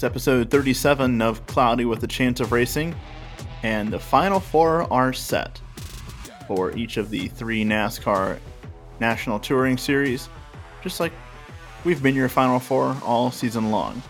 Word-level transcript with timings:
It's 0.00 0.04
episode 0.06 0.50
37 0.50 1.20
of 1.20 1.46
Cloudy 1.46 1.84
with 1.84 2.02
a 2.02 2.06
Chance 2.06 2.40
of 2.40 2.52
Racing, 2.52 2.94
and 3.62 3.92
the 3.92 3.98
final 3.98 4.40
four 4.40 4.90
are 4.90 5.12
set 5.12 5.60
for 6.46 6.74
each 6.74 6.96
of 6.96 7.10
the 7.10 7.28
three 7.28 7.66
NASCAR 7.66 8.38
National 8.98 9.38
Touring 9.38 9.76
Series, 9.76 10.30
just 10.82 11.00
like 11.00 11.12
we've 11.84 12.02
been 12.02 12.14
your 12.14 12.30
final 12.30 12.58
four 12.58 12.96
all 13.04 13.30
season 13.30 13.70
long. 13.70 14.02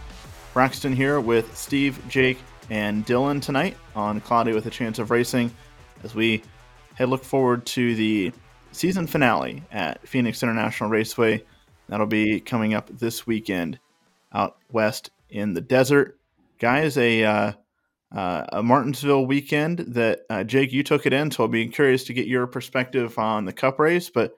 Braxton 0.53 0.95
here 0.95 1.19
with 1.19 1.57
Steve, 1.57 2.01
Jake, 2.09 2.39
and 2.71 3.05
Dillon 3.05 3.41
tonight 3.41 3.77
on 3.97 4.21
Cloudy 4.21 4.53
with 4.53 4.67
a 4.67 4.71
Chance 4.71 5.01
of 5.01 5.11
Racing 5.11 5.53
as 6.05 6.15
we 6.15 6.41
head 6.95 7.09
look 7.09 7.25
forward 7.25 7.67
to 7.67 7.97
the 7.97 8.33
season 8.71 9.09
finale 9.09 9.65
at 9.73 10.07
Phoenix 10.07 10.45
International 10.45 10.89
Raceway. 10.89 11.43
That'll 11.89 12.07
be 12.07 12.39
coming 12.39 12.75
up 12.75 12.89
this 12.97 13.27
weekend 13.27 13.81
out 14.33 14.57
west 14.71 15.11
in 15.31 15.55
the 15.55 15.61
desert. 15.61 16.19
Guys, 16.59 16.97
a 16.99 17.25
uh, 17.25 17.53
uh, 18.15 18.45
a 18.53 18.63
Martinsville 18.63 19.27
weekend 19.27 19.79
that 19.95 20.21
uh, 20.29 20.45
Jake 20.45 20.73
you 20.73 20.83
took 20.83 21.07
it 21.07 21.13
in, 21.13 21.31
so 21.31 21.45
I'll 21.45 21.49
be 21.49 21.69
curious 21.69 22.05
to 22.05 22.13
get 22.13 22.27
your 22.27 22.47
perspective 22.47 23.19
on 23.19 23.45
the 23.45 23.53
Cup 23.53 23.79
race. 23.79 24.11
But 24.11 24.33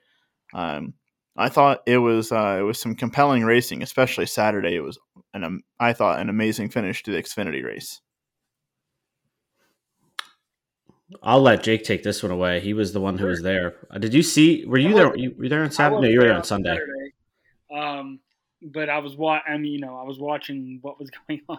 um, 0.54 0.94
I 1.36 1.48
thought 1.48 1.82
it 1.86 1.98
was 1.98 2.30
uh, 2.30 2.58
it 2.60 2.62
was 2.62 2.78
some 2.78 2.94
compelling 2.94 3.44
racing, 3.44 3.82
especially 3.82 4.26
Saturday. 4.26 4.76
It 4.76 4.82
was 4.82 4.98
an 5.34 5.44
um, 5.44 5.62
I 5.80 5.92
thought 5.94 6.20
an 6.20 6.28
amazing 6.28 6.68
finish 6.68 7.02
to 7.04 7.10
the 7.10 7.22
Xfinity 7.22 7.64
race. 7.64 8.00
I'll 11.22 11.42
let 11.42 11.62
Jake 11.62 11.84
take 11.84 12.02
this 12.02 12.22
one 12.22 12.32
away. 12.32 12.60
He 12.60 12.74
was 12.74 12.92
the 12.92 13.00
one 13.00 13.18
who 13.18 13.26
was 13.26 13.42
there. 13.42 13.74
Uh, 13.90 13.98
did 13.98 14.14
you 14.14 14.22
see? 14.22 14.64
Were 14.66 14.78
you 14.78 14.94
there? 14.94 15.16
You 15.16 15.34
were 15.36 15.44
you 15.44 15.50
there 15.50 15.64
on 15.64 15.70
Saturday? 15.70 16.02
No, 16.02 16.08
you 16.08 16.18
were 16.18 16.26
there 16.26 16.34
on 16.34 16.44
Sunday. 16.44 16.76
Saturday. 16.76 17.12
Um, 17.74 18.20
but 18.62 18.88
I 18.88 18.98
was 18.98 19.16
wa- 19.16 19.42
I 19.46 19.56
mean, 19.58 19.72
you 19.72 19.80
know, 19.80 19.96
I 19.96 20.04
was 20.04 20.18
watching 20.18 20.78
what 20.82 20.98
was 20.98 21.10
going 21.28 21.42
on. 21.48 21.58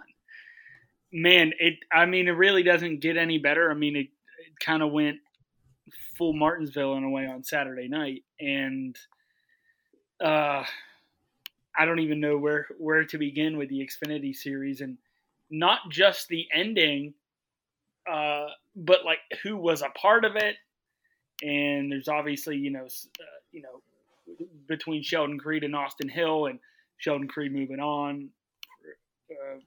Man, 1.12 1.54
it. 1.60 1.76
I 1.92 2.06
mean, 2.06 2.28
it 2.28 2.32
really 2.32 2.64
doesn't 2.64 3.02
get 3.02 3.18
any 3.18 3.38
better. 3.38 3.70
I 3.70 3.76
mean, 3.76 3.96
it, 3.96 4.08
it 4.08 4.60
kind 4.60 4.82
of 4.82 4.92
went 4.92 5.18
full 6.18 6.34
Martinsville 6.34 6.96
in 6.96 7.04
a 7.04 7.10
way 7.10 7.28
on 7.28 7.44
Saturday 7.44 7.88
night, 7.88 8.24
and 8.40 8.98
uh, 10.24 10.64
I 11.78 11.86
don't 11.86 12.00
even 12.00 12.20
know 12.20 12.38
where 12.38 12.68
where 12.80 13.04
to 13.06 13.18
begin 13.18 13.58
with 13.58 13.70
the 13.70 13.88
Xfinity 13.88 14.36
series, 14.36 14.82
and 14.82 14.98
not 15.50 15.80
just 15.90 16.28
the 16.28 16.48
ending, 16.54 17.14
uh, 18.12 18.48
but 18.76 19.06
like 19.06 19.20
who 19.44 19.58
was 19.58 19.82
a 19.82 19.90
part 19.90 20.26
of 20.26 20.36
it. 20.36 20.56
And 21.42 21.92
there's 21.92 22.08
obviously, 22.08 22.58
you 22.58 22.72
know, 22.72 22.86
uh, 22.86 23.40
you 23.52 23.62
know, 23.62 23.82
between 24.68 25.04
Sheldon 25.04 25.38
Creed 25.38 25.64
and 25.64 25.76
Austin 25.76 26.10
Hill, 26.10 26.46
and 26.46 26.60
Sheldon 27.04 27.28
Creed 27.28 27.52
moving 27.52 27.82
on 27.82 28.30
uh, 29.30 29.60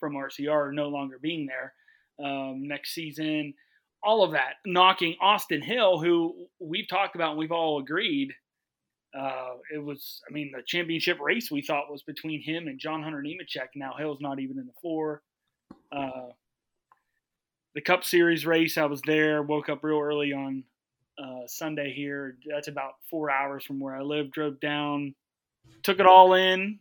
from 0.00 0.14
RCR, 0.14 0.74
no 0.74 0.88
longer 0.88 1.18
being 1.20 1.46
there 1.46 1.72
um, 2.24 2.66
next 2.66 2.94
season. 2.94 3.54
All 4.02 4.24
of 4.24 4.32
that 4.32 4.54
knocking 4.66 5.16
Austin 5.20 5.62
Hill, 5.62 5.98
who 5.98 6.48
we've 6.58 6.88
talked 6.88 7.14
about 7.14 7.30
and 7.30 7.38
we've 7.38 7.52
all 7.52 7.78
agreed. 7.78 8.32
Uh, 9.16 9.54
it 9.72 9.82
was, 9.82 10.20
I 10.28 10.32
mean, 10.32 10.52
the 10.54 10.62
championship 10.66 11.20
race 11.20 11.48
we 11.48 11.62
thought 11.62 11.90
was 11.90 12.02
between 12.02 12.42
him 12.42 12.66
and 12.66 12.78
John 12.78 13.02
Hunter 13.02 13.22
Nemechek. 13.22 13.68
Now 13.76 13.94
Hill's 13.96 14.20
not 14.20 14.40
even 14.40 14.58
in 14.58 14.66
the 14.66 14.72
four. 14.82 15.22
Uh, 15.92 16.30
the 17.76 17.80
Cup 17.80 18.04
Series 18.04 18.44
race, 18.44 18.76
I 18.76 18.86
was 18.86 19.00
there. 19.02 19.42
Woke 19.42 19.68
up 19.68 19.84
real 19.84 20.00
early 20.00 20.32
on 20.32 20.64
uh, 21.22 21.46
Sunday 21.46 21.92
here. 21.94 22.36
That's 22.48 22.68
about 22.68 22.94
four 23.08 23.30
hours 23.30 23.64
from 23.64 23.78
where 23.78 23.94
I 23.94 24.02
live. 24.02 24.32
Drove 24.32 24.58
down, 24.58 25.14
took 25.82 26.00
it 26.00 26.06
all 26.06 26.34
in. 26.34 26.78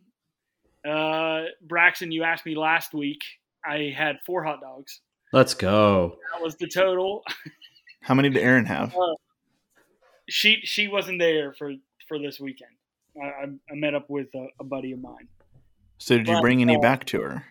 Uh, 0.88 1.45
Braxton, 1.61 2.11
you 2.11 2.23
asked 2.23 2.45
me 2.45 2.55
last 2.55 2.94
week. 2.94 3.23
I 3.66 3.94
had 3.95 4.19
four 4.25 4.44
hot 4.44 4.59
dogs. 4.61 5.01
Let's 5.31 5.53
go. 5.53 6.17
That 6.33 6.44
was 6.44 6.55
the 6.55 6.67
total. 6.67 7.23
How 8.01 8.13
many 8.13 8.29
did 8.29 8.41
Erin 8.41 8.66
have? 8.66 8.94
Uh, 8.95 9.16
she 10.29 10.59
she 10.63 10.88
wasn't 10.88 11.19
there 11.19 11.53
for 11.53 11.73
for 12.07 12.19
this 12.19 12.39
weekend. 12.39 12.71
I, 13.21 13.45
I 13.71 13.75
met 13.75 13.94
up 13.94 14.09
with 14.09 14.27
a, 14.35 14.47
a, 14.59 14.63
buddy 14.63 14.91
of 14.91 15.00
mine. 15.00 15.27
So 16.00 16.17
did 16.17 16.27
you 16.27 16.41
bring 16.41 16.61
any 16.61 16.75
uh, 16.75 16.79
back 16.79 17.05
to 17.05 17.21
her? 17.21 17.45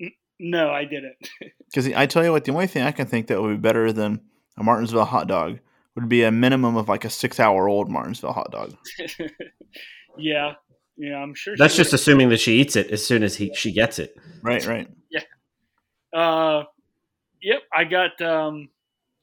N- 0.00 0.12
no, 0.40 0.70
I 0.70 0.84
didn't. 0.84 1.16
Because 1.66 1.92
I 1.92 2.06
tell 2.06 2.22
you 2.22 2.30
what, 2.30 2.44
the 2.44 2.52
only 2.52 2.68
thing 2.68 2.84
I 2.84 2.92
can 2.92 3.06
think 3.06 3.26
that 3.26 3.42
would 3.42 3.56
be 3.56 3.60
better 3.60 3.92
than 3.92 4.20
a 4.56 4.62
Martinsville 4.62 5.04
hot 5.04 5.26
dog 5.26 5.58
would 5.96 6.08
be 6.08 6.22
a 6.22 6.30
minimum 6.30 6.76
of 6.76 6.88
like 6.88 7.04
a 7.04 7.10
six 7.10 7.40
hour 7.40 7.68
old 7.68 7.90
Martinsville 7.90 8.32
hot 8.32 8.52
dog. 8.52 8.76
yeah, 10.16 10.54
yeah, 10.96 11.16
I'm 11.16 11.34
sure. 11.34 11.56
That's 11.56 11.76
just 11.76 11.92
would. 11.92 12.00
assuming 12.00 12.28
that 12.30 12.40
she 12.40 12.60
eats 12.60 12.76
it 12.76 12.90
as 12.90 13.04
soon 13.04 13.22
as 13.22 13.36
he 13.36 13.52
she 13.54 13.72
gets 13.72 13.98
it. 13.98 14.16
Right, 14.42 14.64
right. 14.66 14.88
Yeah. 15.10 15.22
Uh, 16.18 16.64
yep. 17.42 17.62
I 17.72 17.84
got 17.84 18.20
um, 18.20 18.68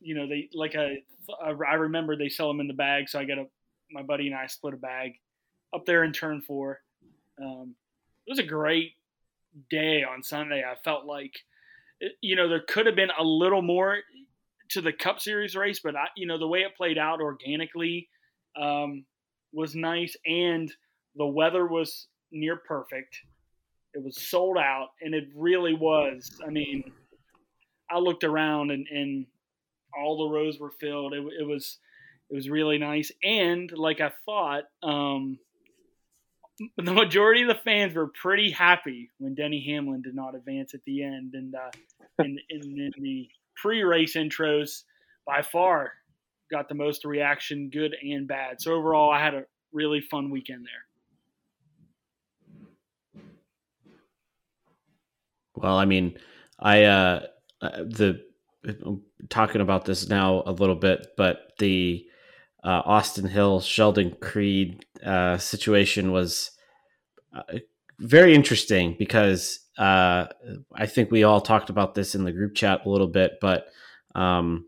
you 0.01 0.15
know, 0.15 0.27
they 0.27 0.49
like 0.53 0.75
I 0.75 1.03
I 1.45 1.73
remember 1.75 2.15
they 2.15 2.29
sell 2.29 2.47
them 2.47 2.59
in 2.59 2.67
the 2.67 2.73
bag, 2.73 3.07
so 3.07 3.19
I 3.19 3.25
got 3.25 3.37
a 3.37 3.45
my 3.91 4.01
buddy 4.01 4.27
and 4.27 4.35
I 4.35 4.47
split 4.47 4.73
a 4.73 4.77
bag 4.77 5.13
up 5.73 5.85
there 5.85 6.03
in 6.03 6.13
turn 6.13 6.41
four. 6.41 6.79
Um, 7.41 7.75
it 8.25 8.31
was 8.31 8.39
a 8.39 8.43
great 8.43 8.93
day 9.69 10.03
on 10.03 10.23
Sunday. 10.23 10.63
I 10.63 10.75
felt 10.83 11.05
like, 11.05 11.33
you 12.21 12.35
know, 12.35 12.47
there 12.47 12.63
could 12.67 12.85
have 12.85 12.95
been 12.95 13.11
a 13.17 13.23
little 13.23 13.61
more 13.61 13.97
to 14.69 14.81
the 14.81 14.93
Cup 14.93 15.19
Series 15.19 15.55
race, 15.55 15.79
but 15.83 15.95
I, 15.95 16.07
you 16.15 16.25
know, 16.25 16.37
the 16.37 16.47
way 16.47 16.59
it 16.59 16.75
played 16.75 16.97
out 16.97 17.21
organically 17.21 18.07
um, 18.59 19.05
was 19.53 19.75
nice, 19.75 20.15
and 20.25 20.71
the 21.15 21.25
weather 21.25 21.67
was 21.67 22.07
near 22.31 22.55
perfect. 22.55 23.17
It 23.93 24.03
was 24.03 24.21
sold 24.21 24.57
out, 24.57 24.89
and 25.01 25.13
it 25.13 25.25
really 25.35 25.73
was. 25.73 26.31
I 26.45 26.49
mean, 26.49 26.83
I 27.89 27.99
looked 27.99 28.23
around, 28.23 28.71
and, 28.71 28.87
and 28.89 29.25
all 29.97 30.17
the 30.17 30.33
rows 30.33 30.59
were 30.59 30.71
filled. 30.79 31.13
It, 31.13 31.23
it 31.39 31.47
was 31.47 31.79
it 32.29 32.35
was 32.35 32.49
really 32.49 32.77
nice, 32.77 33.11
and 33.23 33.69
like 33.75 33.99
I 33.99 34.11
thought, 34.25 34.63
um, 34.81 35.37
the 36.77 36.93
majority 36.93 37.41
of 37.41 37.49
the 37.49 37.61
fans 37.65 37.95
were 37.95 38.07
pretty 38.07 38.51
happy 38.51 39.09
when 39.17 39.35
Denny 39.35 39.65
Hamlin 39.67 40.01
did 40.01 40.15
not 40.15 40.35
advance 40.35 40.73
at 40.73 40.81
the 40.85 41.03
end, 41.03 41.33
and 41.33 41.53
uh, 41.53 41.71
in, 42.23 42.37
in, 42.49 42.91
in 42.95 43.03
the 43.03 43.27
pre-race 43.57 44.15
intros, 44.15 44.83
by 45.25 45.41
far 45.41 45.91
got 46.51 46.67
the 46.67 46.75
most 46.75 47.05
reaction, 47.05 47.69
good 47.71 47.95
and 48.01 48.27
bad. 48.27 48.61
So 48.61 48.73
overall, 48.73 49.11
I 49.11 49.23
had 49.23 49.33
a 49.33 49.43
really 49.71 50.01
fun 50.01 50.29
weekend 50.29 50.65
there. 50.65 50.85
Well, 55.55 55.77
I 55.77 55.85
mean, 55.85 56.17
I 56.59 56.83
uh, 56.83 57.25
uh 57.61 57.83
the 57.83 58.21
I'm 58.63 59.01
talking 59.29 59.61
about 59.61 59.85
this 59.85 60.07
now 60.07 60.43
a 60.45 60.51
little 60.51 60.75
bit, 60.75 61.07
but 61.17 61.53
the 61.59 62.05
uh, 62.63 62.81
Austin 62.85 63.27
Hill 63.27 63.59
Sheldon 63.59 64.15
Creed 64.21 64.85
uh, 65.03 65.37
situation 65.37 66.11
was 66.11 66.51
uh, 67.33 67.59
very 67.99 68.35
interesting 68.35 68.95
because 68.99 69.59
uh, 69.77 70.27
I 70.75 70.85
think 70.85 71.09
we 71.09 71.23
all 71.23 71.41
talked 71.41 71.69
about 71.69 71.95
this 71.95 72.13
in 72.13 72.23
the 72.23 72.31
group 72.31 72.53
chat 72.53 72.85
a 72.85 72.89
little 72.89 73.07
bit, 73.07 73.39
but 73.41 73.65
um, 74.13 74.67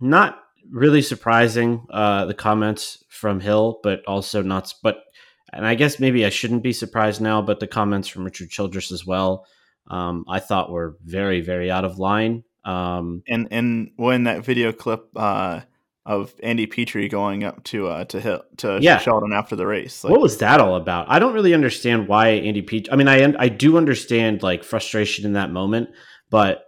not 0.00 0.40
really 0.70 1.02
surprising 1.02 1.84
the 1.88 2.34
comments 2.36 3.02
from 3.08 3.40
Hill, 3.40 3.80
but 3.82 4.04
also 4.06 4.42
not. 4.42 4.72
But 4.82 5.04
and 5.52 5.66
I 5.66 5.74
guess 5.74 6.00
maybe 6.00 6.24
I 6.24 6.30
shouldn't 6.30 6.62
be 6.62 6.72
surprised 6.72 7.20
now, 7.20 7.40
but 7.40 7.60
the 7.60 7.66
comments 7.66 8.08
from 8.08 8.24
Richard 8.24 8.50
Childress 8.50 8.90
as 8.90 9.06
well, 9.06 9.46
um, 9.88 10.24
I 10.28 10.40
thought 10.40 10.70
were 10.70 10.96
very 11.04 11.40
very 11.40 11.70
out 11.70 11.84
of 11.84 11.98
line. 11.98 12.44
Um, 12.64 13.22
and 13.28 13.48
and 13.50 13.90
when 13.96 14.24
that 14.24 14.44
video 14.44 14.72
clip 14.72 15.08
uh, 15.16 15.60
of 16.06 16.34
Andy 16.42 16.66
Petree 16.66 17.08
going 17.08 17.44
up 17.44 17.64
to 17.64 17.88
uh, 17.88 18.04
to 18.06 18.20
hit 18.20 18.40
to 18.58 18.78
yeah. 18.80 18.98
Sheldon 18.98 19.32
after 19.32 19.56
the 19.56 19.66
race. 19.66 20.04
Like, 20.04 20.10
what 20.10 20.20
was 20.20 20.38
that 20.38 20.60
all 20.60 20.76
about? 20.76 21.06
I 21.08 21.18
don't 21.18 21.34
really 21.34 21.54
understand 21.54 22.08
why 22.08 22.28
Andy 22.28 22.62
Petree. 22.62 22.92
I 22.92 22.96
mean, 22.96 23.08
I 23.08 23.34
I 23.38 23.48
do 23.48 23.76
understand 23.76 24.42
like 24.42 24.64
frustration 24.64 25.24
in 25.24 25.34
that 25.34 25.50
moment, 25.50 25.90
but 26.30 26.64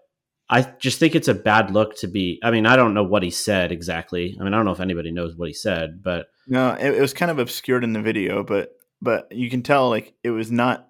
I 0.49 0.63
just 0.79 0.99
think 0.99 1.15
it's 1.15 1.29
a 1.29 1.35
bad 1.35 1.71
look 1.71 1.97
to 1.99 2.07
be. 2.07 2.39
I 2.43 2.51
mean, 2.51 2.67
I 2.67 2.77
don't 2.77 2.95
know 2.95 3.03
what 3.03 3.23
he 3.23 3.31
said 3.31 3.73
exactly. 3.73 4.37
I 4.41 4.45
mean, 4.45 4.55
I 4.55 4.57
don't 4.57 4.65
know 4.65 4.73
if 4.73 4.81
anybody 4.81 5.13
knows 5.13 5.35
what 5.37 5.49
he 5.49 5.55
said, 5.55 6.03
but 6.03 6.29
no, 6.47 6.73
it, 6.73 6.95
it 6.95 7.01
was 7.01 7.13
kind 7.13 7.31
of 7.31 7.39
obscured 7.39 7.85
in 7.85 7.93
the 7.93 8.01
video, 8.01 8.45
but 8.45 8.71
but 9.03 9.31
you 9.33 9.51
can 9.51 9.63
tell 9.63 9.91
like 9.91 10.15
it 10.23 10.31
was 10.31 10.51
not, 10.51 10.89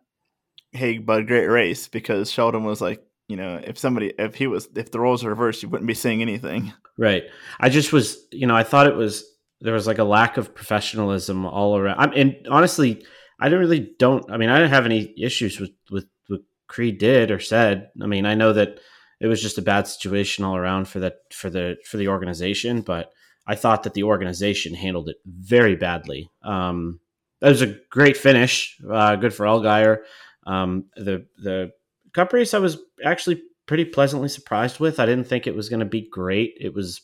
hey, 0.72 0.98
bud, 0.98 1.26
great 1.26 1.46
race 1.46 1.88
because 1.88 2.30
Sheldon 2.30 2.64
was 2.64 2.80
like, 2.80 3.02
you 3.28 3.36
know, 3.36 3.60
if 3.62 3.78
somebody, 3.78 4.12
if 4.18 4.34
he 4.36 4.46
was, 4.46 4.68
if 4.76 4.90
the 4.90 5.00
roles 5.00 5.24
were 5.24 5.30
reversed, 5.30 5.62
you 5.62 5.68
wouldn't 5.68 5.88
be 5.88 5.94
saying 5.94 6.22
anything. 6.22 6.72
Right. 6.96 7.24
I 7.58 7.68
just 7.68 7.92
was, 7.92 8.18
you 8.30 8.46
know, 8.46 8.56
I 8.56 8.62
thought 8.62 8.86
it 8.86 8.94
was, 8.94 9.24
there 9.60 9.74
was 9.74 9.86
like 9.86 9.98
a 9.98 10.04
lack 10.04 10.36
of 10.36 10.54
professionalism 10.54 11.44
all 11.44 11.76
around. 11.76 11.98
I'm, 11.98 12.12
and 12.12 12.36
honestly, 12.50 13.04
I 13.40 13.48
don't 13.48 13.60
really 13.60 13.90
don't, 13.98 14.30
I 14.30 14.36
mean, 14.36 14.48
I 14.48 14.58
didn't 14.58 14.72
have 14.72 14.86
any 14.86 15.12
issues 15.18 15.58
with, 15.58 15.72
with 15.90 16.06
what 16.28 16.42
Creed 16.68 16.98
did 16.98 17.30
or 17.30 17.40
said. 17.40 17.90
I 18.00 18.06
mean, 18.06 18.26
I 18.26 18.34
know 18.34 18.52
that 18.52 18.78
it 19.20 19.26
was 19.26 19.42
just 19.42 19.58
a 19.58 19.62
bad 19.62 19.86
situation 19.86 20.44
all 20.44 20.56
around 20.56 20.88
for 20.88 21.00
that, 21.00 21.16
for 21.32 21.50
the, 21.50 21.76
for 21.84 21.96
the 21.96 22.08
organization, 22.08 22.82
but 22.82 23.12
I 23.46 23.54
thought 23.54 23.82
that 23.84 23.94
the 23.94 24.02
organization 24.04 24.74
handled 24.74 25.08
it 25.08 25.16
very 25.26 25.76
badly. 25.76 26.30
Um, 26.42 27.00
that 27.40 27.48
was 27.48 27.62
a 27.62 27.76
great 27.90 28.16
finish. 28.16 28.76
Uh, 28.90 29.16
good 29.16 29.34
for 29.34 29.46
Allgaier. 29.46 29.98
Um, 30.46 30.86
the, 30.96 31.26
the, 31.42 31.72
Cup 32.12 32.32
race, 32.32 32.54
I 32.54 32.58
was 32.58 32.78
actually 33.04 33.42
pretty 33.66 33.84
pleasantly 33.84 34.30
surprised 34.30 34.80
with. 34.80 34.98
I 34.98 35.04
didn't 35.04 35.26
think 35.26 35.46
it 35.46 35.54
was 35.54 35.68
going 35.68 35.80
to 35.80 35.86
be 35.86 36.08
great. 36.08 36.54
It 36.58 36.72
was 36.72 37.02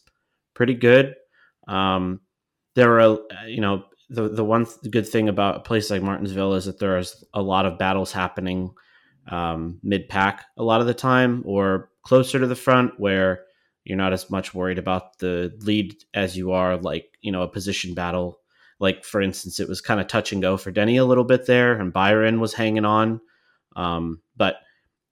pretty 0.54 0.72
good. 0.72 1.14
Um, 1.68 2.20
there 2.74 2.88
were, 2.88 3.18
you 3.46 3.60
know, 3.60 3.84
the 4.08 4.28
the 4.28 4.44
one 4.44 4.66
good 4.90 5.08
thing 5.08 5.28
about 5.28 5.56
a 5.56 5.60
place 5.60 5.90
like 5.90 6.02
Martinsville 6.02 6.54
is 6.54 6.66
that 6.66 6.78
there's 6.78 7.24
a 7.34 7.42
lot 7.42 7.66
of 7.66 7.78
battles 7.78 8.12
happening 8.12 8.70
um, 9.30 9.78
mid 9.82 10.08
pack 10.08 10.44
a 10.56 10.62
lot 10.62 10.80
of 10.80 10.86
the 10.86 10.94
time, 10.94 11.42
or 11.46 11.90
closer 12.02 12.38
to 12.38 12.46
the 12.46 12.56
front, 12.56 12.98
where 12.98 13.44
you're 13.84 13.98
not 13.98 14.12
as 14.12 14.30
much 14.30 14.54
worried 14.54 14.78
about 14.78 15.18
the 15.18 15.52
lead 15.60 15.94
as 16.14 16.36
you 16.36 16.52
are 16.52 16.76
like 16.76 17.06
you 17.20 17.32
know 17.32 17.42
a 17.42 17.48
position 17.48 17.94
battle. 17.94 18.38
Like 18.80 19.04
for 19.04 19.20
instance, 19.20 19.60
it 19.60 19.68
was 19.68 19.80
kind 19.80 20.00
of 20.00 20.08
touch 20.08 20.32
and 20.32 20.42
go 20.42 20.56
for 20.56 20.70
Denny 20.70 20.96
a 20.96 21.04
little 21.04 21.24
bit 21.24 21.46
there, 21.46 21.74
and 21.74 21.92
Byron 21.92 22.40
was 22.40 22.54
hanging 22.54 22.84
on. 22.84 23.20
Um, 23.76 24.20
but 24.36 24.56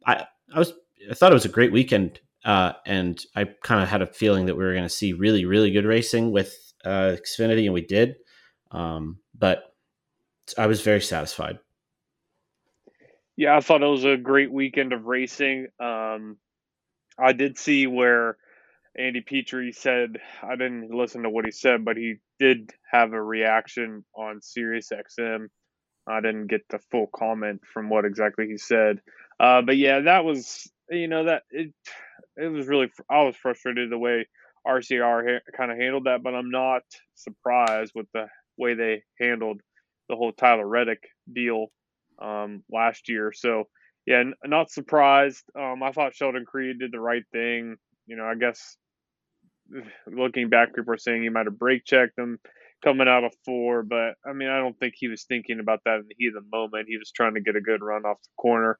I 0.06 0.26
I 0.54 0.58
was 0.58 0.72
I 1.10 1.14
thought 1.14 1.32
it 1.32 1.34
was 1.34 1.44
a 1.44 1.50
great 1.50 1.72
weekend, 1.72 2.20
uh, 2.44 2.72
and 2.86 3.20
I 3.34 3.44
kind 3.62 3.82
of 3.82 3.88
had 3.88 4.02
a 4.02 4.06
feeling 4.06 4.46
that 4.46 4.56
we 4.56 4.64
were 4.64 4.72
going 4.72 4.84
to 4.84 4.88
see 4.88 5.12
really 5.12 5.44
really 5.44 5.70
good 5.70 5.84
racing 5.86 6.32
with 6.32 6.54
uh, 6.84 7.16
Xfinity, 7.16 7.64
and 7.64 7.74
we 7.74 7.82
did. 7.82 8.16
Um, 8.70 9.18
but 9.36 9.74
I 10.56 10.66
was 10.66 10.80
very 10.80 11.00
satisfied. 11.00 11.58
Yeah, 13.36 13.56
I 13.56 13.60
thought 13.60 13.82
it 13.82 13.86
was 13.86 14.04
a 14.04 14.16
great 14.16 14.52
weekend 14.52 14.92
of 14.92 15.06
racing. 15.06 15.68
Um, 15.80 16.36
I 17.18 17.32
did 17.32 17.58
see 17.58 17.86
where 17.86 18.36
Andy 18.96 19.20
Petree 19.20 19.72
said 19.72 20.18
I 20.42 20.56
didn't 20.56 20.90
listen 20.90 21.22
to 21.22 21.30
what 21.30 21.44
he 21.44 21.50
said, 21.50 21.84
but 21.84 21.96
he 21.96 22.16
did 22.38 22.72
have 22.90 23.12
a 23.12 23.22
reaction 23.22 24.04
on 24.14 24.42
Sirius 24.42 24.90
XM. 24.92 25.48
I 26.10 26.20
didn't 26.20 26.48
get 26.48 26.62
the 26.68 26.78
full 26.90 27.06
comment 27.14 27.62
from 27.72 27.88
what 27.88 28.04
exactly 28.04 28.46
he 28.46 28.58
said, 28.58 29.00
uh, 29.38 29.62
but 29.62 29.76
yeah, 29.76 30.00
that 30.00 30.24
was 30.24 30.70
you 30.90 31.08
know 31.08 31.24
that 31.24 31.42
it 31.50 31.72
it 32.36 32.48
was 32.48 32.66
really 32.66 32.90
I 33.10 33.22
was 33.22 33.36
frustrated 33.36 33.90
the 33.90 33.98
way 33.98 34.26
RCR 34.66 35.26
ha- 35.34 35.56
kind 35.56 35.70
of 35.70 35.78
handled 35.78 36.04
that, 36.04 36.22
but 36.22 36.34
I'm 36.34 36.50
not 36.50 36.82
surprised 37.14 37.92
with 37.94 38.06
the 38.12 38.26
way 38.56 38.74
they 38.74 39.02
handled 39.18 39.60
the 40.08 40.16
whole 40.16 40.32
Tyler 40.32 40.66
Reddick 40.66 41.02
deal 41.32 41.68
um, 42.20 42.62
last 42.70 43.08
year. 43.08 43.32
So 43.34 43.64
yeah, 44.06 44.20
n- 44.20 44.34
not 44.44 44.70
surprised. 44.70 45.44
Um, 45.58 45.82
I 45.82 45.92
thought 45.92 46.14
Sheldon 46.14 46.44
Creed 46.44 46.78
did 46.78 46.92
the 46.92 47.00
right 47.00 47.24
thing. 47.32 47.76
You 48.06 48.16
know, 48.16 48.24
I 48.24 48.34
guess 48.34 48.76
looking 50.06 50.48
back, 50.48 50.74
people 50.74 50.94
are 50.94 50.98
saying 50.98 51.22
he 51.22 51.28
might 51.28 51.46
have 51.46 51.58
brake 51.58 51.84
checked 51.84 52.18
him 52.18 52.38
coming 52.82 53.08
out 53.08 53.24
of 53.24 53.32
four, 53.44 53.82
but 53.82 54.14
I 54.26 54.32
mean, 54.32 54.48
I 54.48 54.58
don't 54.58 54.78
think 54.78 54.94
he 54.96 55.08
was 55.08 55.24
thinking 55.24 55.60
about 55.60 55.80
that 55.84 55.96
in 55.96 56.06
the 56.08 56.14
heat 56.18 56.34
of 56.36 56.44
the 56.44 56.56
moment. 56.56 56.88
He 56.88 56.96
was 56.96 57.10
trying 57.10 57.34
to 57.34 57.40
get 57.40 57.56
a 57.56 57.60
good 57.60 57.82
run 57.82 58.04
off 58.04 58.22
the 58.22 58.42
corner. 58.42 58.78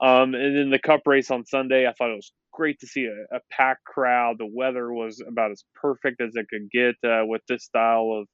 Um, 0.00 0.34
and 0.34 0.56
then 0.56 0.70
the 0.70 0.78
cup 0.78 1.02
race 1.06 1.30
on 1.30 1.46
Sunday, 1.46 1.86
I 1.86 1.92
thought 1.92 2.10
it 2.10 2.16
was 2.16 2.32
great 2.52 2.80
to 2.80 2.86
see 2.86 3.06
a, 3.06 3.36
a 3.36 3.40
packed 3.50 3.84
crowd. 3.84 4.36
The 4.38 4.50
weather 4.52 4.92
was 4.92 5.22
about 5.26 5.52
as 5.52 5.64
perfect 5.74 6.20
as 6.20 6.34
it 6.34 6.48
could 6.50 6.70
get 6.70 6.96
uh, 7.08 7.24
with 7.24 7.42
this 7.48 7.64
style 7.64 8.12
of 8.20 8.28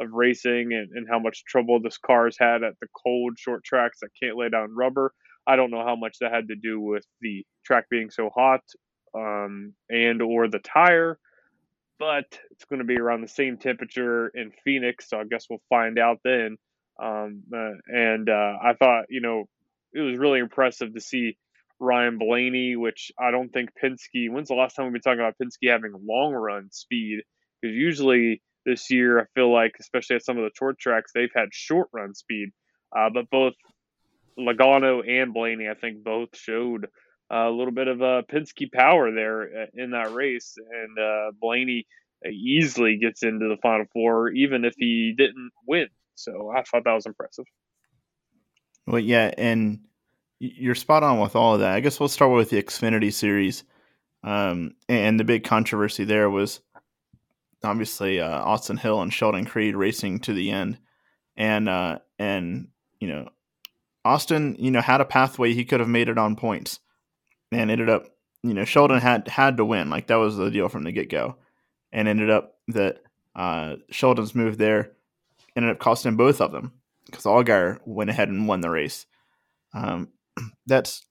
of 0.00 0.12
racing 0.12 0.72
and, 0.72 0.90
and 0.94 1.08
how 1.10 1.18
much 1.18 1.44
trouble 1.44 1.80
this 1.80 1.98
car's 1.98 2.36
had 2.38 2.62
at 2.62 2.74
the 2.80 2.86
cold 3.04 3.36
short 3.38 3.64
tracks 3.64 3.98
that 4.00 4.10
can't 4.22 4.36
lay 4.36 4.48
down 4.48 4.74
rubber. 4.74 5.12
I 5.46 5.56
don't 5.56 5.70
know 5.70 5.84
how 5.84 5.96
much 5.96 6.18
that 6.20 6.32
had 6.32 6.48
to 6.48 6.56
do 6.56 6.80
with 6.80 7.04
the 7.20 7.44
track 7.64 7.86
being 7.90 8.10
so 8.10 8.30
hot 8.34 8.60
um, 9.14 9.74
and 9.88 10.22
or 10.22 10.48
the 10.48 10.60
tire, 10.60 11.18
but 11.98 12.26
it's 12.50 12.64
going 12.64 12.78
to 12.78 12.84
be 12.84 12.98
around 12.98 13.22
the 13.22 13.28
same 13.28 13.56
temperature 13.56 14.28
in 14.28 14.52
Phoenix, 14.64 15.08
so 15.08 15.18
I 15.18 15.24
guess 15.24 15.46
we'll 15.48 15.62
find 15.68 15.98
out 15.98 16.18
then. 16.24 16.56
Um, 17.02 17.42
uh, 17.54 17.72
and 17.86 18.28
uh, 18.28 18.54
I 18.62 18.74
thought, 18.78 19.06
you 19.08 19.20
know, 19.20 19.48
it 19.92 20.00
was 20.00 20.18
really 20.18 20.40
impressive 20.40 20.94
to 20.94 21.00
see 21.00 21.36
Ryan 21.80 22.18
Blaney, 22.18 22.76
which 22.76 23.12
I 23.18 23.30
don't 23.30 23.50
think 23.50 23.70
Penske. 23.82 24.30
When's 24.30 24.48
the 24.48 24.54
last 24.54 24.74
time 24.74 24.86
we've 24.86 24.94
been 24.94 25.02
talking 25.02 25.20
about 25.20 25.36
Penske 25.42 25.70
having 25.70 25.92
long 26.04 26.32
run 26.32 26.70
speed? 26.72 27.20
Because 27.60 27.76
usually 27.76 28.42
this 28.66 28.90
year, 28.90 29.20
I 29.20 29.24
feel 29.34 29.52
like, 29.52 29.76
especially 29.80 30.16
at 30.16 30.24
some 30.24 30.38
of 30.38 30.44
the 30.44 30.50
short 30.56 30.78
tracks, 30.78 31.12
they've 31.14 31.30
had 31.34 31.48
short 31.52 31.88
run 31.92 32.14
speed. 32.14 32.50
Uh, 32.96 33.10
but 33.12 33.30
both 33.30 33.54
Logano 34.38 35.08
and 35.08 35.32
Blaney, 35.32 35.68
I 35.68 35.74
think, 35.74 36.02
both 36.02 36.30
showed 36.36 36.88
a 37.30 37.50
little 37.50 37.72
bit 37.72 37.88
of 37.88 38.00
a 38.00 38.22
Penske 38.22 38.72
power 38.72 39.12
there 39.12 39.42
uh, 39.42 39.66
in 39.74 39.90
that 39.90 40.12
race, 40.12 40.56
and 40.56 40.98
uh, 40.98 41.32
Blaney 41.40 41.86
easily 42.30 42.98
gets 42.98 43.22
into 43.22 43.48
the 43.48 43.58
final 43.62 43.86
four, 43.92 44.30
even 44.30 44.64
if 44.64 44.74
he 44.76 45.14
didn't 45.16 45.52
win. 45.66 45.88
So 46.14 46.50
I 46.50 46.62
thought 46.62 46.84
that 46.84 46.92
was 46.92 47.06
impressive. 47.06 47.44
Well, 48.86 48.98
yeah, 48.98 49.32
and 49.36 49.80
you're 50.40 50.74
spot 50.74 51.02
on 51.02 51.20
with 51.20 51.36
all 51.36 51.54
of 51.54 51.60
that. 51.60 51.74
I 51.74 51.80
guess 51.80 52.00
we'll 52.00 52.08
start 52.08 52.32
with 52.32 52.50
the 52.50 52.62
Xfinity 52.62 53.12
series. 53.12 53.64
Um, 54.24 54.72
and 54.88 55.20
the 55.20 55.24
big 55.24 55.44
controversy 55.44 56.04
there 56.04 56.28
was 56.28 56.60
obviously 57.62 58.20
uh, 58.20 58.42
Austin 58.42 58.76
Hill 58.76 59.00
and 59.00 59.12
Sheldon 59.12 59.44
Creed 59.44 59.76
racing 59.76 60.20
to 60.20 60.32
the 60.32 60.50
end, 60.50 60.78
and 61.36 61.68
uh, 61.68 61.98
and 62.18 62.68
you 62.98 63.08
know 63.08 63.28
Austin, 64.04 64.56
you 64.58 64.70
know, 64.70 64.80
had 64.80 65.00
a 65.00 65.04
pathway 65.04 65.52
he 65.52 65.64
could 65.64 65.80
have 65.80 65.88
made 65.88 66.08
it 66.08 66.18
on 66.18 66.34
points, 66.34 66.80
and 67.52 67.70
ended 67.70 67.88
up, 67.88 68.06
you 68.42 68.54
know, 68.54 68.64
Sheldon 68.64 69.00
had 69.00 69.28
had 69.28 69.56
to 69.56 69.64
win. 69.64 69.90
Like 69.90 70.08
that 70.08 70.16
was 70.16 70.36
the 70.36 70.50
deal 70.50 70.68
from 70.68 70.84
the 70.84 70.92
get 70.92 71.10
go, 71.10 71.36
and 71.92 72.08
ended 72.08 72.30
up 72.30 72.56
that 72.68 73.02
uh, 73.34 73.76
Sheldon's 73.90 74.34
move 74.34 74.58
there 74.58 74.92
ended 75.56 75.72
up 75.72 75.78
costing 75.78 76.16
both 76.16 76.40
of 76.40 76.52
them 76.52 76.72
because 77.06 77.24
Allgaier 77.24 77.78
went 77.84 78.10
ahead 78.10 78.28
and 78.28 78.46
won 78.46 78.60
the 78.60 78.70
race. 78.70 79.06
Um, 79.74 80.08
that's 80.66 81.04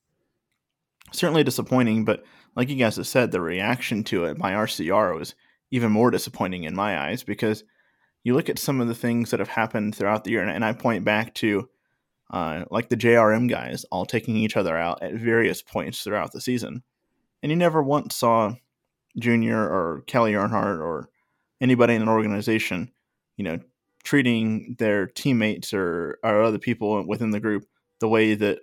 certainly 1.12 1.44
disappointing, 1.44 2.06
but 2.06 2.24
like 2.56 2.70
you 2.70 2.76
guys 2.76 2.96
have 2.96 3.08
said, 3.08 3.32
the 3.32 3.42
reaction 3.42 4.04
to 4.06 4.26
it 4.26 4.38
by 4.38 4.54
RCR 4.54 5.18
was 5.18 5.36
even 5.72 5.92
more 5.92 6.12
disappointing 6.12 6.64
in 6.64 6.76
my 6.76 6.98
eyes 6.98 7.24
because 7.24 7.64
you 8.24 8.34
look 8.34 8.50
at 8.50 8.60
some 8.60 8.82
of 8.82 8.88
the 8.88 8.96
things 8.96 9.32
that 9.32 9.40
have 9.40 9.50
happened 9.50 9.96
throughout 9.96 10.24
the 10.24 10.32
year, 10.32 10.42
and, 10.42 10.52
and 10.52 10.66
I 10.66 10.74
point 10.74 11.06
back 11.06 11.34
to 11.36 11.70
uh, 12.30 12.66
like 12.70 12.90
the 12.90 12.98
JRM 12.98 13.50
guys 13.50 13.86
all 13.92 14.06
taking 14.06 14.36
each 14.36 14.58
other 14.58 14.76
out 14.78 15.02
at 15.02 15.14
various 15.14 15.62
points 15.62 16.04
throughout 16.04 16.32
the 16.32 16.42
season, 16.42 16.84
and 17.42 17.52
you 17.52 17.56
never 17.56 17.82
once 17.82 18.16
saw 18.16 18.54
Junior 19.20 19.60
or 19.60 20.04
Kelly 20.08 20.34
Earnhardt 20.34 20.80
or 20.80 21.10
anybody 21.62 21.96
in 21.96 22.02
an 22.02 22.10
organization, 22.10 22.92
you 23.36 23.44
know, 23.44 23.60
treating 24.04 24.76
their 24.80 25.08
teammates 25.08 25.74
or, 25.74 26.20
or 26.24 26.44
other 26.44 26.60
people 26.60 27.06
within 27.08 27.32
the 27.32 27.40
group 27.40 27.66
the 28.00 28.08
way 28.08 28.36
that 28.36 28.60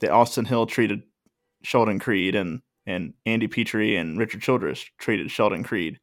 that 0.00 0.10
Austin 0.10 0.44
Hill 0.44 0.66
treated 0.66 1.02
Sheldon 1.62 1.98
Creed 1.98 2.34
and 2.34 2.60
and 2.86 3.14
Andy 3.24 3.48
Petree 3.48 3.96
and 3.96 4.18
Richard 4.18 4.42
Childress 4.42 4.84
treated 4.98 5.30
Sheldon 5.30 5.64
Creed 5.64 5.98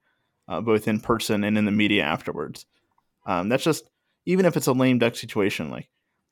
uh, 0.47 0.61
both 0.61 0.87
in 0.87 0.99
person 0.99 1.43
and 1.43 1.57
in 1.57 1.65
the 1.65 1.71
media 1.71 2.03
afterwards. 2.03 2.65
Um, 3.25 3.49
that's 3.49 3.63
just 3.63 3.89
even 4.25 4.45
if 4.45 4.57
it's 4.57 4.67
a 4.67 4.73
lame 4.73 4.99
duck 4.99 5.15
situation. 5.15 5.69
Like 5.69 5.87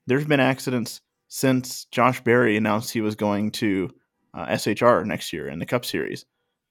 there's 0.08 0.26
been 0.26 0.40
accidents 0.40 1.02
since 1.28 1.86
Josh 1.86 2.22
Berry 2.24 2.58
announced 2.58 2.92
he 2.92 3.02
was 3.02 3.16
going 3.16 3.52
to 3.52 3.90
uh, 4.34 4.58
SHR 4.58 5.06
next 5.06 5.34
year 5.34 5.48
in 5.48 5.60
the 5.60 5.66
Cup 5.66 5.86
Series, 5.86 6.26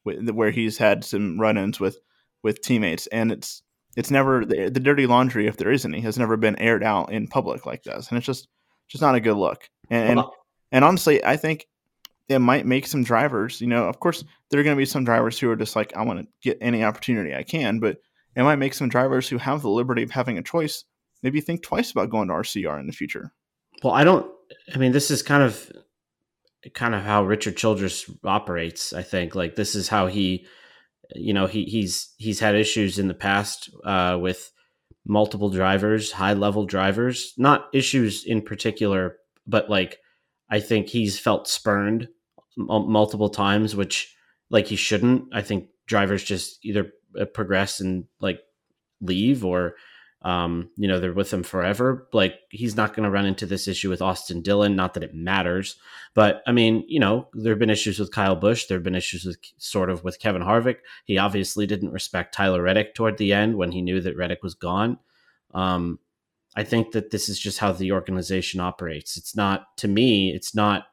where 0.05 0.51
he's 0.51 0.79
had 0.79 1.05
some 1.05 1.41
run-ins 1.41 1.81
with 1.81 1.99
with 2.43 2.61
teammates, 2.63 3.07
and 3.09 3.33
it's 3.33 3.63
it's 3.97 4.11
never 4.11 4.45
the, 4.45 4.71
the, 4.71 4.81
dirty 4.81 5.07
laundry, 5.07 5.47
if 5.47 5.57
there 5.57 5.73
is 5.73 5.85
any, 5.85 6.01
has 6.01 6.19
never 6.19 6.37
been 6.37 6.59
aired 6.59 6.83
out 6.83 7.13
in 7.13 7.27
public 7.27 7.67
like 7.67 7.83
this, 7.83 8.09
and 8.09 8.17
it's 8.17 8.27
just 8.27 8.49
just 8.89 9.03
not 9.03 9.15
a 9.15 9.21
good 9.21 9.37
look. 9.37 9.69
And 9.91 10.19
and, 10.19 10.29
and 10.73 10.85
honestly, 10.85 11.25
I 11.25 11.37
think 11.37 11.67
it 12.29 12.39
might 12.39 12.65
make 12.65 12.87
some 12.87 13.03
drivers, 13.03 13.61
you 13.61 13.67
know, 13.67 13.89
of 13.89 13.99
course, 13.99 14.23
there 14.51 14.61
are 14.61 14.63
going 14.63 14.77
to 14.77 14.81
be 14.81 14.87
some 14.87 15.05
drivers 15.05 15.39
who 15.39 15.51
are 15.51 15.57
just 15.57 15.75
like, 15.75 15.97
I 15.97 16.03
want 16.03 16.21
to 16.21 16.27
get 16.43 16.59
any 16.61 16.85
opportunity 16.85 17.35
I 17.35 17.43
can, 17.43 17.81
but 17.81 17.99
it 18.37 18.45
might 18.45 18.57
make 18.57 18.75
some 18.75 18.89
drivers 18.89 19.29
who 19.29 19.39
have 19.39 19.63
the 19.63 19.69
liberty 19.69 20.05
of 20.05 20.13
having 20.13 20.39
a 20.39 20.43
choice 20.43 20.85
maybe 21.23 21.41
think 21.41 21.63
twice 21.63 21.91
about 21.91 22.11
going 22.11 22.29
to 22.29 22.35
RCR 22.35 22.81
in 22.81 22.87
the 22.87 22.93
future. 22.93 23.33
Well, 23.83 23.93
I 23.93 24.05
don't, 24.05 24.31
I 24.75 24.79
mean, 24.79 24.93
this 24.93 25.11
is 25.11 25.23
kind 25.23 25.43
of, 25.43 25.71
kind 26.75 26.95
of 26.95 27.03
how 27.03 27.25
Richard 27.25 27.57
Childress 27.57 28.11
operates. 28.25 28.93
I 28.93 29.03
think 29.03 29.35
like 29.35 29.57
this 29.57 29.75
is 29.75 29.89
how 29.89 30.07
he, 30.07 30.47
you 31.15 31.33
know, 31.33 31.47
he 31.47 31.65
he's, 31.65 32.15
he's 32.19 32.41
had 32.41 32.55
issues 32.55 32.99
in 32.99 33.09
the 33.09 33.15
past 33.15 33.71
uh, 33.85 34.19
with 34.21 34.53
multiple 35.07 35.51
drivers, 35.51 36.13
high 36.13 36.35
level 36.35 36.67
drivers, 36.67 37.33
not 37.37 37.69
issues 37.73 38.25
in 38.25 38.43
particular, 38.43 39.17
but 39.47 39.71
like, 39.71 39.99
I 40.51 40.61
think 40.61 40.89
he's 40.89 41.19
felt 41.19 41.49
spurned 41.49 42.09
multiple 42.57 43.31
times, 43.31 43.75
which 43.77 44.15
like 44.51 44.67
he 44.67 44.77
shouldn't. 44.77 45.25
I 45.33 45.43
think 45.43 45.69
drivers 45.87 46.23
just 46.23 46.59
either 46.65 46.93
uh, 47.19 47.25
progress 47.25 47.81
and 47.81 48.05
like 48.21 48.41
leave 49.01 49.45
or 49.45 49.75
um, 50.23 50.69
you 50.77 50.87
know, 50.87 51.01
they're 51.01 51.15
with 51.15 51.33
him 51.33 51.43
forever. 51.43 52.07
Like 52.13 52.35
he's 52.51 52.77
not 52.77 52.95
going 52.95 53.05
to 53.05 53.11
run 53.11 53.25
into 53.25 53.47
this 53.47 53.67
issue 53.67 53.89
with 53.89 54.03
Austin 54.03 54.43
Dillon. 54.43 54.77
Not 54.77 54.95
that 54.95 55.03
it 55.03 55.15
matters, 55.15 55.77
but 56.15 56.43
I 56.47 56.53
mean, 56.53 56.85
you 56.89 57.01
know, 57.01 57.29
there 57.33 57.53
have 57.53 57.59
been 57.59 57.71
issues 57.71 57.99
with 57.99 58.13
Kyle 58.13 58.37
Busch. 58.37 58.67
There 58.67 58.77
have 58.77 58.85
been 58.85 58.95
issues 58.95 59.25
with 59.25 59.39
sort 59.57 59.89
of 59.89 60.05
with 60.05 60.21
Kevin 60.21 60.43
Harvick. 60.43 60.79
He 61.05 61.17
obviously 61.17 61.67
didn't 61.67 61.93
respect 61.93 62.35
Tyler 62.35 62.63
Reddick 62.63 62.95
toward 62.95 63.17
the 63.17 63.33
end 63.33 63.57
when 63.57 63.73
he 63.73 63.81
knew 63.81 64.01
that 64.03 64.17
Reddick 64.17 64.43
was 64.43 64.55
gone. 64.55 64.99
Um, 65.55 65.99
I 66.55 66.65
think 66.65 66.93
that 66.93 67.11
this 67.11 67.29
is 67.29 67.39
just 67.39 67.59
how 67.59 67.73
the 67.73 67.93
organization 67.93 68.61
operates. 68.61 69.17
It's 69.17 69.35
not 69.35 69.77
to 69.79 69.89
me. 69.89 70.35
It's 70.35 70.55
not 70.55 70.87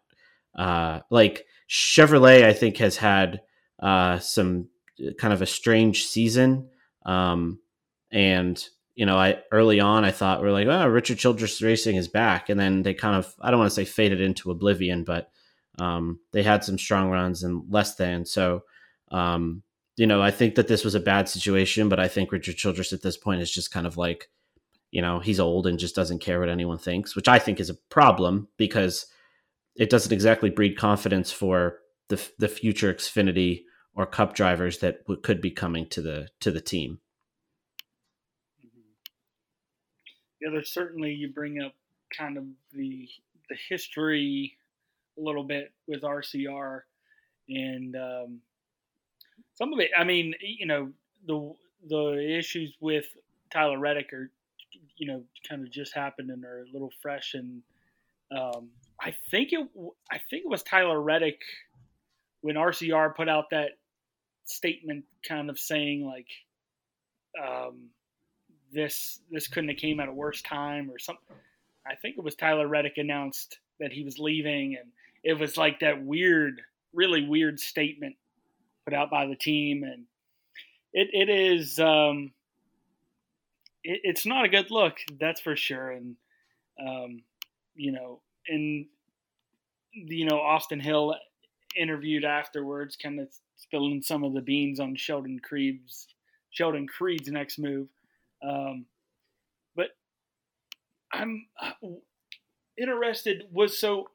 uh, 0.57 1.01
like 1.09 1.45
Chevrolet, 1.69 2.43
I 2.45 2.53
think 2.53 2.77
has 2.77 2.95
had 2.95 3.41
uh, 3.81 4.19
some 4.19 4.69
kind 5.17 5.33
of 5.33 5.41
a 5.41 5.45
strange 5.45 6.05
season. 6.05 6.69
Um, 7.05 7.59
and 8.11 8.63
you 8.97 9.05
know, 9.05 9.15
I 9.15 9.39
early 9.51 9.79
on 9.79 10.03
I 10.03 10.11
thought 10.11 10.41
we 10.41 10.47
are 10.47 10.51
like, 10.51 10.67
oh, 10.67 10.87
Richard 10.87 11.19
Childress 11.19 11.61
Racing 11.61 11.97
is 11.97 12.07
back, 12.07 12.49
and 12.49 12.59
then 12.59 12.81
they 12.81 12.95
kind 12.95 13.15
of 13.15 13.33
I 13.39 13.51
don't 13.51 13.59
want 13.59 13.69
to 13.69 13.75
say 13.75 13.85
faded 13.85 14.19
into 14.19 14.51
oblivion, 14.51 15.03
but 15.03 15.29
um, 15.77 16.19
they 16.33 16.41
had 16.41 16.63
some 16.63 16.79
strong 16.79 17.11
runs 17.11 17.43
and 17.43 17.63
less 17.69 17.95
than. 17.95 18.25
So, 18.25 18.63
um, 19.11 19.61
you 19.97 20.07
know, 20.07 20.19
I 20.21 20.31
think 20.31 20.55
that 20.55 20.67
this 20.67 20.83
was 20.83 20.95
a 20.95 20.99
bad 20.99 21.29
situation, 21.29 21.89
but 21.89 21.99
I 21.99 22.07
think 22.07 22.31
Richard 22.31 22.57
Childress 22.57 22.91
at 22.91 23.03
this 23.03 23.17
point 23.17 23.41
is 23.41 23.51
just 23.51 23.71
kind 23.71 23.85
of 23.85 23.97
like, 23.97 24.29
you 24.89 25.03
know, 25.03 25.19
he's 25.19 25.39
old 25.39 25.67
and 25.67 25.77
just 25.77 25.95
doesn't 25.95 26.19
care 26.19 26.39
what 26.39 26.49
anyone 26.49 26.79
thinks, 26.79 27.15
which 27.15 27.27
I 27.27 27.37
think 27.37 27.59
is 27.59 27.69
a 27.69 27.77
problem 27.89 28.47
because 28.57 29.05
it 29.75 29.91
doesn't 29.91 30.11
exactly 30.11 30.49
breed 30.49 30.75
confidence 30.75 31.31
for 31.31 31.79
the 32.09 32.19
the 32.39 32.47
future 32.47 32.91
Xfinity 32.91 33.63
or 33.93 34.07
Cup 34.07 34.33
drivers 34.33 34.79
that 34.79 35.03
w- 35.05 35.21
could 35.21 35.39
be 35.41 35.51
coming 35.51 35.87
to 35.89 36.01
the 36.01 36.29
to 36.39 36.49
the 36.49 36.61
team. 36.61 36.99
Mm-hmm. 38.65 40.36
Yeah, 40.47 40.53
there's 40.53 40.71
certainly 40.71 41.11
you 41.11 41.29
bring 41.29 41.61
up 41.61 41.73
kind 42.17 42.37
of 42.37 42.45
the 42.73 43.09
the 43.49 43.57
history 43.67 44.57
a 45.17 45.21
little 45.21 45.43
bit 45.43 45.73
with 45.87 46.03
RCR 46.03 46.81
and 47.49 47.95
um, 47.95 48.39
some 49.55 49.73
of 49.73 49.79
it. 49.79 49.91
I 49.97 50.05
mean, 50.05 50.33
you 50.39 50.65
know, 50.65 50.91
the 51.25 51.53
the 51.89 52.37
issues 52.37 52.73
with 52.79 53.05
Tyler 53.51 53.77
Reddick 53.77 54.13
are, 54.13 54.31
you 54.95 55.07
know, 55.07 55.23
kind 55.49 55.63
of 55.63 55.71
just 55.71 55.93
happened 55.93 56.29
and 56.29 56.45
are 56.45 56.61
a 56.61 56.71
little 56.71 56.91
fresh. 57.01 57.33
And 57.33 57.61
um, 58.31 58.69
I 59.01 59.13
think 59.29 59.49
it, 59.51 59.67
I 60.09 60.19
think 60.29 60.43
it 60.45 60.49
was 60.49 60.63
Tyler 60.63 61.01
Reddick 61.01 61.41
when 62.39 62.55
RCR 62.55 63.15
put 63.15 63.27
out 63.27 63.49
that 63.51 63.71
statement, 64.45 65.03
kind 65.27 65.49
of 65.49 65.59
saying 65.59 66.05
like, 66.05 66.27
um, 67.45 67.89
this 68.71 69.19
this 69.31 69.47
couldn't 69.47 69.69
have 69.69 69.77
came 69.77 69.99
at 69.99 70.09
a 70.09 70.13
worse 70.13 70.41
time 70.41 70.89
or 70.89 70.99
something. 70.99 71.35
I 71.85 71.95
think 71.95 72.17
it 72.17 72.23
was 72.23 72.35
Tyler 72.35 72.67
Reddick 72.67 72.97
announced 72.97 73.59
that 73.79 73.91
he 73.91 74.03
was 74.03 74.19
leaving, 74.19 74.75
and 74.79 74.91
it 75.23 75.39
was 75.39 75.57
like 75.57 75.79
that 75.79 76.03
weird, 76.03 76.61
really 76.93 77.25
weird 77.27 77.59
statement 77.59 78.15
put 78.85 78.93
out 78.93 79.09
by 79.09 79.27
the 79.27 79.35
team, 79.35 79.83
and 79.83 80.05
it 80.93 81.09
it 81.13 81.29
is 81.29 81.79
um, 81.79 82.31
it, 83.83 84.01
it's 84.03 84.25
not 84.25 84.45
a 84.45 84.49
good 84.49 84.71
look, 84.71 84.97
that's 85.19 85.41
for 85.41 85.55
sure. 85.55 85.91
And 85.91 86.15
um, 86.79 87.21
you 87.75 87.91
know, 87.91 88.21
and 88.47 88.85
you 89.93 90.25
know, 90.25 90.39
Austin 90.39 90.79
Hill 90.79 91.15
interviewed 91.75 92.25
afterwards, 92.25 92.95
kind 92.95 93.19
of 93.19 93.29
spilling 93.55 94.01
some 94.01 94.23
of 94.23 94.33
the 94.33 94.41
beans 94.41 94.79
on 94.79 94.95
Sheldon 94.95 95.39
Creed's 95.39 96.07
Sheldon 96.49 96.87
Creed's 96.87 97.29
next 97.29 97.59
move. 97.59 97.87
Um, 98.41 98.85
but 99.75 99.89
I'm 101.11 101.47
uh, 101.61 101.71
interested. 102.77 103.43
Was 103.51 103.77
so 103.77 104.09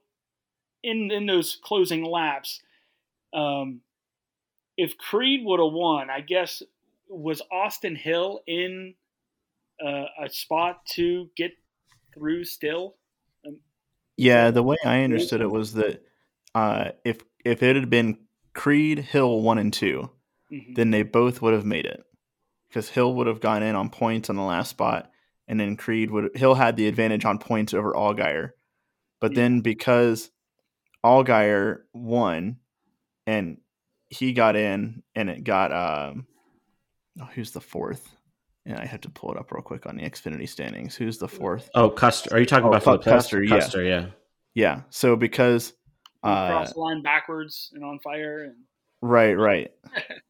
in 0.82 1.10
in 1.10 1.26
those 1.26 1.58
closing 1.62 2.04
laps. 2.04 2.60
Um, 3.32 3.80
if 4.76 4.96
Creed 4.98 5.44
would 5.44 5.60
have 5.60 5.72
won, 5.72 6.10
I 6.10 6.20
guess 6.20 6.62
was 7.08 7.42
Austin 7.50 7.96
Hill 7.96 8.40
in 8.46 8.94
uh, 9.84 10.04
a 10.22 10.30
spot 10.30 10.84
to 10.92 11.30
get 11.36 11.52
through 12.14 12.44
still. 12.44 12.96
Um, 13.46 13.58
yeah, 14.16 14.50
the 14.50 14.62
way 14.62 14.76
I 14.84 15.02
understood 15.02 15.40
it 15.40 15.50
was 15.50 15.74
that 15.74 16.02
uh, 16.54 16.90
if 17.04 17.18
if 17.44 17.62
it 17.62 17.76
had 17.76 17.90
been 17.90 18.18
Creed, 18.54 18.98
Hill 18.98 19.40
one 19.40 19.58
and 19.58 19.72
2 19.72 20.10
mm-hmm. 20.52 20.74
then 20.74 20.90
they 20.90 21.02
both 21.02 21.40
would 21.40 21.54
have 21.54 21.64
made 21.64 21.86
it 21.86 22.04
because 22.72 22.88
Hill 22.88 23.14
would 23.14 23.26
have 23.26 23.40
gone 23.40 23.62
in 23.62 23.76
on 23.76 23.90
points 23.90 24.30
on 24.30 24.36
the 24.36 24.42
last 24.42 24.70
spot, 24.70 25.10
and 25.46 25.60
then 25.60 25.76
Creed 25.76 26.10
would 26.10 26.34
Hill 26.34 26.54
had 26.54 26.76
the 26.76 26.88
advantage 26.88 27.26
on 27.26 27.38
points 27.38 27.74
over 27.74 27.92
Allgaier, 27.92 28.50
but 29.20 29.32
yeah. 29.32 29.36
then 29.36 29.60
because 29.60 30.30
Allgaier 31.04 31.80
won, 31.92 32.56
and 33.26 33.58
he 34.08 34.32
got 34.32 34.56
in, 34.56 35.02
and 35.14 35.28
it 35.28 35.44
got 35.44 35.72
um, 35.72 36.26
oh, 37.20 37.28
who's 37.34 37.50
the 37.50 37.60
fourth? 37.60 38.16
And 38.64 38.78
I 38.78 38.86
have 38.86 39.00
to 39.02 39.10
pull 39.10 39.32
it 39.32 39.38
up 39.38 39.52
real 39.52 39.62
quick 39.62 39.86
on 39.86 39.96
the 39.96 40.02
Xfinity 40.04 40.48
standings. 40.48 40.94
Who's 40.94 41.18
the 41.18 41.28
fourth? 41.28 41.68
Oh, 41.74 41.90
Custer. 41.90 42.32
Are 42.32 42.38
you 42.38 42.46
talking 42.46 42.66
oh, 42.66 42.68
about 42.68 42.84
Philip 42.84 43.02
Custer? 43.02 43.42
Yeah. 43.42 43.58
Custer, 43.58 43.82
yeah. 43.82 44.06
Yeah. 44.54 44.82
So 44.90 45.16
because 45.16 45.72
uh, 46.22 46.48
cross 46.48 46.76
line 46.76 47.02
backwards 47.02 47.70
and 47.74 47.84
on 47.84 47.98
fire 47.98 48.44
and 48.44 48.54
right, 49.00 49.34
right. 49.34 49.72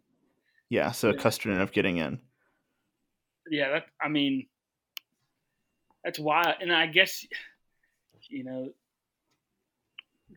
yeah. 0.70 0.92
So 0.92 1.10
yeah. 1.10 1.16
Custer 1.18 1.50
ended 1.50 1.62
up 1.62 1.74
getting 1.74 1.98
in. 1.98 2.20
Yeah, 3.52 3.68
that. 3.72 3.84
I 4.00 4.08
mean, 4.08 4.46
that's 6.02 6.18
wild. 6.18 6.54
and 6.62 6.72
I 6.72 6.86
guess 6.86 7.26
you 8.30 8.44
know 8.44 8.70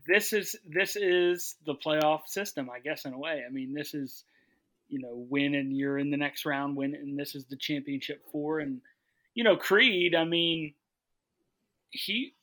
this 0.06 0.34
is 0.34 0.58
this 0.68 0.98
is 0.98 1.56
the 1.66 1.76
playoff 1.76 2.28
system, 2.28 2.70
I 2.70 2.80
guess, 2.80 3.06
in 3.06 3.14
a 3.14 3.18
way. 3.18 3.42
I 3.48 3.50
mean, 3.50 3.74
this 3.74 3.94
is 3.94 4.26
you 4.90 5.00
know 5.00 5.26
win 5.30 5.56
and 5.56 5.78
you're 5.78 5.98
in 5.98 6.12
the 6.12 6.18
next 6.18 6.46
round, 6.46 6.76
win 6.76 6.94
and 6.94 7.18
this 7.18 7.36
is 7.36 7.46
the 7.46 7.56
championship 7.56 8.22
four, 8.34 8.60
and 8.60 8.82
you 9.34 9.46
know 9.46 9.56
Creed. 9.56 10.14
I 10.14 10.26
mean, 10.26 10.74
he 11.92 12.34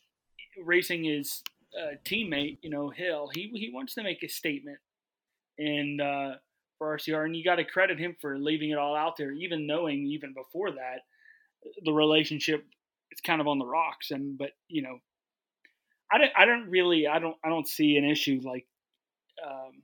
racing 0.65 1.05
his 1.05 1.43
uh, 1.79 1.97
teammate, 2.07 2.61
you 2.63 2.71
know 2.71 2.89
Hill. 2.89 3.31
He 3.35 3.51
he 3.55 3.71
wants 3.71 3.93
to 3.97 4.03
make 4.03 4.23
a 4.23 4.29
statement, 4.29 4.79
and 5.59 6.01
uh, 6.01 6.31
for 6.83 6.99
RCR, 6.99 7.25
and 7.25 7.37
you 7.37 7.45
got 7.45 7.57
to 7.57 7.65
credit 7.65 7.99
him 7.99 8.17
for 8.21 8.39
leaving 8.39 8.71
it 8.71 8.79
all 8.79 8.97
out 8.97 9.17
there, 9.17 9.31
even 9.31 9.67
knowing 9.69 10.05
even 10.07 10.35
before 10.35 10.73
that 10.73 11.03
the 11.85 11.93
relationship 11.93 12.67
is 13.13 13.21
kind 13.21 13.41
of 13.41 13.47
on 13.47 13.61
the 13.61 13.65
rocks. 13.65 14.11
And 14.11 14.37
but 14.37 14.51
you 14.69 14.83
know 14.83 14.99
I 16.13 16.19
don't, 16.19 16.31
I 16.37 16.45
don't 16.45 16.69
really, 16.69 17.07
I 17.07 17.19
don't, 17.21 17.37
I 17.43 17.49
don't 17.49 17.67
see 17.67 17.97
an 17.97 18.05
issue 18.05 18.41
like 18.45 18.67
um, 19.45 19.83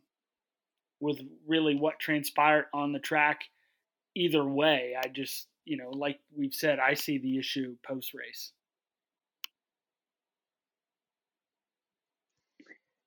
with 1.01 1.21
really 1.47 1.75
what 1.75 1.99
transpired 1.99 2.67
on 2.75 2.93
the 2.93 2.99
track 2.99 3.43
either 4.15 4.45
way. 4.45 4.95
I 4.99 5.09
just, 5.09 5.47
you 5.65 5.79
know, 5.79 5.91
like 5.91 6.19
we've 6.37 6.53
said, 6.53 6.79
I 6.81 6.95
see 6.95 7.19
the 7.19 7.39
issue 7.39 7.77
post 7.87 8.13
race. 8.13 8.53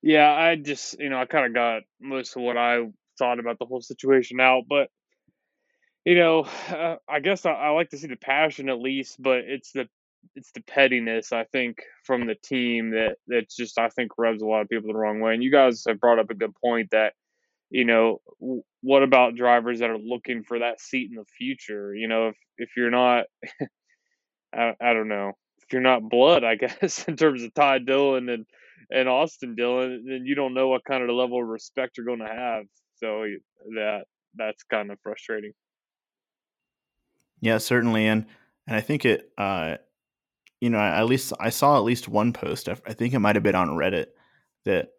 Yeah, 0.01 0.31
I 0.31 0.55
just, 0.55 0.97
you 0.99 1.09
know, 1.09 1.19
I 1.19 1.25
kind 1.25 1.45
of 1.45 1.53
got 1.53 1.83
most 1.99 2.35
of 2.35 2.41
what 2.41 2.57
I 2.57 2.87
thought 3.17 3.39
about 3.39 3.59
the 3.59 3.65
whole 3.65 3.81
situation 3.81 4.39
out, 4.39 4.63
but 4.69 4.89
you 6.05 6.15
know, 6.15 6.47
uh, 6.69 6.95
I 7.07 7.19
guess 7.19 7.45
I, 7.45 7.51
I, 7.51 7.69
like 7.69 7.89
to 7.89 7.97
see 7.97 8.07
the 8.07 8.15
passion 8.15 8.69
at 8.69 8.79
least, 8.79 9.21
but 9.21 9.39
it's 9.39 9.71
the 9.71 9.87
it's 10.35 10.51
the 10.51 10.61
pettiness 10.61 11.31
I 11.31 11.45
think 11.45 11.83
from 12.03 12.27
the 12.27 12.35
team 12.35 12.91
that 12.91 13.17
that's 13.27 13.55
just 13.55 13.77
I 13.77 13.89
think 13.89 14.11
rubs 14.17 14.41
a 14.41 14.45
lot 14.45 14.61
of 14.61 14.69
people 14.69 14.91
the 14.91 14.97
wrong 14.97 15.19
way. 15.19 15.33
And 15.33 15.43
you 15.43 15.51
guys 15.51 15.83
have 15.87 15.99
brought 15.99 16.19
up 16.19 16.29
a 16.29 16.35
good 16.35 16.55
point 16.55 16.91
that 16.91 17.13
you 17.69 17.85
know 17.85 18.21
what 18.81 19.03
about 19.03 19.35
drivers 19.35 19.79
that 19.79 19.89
are 19.89 19.97
looking 19.97 20.43
for 20.43 20.59
that 20.59 20.81
seat 20.81 21.09
in 21.11 21.17
the 21.17 21.25
future? 21.25 21.93
You 21.93 22.07
know, 22.07 22.29
if 22.29 22.37
if 22.57 22.69
you're 22.75 22.91
not, 22.91 23.25
I, 24.53 24.73
I 24.81 24.93
don't 24.93 25.07
know, 25.07 25.33
if 25.63 25.71
you're 25.71 25.81
not 25.81 26.09
blood, 26.09 26.43
I 26.43 26.55
guess 26.81 27.05
in 27.07 27.15
terms 27.15 27.43
of 27.43 27.53
Ty 27.53 27.79
Dillon 27.79 28.29
and 28.29 28.45
and 28.89 29.07
Austin 29.07 29.55
Dillon, 29.55 30.03
then 30.07 30.25
you 30.25 30.35
don't 30.35 30.53
know 30.53 30.67
what 30.67 30.83
kind 30.83 31.03
of 31.03 31.09
level 31.09 31.41
of 31.41 31.47
respect 31.47 31.97
you're 31.97 32.05
going 32.05 32.19
to 32.19 32.25
have. 32.25 32.65
So 33.01 33.25
that 33.75 34.03
that's 34.35 34.63
kind 34.63 34.91
of 34.91 34.99
frustrating. 35.01 35.51
Yeah, 37.41 37.57
certainly, 37.57 38.07
and 38.07 38.25
and 38.67 38.75
I 38.75 38.81
think 38.81 39.05
it 39.05 39.31
uh, 39.37 39.77
you 40.61 40.69
know, 40.69 40.79
at 40.79 41.07
least 41.07 41.33
I 41.39 41.49
saw 41.49 41.75
at 41.75 41.83
least 41.83 42.07
one 42.07 42.31
post. 42.31 42.69
I 42.69 42.75
think 42.93 43.13
it 43.13 43.19
might 43.19 43.35
have 43.35 43.43
been 43.43 43.55
on 43.55 43.69
Reddit 43.69 44.07
that 44.65 44.89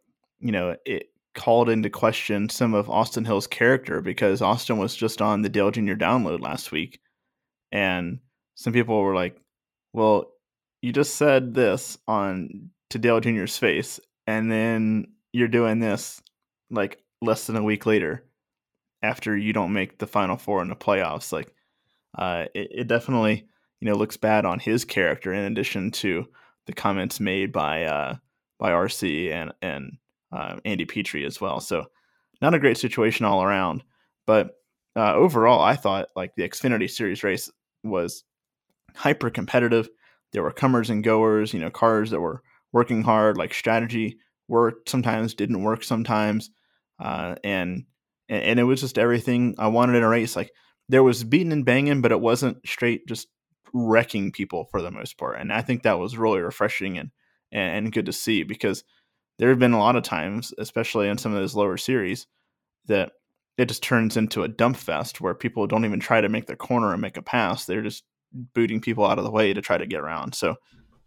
you 0.40 0.50
know 0.52 0.76
it 0.85 1.06
called 1.35 1.71
into 1.71 1.88
question 1.88 2.49
some 2.49 2.75
of 2.75 2.90
Austin 2.90 3.25
Hill's 3.25 3.47
character 3.47 4.02
because 4.02 4.42
Austin 4.42 4.76
was 4.76 4.94
just 4.94 5.23
on 5.23 5.40
the 5.40 5.49
Dale 5.49 5.71
Jr. 5.71 5.94
download 5.94 6.40
last 6.40 6.73
week, 6.73 7.00
and 7.71 8.18
some 8.56 8.73
people 8.73 9.00
were 9.00 9.14
like, 9.14 9.40
"Well, 9.92 10.32
you 10.82 10.92
just 10.92 11.14
said 11.14 11.54
this 11.54 11.97
on 12.09 12.71
to 12.90 12.99
Dale 12.99 13.21
Jr.'s 13.21 13.56
face, 13.56 14.00
and 14.26 14.50
then 14.50 15.06
you're 15.32 15.49
doing 15.49 15.78
this 15.78 16.21
like 16.71 16.99
less 17.22 17.46
than 17.46 17.56
a 17.56 17.62
week 17.62 17.86
later 17.86 18.24
after 19.02 19.36
you 19.36 19.52
don't 19.52 19.72
make 19.72 19.98
the 19.98 20.06
final 20.06 20.36
four 20.36 20.60
in 20.62 20.68
the 20.68 20.76
playoffs." 20.76 21.32
Like, 21.32 21.52
uh, 22.16 22.46
it, 22.54 22.68
it 22.72 22.88
definitely 22.88 23.46
you 23.80 23.86
know 23.86 23.94
looks 23.94 24.16
bad 24.16 24.44
on 24.44 24.58
his 24.58 24.84
character 24.84 25.32
in 25.32 25.44
addition 25.44 25.90
to 25.90 26.26
the 26.66 26.72
comments 26.72 27.20
made 27.20 27.52
by 27.52 27.84
uh, 27.84 28.16
by 28.58 28.70
RC 28.70 29.32
and 29.32 29.52
and 29.62 29.98
uh, 30.32 30.58
Andy 30.64 30.84
Petree 30.84 31.24
as 31.24 31.40
well. 31.40 31.60
So 31.60 31.86
not 32.40 32.54
a 32.54 32.58
great 32.58 32.76
situation 32.78 33.24
all 33.24 33.42
around. 33.42 33.82
But 34.26 34.50
uh, 34.96 35.14
overall, 35.14 35.62
I 35.62 35.76
thought 35.76 36.08
like 36.16 36.34
the 36.36 36.48
Xfinity 36.48 36.90
Series 36.90 37.22
race 37.22 37.50
was 37.82 38.24
hyper 38.94 39.30
competitive. 39.30 39.88
There 40.32 40.42
were 40.42 40.52
comers 40.52 40.90
and 40.90 41.04
goers, 41.04 41.52
you 41.54 41.60
know, 41.60 41.70
cars 41.70 42.10
that 42.10 42.20
were 42.20 42.42
working 42.72 43.02
hard. 43.02 43.36
Like 43.36 43.54
strategy 43.54 44.18
worked 44.48 44.88
sometimes, 44.88 45.34
didn't 45.34 45.62
work 45.62 45.84
sometimes, 45.84 46.50
uh, 46.99 47.37
and 47.44 47.84
and 48.28 48.58
it 48.58 48.64
was 48.64 48.80
just 48.80 48.99
everything 48.99 49.54
I 49.58 49.68
wanted 49.68 49.96
in 49.96 50.02
a 50.02 50.08
race. 50.08 50.37
Like 50.37 50.52
there 50.88 51.02
was 51.02 51.25
beating 51.25 51.52
and 51.52 51.64
banging, 51.64 52.00
but 52.00 52.12
it 52.12 52.20
wasn't 52.20 52.66
straight 52.66 53.06
just 53.06 53.28
wrecking 53.75 54.32
people 54.32 54.66
for 54.70 54.82
the 54.82 54.90
most 54.90 55.18
part. 55.18 55.38
And 55.38 55.52
I 55.52 55.62
think 55.62 55.82
that 55.82 55.99
was 55.99 56.16
really 56.16 56.40
refreshing 56.40 56.99
and 56.99 57.11
and 57.50 57.92
good 57.92 58.06
to 58.06 58.12
see 58.12 58.42
because 58.42 58.84
there 59.38 59.50
have 59.50 59.58
been 59.58 59.72
a 59.72 59.78
lot 59.78 59.96
of 59.96 60.02
times, 60.02 60.54
especially 60.58 61.08
in 61.08 61.18
some 61.18 61.32
of 61.32 61.40
those 61.40 61.54
lower 61.54 61.76
series, 61.76 62.26
that 62.87 63.12
it 63.58 63.66
just 63.66 63.82
turns 63.82 64.16
into 64.16 64.42
a 64.42 64.49
dump 64.49 64.76
fest 64.76 65.20
where 65.20 65.34
people 65.34 65.66
don't 65.66 65.84
even 65.84 66.00
try 66.00 66.20
to 66.20 66.28
make 66.28 66.46
the 66.46 66.56
corner 66.56 66.92
and 66.92 67.02
make 67.02 67.16
a 67.16 67.22
pass. 67.22 67.66
They're 67.66 67.82
just 67.82 68.04
booting 68.32 68.80
people 68.80 69.04
out 69.04 69.18
of 69.18 69.25
the 69.25 69.30
way 69.30 69.52
to 69.52 69.61
try 69.61 69.76
to 69.76 69.87
get 69.87 70.00
around. 70.00 70.34
So 70.34 70.56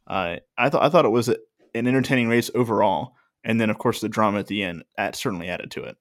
uh, 0.07 0.37
I 0.57 0.69
thought 0.69 0.83
I 0.83 0.89
thought 0.89 1.05
it 1.05 1.09
was 1.09 1.29
an 1.29 1.37
entertaining 1.73 2.27
race 2.27 2.51
overall, 2.53 3.13
and 3.45 3.61
then 3.61 3.69
of 3.69 3.77
course 3.77 4.01
the 4.01 4.09
drama 4.09 4.39
at 4.39 4.47
the 4.47 4.63
end 4.63 4.83
at, 4.97 5.15
certainly 5.15 5.47
added 5.47 5.71
to 5.71 5.83
it. 5.83 5.95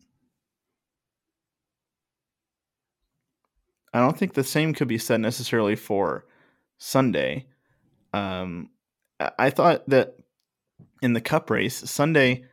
I 3.93 4.01
don't 4.01 4.19
think 4.19 4.35
the 4.35 4.43
same 4.43 4.75
could 4.75 4.89
be 4.89 4.99
said 4.99 5.21
necessarily 5.21 5.77
for 5.77 6.27
Sunday. 6.79 7.47
Um, 8.13 8.71
I 9.39 9.51
thought 9.51 9.89
that 9.89 10.17
in 11.01 11.13
the 11.13 11.21
Cup 11.21 11.49
race, 11.49 11.77
Sunday 11.89 12.45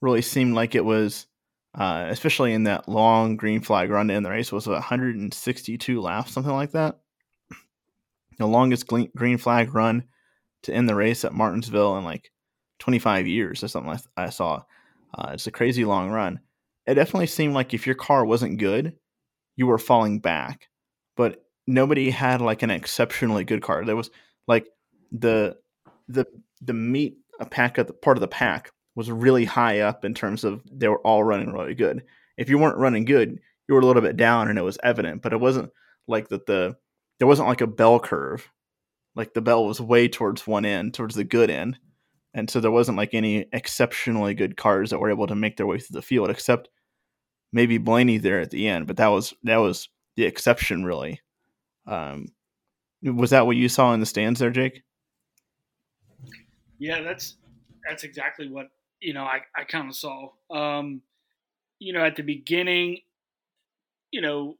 really 0.00 0.22
seemed 0.22 0.54
like 0.54 0.74
it 0.74 0.84
was, 0.84 1.26
uh, 1.74 2.06
especially 2.08 2.52
in 2.52 2.64
that 2.64 2.88
long 2.88 3.36
green 3.36 3.60
flag 3.60 3.90
run 3.90 4.08
to 4.08 4.14
end 4.14 4.26
the 4.26 4.30
race, 4.30 4.50
was 4.50 4.66
162 4.66 6.00
laps, 6.00 6.32
something 6.32 6.52
like 6.52 6.72
that. 6.72 6.98
The 8.38 8.46
longest 8.46 8.86
green 8.88 9.38
flag 9.38 9.74
run 9.74 10.04
to 10.62 10.72
end 10.72 10.88
the 10.88 10.94
race 10.96 11.24
at 11.24 11.34
Martinsville 11.34 11.96
in 11.98 12.04
like 12.04 12.32
25 12.78 13.26
years 13.26 13.62
or 13.62 13.68
something 13.68 13.98
I 14.16 14.30
saw. 14.30 14.62
Uh, 15.16 15.30
it's 15.32 15.46
a 15.46 15.52
crazy 15.52 15.84
long 15.84 16.10
run. 16.10 16.40
It 16.86 16.94
definitely 16.94 17.26
seemed 17.26 17.54
like 17.54 17.74
if 17.74 17.86
your 17.86 17.94
car 17.94 18.24
wasn't 18.24 18.58
good, 18.58 18.94
you 19.56 19.66
were 19.66 19.78
falling 19.78 20.20
back. 20.20 20.68
But 21.16 21.44
nobody 21.66 22.10
had 22.10 22.40
like 22.40 22.62
an 22.62 22.70
exceptionally 22.70 23.44
good 23.44 23.62
car. 23.62 23.84
There 23.84 23.96
was 23.96 24.10
like 24.46 24.66
the 25.12 25.56
the 26.08 26.26
the 26.60 26.72
meat 26.72 27.18
a 27.40 27.46
pack 27.46 27.78
of 27.78 27.86
the 27.86 27.92
part 27.92 28.16
of 28.16 28.20
the 28.20 28.28
pack 28.28 28.72
was 28.94 29.10
really 29.10 29.44
high 29.44 29.80
up 29.80 30.04
in 30.04 30.14
terms 30.14 30.42
of 30.44 30.62
they 30.72 30.88
were 30.88 31.00
all 31.00 31.22
running 31.22 31.52
really 31.52 31.74
good. 31.74 32.02
If 32.36 32.48
you 32.48 32.58
weren't 32.58 32.78
running 32.78 33.04
good, 33.04 33.38
you 33.68 33.74
were 33.74 33.80
a 33.80 33.86
little 33.86 34.02
bit 34.02 34.16
down 34.16 34.48
and 34.48 34.58
it 34.58 34.62
was 34.62 34.78
evident, 34.82 35.22
but 35.22 35.32
it 35.32 35.40
wasn't 35.40 35.70
like 36.08 36.28
that 36.28 36.46
the 36.46 36.76
there 37.18 37.28
wasn't 37.28 37.48
like 37.48 37.60
a 37.60 37.66
bell 37.66 38.00
curve. 38.00 38.48
Like 39.14 39.34
the 39.34 39.40
bell 39.40 39.66
was 39.66 39.80
way 39.80 40.08
towards 40.08 40.46
one 40.46 40.64
end, 40.64 40.94
towards 40.94 41.14
the 41.14 41.24
good 41.24 41.50
end. 41.50 41.78
And 42.38 42.48
so 42.48 42.60
there 42.60 42.70
wasn't 42.70 42.96
like 42.96 43.14
any 43.14 43.46
exceptionally 43.52 44.32
good 44.32 44.56
cars 44.56 44.90
that 44.90 45.00
were 45.00 45.10
able 45.10 45.26
to 45.26 45.34
make 45.34 45.56
their 45.56 45.66
way 45.66 45.80
through 45.80 45.94
the 45.94 46.02
field, 46.02 46.30
except 46.30 46.68
maybe 47.52 47.78
Blaney 47.78 48.16
there 48.18 48.38
at 48.38 48.50
the 48.50 48.68
end. 48.68 48.86
But 48.86 48.96
that 48.98 49.08
was 49.08 49.34
that 49.42 49.56
was 49.56 49.88
the 50.14 50.24
exception 50.24 50.84
really. 50.84 51.20
Um, 51.84 52.28
was 53.02 53.30
that 53.30 53.44
what 53.44 53.56
you 53.56 53.68
saw 53.68 53.92
in 53.92 53.98
the 53.98 54.06
stands 54.06 54.38
there, 54.38 54.50
Jake? 54.50 54.84
Yeah, 56.78 57.02
that's 57.02 57.38
that's 57.88 58.04
exactly 58.04 58.48
what 58.48 58.68
you 59.00 59.14
know 59.14 59.24
I, 59.24 59.40
I 59.56 59.64
kind 59.64 59.88
of 59.88 59.96
saw. 59.96 60.28
Um, 60.48 61.02
you 61.80 61.92
know, 61.92 62.04
at 62.04 62.14
the 62.14 62.22
beginning, 62.22 63.00
you 64.12 64.20
know, 64.20 64.56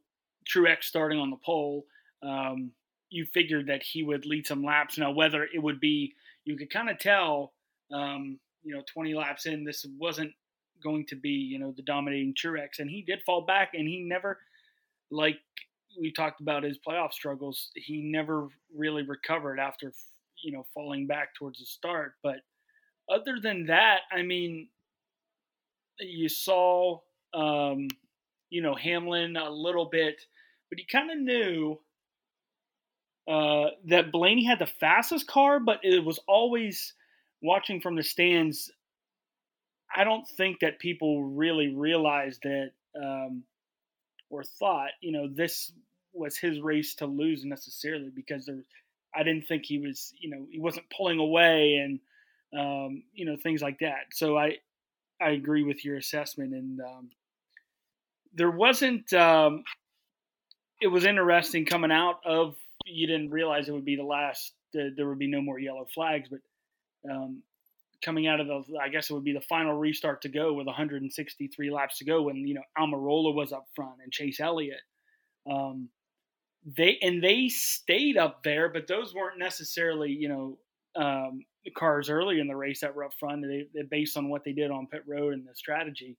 Truex 0.53 0.83
starting 0.83 1.17
on 1.17 1.29
the 1.29 1.37
pole, 1.37 1.85
um, 2.23 2.71
you 3.09 3.25
figured 3.25 3.67
that 3.67 3.83
he 3.83 4.03
would 4.03 4.25
lead 4.25 4.45
some 4.45 4.65
laps. 4.65 4.97
Now, 4.97 5.11
whether 5.11 5.43
it 5.45 5.63
would 5.63 5.79
be, 5.79 6.15
you 6.43 6.57
could 6.57 6.69
kind 6.69 6.89
of 6.89 6.99
tell, 6.99 7.53
um, 7.93 8.39
you 8.63 8.75
know, 8.75 8.81
20 8.93 9.13
laps 9.13 9.45
in, 9.45 9.63
this 9.63 9.85
wasn't 9.97 10.31
going 10.83 11.05
to 11.07 11.15
be, 11.15 11.29
you 11.29 11.59
know, 11.59 11.73
the 11.75 11.83
dominating 11.83 12.33
Truex, 12.33 12.79
and 12.79 12.89
he 12.89 13.01
did 13.01 13.21
fall 13.25 13.41
back, 13.41 13.71
and 13.73 13.87
he 13.87 14.01
never, 14.01 14.39
like 15.11 15.37
we 15.99 16.11
talked 16.11 16.41
about 16.41 16.63
his 16.63 16.77
playoff 16.77 17.13
struggles, 17.13 17.71
he 17.75 18.01
never 18.01 18.47
really 18.75 19.03
recovered 19.03 19.59
after 19.59 19.91
you 20.43 20.51
know 20.51 20.65
falling 20.73 21.07
back 21.07 21.35
towards 21.35 21.59
the 21.59 21.65
start. 21.65 22.13
But 22.23 22.37
other 23.09 23.37
than 23.41 23.65
that, 23.67 24.01
I 24.11 24.21
mean, 24.21 24.69
you 25.99 26.29
saw 26.29 26.99
um, 27.33 27.87
you 28.49 28.61
know 28.61 28.75
Hamlin 28.75 29.37
a 29.37 29.49
little 29.49 29.85
bit, 29.85 30.21
but 30.69 30.79
he 30.79 30.85
kind 30.85 31.11
of 31.11 31.17
knew 31.17 31.79
uh, 33.27 33.71
that 33.85 34.11
Blaney 34.11 34.45
had 34.45 34.59
the 34.59 34.67
fastest 34.79 35.27
car, 35.27 35.59
but 35.59 35.79
it 35.83 36.03
was 36.03 36.19
always 36.27 36.93
watching 37.41 37.81
from 37.81 37.95
the 37.95 38.03
stands. 38.03 38.71
I 39.95 40.03
don't 40.03 40.27
think 40.27 40.59
that 40.59 40.79
people 40.79 41.23
really 41.23 41.73
realized 41.73 42.41
that 42.43 42.71
um, 42.99 43.43
or 44.29 44.43
thought, 44.43 44.89
you 45.01 45.11
know, 45.11 45.27
this 45.33 45.71
was 46.13 46.37
his 46.37 46.59
race 46.59 46.95
to 46.95 47.05
lose 47.05 47.43
necessarily 47.43 48.09
because 48.13 48.45
there, 48.45 48.63
I 49.15 49.23
didn't 49.23 49.47
think 49.47 49.65
he 49.65 49.79
was, 49.79 50.13
you 50.19 50.29
know, 50.29 50.45
he 50.49 50.59
wasn't 50.59 50.85
pulling 50.95 51.19
away 51.19 51.75
and, 51.75 51.99
um, 52.57 53.03
you 53.13 53.25
know, 53.25 53.37
things 53.41 53.61
like 53.61 53.79
that. 53.79 54.05
So 54.11 54.37
I, 54.37 54.57
I 55.21 55.31
agree 55.31 55.63
with 55.63 55.83
your 55.83 55.97
assessment, 55.97 56.53
and 56.53 56.79
um, 56.79 57.09
there 58.33 58.51
wasn't. 58.51 59.11
Um, 59.13 59.63
it 60.81 60.87
was 60.87 61.05
interesting 61.05 61.65
coming 61.65 61.91
out 61.91 62.21
of. 62.25 62.55
You 62.85 63.05
didn't 63.05 63.31
realize 63.31 63.67
it 63.67 63.73
would 63.73 63.85
be 63.85 63.97
the 63.97 64.03
last. 64.03 64.53
Uh, 64.73 64.89
there 64.95 65.07
would 65.09 65.19
be 65.19 65.27
no 65.27 65.41
more 65.41 65.59
yellow 65.59 65.85
flags, 65.93 66.29
but 66.29 66.39
um, 67.09 67.43
coming 68.03 68.27
out 68.27 68.39
of 68.39 68.47
the, 68.47 68.63
I 68.81 68.89
guess 68.89 69.09
it 69.09 69.13
would 69.13 69.23
be 69.23 69.33
the 69.33 69.41
final 69.41 69.73
restart 69.73 70.21
to 70.23 70.29
go 70.29 70.53
with 70.53 70.67
163 70.67 71.71
laps 71.71 71.97
to 71.99 72.05
go, 72.05 72.23
when 72.23 72.37
you 72.47 72.55
know 72.55 72.63
Almirola 72.77 73.33
was 73.33 73.51
up 73.51 73.67
front 73.75 74.01
and 74.03 74.11
Chase 74.11 74.39
Elliott. 74.39 74.81
Um, 75.49 75.89
they 76.65 76.97
and 77.01 77.23
they 77.23 77.49
stayed 77.49 78.17
up 78.17 78.43
there, 78.43 78.69
but 78.69 78.87
those 78.87 79.13
weren't 79.13 79.39
necessarily 79.39 80.11
you 80.11 80.29
know 80.29 80.57
um, 81.01 81.45
cars 81.75 82.09
early 82.09 82.39
in 82.39 82.47
the 82.47 82.55
race 82.55 82.81
that 82.81 82.95
were 82.95 83.05
up 83.05 83.13
front. 83.19 83.43
They, 83.43 83.67
they 83.73 83.83
based 83.83 84.17
on 84.17 84.29
what 84.29 84.43
they 84.43 84.53
did 84.53 84.71
on 84.71 84.87
pit 84.87 85.03
road 85.07 85.33
and 85.33 85.47
the 85.47 85.55
strategy, 85.55 86.17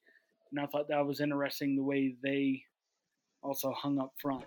and 0.51 0.61
I 0.61 0.67
thought 0.67 0.89
that 0.89 1.07
was 1.07 1.21
interesting 1.21 1.77
the 1.77 1.83
way 1.83 2.15
they 2.23 2.63
also 3.43 3.73
hung 3.73 3.99
up 3.99 4.13
front. 4.21 4.45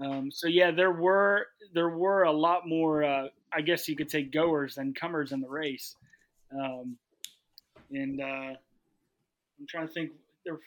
Um, 0.00 0.30
so 0.32 0.48
yeah, 0.48 0.70
there 0.70 0.90
were 0.90 1.46
there 1.72 1.90
were 1.90 2.24
a 2.24 2.32
lot 2.32 2.66
more, 2.66 3.04
uh, 3.04 3.26
I 3.54 3.60
guess 3.60 3.88
you 3.88 3.96
could 3.96 4.10
say, 4.10 4.22
goers 4.22 4.76
than 4.76 4.94
comers 4.94 5.32
in 5.32 5.40
the 5.40 5.48
race, 5.48 5.96
um, 6.52 6.96
and 7.90 8.20
uh, 8.20 8.54
I'm 8.54 9.66
trying 9.68 9.88
to 9.88 9.92
think. 9.92 10.12
There, 10.44 10.58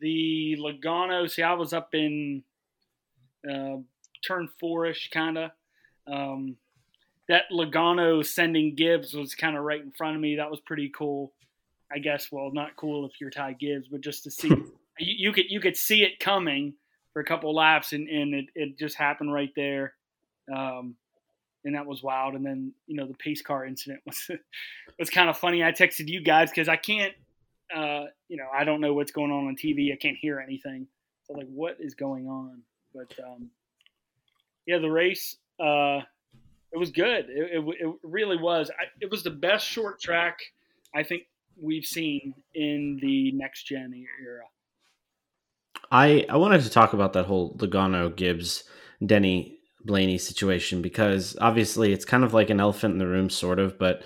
the 0.00 0.56
Logano. 0.58 1.30
See, 1.30 1.42
I 1.42 1.52
was 1.52 1.72
up 1.72 1.94
in 1.94 2.42
uh, 3.48 3.76
turn 4.26 4.48
four-ish 4.58 5.10
kind 5.10 5.38
of. 5.38 5.50
Um, 6.06 6.56
that 7.28 7.44
Logano 7.52 8.24
sending 8.26 8.74
Gibbs 8.74 9.14
was 9.14 9.34
kind 9.34 9.56
of 9.56 9.62
right 9.62 9.80
in 9.80 9.92
front 9.92 10.16
of 10.16 10.22
me. 10.22 10.36
That 10.36 10.50
was 10.50 10.60
pretty 10.60 10.90
cool. 10.96 11.32
I 11.92 11.98
guess. 11.98 12.30
Well, 12.30 12.50
not 12.52 12.76
cool 12.76 13.06
if 13.06 13.20
you're 13.20 13.30
Ty 13.30 13.54
Gibbs, 13.54 13.88
but 13.88 14.00
just 14.00 14.24
to 14.24 14.30
see 14.30 14.48
you, 14.98 15.14
you, 15.28 15.32
could 15.32 15.46
you 15.48 15.60
could 15.60 15.76
see 15.76 16.02
it 16.02 16.18
coming 16.18 16.74
for 17.12 17.20
a 17.20 17.24
couple 17.24 17.54
laps, 17.54 17.92
and, 17.92 18.08
and 18.08 18.34
it, 18.34 18.46
it 18.54 18.78
just 18.78 18.96
happened 18.96 19.32
right 19.32 19.52
there. 19.56 19.94
Um, 20.54 20.94
and 21.64 21.74
that 21.74 21.86
was 21.86 22.02
wild. 22.02 22.34
And 22.34 22.44
then 22.44 22.72
you 22.86 22.96
know 22.96 23.06
the 23.06 23.14
pace 23.14 23.42
car 23.42 23.64
incident 23.64 24.00
was 24.06 24.30
was 24.98 25.10
kind 25.10 25.28
of 25.28 25.36
funny. 25.36 25.64
I 25.64 25.72
texted 25.72 26.08
you 26.08 26.22
guys 26.22 26.50
because 26.50 26.68
I 26.68 26.76
can't, 26.76 27.14
uh, 27.74 28.04
you 28.28 28.36
know, 28.36 28.46
I 28.52 28.64
don't 28.64 28.80
know 28.80 28.94
what's 28.94 29.12
going 29.12 29.30
on 29.30 29.46
on 29.46 29.56
TV. 29.56 29.92
I 29.92 29.96
can't 29.96 30.16
hear 30.16 30.40
anything. 30.40 30.86
So 31.26 31.34
like, 31.34 31.48
what 31.48 31.76
is 31.80 31.94
going 31.94 32.28
on? 32.28 32.62
But 32.94 33.12
um, 33.24 33.50
yeah, 34.66 34.78
the 34.78 34.90
race, 34.90 35.36
uh, 35.58 36.00
it 36.72 36.78
was 36.78 36.90
good. 36.90 37.26
It, 37.28 37.58
it, 37.58 37.76
it 37.80 37.94
really 38.02 38.36
was. 38.36 38.70
I, 38.70 38.84
it 39.00 39.10
was 39.10 39.22
the 39.22 39.30
best 39.30 39.66
short 39.66 40.00
track 40.00 40.38
I 40.94 41.02
think 41.02 41.24
we've 41.60 41.84
seen 41.84 42.34
in 42.54 42.98
the 43.00 43.32
next 43.32 43.64
gen 43.64 44.04
era. 44.22 44.44
I 45.90 46.24
I 46.28 46.36
wanted 46.36 46.62
to 46.62 46.70
talk 46.70 46.92
about 46.92 47.12
that 47.14 47.26
whole 47.26 47.54
Logano 47.56 48.14
Gibbs 48.14 48.64
Denny 49.04 49.59
Blaney 49.84 50.18
situation 50.18 50.82
because 50.82 51.36
obviously 51.40 51.92
it's 51.92 52.04
kind 52.04 52.24
of 52.24 52.34
like 52.34 52.50
an 52.50 52.60
elephant 52.60 52.92
in 52.92 52.98
the 52.98 53.06
room, 53.06 53.30
sort 53.30 53.58
of. 53.58 53.78
But 53.78 54.02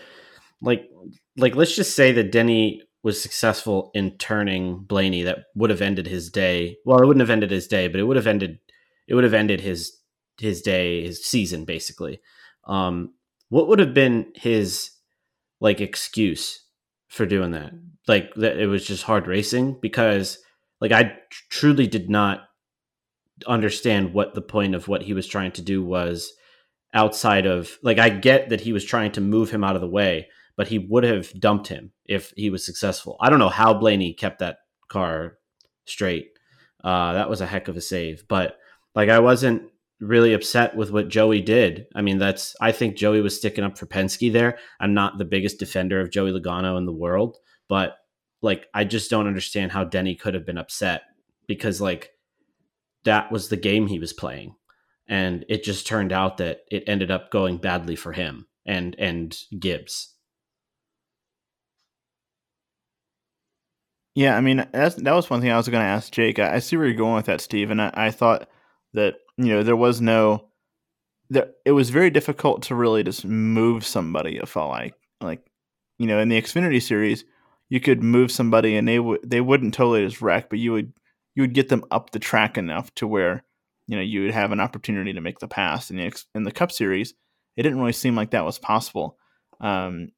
like 0.60 0.88
like 1.36 1.54
let's 1.54 1.74
just 1.74 1.96
say 1.96 2.12
that 2.12 2.32
Denny 2.32 2.82
was 3.02 3.20
successful 3.20 3.90
in 3.94 4.16
turning 4.16 4.78
Blaney, 4.78 5.22
that 5.24 5.44
would 5.54 5.70
have 5.70 5.82
ended 5.82 6.06
his 6.06 6.30
day. 6.30 6.76
Well, 6.86 7.00
it 7.00 7.06
wouldn't 7.06 7.20
have 7.20 7.30
ended 7.30 7.50
his 7.50 7.66
day, 7.66 7.86
but 7.86 8.00
it 8.00 8.04
would 8.04 8.16
have 8.16 8.26
ended 8.26 8.58
it 9.06 9.14
would 9.14 9.24
have 9.24 9.34
ended 9.34 9.60
his 9.60 9.98
his 10.38 10.62
day, 10.62 11.04
his 11.04 11.24
season, 11.24 11.64
basically. 11.64 12.20
Um, 12.66 13.14
what 13.50 13.68
would 13.68 13.78
have 13.78 13.94
been 13.94 14.32
his 14.34 14.90
like 15.60 15.80
excuse 15.80 16.64
for 17.08 17.26
doing 17.26 17.52
that? 17.52 17.72
Like 18.08 18.34
that 18.36 18.58
it 18.58 18.66
was 18.66 18.86
just 18.86 19.04
hard 19.04 19.26
racing 19.26 19.78
because 19.80 20.38
like 20.80 20.92
I 20.92 21.16
truly 21.50 21.86
did 21.86 22.10
not 22.10 22.44
understand 23.46 24.14
what 24.14 24.34
the 24.34 24.42
point 24.42 24.74
of 24.74 24.88
what 24.88 25.02
he 25.02 25.12
was 25.12 25.26
trying 25.26 25.52
to 25.52 25.62
do 25.62 25.84
was 25.84 26.32
outside 26.92 27.46
of 27.46 27.76
like 27.82 27.98
I 27.98 28.08
get 28.08 28.50
that 28.50 28.60
he 28.60 28.72
was 28.72 28.84
trying 28.84 29.12
to 29.12 29.20
move 29.20 29.50
him 29.50 29.64
out 29.64 29.74
of 29.74 29.80
the 29.80 29.88
way, 29.88 30.28
but 30.56 30.68
he 30.68 30.78
would 30.78 31.04
have 31.04 31.32
dumped 31.40 31.68
him 31.68 31.92
if 32.06 32.32
he 32.36 32.50
was 32.50 32.64
successful. 32.64 33.16
I 33.20 33.30
don't 33.30 33.40
know 33.40 33.48
how 33.48 33.74
Blaney 33.74 34.14
kept 34.14 34.38
that 34.38 34.58
car 34.88 35.38
straight. 35.86 36.28
Uh, 36.82 37.14
that 37.14 37.28
was 37.28 37.40
a 37.40 37.46
heck 37.46 37.68
of 37.68 37.76
a 37.76 37.80
save, 37.80 38.24
but 38.28 38.58
like 38.94 39.08
I 39.08 39.18
wasn't 39.18 39.70
really 40.00 40.34
upset 40.34 40.76
with 40.76 40.90
what 40.90 41.08
Joey 41.08 41.40
did. 41.40 41.86
I 41.94 42.02
mean, 42.02 42.18
that's 42.18 42.54
I 42.60 42.72
think 42.72 42.96
Joey 42.96 43.20
was 43.20 43.36
sticking 43.36 43.64
up 43.64 43.76
for 43.76 43.86
Penske 43.86 44.32
there. 44.32 44.58
I'm 44.80 44.94
not 44.94 45.18
the 45.18 45.24
biggest 45.24 45.58
defender 45.58 46.00
of 46.00 46.10
Joey 46.10 46.30
Logano 46.30 46.78
in 46.78 46.86
the 46.86 46.92
world, 46.92 47.38
but 47.68 47.96
like 48.42 48.66
I 48.74 48.84
just 48.84 49.10
don't 49.10 49.26
understand 49.26 49.72
how 49.72 49.84
Denny 49.84 50.14
could 50.14 50.34
have 50.34 50.46
been 50.46 50.58
upset 50.58 51.02
because 51.46 51.80
like 51.80 52.10
that 53.04 53.30
was 53.30 53.48
the 53.48 53.56
game 53.56 53.86
he 53.86 53.98
was 53.98 54.12
playing. 54.12 54.54
And 55.06 55.44
it 55.48 55.64
just 55.64 55.86
turned 55.86 56.12
out 56.12 56.38
that 56.38 56.60
it 56.70 56.84
ended 56.86 57.10
up 57.10 57.30
going 57.30 57.58
badly 57.58 57.96
for 57.96 58.12
him 58.12 58.46
and 58.66 58.96
and 58.98 59.36
Gibbs. 59.58 60.14
Yeah, 64.14 64.36
I 64.36 64.40
mean 64.40 64.66
that's, 64.72 64.94
that 64.96 65.14
was 65.14 65.28
one 65.28 65.40
thing 65.40 65.50
I 65.50 65.56
was 65.56 65.68
going 65.68 65.82
to 65.82 65.88
ask 65.88 66.12
Jake. 66.12 66.38
I, 66.38 66.54
I, 66.54 66.58
see 66.60 66.76
where 66.76 66.86
you're 66.86 66.94
going 66.94 67.16
with 67.16 67.26
that, 67.26 67.40
Steve, 67.40 67.70
and 67.70 67.82
I, 67.82 67.90
I 67.94 68.10
thought 68.10 68.48
that 68.92 69.16
you 69.36 69.46
know 69.46 69.62
there 69.62 69.76
was 69.76 70.00
no 70.00 70.48
that 71.30 71.54
it 71.64 71.72
was 71.72 71.90
very 71.90 72.10
difficult 72.10 72.62
to 72.64 72.74
really 72.74 73.02
just 73.02 73.24
move 73.24 73.84
somebody. 73.84 74.36
It 74.36 74.48
felt 74.48 74.70
like 74.70 74.94
like 75.20 75.40
you 75.98 76.06
know 76.06 76.20
in 76.20 76.28
the 76.28 76.40
Xfinity 76.40 76.80
series 76.80 77.24
you 77.68 77.80
could 77.80 78.02
move 78.02 78.30
somebody 78.30 78.76
and 78.76 78.86
they 78.86 79.00
would 79.00 79.20
they 79.28 79.40
wouldn't 79.40 79.74
totally 79.74 80.06
just 80.06 80.22
wreck, 80.22 80.48
but 80.48 80.58
you 80.58 80.72
would 80.72 80.92
you 81.34 81.42
would 81.42 81.54
get 81.54 81.68
them 81.68 81.84
up 81.90 82.10
the 82.10 82.18
track 82.18 82.56
enough 82.56 82.94
to 82.96 83.06
where 83.06 83.44
you 83.86 83.96
know 83.96 84.02
you 84.02 84.22
would 84.22 84.30
have 84.30 84.52
an 84.52 84.60
opportunity 84.60 85.12
to 85.12 85.20
make 85.20 85.38
the 85.38 85.48
pass. 85.48 85.90
In 85.90 85.96
the 85.96 86.12
in 86.34 86.44
the 86.44 86.52
Cup 86.52 86.72
series, 86.72 87.14
it 87.56 87.62
didn't 87.62 87.78
really 87.80 87.92
seem 87.92 88.16
like 88.16 88.30
that 88.30 88.44
was 88.44 88.58
possible. 88.58 89.18
Um, 89.60 90.08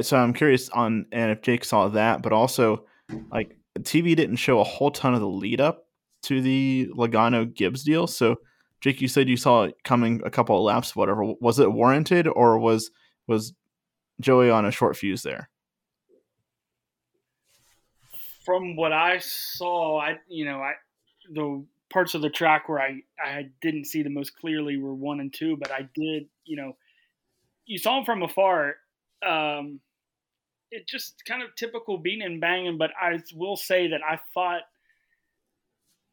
so 0.00 0.16
I'm 0.16 0.32
curious 0.32 0.68
on 0.70 1.06
and 1.12 1.30
if 1.30 1.42
Jake 1.42 1.64
saw 1.64 1.88
that, 1.88 2.22
but 2.22 2.32
also 2.32 2.84
like 3.32 3.56
TV 3.80 4.14
didn't 4.14 4.36
show 4.36 4.60
a 4.60 4.64
whole 4.64 4.90
ton 4.90 5.14
of 5.14 5.20
the 5.20 5.28
lead 5.28 5.60
up 5.60 5.86
to 6.22 6.40
the 6.40 6.88
Logano 6.94 7.52
Gibbs 7.52 7.82
deal. 7.82 8.06
So 8.06 8.36
Jake, 8.80 9.00
you 9.00 9.08
said 9.08 9.28
you 9.28 9.36
saw 9.36 9.64
it 9.64 9.74
coming 9.84 10.22
a 10.24 10.30
couple 10.30 10.56
of 10.56 10.62
laps, 10.62 10.96
whatever. 10.96 11.24
Was 11.40 11.58
it 11.58 11.72
warranted 11.72 12.28
or 12.28 12.58
was 12.58 12.90
was 13.26 13.52
Joey 14.20 14.50
on 14.50 14.64
a 14.64 14.70
short 14.70 14.96
fuse 14.96 15.22
there? 15.22 15.50
From 18.44 18.76
what 18.76 18.92
I 18.92 19.18
saw, 19.18 20.00
I 20.00 20.18
you 20.28 20.44
know 20.44 20.60
I 20.60 20.74
the 21.32 21.64
parts 21.90 22.14
of 22.14 22.22
the 22.22 22.30
track 22.30 22.68
where 22.68 22.80
I 22.80 23.02
I 23.22 23.50
didn't 23.60 23.86
see 23.86 24.02
the 24.02 24.10
most 24.10 24.36
clearly 24.36 24.76
were 24.76 24.94
one 24.94 25.20
and 25.20 25.32
two, 25.32 25.56
but 25.56 25.70
I 25.70 25.88
did 25.94 26.28
you 26.44 26.56
know 26.56 26.76
you 27.66 27.78
saw 27.78 27.96
them 27.96 28.04
from 28.04 28.22
afar. 28.22 28.76
Um, 29.26 29.80
it 30.70 30.86
just 30.86 31.24
kind 31.24 31.42
of 31.42 31.54
typical 31.54 31.98
beating 31.98 32.22
and 32.22 32.40
banging, 32.40 32.78
but 32.78 32.90
I 33.00 33.20
will 33.34 33.56
say 33.56 33.88
that 33.88 34.00
I 34.08 34.18
thought 34.34 34.62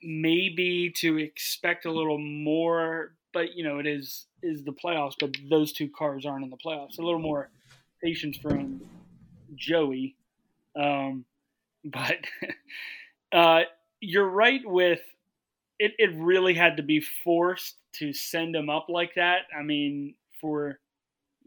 maybe 0.02 0.92
to 0.98 1.18
expect 1.18 1.86
a 1.86 1.92
little 1.92 2.20
more, 2.20 3.14
but 3.34 3.56
you 3.56 3.64
know, 3.64 3.80
it 3.80 3.88
is 3.88 4.28
is 4.44 4.64
the 4.64 4.72
playoffs, 4.72 5.16
but 5.20 5.36
those 5.50 5.74
two 5.74 5.90
cars 5.90 6.26
aren't 6.26 6.44
in 6.44 6.50
the 6.50 6.58
playoffs. 6.58 7.00
A 7.00 7.02
little 7.02 7.20
more 7.20 7.50
patience 8.04 8.38
from 8.38 8.82
Joey. 9.56 10.16
Um, 10.76 11.26
but 11.92 12.18
uh, 13.32 13.62
you're 14.00 14.30
right 14.30 14.62
with 14.64 15.02
it, 15.80 15.94
it 15.98 16.12
really 16.16 16.54
had 16.54 16.78
to 16.78 16.84
be 16.84 17.04
forced 17.24 17.76
to 17.94 18.14
send 18.14 18.56
him 18.56 18.70
up 18.70 18.88
like 18.90 19.16
that. 19.16 19.42
I 19.58 19.64
mean, 19.64 20.16
for 20.42 20.80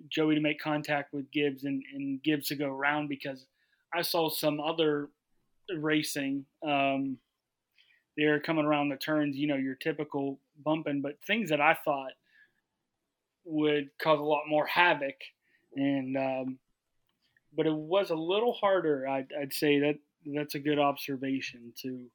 Joey 0.08 0.36
to 0.36 0.40
make 0.40 0.60
contact 0.60 1.12
with 1.12 1.30
Gibbs 1.30 1.64
and, 1.64 1.82
and 1.94 2.22
Gibbs 2.22 2.48
to 2.48 2.54
go 2.54 2.66
around 2.66 3.08
because 3.08 3.44
I 3.94 4.02
saw 4.02 4.30
some 4.30 4.60
other 4.60 5.08
racing. 5.76 6.44
Um, 6.66 7.18
they're 8.16 8.40
coming 8.40 8.64
around 8.64 8.88
the 8.88 8.96
turns, 8.96 9.36
you 9.36 9.46
know, 9.46 9.56
your 9.56 9.74
typical 9.74 10.38
bumping, 10.64 11.00
but 11.00 11.18
things 11.26 11.50
that 11.50 11.60
I 11.60 11.76
thought 11.84 12.12
would 13.44 13.90
cause 14.00 14.18
a 14.18 14.22
lot 14.22 14.42
more 14.48 14.66
havoc. 14.66 15.16
And, 15.74 16.16
um, 16.16 16.58
but 17.56 17.66
it 17.66 17.74
was 17.74 18.10
a 18.10 18.16
little 18.16 18.52
harder. 18.52 19.08
I'd, 19.08 19.32
I'd 19.40 19.52
say 19.52 19.80
that 19.80 19.98
that's 20.26 20.54
a 20.54 20.60
good 20.60 20.78
observation 20.78 21.72
to, 21.82 22.06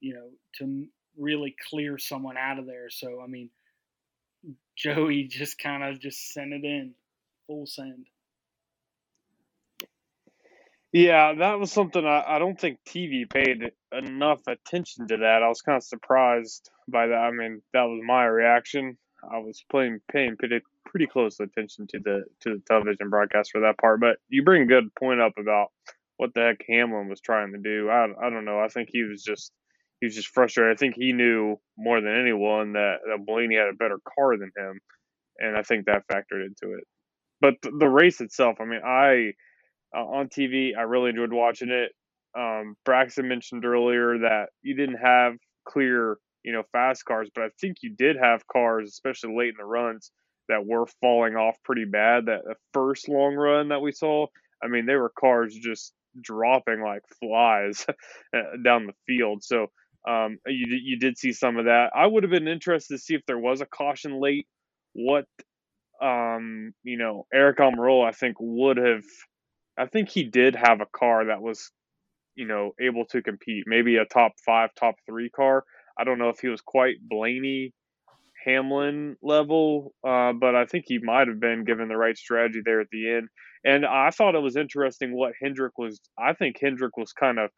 you 0.00 0.14
know, 0.14 0.28
to 0.58 0.86
really 1.16 1.54
clear 1.68 1.98
someone 1.98 2.36
out 2.36 2.58
of 2.58 2.66
there. 2.66 2.90
So, 2.90 3.20
I 3.22 3.26
mean, 3.26 3.50
Joey 4.76 5.24
just 5.30 5.58
kind 5.58 5.82
of 5.82 6.00
just 6.00 6.32
sent 6.32 6.52
it 6.52 6.64
in 6.64 6.94
full 7.46 7.66
send. 7.66 8.06
Yeah, 10.92 11.34
that 11.34 11.60
was 11.60 11.70
something 11.70 12.04
I, 12.04 12.24
I 12.26 12.38
don't 12.40 12.60
think 12.60 12.78
TV 12.84 13.30
paid 13.30 13.70
enough 13.92 14.40
attention 14.48 15.06
to 15.08 15.18
that. 15.18 15.42
I 15.42 15.48
was 15.48 15.62
kind 15.62 15.76
of 15.76 15.84
surprised 15.84 16.68
by 16.88 17.06
that. 17.06 17.14
I 17.14 17.30
mean, 17.30 17.62
that 17.72 17.84
was 17.84 18.00
my 18.04 18.24
reaction. 18.24 18.98
I 19.22 19.38
was 19.38 19.62
playing 19.70 20.00
paying 20.10 20.36
pretty 20.36 20.60
pretty 20.86 21.06
close 21.06 21.38
attention 21.38 21.86
to 21.88 22.00
the 22.00 22.24
to 22.40 22.56
the 22.56 22.62
television 22.66 23.08
broadcast 23.08 23.50
for 23.52 23.60
that 23.60 23.78
part. 23.78 24.00
But 24.00 24.16
you 24.28 24.42
bring 24.42 24.62
a 24.62 24.66
good 24.66 24.92
point 24.96 25.20
up 25.20 25.34
about 25.38 25.68
what 26.20 26.34
the 26.34 26.40
heck 26.40 26.64
Hamlin 26.68 27.08
was 27.08 27.20
trying 27.20 27.52
to 27.52 27.58
do. 27.58 27.88
I 27.88 28.06
I 28.26 28.30
don't 28.30 28.44
know. 28.44 28.60
I 28.60 28.68
think 28.68 28.90
he 28.92 29.02
was 29.02 29.22
just 29.22 29.52
he 30.00 30.06
was 30.06 30.14
just 30.14 30.28
frustrated. 30.28 30.76
I 30.76 30.78
think 30.78 30.94
he 30.96 31.12
knew 31.12 31.56
more 31.76 32.00
than 32.00 32.18
anyone 32.18 32.72
that, 32.72 32.96
that 33.06 33.26
Blaney 33.26 33.56
had 33.56 33.68
a 33.68 33.76
better 33.76 33.98
car 34.16 34.36
than 34.36 34.50
him, 34.56 34.80
and 35.38 35.56
I 35.56 35.62
think 35.62 35.86
that 35.86 36.04
factored 36.10 36.44
into 36.44 36.74
it 36.74 36.84
but 37.40 37.54
the 37.62 37.88
race 37.88 38.20
itself, 38.20 38.56
I 38.60 38.64
mean, 38.64 38.80
I 38.84 39.32
uh, 39.96 40.04
on 40.04 40.28
TV, 40.28 40.76
I 40.76 40.82
really 40.82 41.10
enjoyed 41.10 41.32
watching 41.32 41.70
it. 41.70 41.92
Um, 42.38 42.76
Braxton 42.84 43.26
mentioned 43.26 43.64
earlier 43.64 44.18
that 44.18 44.50
you 44.62 44.76
didn't 44.76 44.98
have 44.98 45.34
clear, 45.66 46.18
you 46.44 46.52
know, 46.52 46.62
fast 46.70 47.04
cars, 47.04 47.28
but 47.34 47.44
I 47.44 47.48
think 47.60 47.78
you 47.82 47.94
did 47.96 48.16
have 48.16 48.46
cars, 48.46 48.88
especially 48.88 49.36
late 49.36 49.48
in 49.48 49.54
the 49.58 49.64
runs, 49.64 50.12
that 50.48 50.64
were 50.64 50.86
falling 51.00 51.34
off 51.34 51.56
pretty 51.64 51.86
bad. 51.86 52.26
That 52.26 52.42
the 52.44 52.54
first 52.72 53.08
long 53.08 53.34
run 53.34 53.68
that 53.68 53.80
we 53.80 53.90
saw, 53.92 54.26
I 54.62 54.68
mean, 54.68 54.86
they 54.86 54.94
were 54.94 55.12
cars 55.18 55.54
just 55.54 55.92
dropping 56.20 56.82
like 56.82 57.02
flies 57.20 57.86
down 58.64 58.86
the 58.86 58.94
field. 59.06 59.42
So 59.42 59.68
um, 60.08 60.38
you 60.46 60.66
you 60.82 60.98
did 60.98 61.18
see 61.18 61.32
some 61.32 61.58
of 61.58 61.66
that. 61.66 61.90
I 61.94 62.06
would 62.06 62.22
have 62.22 62.30
been 62.30 62.48
interested 62.48 62.94
to 62.94 62.98
see 62.98 63.14
if 63.14 63.22
there 63.26 63.38
was 63.38 63.60
a 63.60 63.66
caution 63.66 64.20
late, 64.20 64.46
what 64.94 65.26
um, 66.00 66.72
you 66.82 66.96
know, 66.96 67.26
Aric 67.34 67.56
Almirola, 67.56 68.08
I 68.08 68.12
think 68.12 68.36
would 68.40 68.78
have, 68.78 69.04
I 69.78 69.86
think 69.86 70.08
he 70.08 70.24
did 70.24 70.56
have 70.56 70.80
a 70.80 70.86
car 70.86 71.26
that 71.26 71.42
was, 71.42 71.70
you 72.34 72.46
know, 72.46 72.72
able 72.80 73.04
to 73.06 73.22
compete. 73.22 73.64
Maybe 73.66 73.96
a 73.96 74.04
top 74.06 74.32
five, 74.44 74.70
top 74.74 74.94
three 75.06 75.30
car. 75.30 75.64
I 75.98 76.04
don't 76.04 76.18
know 76.18 76.30
if 76.30 76.40
he 76.40 76.48
was 76.48 76.62
quite 76.62 76.96
Blaney 77.02 77.74
Hamlin 78.46 79.16
level, 79.22 79.92
uh, 80.06 80.32
but 80.32 80.54
I 80.54 80.64
think 80.64 80.86
he 80.86 80.98
might 80.98 81.28
have 81.28 81.40
been 81.40 81.64
given 81.64 81.88
the 81.88 81.96
right 81.96 82.16
strategy 82.16 82.60
there 82.64 82.80
at 82.80 82.88
the 82.90 83.10
end. 83.16 83.28
And 83.64 83.84
I 83.84 84.10
thought 84.10 84.34
it 84.34 84.42
was 84.42 84.56
interesting 84.56 85.14
what 85.14 85.34
Hendrick 85.40 85.76
was. 85.76 86.00
I 86.18 86.32
think 86.32 86.56
Hendrick 86.60 86.96
was 86.96 87.12
kind 87.12 87.38
of 87.38 87.50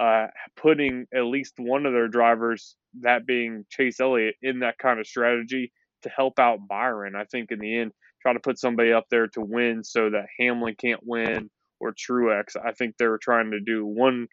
uh, 0.00 0.28
putting 0.56 1.06
at 1.14 1.24
least 1.24 1.54
one 1.58 1.84
of 1.84 1.92
their 1.92 2.08
drivers, 2.08 2.76
that 3.00 3.26
being 3.26 3.64
Chase 3.70 4.00
Elliott, 4.00 4.36
in 4.42 4.60
that 4.60 4.78
kind 4.78 4.98
of 4.98 5.06
strategy 5.06 5.72
to 6.02 6.08
help 6.08 6.38
out 6.38 6.66
Byron. 6.66 7.14
I 7.14 7.24
think 7.24 7.50
in 7.50 7.58
the 7.58 7.78
end, 7.78 7.92
try 8.22 8.32
to 8.32 8.40
put 8.40 8.58
somebody 8.58 8.92
up 8.92 9.04
there 9.10 9.26
to 9.28 9.40
win 9.40 9.84
so 9.84 10.10
that 10.10 10.26
Hamlin 10.38 10.76
can't 10.78 11.00
win 11.04 11.50
or 11.78 11.92
Truex. 11.92 12.56
I 12.62 12.72
think 12.72 12.96
they 12.96 13.06
were 13.06 13.18
trying 13.18 13.50
to 13.50 13.60
do 13.60 13.84
one 13.84 14.28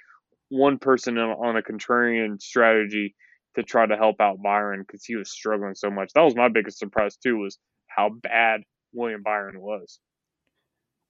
one 0.49 0.77
person 0.77 1.17
on 1.17 1.57
a 1.57 1.61
contrarian 1.61 2.41
strategy 2.41 3.15
to 3.55 3.63
try 3.63 3.85
to 3.85 3.97
help 3.97 4.21
out 4.21 4.41
Byron 4.41 4.81
because 4.87 5.03
he 5.03 5.15
was 5.15 5.29
struggling 5.29 5.75
so 5.75 5.89
much. 5.89 6.11
That 6.13 6.21
was 6.21 6.35
my 6.35 6.47
biggest 6.47 6.79
surprise 6.79 7.17
too 7.17 7.37
was 7.37 7.57
how 7.87 8.09
bad 8.09 8.61
William 8.93 9.23
Byron 9.23 9.59
was. 9.59 9.99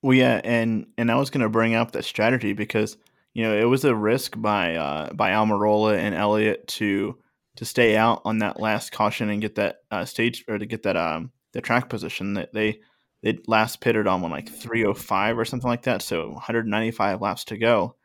Well, 0.01 0.15
yeah, 0.15 0.41
and 0.43 0.87
and 0.97 1.11
I 1.11 1.15
was 1.15 1.29
going 1.29 1.41
to 1.41 1.49
bring 1.49 1.75
up 1.75 1.91
that 1.91 2.05
strategy 2.05 2.53
because 2.53 2.97
you 3.33 3.43
know 3.43 3.57
it 3.57 3.65
was 3.65 3.83
a 3.85 3.95
risk 3.95 4.39
by 4.39 4.75
uh, 4.75 5.13
by 5.13 5.31
Almirola 5.31 5.97
and 5.97 6.13
Elliott 6.15 6.67
to 6.67 7.17
to 7.57 7.65
stay 7.65 7.97
out 7.97 8.21
on 8.23 8.39
that 8.39 8.59
last 8.59 8.91
caution 8.91 9.29
and 9.29 9.41
get 9.41 9.55
that 9.55 9.77
uh, 9.91 10.05
stage 10.05 10.45
or 10.47 10.57
to 10.57 10.65
get 10.65 10.83
that 10.83 10.95
um 10.95 11.31
the 11.53 11.61
track 11.61 11.89
position 11.89 12.35
that 12.35 12.53
they 12.53 12.79
they 13.23 13.39
last 13.47 13.81
pitted 13.81 14.07
on 14.07 14.21
when 14.21 14.31
like 14.31 14.47
305 14.49 15.39
or 15.39 15.45
something 15.45 15.69
like 15.69 15.83
that 15.83 16.01
so 16.03 16.29
195 16.29 17.21
laps 17.21 17.45
to 17.45 17.57
go. 17.57 17.95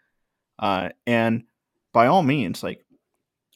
Uh, 0.58 0.88
and 1.06 1.44
by 1.92 2.06
all 2.06 2.22
means 2.22 2.62
like 2.62 2.84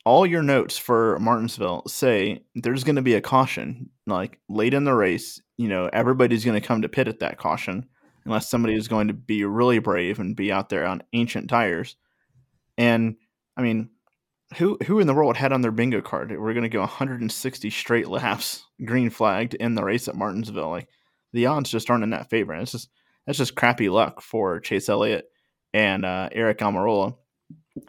all 0.04 0.26
your 0.26 0.42
notes 0.42 0.78
for 0.78 1.18
martinsville 1.18 1.82
say 1.86 2.42
there's 2.54 2.84
going 2.84 2.96
to 2.96 3.02
be 3.02 3.14
a 3.14 3.20
caution 3.20 3.90
like 4.06 4.38
late 4.48 4.74
in 4.74 4.84
the 4.84 4.94
race 4.94 5.40
you 5.56 5.68
know 5.68 5.88
everybody's 5.92 6.44
going 6.44 6.58
to 6.58 6.66
come 6.66 6.82
to 6.82 6.88
pit 6.88 7.08
at 7.08 7.20
that 7.20 7.38
caution 7.38 7.86
unless 8.26 8.50
somebody 8.50 8.74
is 8.74 8.88
going 8.88 9.08
to 9.08 9.14
be 9.14 9.44
really 9.44 9.78
brave 9.78 10.18
and 10.18 10.36
be 10.36 10.52
out 10.52 10.68
there 10.68 10.86
on 10.86 11.02
ancient 11.12 11.48
tires 11.48 11.96
and 12.76 13.16
i 13.56 13.62
mean 13.62 13.88
who 14.56 14.78
who 14.86 15.00
in 15.00 15.06
the 15.06 15.14
world 15.14 15.36
had 15.36 15.52
on 15.52 15.60
their 15.60 15.72
bingo 15.72 16.00
card 16.00 16.30
we're 16.38 16.52
going 16.52 16.62
to 16.62 16.68
go 16.68 16.80
160 16.80 17.70
straight 17.70 18.08
laps 18.08 18.66
green 18.84 19.10
flagged 19.10 19.54
in 19.54 19.74
the 19.74 19.84
race 19.84 20.08
at 20.08 20.16
Martinsville? 20.16 20.70
Like 20.70 20.88
the 21.32 21.46
odds 21.46 21.70
just 21.70 21.90
aren't 21.90 22.04
in 22.04 22.10
that 22.10 22.30
favor. 22.30 22.52
And 22.52 22.62
it's 22.62 22.72
just 22.72 22.90
that's 23.26 23.38
just 23.38 23.56
crappy 23.56 23.88
luck 23.88 24.20
for 24.20 24.60
Chase 24.60 24.88
Elliott 24.88 25.26
and 25.72 26.04
uh, 26.04 26.28
Aric 26.34 26.58
Almirola. 26.58 27.16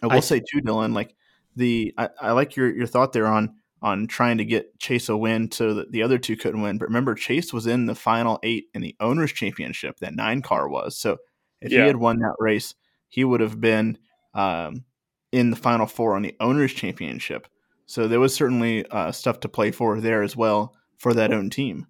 I 0.02 0.08
will 0.08 0.13
I, 0.13 0.19
say 0.21 0.39
too, 0.39 0.62
Dillon, 0.62 0.93
like 0.93 1.15
the 1.56 1.93
I, 1.97 2.10
I, 2.21 2.32
like 2.32 2.56
your 2.56 2.73
your 2.73 2.88
thought 2.88 3.13
there 3.13 3.28
on 3.28 3.56
on 3.82 4.08
trying 4.08 4.38
to 4.38 4.46
get 4.46 4.80
Chase 4.80 5.10
a 5.10 5.18
win 5.18 5.52
so 5.52 5.74
that 5.74 5.92
the 5.92 6.02
other 6.02 6.18
two 6.18 6.36
couldn't 6.36 6.62
win. 6.62 6.78
But 6.78 6.88
remember, 6.88 7.16
Chase 7.16 7.54
was 7.54 7.68
in 7.68 7.86
the 7.86 7.96
final 7.96 8.40
eight 8.44 8.66
in 8.74 8.82
the 8.82 8.96
owners 9.00 9.32
championship 9.32 10.00
that 10.00 10.16
nine 10.16 10.42
car 10.42 10.68
was. 10.68 10.98
So 10.98 11.18
if 11.62 11.72
yeah. 11.72 11.82
he 11.82 11.88
had 11.88 11.98
won 11.98 12.20
that 12.20 12.36
race, 12.40 12.76
he 13.10 13.24
would 13.24 13.42
have 13.42 13.62
been 13.62 13.98
um, 14.34 14.84
in 15.32 15.50
the 15.50 15.56
final 15.56 15.86
four 15.86 16.16
on 16.16 16.22
the 16.22 16.36
owners 16.40 16.74
championship. 16.74 17.48
So 17.86 18.08
there 18.08 18.20
was 18.20 18.36
certainly 18.36 18.86
uh, 18.90 19.12
stuff 19.12 19.40
to 19.42 19.50
play 19.50 19.72
for 19.72 20.02
there 20.02 20.24
as 20.24 20.36
well 20.36 20.76
for 20.98 21.13
that 21.13 21.32
own 21.32 21.50
team. 21.50 21.88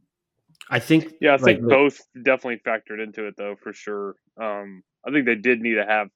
I 0.69 0.79
think. 0.79 1.13
Yeah, 1.21 1.35
I 1.35 1.37
think 1.37 1.61
like, 1.61 1.69
both 1.69 2.01
definitely 2.23 2.61
factored 2.65 3.01
into 3.01 3.25
it 3.25 3.35
though, 3.37 3.55
for 3.55 3.73
sure. 3.73 4.15
Um, 4.39 4.83
I 5.05 5.11
think 5.11 5.25
they 5.25 5.35
did 5.35 5.61
need 5.61 5.75
to 5.75 5.85
have 5.85 6.09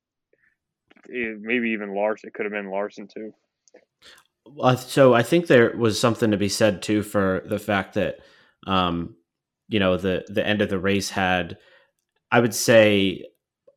eh, 1.10 1.36
maybe 1.40 1.70
even 1.70 1.96
Larson. 1.96 2.28
It 2.28 2.34
could 2.34 2.46
have 2.46 2.54
been 2.54 2.70
Larson 2.70 3.08
too. 3.08 3.34
So 4.78 5.14
I 5.14 5.24
think 5.24 5.48
there 5.48 5.76
was 5.76 6.00
something 6.00 6.32
to 6.32 6.38
be 6.38 6.50
said 6.50 6.82
too 6.82 7.04
for 7.04 7.44
the 7.46 7.60
fact 7.60 7.94
that, 7.96 8.20
um, 8.68 9.16
you 9.68 9.80
know, 9.80 9.98
the 9.98 10.26
the 10.28 10.46
end 10.46 10.62
of 10.62 10.70
the 10.70 10.80
race 10.80 11.10
had, 11.10 11.58
I 12.32 12.40
would 12.40 12.54
say, 12.54 13.26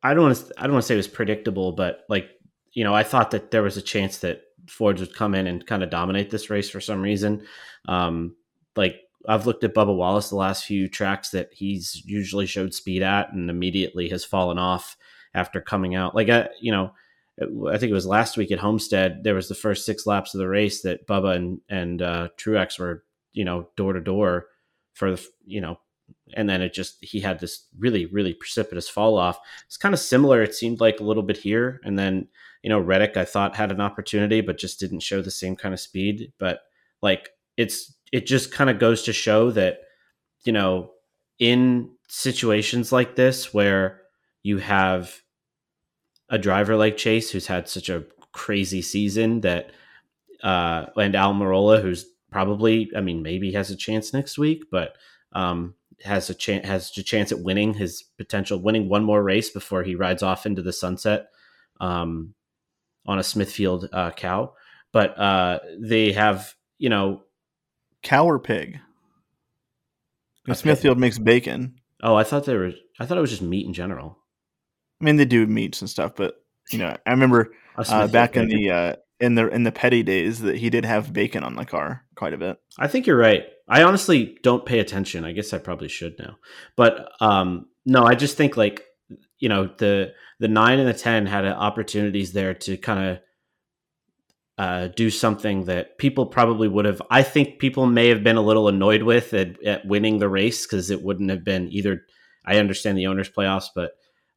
I 0.03 0.13
don't 0.13 0.23
want 0.23 0.37
to, 0.37 0.53
I 0.57 0.63
don't 0.63 0.73
want 0.73 0.83
to 0.83 0.87
say 0.87 0.93
it 0.95 0.97
was 0.97 1.07
predictable, 1.07 1.71
but 1.71 2.01
like, 2.09 2.29
you 2.73 2.83
know, 2.83 2.93
I 2.93 3.03
thought 3.03 3.31
that 3.31 3.51
there 3.51 3.63
was 3.63 3.77
a 3.77 3.81
chance 3.81 4.17
that 4.19 4.41
Fords 4.67 4.99
would 4.99 5.15
come 5.15 5.35
in 5.35 5.47
and 5.47 5.65
kind 5.65 5.83
of 5.83 5.89
dominate 5.89 6.29
this 6.29 6.49
race 6.49 6.69
for 6.69 6.81
some 6.81 7.01
reason. 7.01 7.45
Um, 7.87 8.35
like 8.75 9.01
I've 9.27 9.45
looked 9.45 9.63
at 9.63 9.73
Bubba 9.73 9.95
Wallace 9.95 10.29
the 10.29 10.35
last 10.35 10.65
few 10.65 10.87
tracks 10.87 11.29
that 11.29 11.49
he's 11.53 12.01
usually 12.05 12.45
showed 12.45 12.73
speed 12.73 13.01
at, 13.01 13.31
and 13.31 13.49
immediately 13.49 14.09
has 14.09 14.25
fallen 14.25 14.57
off 14.57 14.97
after 15.33 15.61
coming 15.61 15.95
out. 15.95 16.15
Like 16.15 16.29
I, 16.29 16.49
you 16.59 16.71
know, 16.71 16.93
I 17.41 17.77
think 17.77 17.89
it 17.89 17.93
was 17.93 18.05
last 18.05 18.37
week 18.37 18.51
at 18.51 18.59
Homestead. 18.59 19.23
There 19.23 19.35
was 19.35 19.49
the 19.49 19.55
first 19.55 19.85
six 19.85 20.05
laps 20.05 20.33
of 20.33 20.39
the 20.39 20.47
race 20.47 20.81
that 20.83 21.05
Bubba 21.05 21.35
and 21.35 21.61
and 21.69 22.01
uh, 22.01 22.29
Truex 22.37 22.79
were, 22.79 23.03
you 23.33 23.43
know, 23.43 23.67
door 23.75 23.93
to 23.93 23.99
door 23.99 24.47
for 24.93 25.11
the, 25.11 25.27
you 25.45 25.59
know, 25.59 25.77
and 26.33 26.49
then 26.49 26.61
it 26.61 26.73
just 26.73 26.97
he 27.03 27.19
had 27.19 27.39
this 27.39 27.65
really 27.77 28.05
really 28.05 28.33
precipitous 28.33 28.87
fall 28.87 29.17
off. 29.17 29.39
It's 29.65 29.77
kind 29.77 29.93
of 29.93 29.99
similar. 29.99 30.41
It 30.41 30.55
seemed 30.55 30.79
like 30.79 30.99
a 30.99 31.03
little 31.03 31.23
bit 31.23 31.37
here, 31.37 31.81
and 31.83 31.99
then 31.99 32.27
you 32.63 32.69
know 32.69 32.79
Reddick 32.79 33.17
I 33.17 33.25
thought 33.25 33.55
had 33.55 33.71
an 33.71 33.81
opportunity, 33.81 34.41
but 34.41 34.57
just 34.57 34.79
didn't 34.79 35.01
show 35.01 35.21
the 35.21 35.31
same 35.31 35.55
kind 35.57 35.73
of 35.73 35.79
speed. 35.79 36.31
But 36.39 36.61
like 37.01 37.31
it's 37.57 37.93
it 38.13 38.25
just 38.25 38.51
kind 38.51 38.69
of 38.69 38.79
goes 38.79 39.03
to 39.03 39.13
show 39.13 39.51
that 39.51 39.79
you 40.45 40.53
know 40.53 40.91
in 41.37 41.91
situations 42.07 42.91
like 42.91 43.15
this 43.15 43.53
where 43.53 44.01
you 44.43 44.59
have 44.59 45.21
a 46.29 46.37
driver 46.37 46.75
like 46.75 46.97
Chase 46.97 47.31
who's 47.31 47.47
had 47.47 47.69
such 47.69 47.89
a 47.89 48.05
crazy 48.31 48.81
season 48.81 49.41
that 49.41 49.71
uh 50.43 50.87
and 50.97 51.13
Almirola 51.13 51.81
who's 51.81 52.05
probably 52.31 52.91
I 52.95 53.01
mean 53.01 53.21
maybe 53.21 53.53
has 53.53 53.69
a 53.71 53.75
chance 53.75 54.13
next 54.13 54.37
week 54.37 54.65
but 54.69 54.97
um 55.31 55.75
has 56.03 56.29
a 56.29 56.33
chance 56.33 56.67
has 56.67 56.91
a 56.97 57.03
chance 57.03 57.31
at 57.31 57.39
winning 57.39 57.73
his 57.73 58.03
potential 58.17 58.59
winning 58.59 58.89
one 58.89 59.03
more 59.03 59.23
race 59.23 59.49
before 59.49 59.83
he 59.83 59.95
rides 59.95 60.23
off 60.23 60.45
into 60.45 60.61
the 60.61 60.73
sunset 60.73 61.27
um 61.79 62.33
on 63.05 63.19
a 63.19 63.23
Smithfield 63.23 63.87
uh, 63.93 64.11
cow 64.11 64.53
but 64.91 65.17
uh 65.17 65.59
they 65.79 66.11
have 66.11 66.55
you 66.77 66.89
know 66.89 67.21
cow 68.05 68.25
or 68.25 68.39
pig? 68.39 68.79
Smithfield 70.53 70.97
makes 70.97 71.17
bacon. 71.17 71.75
Oh, 72.01 72.15
I 72.15 72.23
thought 72.23 72.45
they 72.45 72.55
were. 72.55 72.71
I 72.99 73.05
thought 73.05 73.17
it 73.17 73.21
was 73.21 73.31
just 73.31 73.41
meat 73.41 73.65
in 73.65 73.73
general. 73.73 74.19
I 75.01 75.03
mean, 75.03 75.17
they 75.17 75.25
do 75.25 75.45
meats 75.45 75.81
and 75.81 75.89
stuff, 75.89 76.13
but 76.15 76.35
you 76.71 76.79
know, 76.79 76.95
I 77.05 77.11
remember 77.11 77.51
uh, 77.77 78.07
back 78.07 78.37
in 78.37 78.47
the 78.47 78.71
uh, 78.71 78.95
in 79.19 79.35
the 79.35 79.47
in 79.47 79.63
the 79.63 79.71
Petty 79.71 80.03
days 80.03 80.39
that 80.39 80.57
he 80.57 80.69
did 80.69 80.85
have 80.85 81.13
bacon 81.13 81.43
on 81.43 81.55
the 81.55 81.65
car 81.65 82.05
quite 82.15 82.33
a 82.33 82.37
bit. 82.37 82.57
I 82.79 82.87
think 82.87 83.07
you're 83.07 83.17
right. 83.17 83.43
I 83.67 83.83
honestly 83.83 84.37
don't 84.43 84.65
pay 84.65 84.79
attention. 84.79 85.25
I 85.25 85.31
guess 85.31 85.53
I 85.53 85.57
probably 85.57 85.87
should 85.87 86.15
now, 86.19 86.37
but 86.75 87.11
um, 87.19 87.67
no, 87.85 88.03
I 88.03 88.15
just 88.15 88.37
think 88.37 88.57
like 88.57 88.83
you 89.39 89.49
know 89.49 89.69
the 89.77 90.13
the 90.39 90.47
nine 90.47 90.79
and 90.79 90.87
the 90.87 90.93
ten 90.93 91.25
had 91.25 91.45
opportunities 91.45 92.33
there 92.33 92.53
to 92.53 92.77
kind 92.77 93.09
of 93.09 93.19
uh, 94.57 94.87
do 94.95 95.09
something 95.09 95.65
that 95.65 95.97
people 95.97 96.25
probably 96.25 96.67
would 96.67 96.85
have. 96.85 97.01
I 97.09 97.23
think 97.23 97.59
people 97.59 97.85
may 97.85 98.07
have 98.09 98.23
been 98.23 98.37
a 98.37 98.41
little 98.41 98.67
annoyed 98.67 99.03
with 99.03 99.33
at, 99.33 99.61
at 99.63 99.85
winning 99.85 100.19
the 100.19 100.29
race 100.29 100.65
because 100.65 100.89
it 100.89 101.03
wouldn't 101.03 101.29
have 101.29 101.43
been 101.43 101.69
either. 101.71 102.03
I 102.45 102.57
understand 102.57 102.97
the 102.97 103.07
owners' 103.07 103.29
playoffs, 103.29 103.67
but 103.73 103.91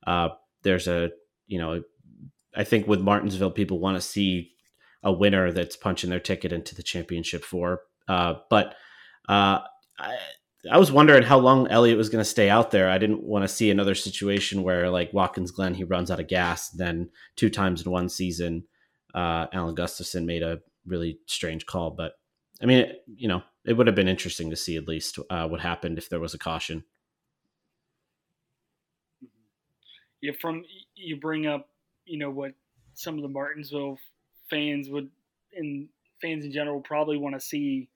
uh, 0.07 0.31
there's 0.63 0.89
a 0.89 1.11
you 1.47 1.59
know, 1.59 1.83
I 2.55 2.65
think 2.65 2.87
with 2.87 3.01
Martinsville, 3.01 3.51
people 3.51 3.81
want 3.81 3.97
to 3.97 4.01
see 4.01 4.53
a 5.03 5.13
winner 5.13 5.53
that's 5.53 5.77
punching 5.77 6.11
their 6.11 6.21
ticket 6.21 6.53
into 6.53 6.75
the 6.75 6.83
championship 6.83 7.45
for. 7.45 7.81
Uh, 8.07 8.35
but 8.51 8.75
uh, 9.29 9.61
I, 9.99 10.17
I 10.71 10.79
was 10.79 10.93
wondering 10.93 11.23
how 11.23 11.39
long 11.39 11.69
Elliott 11.69 11.97
was 11.97 12.09
going 12.09 12.21
to 12.23 12.29
stay 12.29 12.51
out 12.51 12.71
there. 12.71 12.91
I 12.91 12.99
didn't 12.99 13.23
want 13.23 13.45
to 13.45 13.49
see 13.49 13.71
another 13.71 13.95
situation 13.95 14.63
where, 14.63 14.91
like 14.91 15.13
Watkins 15.13 15.51
Glen, 15.51 15.75
he 15.75 15.85
runs 15.85 16.11
out 16.11 16.21
of 16.21 16.29
gas, 16.29 16.69
then 16.71 17.11
two 17.37 17.49
times 17.49 17.85
in 17.85 17.93
one 17.93 18.09
season 18.09 18.65
uh, 19.15 19.47
Alan 19.53 19.75
Gustafson 19.75 20.27
made 20.27 20.43
a 20.43 20.59
really 20.87 21.19
strange 21.27 21.67
call. 21.67 21.91
But 21.91 22.13
I 22.63 22.67
mean, 22.67 22.79
it, 22.79 23.05
you 23.07 23.29
know, 23.29 23.43
it 23.65 23.75
would 23.75 23.87
have 23.87 23.97
been 23.97 24.09
interesting 24.09 24.51
to 24.51 24.57
see 24.57 24.77
at 24.77 24.89
least 24.89 25.19
uh, 25.31 25.47
what 25.49 25.61
happened 25.61 25.99
if 25.99 26.09
there 26.09 26.21
was 26.21 26.35
a 26.35 26.39
caution. 26.39 26.85
Yeah, 30.21 30.33
from 30.41 30.65
you 30.95 31.19
bring 31.21 31.47
up, 31.47 31.69
you 32.05 32.19
know, 32.19 32.31
what 32.31 32.53
some 32.95 33.17
of 33.17 33.23
the 33.23 33.29
Martinsville 33.29 33.99
fans 34.51 34.89
would, 34.89 35.11
and 35.55 35.89
fans 36.21 36.45
in 36.45 36.53
general, 36.53 36.81
probably 36.81 37.17
want 37.17 37.35
to 37.35 37.41
see 37.41 37.89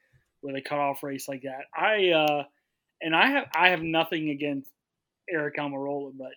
with 0.43 0.57
a 0.57 0.63
cutoff 0.63 1.03
race 1.03 1.29
like 1.29 1.43
that. 1.43 1.65
I 1.77 2.11
uh, 2.11 2.45
and 3.01 3.15
I 3.15 3.27
have 3.27 3.45
I 3.55 3.69
have 3.71 3.83
nothing 3.83 4.31
against 4.31 4.71
Aric 5.33 5.57
Almirola, 5.59 6.13
but 6.17 6.33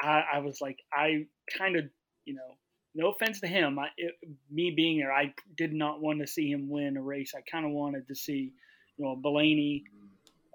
I, 0.00 0.24
I 0.34 0.38
was 0.38 0.60
like 0.60 0.78
I 0.92 1.26
kind 1.58 1.76
of 1.76 1.84
you 2.24 2.34
know 2.34 2.56
no 2.94 3.10
offense 3.10 3.40
to 3.40 3.46
him, 3.46 3.78
I, 3.78 3.88
it, 3.96 4.14
me 4.50 4.70
being 4.70 4.98
there, 4.98 5.12
I 5.12 5.34
did 5.56 5.72
not 5.72 6.00
want 6.00 6.20
to 6.20 6.26
see 6.26 6.50
him 6.50 6.68
win 6.68 6.96
a 6.96 7.02
race. 7.02 7.32
I 7.36 7.40
kind 7.50 7.66
of 7.66 7.72
wanted 7.72 8.06
to 8.08 8.14
see, 8.14 8.52
you 8.96 9.04
know, 9.04 9.16
Blaney, 9.16 9.84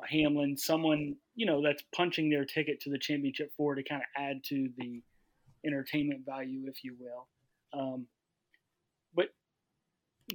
Hamlin, 0.07 0.57
someone 0.57 1.15
you 1.35 1.45
know 1.45 1.62
that's 1.62 1.83
punching 1.95 2.29
their 2.29 2.45
ticket 2.45 2.81
to 2.81 2.89
the 2.89 2.97
championship 2.97 3.51
four 3.55 3.75
to 3.75 3.83
kind 3.83 4.01
of 4.01 4.21
add 4.21 4.43
to 4.45 4.69
the 4.77 5.01
entertainment 5.65 6.25
value, 6.25 6.63
if 6.67 6.83
you 6.83 6.95
will. 6.99 7.27
Um, 7.73 8.07
but 9.13 9.29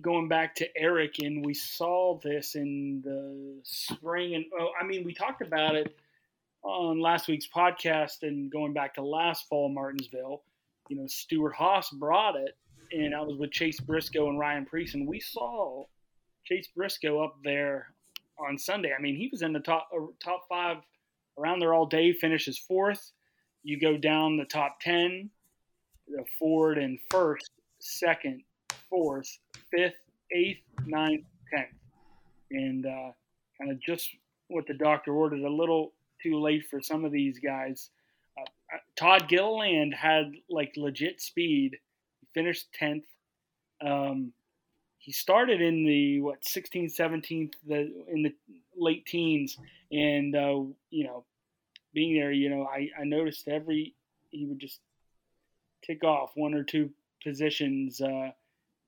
going 0.00 0.28
back 0.28 0.54
to 0.56 0.68
Aric, 0.80 1.24
and 1.24 1.44
we 1.44 1.54
saw 1.54 2.18
this 2.22 2.54
in 2.54 3.02
the 3.04 3.60
spring, 3.64 4.34
and 4.34 4.44
oh, 4.58 4.70
I 4.80 4.84
mean, 4.84 5.04
we 5.04 5.14
talked 5.14 5.42
about 5.42 5.74
it 5.76 5.96
on 6.62 7.00
last 7.00 7.28
week's 7.28 7.48
podcast, 7.48 8.22
and 8.22 8.50
going 8.50 8.72
back 8.72 8.94
to 8.94 9.02
last 9.02 9.48
fall, 9.48 9.68
Martinsville 9.68 10.42
you 10.88 10.96
know, 10.96 11.06
Stewart-Haas 11.06 11.90
brought 11.90 12.36
it, 12.36 12.56
and 12.92 13.14
I 13.14 13.20
was 13.20 13.36
with 13.38 13.50
Chase 13.50 13.80
Briscoe 13.80 14.28
and 14.28 14.38
Ryan 14.38 14.66
Preece, 14.66 14.94
and 14.94 15.06
we 15.06 15.20
saw 15.20 15.84
Chase 16.44 16.68
Briscoe 16.74 17.22
up 17.22 17.36
there 17.42 17.88
on 18.38 18.58
Sunday. 18.58 18.92
I 18.96 19.00
mean, 19.00 19.16
he 19.16 19.28
was 19.30 19.42
in 19.42 19.52
the 19.52 19.60
top 19.60 19.88
uh, 19.94 20.06
top 20.22 20.46
five 20.48 20.78
around 21.38 21.60
there 21.60 21.74
all 21.74 21.86
day. 21.86 22.12
Finishes 22.12 22.58
fourth. 22.58 23.12
You 23.62 23.80
go 23.80 23.96
down 23.96 24.36
the 24.36 24.44
top 24.44 24.80
ten, 24.80 25.30
the 26.08 26.24
Ford 26.38 26.78
and 26.78 26.98
first, 27.10 27.50
second, 27.78 28.42
fourth, 28.90 29.38
fifth, 29.70 29.94
eighth, 30.32 30.62
ninth, 30.86 31.24
tenth, 31.52 31.68
and 32.50 32.86
uh, 32.86 33.12
kind 33.58 33.70
of 33.70 33.80
just 33.80 34.10
what 34.48 34.66
the 34.66 34.74
doctor 34.74 35.12
ordered. 35.12 35.40
A 35.40 35.50
little 35.50 35.92
too 36.22 36.40
late 36.40 36.64
for 36.70 36.80
some 36.80 37.04
of 37.04 37.12
these 37.12 37.38
guys. 37.38 37.90
Uh, 38.38 38.78
Todd 38.96 39.28
Gilliland 39.28 39.94
had 39.94 40.32
like 40.50 40.72
legit 40.76 41.20
speed. 41.20 41.76
He 42.20 42.26
finished 42.34 42.66
10th. 42.80 43.04
Um, 43.84 44.32
he 45.04 45.12
started 45.12 45.60
in 45.60 45.84
the 45.84 46.22
what 46.22 46.40
16th, 46.42 46.96
17th, 46.98 47.52
the 47.68 47.92
in 48.08 48.22
the 48.22 48.34
late 48.74 49.04
teens, 49.04 49.58
and 49.92 50.34
uh, 50.34 50.62
you 50.88 51.04
know, 51.04 51.26
being 51.92 52.14
there, 52.14 52.32
you 52.32 52.48
know, 52.48 52.66
I, 52.66 52.88
I 52.98 53.04
noticed 53.04 53.46
every 53.46 53.94
he 54.30 54.46
would 54.46 54.58
just 54.58 54.80
tick 55.84 56.04
off 56.04 56.30
one 56.36 56.54
or 56.54 56.64
two 56.64 56.88
positions, 57.22 58.00
uh, 58.00 58.30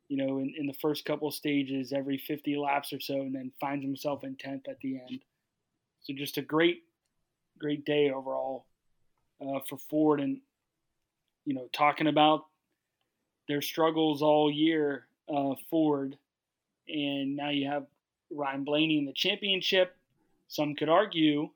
you 0.09 0.17
know, 0.17 0.39
in, 0.39 0.55
in 0.57 0.67
the 0.67 0.73
first 0.81 1.05
couple 1.05 1.31
stages 1.31 1.93
every 1.93 2.17
50 2.17 2.57
laps 2.57 2.95
or 2.95 3.01
so, 3.01 3.17
and 3.17 3.35
then 3.35 3.53
finds 3.61 3.85
himself 3.85 4.25
in 4.25 4.37
10th 4.37 4.69
at 4.71 4.81
the 4.81 4.99
end. 4.99 5.21
So 6.01 6.15
just 6.15 6.39
a 6.39 6.43
great, 6.43 6.79
great 7.59 7.85
day 7.85 8.11
overall 8.11 8.65
uh, 9.43 9.61
for 9.69 9.77
Ford, 9.77 10.21
and 10.21 10.41
you 11.45 11.53
know, 11.53 11.69
talking 11.75 12.07
about 12.07 12.47
their 13.49 13.61
struggles 13.61 14.23
all 14.23 14.51
year, 14.51 15.07
uh, 15.29 15.55
Ford, 15.71 16.17
and 16.89 17.37
now 17.37 17.51
you 17.51 17.69
have 17.69 17.87
Ryan 18.31 18.65
Blaney 18.65 18.99
in 18.99 19.07
the 19.07 19.12
championship. 19.12 19.97
Some 20.49 20.75
could 20.75 20.89
argue 20.89 21.51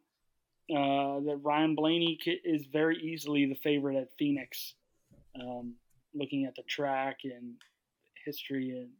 uh, 0.71 1.21
that 1.21 1.41
Ryan 1.43 1.75
Blaney 1.75 2.19
is 2.45 2.67
very 2.67 2.99
easily 2.99 3.47
the 3.47 3.55
favorite 3.57 3.97
at 3.97 4.09
Phoenix. 4.19 4.75
Um, 5.41 5.75
looking 6.15 6.45
at 6.45 6.57
the 6.57 6.63
track 6.63 7.21
and 7.25 7.55
history 8.25 8.71
and 8.71 8.91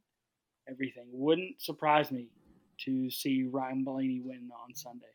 everything, 0.69 1.07
wouldn't 1.13 1.61
surprise 1.61 2.11
me 2.11 2.29
to 2.85 3.11
see 3.11 3.45
Ryan 3.51 3.85
Blaney 3.85 4.21
win 4.25 4.51
on 4.65 4.75
Sunday. 4.75 5.07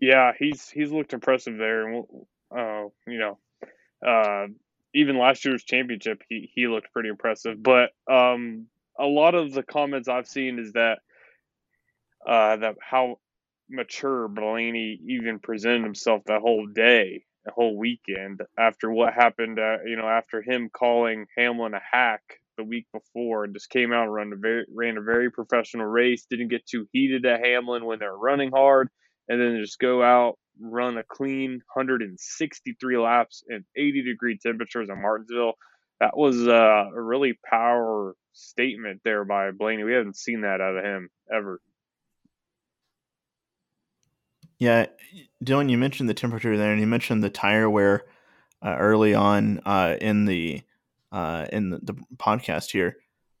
Yeah, 0.00 0.32
he's 0.38 0.68
he's 0.68 0.92
looked 0.92 1.14
impressive 1.14 1.56
there, 1.56 1.86
and 1.86 1.94
we'll, 1.94 2.28
uh, 2.54 2.88
you 3.06 3.18
know, 3.18 3.38
uh, 4.06 4.46
even 4.96 5.18
last 5.18 5.44
year's 5.44 5.62
championship, 5.62 6.22
he 6.28 6.50
he 6.54 6.66
looked 6.66 6.92
pretty 6.92 7.10
impressive. 7.10 7.62
But 7.62 7.90
um, 8.10 8.66
a 8.98 9.04
lot 9.04 9.34
of 9.34 9.52
the 9.52 9.62
comments 9.62 10.08
I've 10.08 10.26
seen 10.26 10.58
is 10.58 10.72
that 10.72 10.98
uh, 12.26 12.56
that 12.56 12.76
how 12.80 13.18
mature 13.68 14.26
Blaney 14.28 14.98
even 15.06 15.38
presented 15.38 15.84
himself 15.84 16.22
that 16.26 16.40
whole 16.40 16.66
day, 16.66 17.24
the 17.44 17.52
whole 17.52 17.76
weekend 17.76 18.40
after 18.58 18.90
what 18.90 19.12
happened. 19.12 19.58
Uh, 19.58 19.78
you 19.84 19.96
know, 19.96 20.08
after 20.08 20.42
him 20.42 20.70
calling 20.72 21.26
Hamlin 21.36 21.74
a 21.74 21.80
hack 21.92 22.22
the 22.56 22.64
week 22.64 22.86
before, 22.90 23.44
and 23.44 23.54
just 23.54 23.68
came 23.68 23.92
out 23.92 24.04
and 24.04 24.14
ran 24.14 24.32
a 24.32 24.36
very 24.36 24.64
ran 24.74 24.96
a 24.96 25.02
very 25.02 25.30
professional 25.30 25.86
race. 25.86 26.26
Didn't 26.30 26.48
get 26.48 26.66
too 26.66 26.88
heated 26.92 27.26
at 27.26 27.44
Hamlin 27.44 27.84
when 27.84 27.98
they're 27.98 28.16
running 28.16 28.50
hard, 28.50 28.88
and 29.28 29.38
then 29.38 29.60
just 29.60 29.78
go 29.78 30.02
out 30.02 30.38
run 30.60 30.98
a 30.98 31.02
clean 31.02 31.62
163 31.74 32.98
laps 32.98 33.42
in 33.48 33.64
80 33.76 34.02
degree 34.02 34.38
temperatures 34.38 34.88
in 34.88 35.00
Martinsville. 35.00 35.54
That 36.00 36.16
was 36.16 36.46
uh, 36.46 36.90
a 36.94 37.00
really 37.00 37.38
power 37.48 38.14
statement 38.32 39.00
there 39.04 39.24
by 39.24 39.50
Blaney. 39.50 39.84
We 39.84 39.92
haven't 39.92 40.16
seen 40.16 40.42
that 40.42 40.60
out 40.60 40.76
of 40.76 40.84
him 40.84 41.08
ever. 41.32 41.60
Yeah, 44.58 44.86
Dillon, 45.42 45.68
you 45.68 45.78
mentioned 45.78 46.08
the 46.08 46.14
temperature 46.14 46.56
there, 46.56 46.72
and 46.72 46.80
you 46.80 46.86
mentioned 46.86 47.22
the 47.22 47.30
tire 47.30 47.68
wear 47.68 48.04
uh, 48.64 48.76
early 48.78 49.14
on 49.14 49.60
uh, 49.66 49.96
in 50.00 50.24
the 50.24 50.62
uh, 51.12 51.46
in 51.52 51.70
the, 51.70 51.78
the, 51.82 51.94
podcast 52.16 52.70
here. 52.70 52.96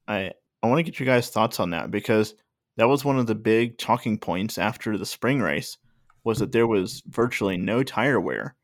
I 0.06 0.32
I 0.62 0.66
want 0.66 0.78
to 0.78 0.82
get 0.82 1.00
your 1.00 1.06
guys' 1.06 1.30
thoughts 1.30 1.58
on 1.58 1.70
that 1.70 1.90
because 1.90 2.34
that 2.76 2.88
was 2.88 3.04
one 3.04 3.18
of 3.18 3.26
the 3.26 3.34
big 3.34 3.78
talking 3.78 4.18
points 4.18 4.58
after 4.58 4.96
the 4.98 5.06
spring 5.06 5.40
race 5.40 5.78
was 6.26 6.40
that 6.40 6.50
there 6.50 6.66
was 6.66 7.04
virtually 7.06 7.56
no 7.56 7.84
tire 7.84 8.20
wear. 8.20 8.56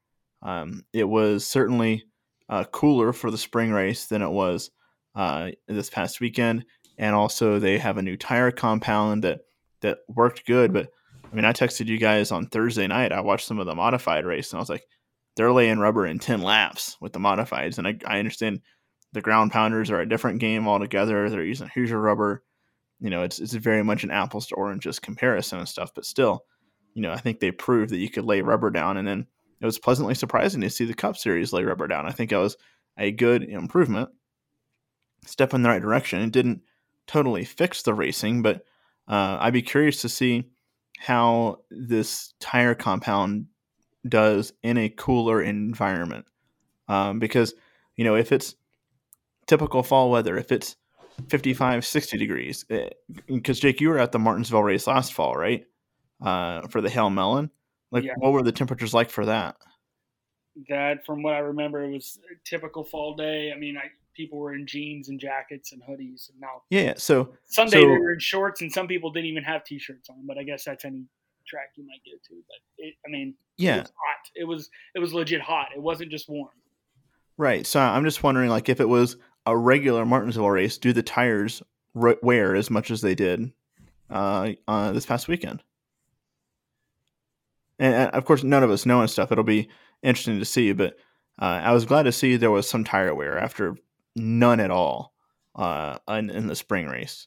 Um, 0.43 0.83
it 0.93 1.05
was 1.05 1.47
certainly 1.47 2.05
uh, 2.49 2.65
cooler 2.65 3.13
for 3.13 3.31
the 3.31 3.39
spring 3.39 3.71
race 3.71 4.07
than 4.07 4.21
it 4.21 4.31
was 4.31 4.73
uh, 5.15 5.53
this 5.69 5.89
past 5.89 6.21
weekend, 6.21 6.65
and 6.99 7.15
also 7.15 7.61
they 7.61 7.79
have 7.79 7.99
a 7.99 8.03
new 8.03 8.17
tire 8.17 8.51
compound 8.51 9.23
that 9.23 9.43
that 9.81 9.99
worked 10.09 10.45
good, 10.45 10.73
but 10.73 10.89
I 11.31 11.37
mean, 11.37 11.45
I 11.45 11.53
texted 11.53 11.87
you 11.87 11.99
guys 11.99 12.33
on 12.33 12.47
Thursday 12.47 12.89
night. 12.89 13.13
I 13.13 13.21
watched 13.21 13.47
some 13.47 13.61
of 13.61 13.67
the 13.67 13.77
modified 13.77 14.27
race, 14.27 14.51
and 14.51 14.59
I 14.59 14.61
was 14.61 14.69
like, 14.69 14.85
they're 15.37 15.53
laying 15.53 15.79
rubber 15.79 16.05
in 16.05 16.19
10 16.19 16.43
laps 16.43 16.97
with 17.01 17.13
the 17.13 17.21
modifieds. 17.21 17.79
And 17.79 17.87
I, 17.87 17.97
I 18.05 18.19
understand 18.19 18.61
the 19.13 19.23
ground 19.23 19.53
pounders 19.53 19.91
are 19.91 20.01
a 20.01 20.09
different 20.09 20.41
game 20.41 20.69
altogether. 20.69 21.31
They're 21.31 21.45
using 21.45 21.71
Hoosier 21.75 21.99
rubber. 21.99 22.43
You 23.01 23.09
know, 23.09 23.23
it's, 23.23 23.39
it's 23.39 23.55
very 23.55 23.83
much 23.83 24.05
an 24.05 24.11
apples 24.11 24.49
to 24.49 24.57
oranges 24.57 24.99
comparison 24.99 25.61
and 25.61 25.69
stuff. 25.69 25.93
But 25.95 26.05
still, 26.05 26.45
you 26.95 27.03
know, 27.03 27.13
I 27.13 27.19
think 27.19 27.41
they 27.41 27.51
proved 27.51 27.91
that 27.91 27.99
you 27.99 28.11
could 28.11 28.25
lay 28.25 28.41
rubber 28.43 28.71
down. 28.71 28.97
And 28.97 29.07
then 29.07 29.27
it 29.61 29.67
was 29.67 29.79
pleasantly 29.79 30.15
surprising 30.15 30.61
to 30.61 30.71
see 30.71 30.85
the 30.85 30.95
Cup 30.95 31.17
Series 31.17 31.53
lay 31.53 31.65
rubber 31.65 31.87
down. 31.87 32.07
I 32.07 32.13
think 32.13 32.33
it 32.33 32.37
was 32.37 32.57
a 32.99 33.11
good 33.11 33.45
improvement, 33.45 34.11
step 35.25 35.55
in 35.55 35.63
the 35.63 35.69
right 35.69 35.81
direction. 35.81 36.21
It 36.21 36.33
didn't 36.33 36.63
totally 37.07 37.45
fix 37.45 37.83
the 37.83 37.95
racing, 37.95 38.43
but 38.43 38.65
uh, 39.09 39.39
I'd 39.41 39.53
be 39.53 39.63
curious 39.63 40.03
to 40.03 40.09
see 40.09 40.45
how 40.99 41.61
this 41.71 42.35
tire 42.39 42.75
compound 42.75 43.47
does 44.09 44.53
in 44.63 44.79
a 44.79 44.89
cooler 44.89 45.43
environment. 45.43 46.27
Um, 46.89 47.19
because, 47.19 47.55
you 47.97 48.05
know, 48.05 48.17
if 48.17 48.33
it's 48.33 48.57
typical 49.47 49.83
fall 49.83 50.11
weather, 50.11 50.37
if 50.37 50.53
it's 50.53 50.77
55, 51.29 51.85
60 51.85 52.19
degrees, 52.19 52.65
because 52.65 53.59
eh, 53.59 53.61
Jake, 53.61 53.81
you 53.81 53.89
were 53.89 53.99
at 53.99 54.13
the 54.13 54.19
Martinsville 54.19 54.63
race 54.63 54.87
last 54.87 55.13
fall, 55.13 55.37
right? 55.37 55.65
Uh, 56.23 56.69
for 56.69 56.81
the 56.81 56.89
Hail 56.89 57.11
Melon. 57.11 57.51
Like, 57.91 58.05
yeah. 58.05 58.13
what 58.17 58.33
were 58.33 58.43
the 58.43 58.53
temperatures 58.53 58.95
like 58.95 59.11
for 59.11 59.27
that? 59.27 59.57
That, 60.69 61.05
from 61.05 61.23
what 61.23 61.35
I 61.35 61.39
remember, 61.39 61.83
it 61.83 61.93
was 61.93 62.19
a 62.31 62.37
typical 62.49 62.85
fall 62.85 63.15
day. 63.15 63.53
I 63.55 63.59
mean, 63.59 63.77
I 63.77 63.91
people 64.15 64.39
were 64.39 64.55
in 64.55 64.67
jeans 64.67 65.09
and 65.09 65.19
jackets 65.19 65.73
and 65.73 65.83
hoodies. 65.83 66.31
And 66.31 66.41
now, 66.41 66.63
yeah. 66.71 66.95
So 66.97 67.33
Sunday 67.47 67.73
so, 67.73 67.81
they 67.81 67.87
were 67.87 68.13
in 68.13 68.21
shorts, 68.21 68.61
and 68.61 68.73
some 68.73 68.87
people 68.87 69.11
didn't 69.11 69.27
even 69.27 69.43
have 69.45 69.65
t-shirts 69.65 70.09
on. 70.11 70.27
But 70.27 70.39
I 70.39 70.43
guess 70.43 70.65
that's 70.65 70.85
any 70.85 71.05
track 71.47 71.73
you 71.77 71.85
might 71.87 72.01
go 72.05 72.13
to. 72.13 72.43
But 72.47 72.85
it, 72.85 72.95
I 73.07 73.11
mean, 73.11 73.35
yeah, 73.57 73.77
it 73.77 73.81
was 73.81 73.89
hot. 73.89 74.31
It 74.35 74.45
was 74.45 74.71
it 74.95 74.99
was 74.99 75.15
legit 75.15 75.41
hot. 75.41 75.69
It 75.75 75.83
wasn't 75.83 76.11
just 76.11 76.29
warm. 76.29 76.51
Right. 77.37 77.67
So 77.67 77.81
I'm 77.81 78.05
just 78.05 78.23
wondering, 78.23 78.51
like, 78.51 78.69
if 78.69 78.81
it 78.81 78.89
was 78.89 79.17
a 79.47 79.57
regular 79.57 80.05
Martinsville 80.05 80.51
race, 80.51 80.79
do 80.79 80.93
the 80.93 81.03
tires 81.03 81.63
wear 81.95 82.55
as 82.55 82.71
much 82.71 82.91
as 82.91 83.01
they 83.01 83.15
did 83.15 83.53
uh, 84.11 84.53
uh, 84.69 84.93
this 84.93 85.07
past 85.07 85.29
weekend? 85.29 85.63
And, 87.83 88.15
of 88.15 88.25
course, 88.25 88.45
none 88.45 88.63
of 88.63 88.71
us 88.71 88.87
know 88.87 89.01
and 89.01 89.11
stuff. 89.11 89.33
It'll 89.33 89.43
be 89.43 89.69
interesting 90.05 90.39
to 90.39 90.45
see, 90.45 90.73
but 90.73 90.95
uh, 91.41 91.61
I 91.65 91.73
was 91.73 91.85
glad 91.85 92.05
to 92.05 92.13
see 92.13 92.37
there 92.37 92.51
was 92.53 92.69
some 92.69 92.85
tire 92.85 93.13
wear 93.13 93.37
after 93.37 93.75
none 94.15 94.61
at 94.61 94.71
all 94.71 95.13
uh, 95.57 95.99
in, 96.09 96.31
in, 96.31 96.47
the 96.47 96.55
spring 96.55 96.87
race. 96.87 97.27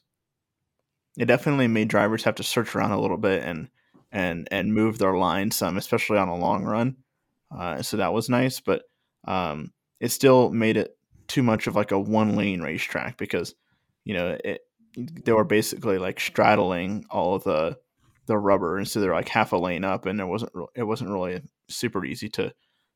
It 1.18 1.26
definitely 1.26 1.68
made 1.68 1.88
drivers 1.88 2.24
have 2.24 2.36
to 2.36 2.42
search 2.42 2.74
around 2.74 2.92
a 2.92 3.00
little 3.00 3.18
bit 3.18 3.42
and 3.42 3.68
and 4.10 4.48
and 4.50 4.72
move 4.72 4.96
their 4.96 5.14
line 5.14 5.50
some, 5.50 5.76
especially 5.76 6.16
on 6.16 6.28
a 6.28 6.36
long 6.36 6.64
run. 6.64 6.96
Uh, 7.54 7.82
so 7.82 7.98
that 7.98 8.14
was 8.14 8.30
nice, 8.30 8.60
but 8.60 8.84
um, 9.26 9.72
it 10.00 10.08
still 10.08 10.50
made 10.50 10.78
it 10.78 10.96
too 11.28 11.42
much 11.42 11.66
of 11.66 11.76
like 11.76 11.92
a 11.92 11.98
one 11.98 12.34
lane 12.34 12.62
racetrack 12.62 13.18
because 13.18 13.54
you 14.04 14.14
know 14.14 14.38
it 14.42 14.62
they 14.96 15.32
were 15.32 15.44
basically 15.44 15.98
like 15.98 16.18
straddling 16.18 17.04
all 17.10 17.34
of 17.34 17.44
the 17.44 17.76
the 18.26 18.38
rubber, 18.38 18.78
and 18.78 18.88
so 18.88 19.00
they're 19.00 19.14
like 19.14 19.28
half 19.28 19.52
a 19.52 19.56
lane 19.56 19.84
up, 19.84 20.06
and 20.06 20.20
it 20.20 20.24
wasn't 20.26 20.52
it 20.74 20.84
wasn't 20.84 21.10
really 21.10 21.42
super 21.68 22.04
easy 22.04 22.28
to 22.30 22.52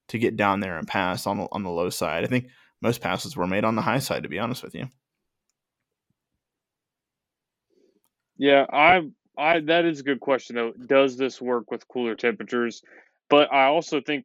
to 0.09 0.19
get 0.19 0.37
down 0.37 0.61
there 0.61 0.79
and 0.79 0.88
pass 0.88 1.27
on 1.27 1.49
on 1.53 1.62
the 1.62 1.71
low 1.71 1.90
side. 1.90 2.25
I 2.25 2.27
think 2.27 2.49
most 2.83 3.01
passes 3.01 3.37
were 3.37 3.47
made 3.47 3.64
on 3.64 3.77
the 3.77 3.83
high 3.83 3.99
side, 3.99 4.23
to 4.25 4.29
be 4.29 4.38
honest 4.38 4.62
with 4.62 4.75
you. 4.75 4.88
Yeah, 8.38 8.64
I, 8.73 9.03
I 9.37 9.61
that 9.61 9.85
is 9.85 10.01
a 10.01 10.03
good 10.03 10.21
question 10.21 10.57
though. 10.57 10.73
Does 10.87 11.16
this 11.19 11.40
work 11.43 11.71
with 11.71 11.87
cooler 11.88 12.14
temperatures? 12.14 12.83
But 13.29 13.53
I 13.53 13.66
also 13.66 14.01
think, 14.01 14.25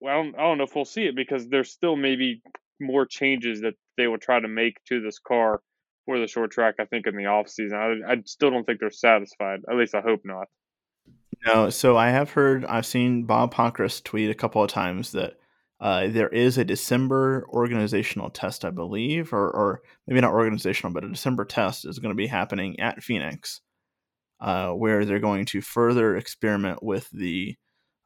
well, 0.00 0.14
I 0.14 0.22
don't, 0.22 0.34
I 0.36 0.42
don't 0.42 0.58
know 0.58 0.64
if 0.64 0.74
we'll 0.76 0.84
see 0.84 1.06
it 1.06 1.16
because 1.16 1.48
there's 1.48 1.70
still 1.72 1.96
maybe 1.96 2.40
more 2.80 3.04
changes 3.06 3.60
that 3.62 3.74
they 3.96 4.06
will 4.06 4.18
try 4.18 4.38
to 4.40 4.48
make 4.48 4.76
to 4.84 5.00
this 5.00 5.18
car 5.18 5.60
for 6.08 6.18
the 6.18 6.26
short 6.26 6.50
track. 6.50 6.76
I 6.80 6.86
think 6.86 7.06
in 7.06 7.18
the 7.18 7.26
off 7.26 7.50
season, 7.50 7.76
I, 7.76 8.12
I 8.12 8.16
still 8.24 8.50
don't 8.50 8.64
think 8.64 8.80
they're 8.80 8.90
satisfied. 8.90 9.60
At 9.70 9.76
least 9.76 9.94
I 9.94 10.00
hope 10.00 10.22
not. 10.24 10.46
No, 11.44 11.68
so 11.68 11.98
I 11.98 12.08
have 12.08 12.30
heard, 12.30 12.64
I've 12.64 12.86
seen 12.86 13.24
Bob 13.24 13.52
Pockrass 13.52 14.02
tweet 14.02 14.30
a 14.30 14.34
couple 14.34 14.64
of 14.64 14.70
times 14.70 15.12
that 15.12 15.34
uh, 15.78 16.08
there 16.08 16.30
is 16.30 16.56
a 16.56 16.64
December 16.64 17.46
organizational 17.50 18.30
test, 18.30 18.64
I 18.64 18.70
believe, 18.70 19.34
or, 19.34 19.50
or 19.50 19.82
maybe 20.06 20.22
not 20.22 20.32
organizational, 20.32 20.94
but 20.94 21.04
a 21.04 21.10
December 21.10 21.44
test 21.44 21.84
is 21.84 21.98
going 21.98 22.12
to 22.12 22.16
be 22.16 22.26
happening 22.26 22.80
at 22.80 23.02
Phoenix, 23.02 23.60
uh, 24.40 24.70
where 24.70 25.04
they're 25.04 25.20
going 25.20 25.44
to 25.44 25.60
further 25.60 26.16
experiment 26.16 26.82
with 26.82 27.10
the 27.10 27.54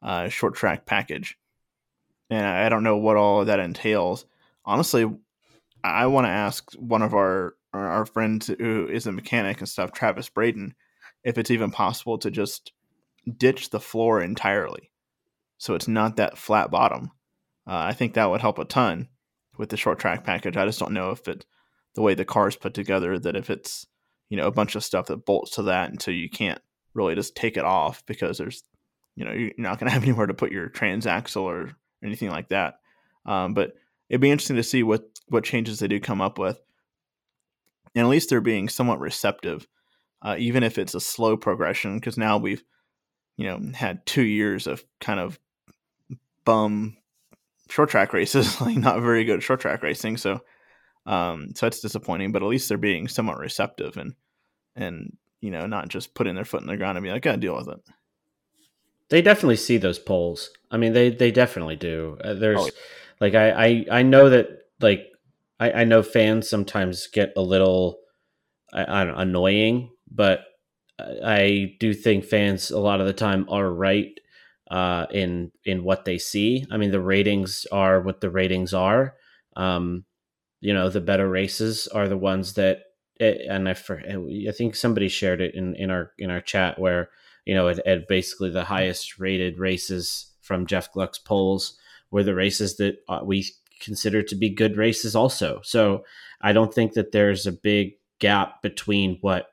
uh, 0.03 0.29
short 0.29 0.57
track 0.57 0.87
package. 0.87 1.37
And 2.31 2.45
I 2.45 2.68
don't 2.68 2.83
know 2.83 2.97
what 2.97 3.16
all 3.16 3.45
that 3.45 3.61
entails. 3.61 4.26
Honestly, 4.64 5.09
I 5.85 6.07
want 6.07 6.26
to 6.26 6.31
ask 6.31 6.72
one 6.74 7.03
of 7.03 7.14
our 7.14 7.55
our 7.73 8.07
friend 8.07 8.43
who 8.59 8.87
is 8.87 9.07
a 9.07 9.12
mechanic 9.12 9.59
and 9.61 9.68
stuff, 9.68 9.93
Travis 9.93 10.29
Braden, 10.29 10.75
if 11.25 11.39
it's 11.39 11.51
even 11.51 11.70
possible 11.70 12.18
to 12.18 12.31
just 12.31 12.73
ditch 13.37 13.70
the 13.70 13.81
floor 13.81 14.20
entirely, 14.20 14.91
so 15.59 15.75
it's 15.75 15.89
not 15.89 16.16
that 16.16 16.39
flat 16.39 16.70
bottom 16.70 17.12
uh, 17.66 17.77
I 17.77 17.93
think 17.93 18.14
that 18.14 18.31
would 18.31 18.41
help 18.41 18.59
a 18.59 18.64
ton 18.64 19.09
with 19.57 19.68
the 19.68 19.77
short 19.77 19.99
track 19.99 20.25
package. 20.25 20.57
I 20.57 20.66
just 20.66 20.81
don't 20.81 20.93
know 20.93 21.11
if 21.11 21.29
it, 21.29 21.47
the 21.95 22.03
way 22.03 22.14
the 22.14 22.25
car 22.25 22.49
is 22.49 22.57
put 22.57 22.75
together, 22.75 23.18
that 23.18 23.37
if 23.37 23.51
it's 23.51 23.87
you 24.29 24.37
know 24.37 24.47
a 24.47 24.53
bunch 24.53 24.75
of 24.75 24.85
stuff 24.85 25.07
that 25.07 25.25
bolts 25.25 25.53
to 25.53 25.62
that 25.64 25.91
until 25.91 26.14
you 26.14 26.29
can't 26.29 26.61
really 26.95 27.14
just 27.14 27.37
take 27.37 27.57
it 27.57 27.64
off 27.64 28.05
because 28.07 28.39
there's 28.39 28.62
you 29.14 29.25
know 29.25 29.33
you're 29.33 29.53
not 29.59 29.79
going 29.79 29.87
to 29.89 29.93
have 29.93 30.03
anywhere 30.03 30.27
to 30.27 30.35
put 30.35 30.53
your 30.53 30.68
transaxle 30.68 31.43
or 31.43 31.73
anything 32.03 32.31
like 32.31 32.49
that. 32.49 32.75
Um, 33.27 33.55
but 33.55 33.75
it'd 34.09 34.20
be 34.20 34.31
interesting 34.31 34.57
to 34.57 34.62
see 34.62 34.83
what 34.83 35.05
what 35.29 35.45
changes 35.45 35.79
they 35.79 35.89
do 35.89 36.01
come 36.01 36.20
up 36.20 36.39
with, 36.39 36.61
and 37.95 38.05
at 38.07 38.11
least 38.11 38.30
they're 38.30 38.40
being 38.40 38.68
somewhat 38.68 39.01
receptive, 39.01 39.66
uh, 40.22 40.36
even 40.38 40.62
if 40.62 40.78
it's 40.78 40.95
a 40.95 41.01
slow 41.01 41.36
progression. 41.36 41.97
Because 41.99 42.16
now 42.18 42.38
we've 42.38 42.62
you 43.36 43.47
know 43.47 43.61
had 43.74 44.05
two 44.07 44.24
years 44.24 44.66
of 44.66 44.84
kind 45.01 45.20
of 45.20 45.38
bum 46.45 46.97
short 47.68 47.90
track 47.90 48.12
races, 48.12 48.61
like 48.61 48.76
not 48.76 49.01
very 49.01 49.24
good 49.24 49.43
short 49.43 49.61
track 49.61 49.82
racing. 49.82 50.16
So, 50.16 50.40
um, 51.07 51.53
so 51.55 51.66
it's 51.66 51.80
disappointing. 51.80 52.32
But 52.32 52.43
at 52.43 52.49
least 52.49 52.68
they're 52.68 52.78
being 52.78 53.09
somewhat 53.09 53.38
receptive 53.38 53.97
and 53.97 54.14
and 54.76 55.16
you 55.40 55.51
know, 55.51 55.66
not 55.66 55.88
just 55.88 56.14
putting 56.14 56.34
their 56.36 56.45
foot 56.45 56.61
in 56.62 56.68
the 56.68 56.76
ground 56.76 56.97
and 56.97 57.05
be 57.05 57.11
like, 57.11 57.22
"Gotta 57.22 57.38
deal 57.38 57.57
with 57.57 57.68
it." 57.68 57.80
They 59.09 59.20
definitely 59.20 59.57
see 59.57 59.76
those 59.76 59.99
polls. 59.99 60.51
I 60.70 60.78
mean, 60.78 60.93
they 60.93 61.11
they 61.11 61.30
definitely 61.30 61.76
do. 61.76 62.16
Uh, 62.22 62.34
there's 62.34 62.61
Oh, 62.61 62.66
yeah. 62.66 62.72
like 63.20 63.34
I, 63.34 63.51
I 63.51 63.86
I 63.99 64.03
know 64.03 64.30
that 64.30 64.49
like 64.80 65.12
I, 65.61 65.72
I 65.72 65.84
know 65.84 66.03
fans 66.03 66.48
sometimes 66.48 67.07
get 67.07 67.32
a 67.36 67.42
little 67.42 67.98
I, 68.72 68.84
I 68.84 69.22
annoying, 69.22 69.90
but 70.11 70.44
I 70.98 71.74
do 71.80 71.94
think 71.94 72.24
fans 72.24 72.70
a 72.70 72.78
lot 72.78 73.00
of 73.00 73.07
the 73.07 73.12
time 73.12 73.46
are 73.48 73.70
right 73.70 74.18
uh, 74.70 75.07
in 75.11 75.53
in 75.64 75.84
what 75.84 76.05
they 76.05 76.18
see. 76.18 76.64
I 76.70 76.76
mean, 76.76 76.90
the 76.90 77.00
ratings 77.00 77.66
are 77.72 78.00
what 78.00 78.20
the 78.20 78.30
ratings 78.30 78.72
are. 78.72 79.14
Um, 79.57 80.05
you 80.61 80.72
know, 80.72 80.88
the 80.88 81.00
better 81.00 81.28
races 81.28 81.88
are 81.88 82.09
the 82.09 82.16
ones 82.16 82.55
that, 82.55 82.82
eh, 83.20 83.34
and 83.48 83.68
I 83.68 83.74
for, 83.74 84.00
I 84.00 84.53
think 84.53 84.76
somebody 84.76 85.09
shared 85.09 85.40
it 85.40 85.55
in 85.55 85.74
in 85.76 85.90
our 85.90 86.12
in 86.18 86.30
our 86.30 86.40
chat 86.40 86.78
where 86.78 87.11
you 87.44 87.55
know, 87.55 87.68
at, 87.68 87.84
at 87.86 88.09
basically 88.09 88.50
the 88.50 88.64
highest 88.64 89.18
rated 89.18 89.59
races 89.59 90.32
from 90.40 90.66
Jeff 90.66 90.92
Gluck's 90.92 91.18
polls 91.18 91.76
were 92.11 92.22
the 92.22 92.34
races 92.34 92.76
that 92.76 92.98
uh, 93.09 93.20
we 93.24 93.46
consider 93.83 94.22
to 94.22 94.35
be 94.35 94.49
good 94.49 94.76
races 94.76 95.14
also. 95.14 95.61
So 95.62 96.05
I 96.41 96.53
don't 96.53 96.72
think 96.72 96.95
that 96.95 97.12
there's 97.12 97.47
a 97.47 97.53
big 97.53 97.95
gap 98.18 98.62
between 98.62 99.18
what 99.20 99.49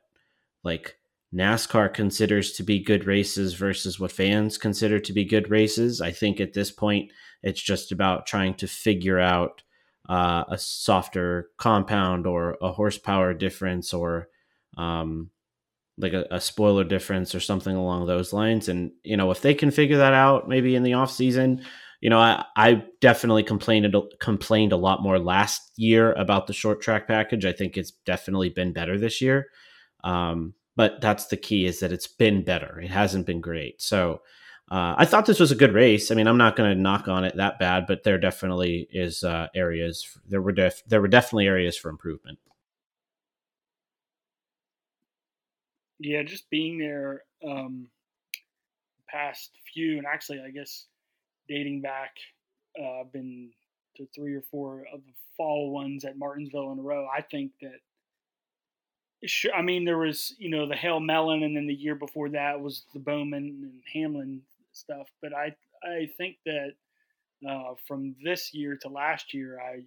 like 0.62 0.96
NASCAR 1.34 1.92
considers 1.92 2.52
to 2.52 2.62
be 2.62 2.82
good 2.82 3.06
races 3.06 3.54
versus 3.54 4.00
what 4.00 4.12
fans 4.12 4.58
consider 4.58 4.98
to 5.00 5.12
be 5.12 5.24
good 5.24 5.50
races. 5.50 6.00
I 6.00 6.12
think 6.12 6.40
at 6.40 6.54
this 6.54 6.70
point 6.70 7.10
it's 7.42 7.60
just 7.60 7.92
about 7.92 8.26
trying 8.26 8.54
to 8.54 8.66
figure 8.66 9.18
out 9.18 9.62
uh, 10.08 10.44
a 10.48 10.58
softer 10.58 11.50
compound 11.56 12.26
or 12.26 12.58
a 12.60 12.72
horsepower 12.72 13.32
difference 13.32 13.94
or 13.94 14.28
um, 14.76 15.30
like 15.98 16.12
a, 16.12 16.26
a, 16.30 16.40
spoiler 16.40 16.84
difference 16.84 17.34
or 17.34 17.40
something 17.40 17.76
along 17.76 18.06
those 18.06 18.32
lines. 18.32 18.68
And, 18.68 18.92
you 19.04 19.16
know, 19.16 19.30
if 19.30 19.40
they 19.40 19.54
can 19.54 19.70
figure 19.70 19.98
that 19.98 20.14
out 20.14 20.48
maybe 20.48 20.74
in 20.74 20.82
the 20.82 20.94
off 20.94 21.12
season, 21.12 21.62
you 22.00 22.10
know, 22.10 22.18
I, 22.18 22.44
I 22.56 22.84
definitely 23.00 23.42
complained 23.42 23.94
complained 24.20 24.72
a 24.72 24.76
lot 24.76 25.02
more 25.02 25.18
last 25.18 25.72
year 25.76 26.12
about 26.12 26.46
the 26.46 26.52
short 26.52 26.80
track 26.80 27.06
package. 27.06 27.44
I 27.44 27.52
think 27.52 27.76
it's 27.76 27.92
definitely 28.04 28.48
been 28.48 28.72
better 28.72 28.98
this 28.98 29.20
year. 29.20 29.48
Um, 30.02 30.54
but 30.76 31.00
that's 31.00 31.26
the 31.26 31.36
key 31.36 31.66
is 31.66 31.80
that 31.80 31.92
it's 31.92 32.06
been 32.06 32.42
better. 32.42 32.80
It 32.80 32.90
hasn't 32.90 33.26
been 33.26 33.40
great. 33.40 33.82
So 33.82 34.22
uh, 34.70 34.94
I 34.96 35.04
thought 35.04 35.26
this 35.26 35.40
was 35.40 35.50
a 35.50 35.56
good 35.56 35.74
race. 35.74 36.10
I 36.10 36.14
mean, 36.14 36.26
I'm 36.26 36.38
not 36.38 36.56
going 36.56 36.74
to 36.74 36.80
knock 36.80 37.08
on 37.08 37.24
it 37.24 37.36
that 37.36 37.58
bad, 37.58 37.86
but 37.86 38.04
there 38.04 38.18
definitely 38.18 38.88
is 38.92 39.22
uh, 39.24 39.48
areas. 39.54 40.16
There 40.28 40.40
were 40.40 40.52
def- 40.52 40.84
there 40.86 41.00
were 41.00 41.08
definitely 41.08 41.48
areas 41.48 41.76
for 41.76 41.90
improvement. 41.90 42.38
yeah, 46.00 46.22
just 46.22 46.48
being 46.48 46.78
there 46.78 47.24
um, 47.46 47.86
past 49.08 49.50
few, 49.72 49.98
and 49.98 50.06
actually, 50.06 50.40
I 50.40 50.50
guess 50.50 50.86
dating 51.50 51.82
back, 51.82 52.12
uh, 52.80 53.00
I've 53.00 53.12
been 53.12 53.50
to 53.96 54.06
three 54.14 54.34
or 54.34 54.42
four 54.50 54.86
of 54.92 55.00
the 55.04 55.12
fall 55.36 55.70
ones 55.72 56.04
at 56.04 56.16
Martinsville 56.16 56.72
in 56.72 56.78
a 56.78 56.82
row. 56.82 57.06
I 57.14 57.22
think 57.22 57.52
that, 57.60 57.78
sure, 59.24 59.52
I 59.52 59.62
mean, 59.62 59.84
there 59.84 59.98
was 59.98 60.34
you 60.38 60.48
know 60.48 60.66
the 60.66 60.76
Hail 60.76 61.00
Melon, 61.00 61.42
and 61.42 61.56
then 61.56 61.66
the 61.66 61.74
year 61.74 61.96
before 61.96 62.30
that 62.30 62.60
was 62.60 62.84
the 62.94 63.00
Bowman 63.00 63.60
and 63.62 63.82
Hamlin 63.92 64.42
stuff. 64.72 65.08
But 65.20 65.34
I 65.34 65.54
I 65.82 66.08
think 66.16 66.36
that 66.46 66.72
uh, 67.48 67.74
from 67.86 68.14
this 68.24 68.54
year 68.54 68.78
to 68.82 68.88
last 68.88 69.34
year, 69.34 69.58
I 69.60 69.82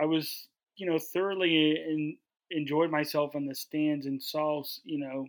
I 0.00 0.04
was 0.04 0.48
you 0.76 0.86
know 0.86 0.98
thoroughly 0.98 1.72
in, 1.72 2.16
enjoyed 2.50 2.90
myself 2.90 3.34
in 3.34 3.46
the 3.46 3.54
stands 3.54 4.06
and 4.06 4.22
saw, 4.22 4.62
you 4.84 4.98
know, 4.98 5.26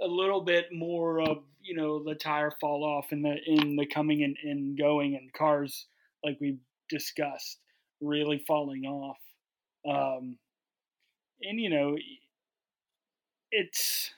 a 0.00 0.06
little 0.06 0.40
bit 0.40 0.72
more 0.72 1.20
of, 1.20 1.38
you 1.60 1.76
know, 1.76 2.02
the 2.02 2.14
tire 2.14 2.52
fall 2.60 2.84
off 2.84 3.12
in 3.12 3.22
the 3.22 3.36
in 3.46 3.76
the 3.76 3.86
coming 3.86 4.22
and, 4.22 4.36
and 4.42 4.78
going 4.78 5.14
and 5.14 5.32
cars 5.32 5.86
like 6.24 6.38
we've 6.40 6.60
discussed 6.88 7.58
really 8.00 8.42
falling 8.46 8.84
off. 8.84 9.18
Um, 9.88 10.38
and 11.42 11.60
you 11.60 11.70
know, 11.70 11.96
it's 13.50 14.10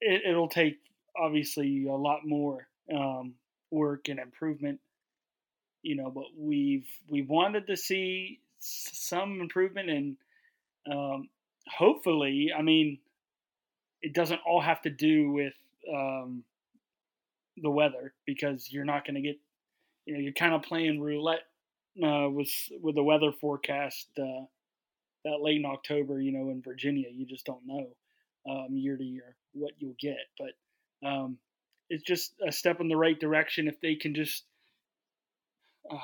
it, 0.00 0.22
it'll 0.28 0.48
take 0.48 0.78
obviously 1.16 1.86
a 1.86 1.92
lot 1.92 2.20
more 2.24 2.66
um, 2.94 3.34
work 3.70 4.08
and 4.08 4.18
improvement 4.18 4.80
you 5.82 5.96
know 5.96 6.10
but 6.10 6.24
we've 6.36 6.86
we 7.08 7.22
wanted 7.22 7.66
to 7.66 7.76
see 7.76 8.38
some 8.58 9.40
improvement 9.40 9.88
and 9.88 10.16
um, 10.90 11.28
hopefully, 11.68 12.52
I 12.56 12.62
mean, 12.62 12.98
it 14.02 14.14
doesn't 14.14 14.40
all 14.46 14.60
have 14.60 14.82
to 14.82 14.90
do 14.90 15.30
with 15.30 15.54
um, 15.92 16.44
the 17.56 17.70
weather 17.70 18.14
because 18.26 18.72
you're 18.72 18.84
not 18.84 19.04
going 19.04 19.16
to 19.16 19.20
get, 19.20 19.38
you 20.06 20.14
know, 20.14 20.20
you're 20.20 20.32
kind 20.32 20.54
of 20.54 20.62
playing 20.62 21.00
roulette 21.00 21.46
uh, 22.02 22.28
with 22.30 22.50
with 22.80 22.94
the 22.94 23.02
weather 23.02 23.32
forecast 23.32 24.08
uh, 24.18 24.44
that 25.24 25.40
late 25.40 25.56
in 25.56 25.66
October. 25.66 26.20
You 26.20 26.32
know, 26.32 26.50
in 26.50 26.62
Virginia, 26.62 27.08
you 27.12 27.26
just 27.26 27.44
don't 27.44 27.66
know 27.66 27.88
um, 28.48 28.68
year 28.70 28.96
to 28.96 29.04
year 29.04 29.36
what 29.52 29.72
you'll 29.78 29.96
get, 30.00 30.18
but 30.38 31.06
um, 31.06 31.38
it's 31.88 32.04
just 32.04 32.34
a 32.46 32.52
step 32.52 32.80
in 32.80 32.88
the 32.88 32.96
right 32.96 33.18
direction 33.18 33.68
if 33.68 33.80
they 33.80 33.96
can 33.96 34.14
just 34.14 34.44
uh, 35.90 35.98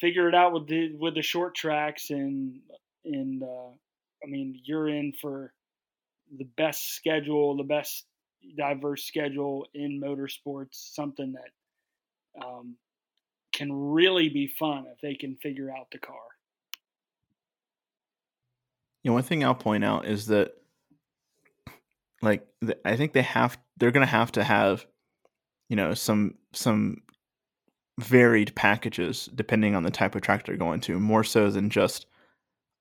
figure 0.00 0.28
it 0.28 0.34
out 0.34 0.52
with 0.52 0.66
the 0.68 0.94
with 0.94 1.14
the 1.14 1.22
short 1.22 1.54
tracks 1.54 2.10
and 2.10 2.60
and 3.04 3.42
uh, 3.42 3.70
I 4.22 4.26
mean, 4.28 4.60
you're 4.64 4.88
in 4.88 5.12
for 5.20 5.52
the 6.36 6.48
best 6.56 6.94
schedule, 6.94 7.56
the 7.56 7.62
best 7.62 8.06
diverse 8.56 9.04
schedule 9.04 9.66
in 9.74 10.00
motorsports, 10.00 10.94
something 10.94 11.34
that 11.34 12.44
um, 12.44 12.76
can 13.52 13.72
really 13.72 14.28
be 14.28 14.46
fun 14.46 14.86
if 14.92 15.00
they 15.00 15.14
can 15.14 15.36
figure 15.36 15.70
out 15.70 15.90
the 15.92 15.98
car. 15.98 16.16
You 19.04 19.10
know, 19.10 19.14
one 19.14 19.22
thing 19.24 19.44
I'll 19.44 19.54
point 19.54 19.84
out 19.84 20.06
is 20.06 20.26
that, 20.26 20.54
like, 22.22 22.46
I 22.84 22.96
think 22.96 23.12
they 23.12 23.22
have, 23.22 23.58
they're 23.76 23.90
going 23.90 24.06
to 24.06 24.10
have 24.10 24.32
to 24.32 24.44
have, 24.44 24.86
you 25.68 25.76
know, 25.76 25.92
some, 25.92 26.36
some 26.52 27.02
varied 27.98 28.54
packages 28.54 29.28
depending 29.34 29.74
on 29.74 29.82
the 29.82 29.90
type 29.90 30.14
of 30.14 30.22
track 30.22 30.46
they're 30.46 30.56
going 30.56 30.80
to, 30.82 30.98
more 30.98 31.24
so 31.24 31.50
than 31.50 31.68
just, 31.68 32.06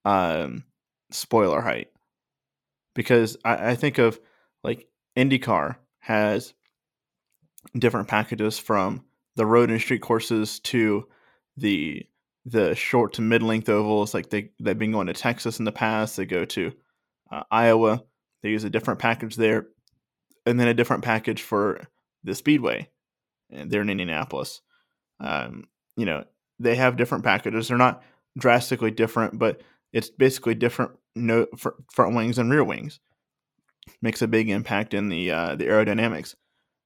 um, 0.05 0.63
spoiler 1.11 1.59
height 1.59 1.90
because 2.93 3.37
I, 3.43 3.71
I 3.71 3.75
think 3.75 3.97
of 3.97 4.19
like 4.63 4.87
IndyCar 5.17 5.75
has 5.99 6.53
different 7.77 8.07
packages 8.07 8.59
from 8.59 9.05
the 9.35 9.45
road 9.45 9.69
and 9.69 9.79
street 9.79 10.01
courses 10.01 10.59
to 10.59 11.07
the 11.57 12.05
the 12.45 12.73
short 12.73 13.13
to 13.13 13.21
mid 13.21 13.43
length 13.43 13.69
ovals. 13.69 14.13
Like 14.13 14.29
they 14.29 14.51
they've 14.59 14.77
been 14.77 14.91
going 14.91 15.07
to 15.07 15.13
Texas 15.13 15.59
in 15.59 15.65
the 15.65 15.71
past. 15.71 16.17
They 16.17 16.25
go 16.25 16.45
to 16.45 16.73
uh, 17.31 17.43
Iowa. 17.51 18.03
They 18.41 18.49
use 18.49 18.63
a 18.63 18.69
different 18.69 18.99
package 18.99 19.35
there, 19.35 19.67
and 20.45 20.59
then 20.59 20.67
a 20.67 20.73
different 20.73 21.03
package 21.03 21.41
for 21.41 21.81
the 22.23 22.33
Speedway. 22.33 22.89
And 23.51 23.69
they're 23.69 23.81
in 23.81 23.89
Indianapolis. 23.89 24.61
Um, 25.19 25.65
you 25.95 26.05
know 26.05 26.25
they 26.59 26.75
have 26.75 26.97
different 26.97 27.23
packages. 27.23 27.67
They're 27.67 27.77
not 27.77 28.03
drastically 28.37 28.91
different, 28.91 29.37
but 29.37 29.61
it's 29.93 30.09
basically 30.09 30.55
different 30.55 30.91
no 31.15 31.47
front 31.91 32.15
wings 32.15 32.37
and 32.37 32.51
rear 32.51 32.63
wings. 32.63 32.99
Makes 34.01 34.21
a 34.21 34.27
big 34.27 34.49
impact 34.49 34.93
in 34.93 35.09
the 35.09 35.31
uh, 35.31 35.55
the 35.55 35.65
aerodynamics. 35.65 36.35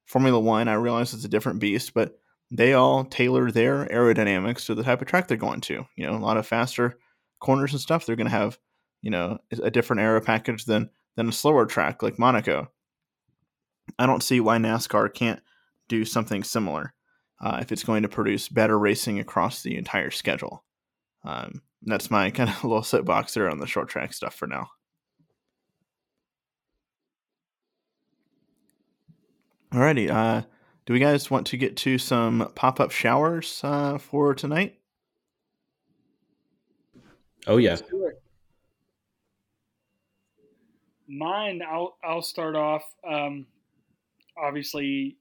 Formula 0.05 0.39
One, 0.39 0.67
I 0.67 0.73
realize 0.73 1.13
it's 1.13 1.25
a 1.25 1.29
different 1.29 1.59
beast, 1.59 1.93
but 1.93 2.19
they 2.51 2.73
all 2.73 3.03
tailor 3.05 3.51
their 3.51 3.85
aerodynamics 3.87 4.65
to 4.67 4.75
the 4.75 4.83
type 4.83 5.01
of 5.01 5.07
track 5.07 5.27
they're 5.27 5.37
going 5.37 5.61
to. 5.61 5.85
You 5.95 6.07
know, 6.07 6.15
a 6.15 6.19
lot 6.19 6.37
of 6.37 6.47
faster 6.47 6.97
corners 7.39 7.73
and 7.73 7.81
stuff. 7.81 8.05
They're 8.05 8.15
going 8.15 8.29
to 8.29 8.37
have, 8.37 8.57
you 9.01 9.11
know, 9.11 9.39
a 9.51 9.71
different 9.71 10.01
aero 10.01 10.21
package 10.21 10.65
than 10.65 10.89
than 11.15 11.29
a 11.29 11.33
slower 11.33 11.65
track 11.65 12.01
like 12.01 12.19
Monaco. 12.19 12.71
I 13.99 14.05
don't 14.05 14.23
see 14.23 14.39
why 14.39 14.57
NASCAR 14.57 15.13
can't 15.13 15.41
do 15.87 16.05
something 16.05 16.43
similar 16.43 16.93
uh, 17.41 17.59
if 17.61 17.71
it's 17.71 17.83
going 17.83 18.03
to 18.03 18.09
produce 18.09 18.49
better 18.49 18.77
racing 18.77 19.19
across 19.19 19.61
the 19.61 19.77
entire 19.77 20.11
schedule. 20.11 20.63
Um, 21.23 21.61
that's 21.85 22.09
my 22.09 22.29
kind 22.31 22.49
of 22.49 22.63
little 22.63 22.83
soapbox 22.83 23.33
there 23.33 23.49
on 23.49 23.59
the 23.59 23.67
short 23.67 23.89
track 23.89 24.13
stuff 24.13 24.33
for 24.33 24.47
now. 24.47 24.69
Alrighty, 29.73 30.09
uh, 30.09 30.43
do 30.85 30.93
we 30.93 30.99
guys 30.99 31.29
want 31.29 31.47
to 31.47 31.57
get 31.57 31.75
to 31.77 31.97
some 31.97 32.51
pop 32.55 32.79
up 32.79 32.91
showers 32.91 33.59
uh, 33.63 33.97
for 33.97 34.33
tonight? 34.33 34.79
Oh 37.47 37.57
yeah. 37.57 37.77
Mine, 41.07 41.61
I'll 41.69 41.97
I'll 42.03 42.21
start 42.21 42.55
off. 42.55 42.83
Um, 43.07 43.45
obviously, 44.41 45.17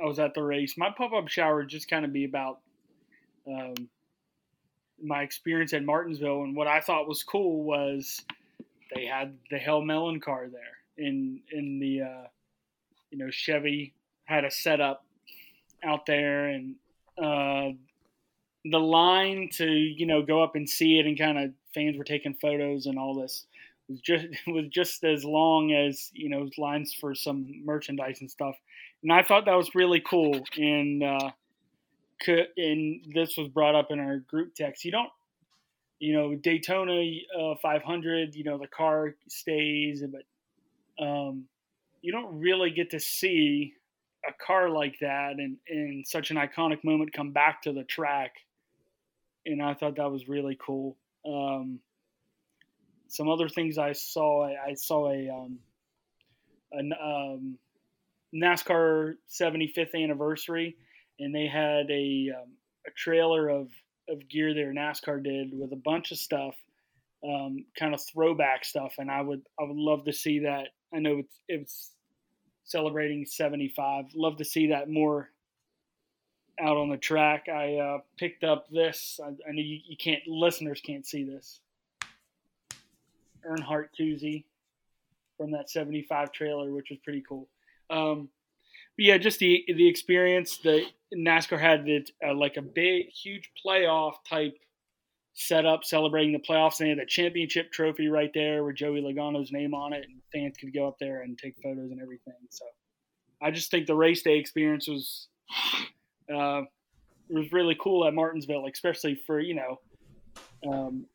I 0.00 0.04
was 0.04 0.18
at 0.18 0.34
the 0.34 0.42
race. 0.42 0.74
My 0.76 0.90
pop 0.96 1.12
up 1.12 1.28
shower 1.28 1.56
would 1.56 1.68
just 1.68 1.88
kind 1.88 2.04
of 2.04 2.12
be 2.12 2.24
about 2.24 2.58
um, 3.46 3.88
my 5.02 5.22
experience 5.22 5.72
at 5.72 5.84
Martinsville, 5.84 6.42
and 6.42 6.56
what 6.56 6.66
I 6.66 6.80
thought 6.80 7.08
was 7.08 7.22
cool 7.22 7.64
was 7.64 8.24
they 8.94 9.06
had 9.06 9.36
the 9.50 9.58
Hail 9.58 9.82
Melon 9.82 10.20
car 10.20 10.48
there. 10.48 11.04
in 11.04 11.40
in 11.50 11.78
the 11.78 12.02
uh, 12.02 12.26
you 13.10 13.18
know 13.18 13.30
Chevy 13.30 13.94
had 14.24 14.44
a 14.44 14.50
setup 14.50 15.04
out 15.84 16.06
there, 16.06 16.48
and 16.48 16.74
uh, 17.18 17.70
the 18.64 18.78
line 18.78 19.48
to 19.52 19.70
you 19.70 20.06
know 20.06 20.22
go 20.22 20.42
up 20.42 20.56
and 20.56 20.68
see 20.68 20.98
it, 20.98 21.06
and 21.06 21.18
kind 21.18 21.38
of 21.38 21.52
fans 21.74 21.96
were 21.96 22.04
taking 22.04 22.34
photos 22.34 22.86
and 22.86 22.98
all 22.98 23.14
this 23.14 23.44
was 23.88 24.00
just 24.00 24.26
was 24.46 24.66
just 24.68 25.04
as 25.04 25.24
long 25.24 25.72
as 25.72 26.10
you 26.12 26.28
know 26.28 26.48
lines 26.58 26.94
for 26.94 27.14
some 27.14 27.62
merchandise 27.64 28.20
and 28.20 28.30
stuff, 28.30 28.56
and 29.02 29.12
I 29.12 29.22
thought 29.22 29.44
that 29.46 29.54
was 29.54 29.74
really 29.74 30.00
cool. 30.00 30.44
And 30.56 31.02
uh, 31.02 31.30
could, 32.20 32.48
and 32.56 33.04
this 33.14 33.36
was 33.36 33.48
brought 33.48 33.74
up 33.74 33.90
in 33.90 34.00
our 34.00 34.18
group 34.18 34.54
text. 34.54 34.84
You 34.84 34.92
don't, 34.92 35.10
you 35.98 36.14
know, 36.14 36.34
Daytona 36.34 37.02
uh, 37.38 37.54
500. 37.60 38.34
You 38.34 38.44
know, 38.44 38.58
the 38.58 38.66
car 38.66 39.14
stays, 39.28 40.02
but 40.02 41.04
um, 41.04 41.44
you 42.02 42.12
don't 42.12 42.38
really 42.38 42.70
get 42.70 42.90
to 42.90 43.00
see 43.00 43.74
a 44.28 44.32
car 44.44 44.70
like 44.70 44.98
that 45.00 45.34
and 45.38 45.56
in 45.68 46.02
such 46.06 46.30
an 46.30 46.36
iconic 46.36 46.82
moment 46.84 47.12
come 47.12 47.32
back 47.32 47.62
to 47.62 47.72
the 47.72 47.84
track. 47.84 48.34
And 49.44 49.62
I 49.62 49.74
thought 49.74 49.96
that 49.96 50.10
was 50.10 50.28
really 50.28 50.58
cool. 50.60 50.96
Um, 51.24 51.80
some 53.08 53.28
other 53.28 53.48
things 53.48 53.78
I 53.78 53.92
saw, 53.92 54.46
I, 54.46 54.70
I 54.70 54.74
saw 54.74 55.10
a, 55.10 55.28
um, 55.28 55.58
an 56.72 56.92
um, 57.00 57.58
NASCAR 58.34 59.14
75th 59.30 59.94
anniversary, 59.94 60.76
and 61.18 61.34
they 61.34 61.46
had 61.46 61.90
a, 61.90 62.32
um, 62.40 62.52
a 62.86 62.90
trailer 62.96 63.48
of, 63.48 63.68
of 64.08 64.28
gear 64.28 64.54
there 64.54 64.72
NASCAR 64.72 65.22
did 65.22 65.50
with 65.52 65.72
a 65.72 65.76
bunch 65.76 66.12
of 66.12 66.18
stuff, 66.18 66.54
um, 67.24 67.64
kind 67.78 67.94
of 67.94 68.00
throwback 68.00 68.64
stuff, 68.64 68.94
and 68.98 69.10
I 69.10 69.20
would 69.20 69.42
I 69.58 69.64
would 69.64 69.76
love 69.76 70.04
to 70.04 70.12
see 70.12 70.40
that. 70.40 70.68
I 70.94 71.00
know 71.00 71.18
it's 71.18 71.40
it's 71.48 71.90
celebrating 72.64 73.24
75. 73.24 74.06
Love 74.14 74.36
to 74.36 74.44
see 74.44 74.68
that 74.68 74.88
more 74.88 75.30
out 76.60 76.76
on 76.76 76.90
the 76.90 76.96
track. 76.96 77.48
I 77.48 77.76
uh, 77.76 77.98
picked 78.18 78.44
up 78.44 78.68
this. 78.70 79.20
I, 79.22 79.28
I 79.28 79.52
know 79.52 79.62
you, 79.62 79.80
you, 79.86 79.96
can't, 79.96 80.22
listeners 80.26 80.80
can't 80.80 81.06
see 81.06 81.24
this. 81.24 81.60
Earnhardt 83.48 83.88
koozie 83.98 84.44
from 85.36 85.52
that 85.52 85.70
75 85.70 86.32
trailer, 86.32 86.72
which 86.72 86.90
was 86.90 86.98
pretty 87.04 87.22
cool. 87.28 87.48
Um, 87.90 88.28
but 88.96 89.04
yeah, 89.04 89.18
just 89.18 89.38
the 89.38 89.64
the 89.68 89.86
experience. 89.86 90.58
The 90.58 90.86
NASCAR 91.14 91.60
had 91.60 91.88
it 91.88 92.10
uh, 92.26 92.34
like 92.34 92.56
a 92.56 92.62
big, 92.62 93.08
huge 93.10 93.50
playoff 93.64 94.14
type 94.28 94.56
setup 95.34 95.84
celebrating 95.84 96.32
the 96.32 96.38
playoffs. 96.38 96.80
And 96.80 96.86
they 96.86 96.90
had 96.90 96.98
the 96.98 97.06
championship 97.06 97.70
trophy 97.72 98.08
right 98.08 98.30
there 98.34 98.64
with 98.64 98.76
Joey 98.76 99.00
Logano's 99.00 99.52
name 99.52 99.74
on 99.74 99.92
it, 99.92 100.04
and 100.04 100.20
fans 100.32 100.56
could 100.56 100.74
go 100.74 100.88
up 100.88 100.98
there 100.98 101.22
and 101.22 101.38
take 101.38 101.54
photos 101.62 101.90
and 101.90 102.00
everything. 102.00 102.34
So 102.50 102.64
I 103.40 103.50
just 103.50 103.70
think 103.70 103.86
the 103.86 103.94
race 103.94 104.22
day 104.22 104.38
experience 104.38 104.88
was 104.88 105.28
uh, 106.34 106.62
was 107.28 107.52
really 107.52 107.76
cool 107.80 108.06
at 108.06 108.14
Martinsville, 108.14 108.66
especially 108.66 109.14
for 109.26 109.40
you 109.40 109.54
know 109.54 109.80
um, 110.68 111.06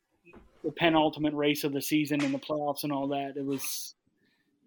the 0.64 0.72
penultimate 0.72 1.34
race 1.34 1.64
of 1.64 1.72
the 1.72 1.82
season 1.82 2.22
and 2.22 2.32
the 2.32 2.38
playoffs 2.38 2.84
and 2.84 2.92
all 2.92 3.08
that. 3.08 3.34
It 3.36 3.44
was 3.44 3.94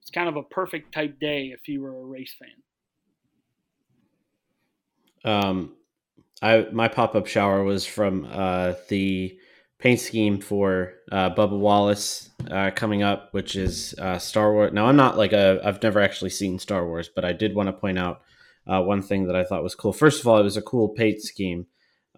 it's 0.02 0.12
kind 0.12 0.30
of 0.30 0.36
a 0.36 0.44
perfect 0.44 0.94
type 0.94 1.20
day 1.20 1.54
if 1.54 1.68
you 1.68 1.82
were 1.82 1.98
a 1.98 2.06
race 2.06 2.36
fan. 2.38 2.50
Um, 5.26 5.74
I 6.42 6.68
my 6.72 6.88
pop 6.88 7.16
up 7.16 7.28
shower 7.28 7.64
was 7.64 7.86
from 7.86 8.28
uh, 8.30 8.74
the 8.90 9.38
paint 9.80 10.00
scheme 10.00 10.40
for 10.40 10.94
uh, 11.12 11.30
Bubba 11.32 11.58
Wallace 11.58 12.30
uh, 12.50 12.72
coming 12.72 13.04
up, 13.04 13.34
which 13.34 13.56
is 13.56 13.94
uh, 14.00 14.18
Star 14.20 14.54
Wars. 14.54 14.72
Now, 14.74 14.86
I'm 14.86 14.96
not 14.96 15.18
like 15.18 15.34
a, 15.34 15.60
I've 15.64 15.82
never 15.84 16.00
actually 16.00 16.30
seen 16.30 16.60
Star 16.60 16.88
Wars, 16.88 17.10
but 17.14 17.26
I 17.26 17.34
did 17.34 17.56
want 17.56 17.68
to 17.68 17.74
point 17.74 17.98
out 18.00 18.22
uh, 18.68 18.82
one 18.82 19.02
thing 19.02 19.28
that 19.28 19.36
I 19.36 19.44
thought 19.44 19.64
was 19.64 19.76
cool. 19.76 19.94
First 19.94 20.22
of 20.22 20.28
all, 20.28 20.40
it 20.40 20.44
was 20.44 20.58
a 20.58 20.62
cool 20.62 20.90
paint 20.90 21.22
scheme. 21.22 21.68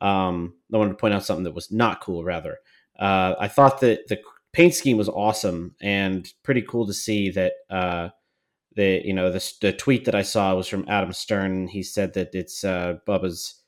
Um, 0.02 0.54
I 0.74 0.78
wanted 0.78 0.92
to 0.92 0.98
point 0.98 1.14
out 1.14 1.26
something 1.26 1.46
that 1.46 1.56
was 1.56 1.72
not 1.72 2.02
cool, 2.02 2.24
rather. 2.24 2.60
Uh, 3.00 3.36
I 3.40 3.48
thought 3.48 3.80
that 3.82 4.08
the 4.08 4.20
paint 4.54 4.74
scheme 4.74 4.98
was 4.98 5.10
awesome 5.10 5.76
and 5.82 6.32
pretty 6.44 6.62
cool 6.62 6.86
to 6.88 6.94
see 6.94 7.32
that. 7.32 7.54
Uh, 8.78 8.82
the 8.82 9.02
you 9.04 9.14
know 9.14 9.32
the, 9.32 9.54
the 9.62 9.74
tweet 9.74 10.06
that 10.06 10.16
I 10.16 10.22
saw 10.22 10.56
was 10.56 10.68
from 10.68 10.86
Adam 10.88 11.14
Stern. 11.14 11.68
He 11.68 11.84
said 11.84 12.14
that 12.14 12.34
it's 12.34 12.62
Bubba's 12.64 13.62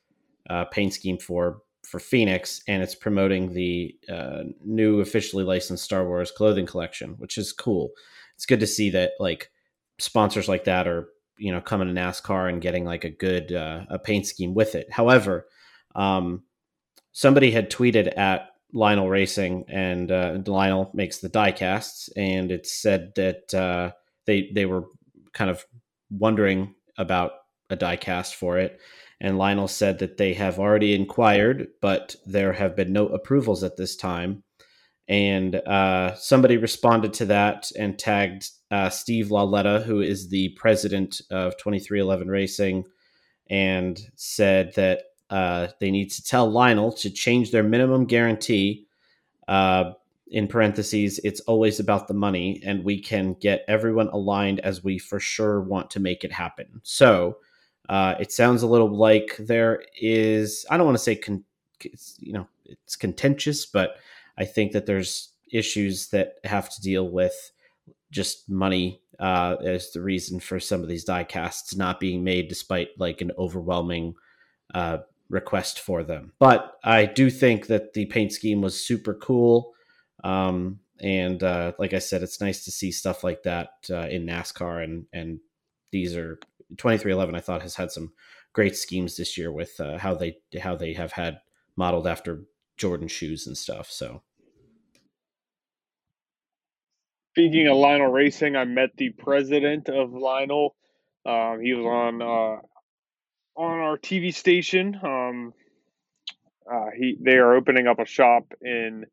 paint 0.70 0.94
scheme 0.94 1.18
for 1.18 1.62
for 1.90 1.98
Phoenix, 1.98 2.62
and 2.68 2.82
it's 2.82 2.94
promoting 2.94 3.52
the 3.52 3.96
uh, 4.08 4.44
new 4.64 5.00
officially 5.00 5.44
licensed 5.44 5.84
Star 5.84 6.06
Wars 6.06 6.30
clothing 6.30 6.66
collection, 6.66 7.14
which 7.18 7.36
is 7.36 7.52
cool. 7.52 7.90
It's 8.36 8.46
good 8.46 8.60
to 8.60 8.66
see 8.66 8.90
that 8.90 9.12
like 9.18 9.50
sponsors 9.98 10.48
like 10.48 10.64
that 10.64 10.86
are 10.86 11.08
you 11.36 11.52
know 11.52 11.60
coming 11.60 11.88
to 11.92 12.00
NASCAR 12.00 12.48
and 12.48 12.62
getting 12.62 12.84
like 12.84 13.04
a 13.04 13.10
good 13.10 13.52
uh, 13.52 13.86
a 13.88 13.98
paint 13.98 14.26
scheme 14.26 14.54
with 14.54 14.74
it. 14.74 14.90
However, 14.92 15.46
um, 15.94 16.44
somebody 17.12 17.50
had 17.50 17.70
tweeted 17.70 18.16
at 18.16 18.50
Lionel 18.72 19.08
Racing, 19.08 19.64
and 19.68 20.12
uh, 20.12 20.38
Lionel 20.46 20.90
makes 20.94 21.18
the 21.18 21.28
die 21.28 21.52
casts, 21.52 22.08
and 22.16 22.52
it 22.52 22.66
said 22.66 23.12
that 23.16 23.52
uh, 23.52 23.90
they 24.26 24.50
they 24.54 24.66
were 24.66 24.84
kind 25.32 25.50
of 25.50 25.64
wondering 26.10 26.74
about 26.98 27.32
a 27.68 27.76
die 27.76 27.96
cast 27.96 28.34
for 28.34 28.58
it 28.58 28.80
and 29.20 29.36
Lionel 29.36 29.68
said 29.68 29.98
that 29.98 30.16
they 30.16 30.32
have 30.34 30.58
already 30.58 30.94
inquired, 30.94 31.68
but 31.82 32.16
there 32.24 32.54
have 32.54 32.74
been 32.74 32.92
no 32.92 33.08
approvals 33.08 33.62
at 33.62 33.76
this 33.76 33.94
time. 33.94 34.42
And 35.08 35.56
uh, 35.56 36.14
somebody 36.14 36.56
responded 36.56 37.12
to 37.14 37.26
that 37.26 37.70
and 37.78 37.98
tagged 37.98 38.48
uh, 38.70 38.88
Steve 38.88 39.30
Lauletta, 39.30 39.80
who 39.80 40.00
is 40.00 40.28
the 40.28 40.50
president 40.50 41.20
of 41.30 41.56
23XI 41.58 42.28
Racing, 42.28 42.84
and 43.50 44.00
said 44.14 44.72
that 44.76 45.02
uh, 45.28 45.68
they 45.80 45.90
need 45.90 46.10
to 46.12 46.22
tell 46.22 46.50
Lionel 46.50 46.92
to 46.92 47.10
change 47.10 47.50
their 47.50 47.62
minimum 47.62 48.06
guarantee. 48.06 48.86
Uh, 49.46 49.92
in 50.30 50.46
parentheses, 50.46 51.20
it's 51.24 51.40
always 51.40 51.80
about 51.80 52.08
the 52.08 52.14
money, 52.14 52.62
and 52.64 52.84
we 52.84 53.00
can 53.00 53.34
get 53.34 53.64
everyone 53.68 54.08
aligned 54.08 54.60
as 54.60 54.84
we 54.84 54.98
for 54.98 55.20
sure 55.20 55.60
want 55.60 55.90
to 55.90 56.00
make 56.00 56.24
it 56.24 56.32
happen. 56.32 56.80
So, 56.82 57.38
uh, 57.88 58.14
it 58.20 58.30
sounds 58.30 58.62
a 58.62 58.68
little 58.68 58.96
like 58.96 59.36
there 59.38 59.82
is, 60.00 60.64
I 60.70 60.76
don't 60.76 60.86
want 60.86 60.98
to 60.98 61.02
say, 61.02 61.16
con- 61.16 61.44
you 62.18 62.32
know, 62.32 62.46
it's 62.64 62.94
contentious, 62.94 63.66
but 63.66 63.96
I 64.38 64.44
think 64.44 64.72
that 64.72 64.86
there's 64.86 65.32
issues 65.52 66.08
that 66.10 66.34
have 66.44 66.70
to 66.70 66.80
deal 66.80 67.08
with 67.08 67.34
just 68.12 68.48
money 68.48 69.02
uh, 69.18 69.56
as 69.64 69.90
the 69.90 70.00
reason 70.00 70.40
for 70.40 70.60
some 70.60 70.82
of 70.82 70.88
these 70.88 71.04
die 71.04 71.24
casts 71.24 71.74
not 71.76 72.00
being 72.00 72.22
made 72.24 72.48
despite 72.48 72.88
like 72.98 73.20
an 73.20 73.32
overwhelming 73.38 74.14
uh, 74.74 74.98
request 75.28 75.80
for 75.80 76.02
them. 76.02 76.32
But 76.38 76.78
I 76.84 77.06
do 77.06 77.28
think 77.30 77.66
that 77.66 77.92
the 77.92 78.06
paint 78.06 78.32
scheme 78.32 78.62
was 78.62 78.84
super 78.84 79.14
cool. 79.14 79.72
Um, 80.24 80.80
and 81.00 81.42
uh, 81.42 81.72
like 81.78 81.94
I 81.94 81.98
said, 81.98 82.22
it's 82.22 82.40
nice 82.40 82.64
to 82.64 82.70
see 82.70 82.92
stuff 82.92 83.24
like 83.24 83.42
that 83.44 83.70
uh, 83.90 84.08
in 84.08 84.26
NASCAR, 84.26 84.84
and 84.84 85.06
and 85.12 85.40
these 85.90 86.14
are 86.16 86.38
23XI 86.76 87.34
I 87.34 87.40
thought 87.40 87.62
has 87.62 87.74
had 87.74 87.90
some 87.90 88.12
great 88.52 88.76
schemes 88.76 89.16
this 89.16 89.38
year 89.38 89.50
with 89.50 89.80
uh, 89.80 89.98
how 89.98 90.14
they 90.14 90.38
how 90.60 90.76
they 90.76 90.92
have 90.94 91.12
had 91.12 91.40
modeled 91.76 92.06
after 92.06 92.42
Jordan 92.76 93.08
shoes 93.08 93.46
and 93.46 93.56
stuff. 93.56 93.90
So 93.90 94.22
speaking 97.32 97.66
of 97.68 97.76
Lionel 97.76 98.08
Racing, 98.10 98.56
I 98.56 98.64
met 98.64 98.90
the 98.96 99.10
president 99.10 99.88
of 99.88 100.12
Lionel. 100.12 100.74
Um, 101.24 101.60
he 101.62 101.74
was 101.74 101.86
on 101.86 102.22
uh, 102.22 103.60
on 103.60 103.78
our 103.80 103.98
TV 103.98 104.34
station. 104.34 104.98
Um, 105.02 105.54
uh, 106.70 106.90
he 106.96 107.16
they 107.20 107.36
are 107.36 107.54
opening 107.54 107.86
up 107.86 107.98
a 107.98 108.06
shop 108.06 108.52
in 108.62 109.06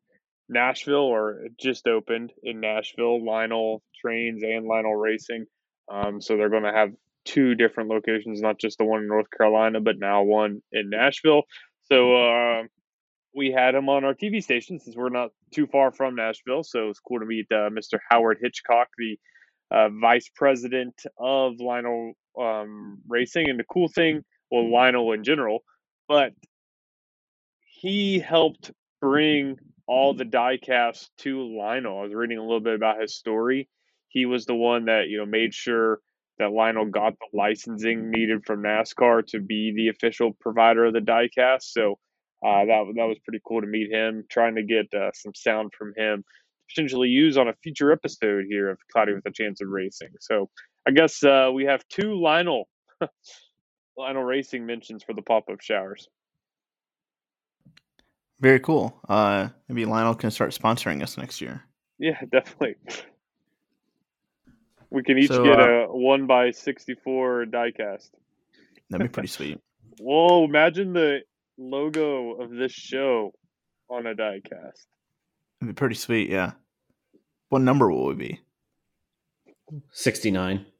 Nashville, 0.48 0.96
or 0.96 1.46
just 1.58 1.86
opened 1.86 2.32
in 2.42 2.60
Nashville. 2.60 3.24
Lionel 3.24 3.82
Trains 4.00 4.42
and 4.42 4.66
Lionel 4.66 4.96
Racing. 4.96 5.46
Um, 5.90 6.20
so 6.20 6.36
they're 6.36 6.50
going 6.50 6.64
to 6.64 6.72
have 6.72 6.90
two 7.24 7.54
different 7.54 7.90
locations, 7.90 8.40
not 8.40 8.58
just 8.58 8.78
the 8.78 8.84
one 8.84 9.02
in 9.02 9.08
North 9.08 9.26
Carolina, 9.36 9.80
but 9.80 9.98
now 9.98 10.22
one 10.22 10.62
in 10.72 10.90
Nashville. 10.90 11.42
So 11.84 12.14
uh, 12.16 12.62
we 13.34 13.50
had 13.50 13.74
him 13.74 13.88
on 13.88 14.04
our 14.04 14.14
TV 14.14 14.42
station 14.42 14.78
since 14.80 14.96
we're 14.96 15.08
not 15.10 15.30
too 15.52 15.66
far 15.66 15.92
from 15.92 16.16
Nashville. 16.16 16.62
So 16.64 16.88
it's 16.88 17.00
cool 17.00 17.20
to 17.20 17.26
meet 17.26 17.46
uh, 17.50 17.70
Mr. 17.70 17.98
Howard 18.10 18.38
Hitchcock, 18.40 18.88
the 18.96 19.18
uh, 19.70 19.88
vice 20.00 20.30
president 20.34 20.94
of 21.18 21.60
Lionel 21.60 22.14
um, 22.38 22.98
Racing. 23.06 23.48
And 23.48 23.58
the 23.58 23.64
cool 23.64 23.88
thing, 23.88 24.24
well, 24.50 24.70
Lionel 24.70 25.12
in 25.12 25.24
general, 25.24 25.60
but 26.08 26.32
he 27.60 28.18
helped 28.18 28.70
bring 29.00 29.56
all 29.88 30.14
the 30.14 30.24
diecast 30.24 31.08
to 31.18 31.56
Lionel. 31.58 32.00
I 32.00 32.02
was 32.04 32.14
reading 32.14 32.38
a 32.38 32.42
little 32.42 32.60
bit 32.60 32.74
about 32.74 33.00
his 33.00 33.16
story. 33.16 33.68
He 34.08 34.26
was 34.26 34.44
the 34.44 34.54
one 34.54 34.84
that 34.84 35.08
you 35.08 35.18
know 35.18 35.26
made 35.26 35.54
sure 35.54 36.00
that 36.38 36.52
Lionel 36.52 36.84
got 36.84 37.14
the 37.18 37.36
licensing 37.36 38.10
needed 38.10 38.44
from 38.46 38.62
NASCAR 38.62 39.26
to 39.28 39.40
be 39.40 39.72
the 39.74 39.88
official 39.88 40.36
provider 40.40 40.84
of 40.84 40.92
the 40.92 41.00
diecast. 41.00 41.62
So 41.62 41.98
uh, 42.44 42.66
that 42.66 42.92
that 42.96 43.04
was 43.06 43.18
pretty 43.24 43.40
cool 43.46 43.62
to 43.62 43.66
meet 43.66 43.90
him. 43.90 44.24
Trying 44.30 44.56
to 44.56 44.62
get 44.62 44.92
uh, 44.94 45.10
some 45.14 45.34
sound 45.34 45.72
from 45.76 45.94
him 45.96 46.22
to 46.22 46.74
potentially 46.74 47.08
use 47.08 47.38
on 47.38 47.48
a 47.48 47.54
future 47.62 47.90
episode 47.90 48.44
here 48.48 48.70
of 48.70 48.78
Cloudy 48.92 49.14
with 49.14 49.26
a 49.26 49.32
Chance 49.32 49.62
of 49.62 49.68
Racing. 49.68 50.10
So 50.20 50.50
I 50.86 50.90
guess 50.90 51.24
uh, 51.24 51.50
we 51.52 51.64
have 51.64 51.82
two 51.88 52.20
Lionel 52.20 52.68
Lionel 53.96 54.22
Racing 54.22 54.66
mentions 54.66 55.02
for 55.02 55.14
the 55.14 55.22
pop 55.22 55.44
up 55.50 55.62
showers. 55.62 56.08
Very 58.40 58.60
cool. 58.60 58.98
Uh, 59.08 59.48
maybe 59.68 59.84
Lionel 59.84 60.14
can 60.14 60.30
start 60.30 60.52
sponsoring 60.52 61.02
us 61.02 61.18
next 61.18 61.40
year. 61.40 61.62
Yeah, 61.98 62.20
definitely. 62.32 62.76
We 64.90 65.02
can 65.02 65.18
each 65.18 65.28
So, 65.28 65.44
get 65.44 65.60
uh, 65.60 65.88
a 65.88 65.96
one 65.96 66.26
by 66.26 66.50
sixty 66.52 66.94
four 66.94 67.44
diecast. 67.44 68.10
That'd 68.90 69.06
be 69.06 69.12
pretty 69.12 69.28
sweet. 69.28 69.60
Whoa! 69.98 70.44
Imagine 70.44 70.92
the 70.92 71.20
logo 71.58 72.40
of 72.40 72.50
this 72.50 72.72
show 72.72 73.34
on 73.90 74.06
a 74.06 74.14
diecast. 74.14 74.86
It'd 75.60 75.68
be 75.68 75.72
pretty 75.72 75.96
sweet. 75.96 76.30
Yeah. 76.30 76.52
What 77.48 77.62
number 77.62 77.90
will 77.90 78.06
we 78.06 78.14
be? 78.14 78.40
69. 79.92 80.66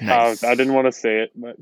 Nice. 0.00 0.42
Uh, 0.42 0.46
I 0.48 0.54
didn't 0.54 0.72
want 0.72 0.86
to 0.86 0.92
say 0.92 1.28
it, 1.28 1.32
but 1.36 1.58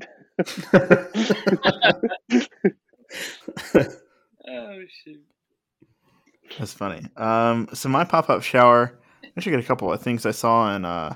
Oh 4.49 4.79
shoot. 5.03 5.21
That's 6.57 6.73
funny. 6.73 7.05
Um, 7.17 7.67
so 7.73 7.89
my 7.89 8.03
pop 8.03 8.29
up 8.29 8.43
shower. 8.43 8.97
I 9.23 9.27
actually 9.35 9.51
got 9.53 9.63
a 9.63 9.67
couple 9.67 9.91
of 9.91 10.01
things 10.01 10.25
I 10.25 10.31
saw 10.31 10.61
on 10.61 10.85
uh 10.85 11.15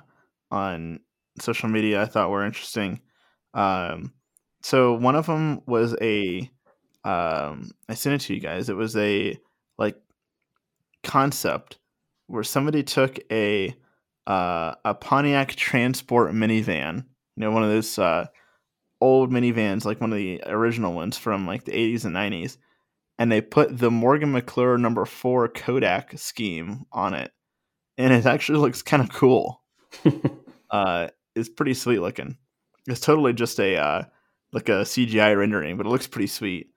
on 0.52 1.00
social 1.40 1.70
media 1.70 2.02
I 2.02 2.06
thought 2.06 2.30
were 2.30 2.46
interesting. 2.46 3.00
Um, 3.54 4.14
so 4.62 4.94
one 4.94 5.16
of 5.16 5.26
them 5.26 5.62
was 5.66 5.96
a 6.02 6.50
um 7.04 7.72
I 7.88 7.94
sent 7.94 8.16
it 8.16 8.26
to 8.26 8.34
you 8.34 8.40
guys. 8.40 8.70
It 8.70 8.76
was 8.76 8.96
a 8.98 9.38
like 9.78 9.98
concept 11.04 11.80
where 12.28 12.44
somebody 12.44 12.84
took 12.84 13.20
a 13.32 13.76
uh, 14.28 14.76
a 14.86 14.94
Pontiac 14.94 15.50
Transport 15.56 16.32
minivan, 16.34 16.98
you 17.36 17.42
know, 17.42 17.52
one 17.52 17.64
of 17.64 17.70
those 17.70 17.98
uh, 17.98 18.28
old 19.00 19.32
minivans, 19.32 19.84
like 19.86 20.00
one 20.00 20.12
of 20.12 20.18
the 20.18 20.42
original 20.46 20.94
ones 20.94 21.18
from 21.18 21.48
like 21.48 21.66
the 21.66 21.72
80s 21.72 22.06
and 22.06 22.16
90s, 22.16 22.58
and 23.20 23.32
they 23.32 23.42
put 23.42 23.78
the 23.78 23.92
Morgan 23.92 24.32
McClure 24.32 24.78
number 24.78 25.06
four 25.06 25.48
Kodak 25.48 26.18
scheme 26.18 26.86
on 26.92 27.14
it, 27.14 27.32
and 27.98 28.14
it 28.14 28.26
actually 28.26 28.60
looks 28.60 28.82
kind 28.82 29.04
of 29.04 29.12
cool. 29.12 29.62
uh, 30.72 31.08
it's 31.36 31.50
pretty 31.50 31.74
sweet 31.74 32.00
looking. 32.00 32.38
It's 32.88 33.02
totally 33.02 33.34
just 33.34 33.60
a 33.60 33.78
uh, 33.78 34.04
like 34.54 34.70
a 34.70 34.84
CGI 34.84 35.38
rendering, 35.38 35.78
but 35.78 35.86
it 35.86 35.90
looks 35.90 36.08
pretty 36.08 36.28
sweet. 36.28 36.68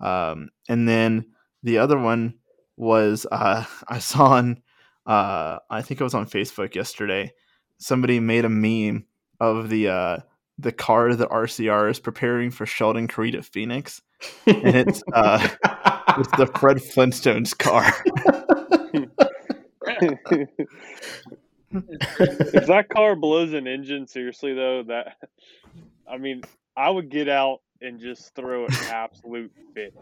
Um, 0.00 0.50
and 0.68 0.88
then 0.88 1.26
the 1.62 1.78
other 1.78 1.98
one 1.98 2.34
was 2.76 3.26
uh, 3.30 3.64
I 3.88 3.98
saw 3.98 4.32
on 4.32 4.62
uh, 5.06 5.58
I 5.70 5.82
think 5.82 6.00
it 6.00 6.04
was 6.04 6.14
on 6.14 6.26
Facebook 6.26 6.74
yesterday. 6.74 7.32
Somebody 7.78 8.20
made 8.20 8.44
a 8.44 8.50
meme 8.50 9.06
of 9.40 9.70
the 9.70 9.88
uh, 9.88 10.18
the 10.58 10.72
car 10.72 11.14
that 11.14 11.28
RCR 11.28 11.90
is 11.90 12.00
preparing 12.00 12.50
for 12.50 12.66
Sheldon 12.66 13.06
Creed 13.06 13.34
at 13.34 13.44
Phoenix, 13.44 14.02
and 14.46 14.76
it's 14.88 15.02
uh, 15.12 15.48
it's 16.18 16.36
the 16.36 16.46
Fred 16.58 16.78
Flintstones 16.78 17.56
car. 17.56 17.92
if 21.70 22.66
that 22.66 22.88
car 22.88 23.16
blows 23.16 23.52
an 23.52 23.66
engine, 23.66 24.06
seriously 24.06 24.54
though, 24.54 24.82
that 24.84 25.16
I 26.10 26.18
mean, 26.18 26.42
I 26.76 26.90
would 26.90 27.10
get 27.10 27.28
out 27.28 27.60
and 27.80 28.00
just 28.00 28.34
throw 28.34 28.66
an 28.66 28.74
absolute 28.90 29.52
fit. 29.74 29.94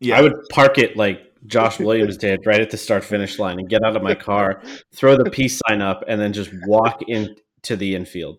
Yeah, 0.00 0.18
I 0.18 0.22
would 0.22 0.34
park 0.50 0.76
it 0.78 0.96
like 0.96 1.32
Josh 1.46 1.78
Williams 1.78 2.16
did 2.16 2.44
right 2.46 2.60
at 2.60 2.70
the 2.70 2.76
start 2.76 3.04
finish 3.04 3.38
line 3.38 3.58
and 3.58 3.68
get 3.68 3.82
out 3.82 3.96
of 3.96 4.02
my 4.02 4.14
car, 4.14 4.60
throw 4.94 5.16
the 5.16 5.30
peace 5.30 5.60
sign 5.66 5.80
up, 5.80 6.04
and 6.08 6.20
then 6.20 6.32
just 6.32 6.50
walk 6.66 7.00
into 7.08 7.76
the 7.76 7.94
infield. 7.94 8.38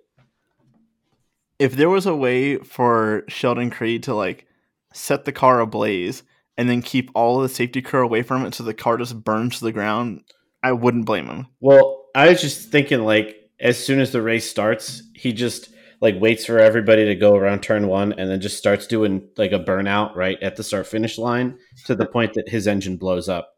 If 1.60 1.76
there 1.76 1.90
was 1.90 2.06
a 2.06 2.16
way 2.16 2.58
for 2.58 3.24
Sheldon 3.28 3.70
Creed 3.70 4.04
to 4.04 4.14
like 4.14 4.46
set 4.94 5.26
the 5.26 5.32
car 5.32 5.60
ablaze 5.60 6.24
and 6.58 6.70
then 6.70 6.82
keep 6.82 7.12
all 7.14 7.40
the 7.40 7.50
safety 7.50 7.82
crew 7.82 8.04
away 8.04 8.22
from 8.22 8.46
it 8.46 8.54
so 8.54 8.64
the 8.64 8.74
car 8.74 8.98
just 8.98 9.24
burns 9.24 9.60
to 9.60 9.66
the 9.66 9.72
ground, 9.72 10.22
I 10.64 10.72
wouldn't 10.72 11.06
blame 11.06 11.28
him. 11.28 11.48
Well, 11.60 12.06
I 12.16 12.30
was 12.30 12.42
just 12.42 12.72
thinking 12.72 13.02
like 13.02 13.36
as 13.60 13.84
soon 13.84 14.00
as 14.00 14.12
the 14.12 14.22
race 14.22 14.50
starts, 14.50 15.04
he 15.14 15.34
just 15.34 15.70
like 16.02 16.20
waits 16.20 16.46
for 16.46 16.60
everybody 16.60 17.06
to 17.06 17.16
go 17.16 17.36
around 17.36 17.64
turn 17.64 17.88
one 17.88 18.14
and 18.14 18.30
then 18.30 18.42
just 18.42 18.58
starts 18.58 18.86
doing 18.88 19.28
like 19.38 19.52
a 19.52 19.60
burnout 19.60 20.16
right 20.16 20.42
at 20.42 20.56
the 20.56 20.64
start 20.64 20.88
finish 20.88 21.18
line 21.18 21.58
to 21.86 21.96
the 21.96 22.06
point 22.06 22.34
that 22.34 22.50
his 22.50 22.68
engine 22.68 22.98
blows 22.98 23.30
up. 23.30 23.56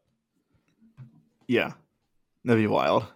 Yeah, 1.46 1.72
that'd 2.44 2.62
be 2.62 2.66
wild. 2.66 3.06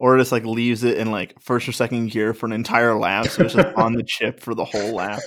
Or 0.00 0.18
just 0.18 0.32
like 0.32 0.44
leaves 0.44 0.82
it 0.84 0.98
in 0.98 1.10
like 1.10 1.40
first 1.40 1.68
or 1.68 1.72
second 1.72 2.10
gear 2.10 2.34
for 2.34 2.46
an 2.46 2.52
entire 2.52 2.94
lap, 2.94 3.28
so 3.28 3.44
it's 3.44 3.54
just 3.54 3.74
on 3.76 3.92
the 3.94 4.02
chip 4.02 4.40
for 4.40 4.54
the 4.54 4.64
whole 4.64 4.92
lap. 4.94 5.20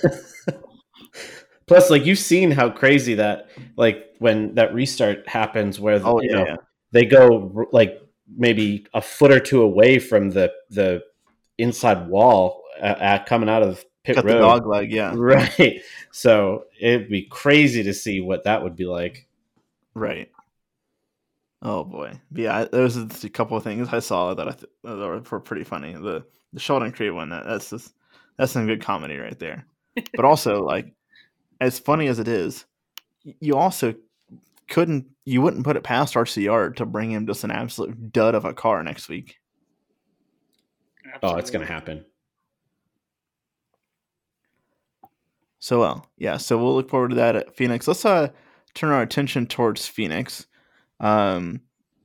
Plus, 1.66 1.90
like 1.90 2.06
you've 2.06 2.18
seen 2.18 2.50
how 2.50 2.70
crazy 2.70 3.14
that 3.14 3.48
like 3.76 4.06
when 4.18 4.54
that 4.54 4.72
restart 4.72 5.28
happens, 5.28 5.78
where 5.78 5.98
the, 5.98 6.06
Oh 6.06 6.20
you 6.20 6.30
yeah, 6.30 6.36
know 6.36 6.46
yeah. 6.46 6.56
they 6.92 7.04
go 7.04 7.68
like 7.72 8.00
maybe 8.36 8.86
a 8.94 9.02
foot 9.02 9.30
or 9.32 9.40
two 9.40 9.62
away 9.62 9.98
from 9.98 10.30
the 10.30 10.52
the 10.70 11.02
inside 11.58 12.08
wall 12.08 12.62
uh, 12.80 12.94
at 12.98 13.26
coming 13.26 13.48
out 13.50 13.62
of 13.62 13.84
pit 14.04 14.16
cut 14.16 14.24
road. 14.24 14.34
the 14.34 14.38
dog 14.38 14.66
leg. 14.66 14.90
Yeah, 14.92 15.12
Right. 15.16 15.82
So 16.10 16.64
it'd 16.80 17.10
be 17.10 17.22
crazy 17.22 17.82
to 17.82 17.92
see 17.92 18.20
what 18.20 18.44
that 18.44 18.62
would 18.62 18.76
be 18.76 18.86
like. 18.86 19.26
right. 19.94 20.30
Oh 21.62 21.84
boy, 21.84 22.12
but 22.30 22.40
yeah. 22.42 22.58
I- 22.58 22.64
Those 22.66 22.94
just 22.94 23.24
a 23.24 23.28
couple 23.30 23.56
of 23.56 23.64
things 23.64 23.88
I 23.92 23.98
saw 23.98 24.34
that 24.34 24.48
I 24.48 24.52
th- 24.52 24.70
that 24.84 24.96
were, 24.96 25.20
were 25.20 25.40
pretty 25.40 25.64
funny. 25.64 25.92
The 25.94 26.24
the 26.52 26.60
Sheldon 26.60 26.92
Creed 26.92 27.12
one 27.12 27.30
that 27.30 27.44
that's 27.46 27.70
just 27.70 27.94
that's 28.36 28.52
some 28.52 28.66
good 28.66 28.80
comedy 28.82 29.16
right 29.18 29.38
there. 29.38 29.66
But 30.14 30.24
also 30.24 30.62
like 30.64 30.92
as 31.60 31.78
funny 31.78 32.06
as 32.06 32.18
it 32.20 32.28
is, 32.28 32.64
you 33.40 33.56
also 33.56 33.94
couldn't 34.68 35.06
you 35.24 35.42
wouldn't 35.42 35.64
put 35.64 35.76
it 35.76 35.82
past 35.82 36.14
RCR 36.14 36.76
to 36.76 36.86
bring 36.86 37.10
him 37.10 37.26
just 37.26 37.42
an 37.44 37.50
absolute 37.50 38.12
dud 38.12 38.34
of 38.34 38.44
a 38.44 38.54
car 38.54 38.82
next 38.84 39.08
week. 39.08 39.36
Oh, 41.22 41.36
it's 41.36 41.50
gonna 41.50 41.66
happen. 41.66 42.04
So 45.58 45.80
well, 45.80 46.06
yeah. 46.16 46.36
So 46.36 46.56
we'll 46.56 46.74
look 46.74 46.88
forward 46.88 47.08
to 47.10 47.16
that 47.16 47.36
at 47.36 47.56
Phoenix. 47.56 47.88
Let's 47.88 48.04
uh 48.04 48.28
turn 48.74 48.90
our 48.92 49.02
attention 49.02 49.46
towards 49.46 49.86
Phoenix. 49.86 50.46
Um, 51.00 51.60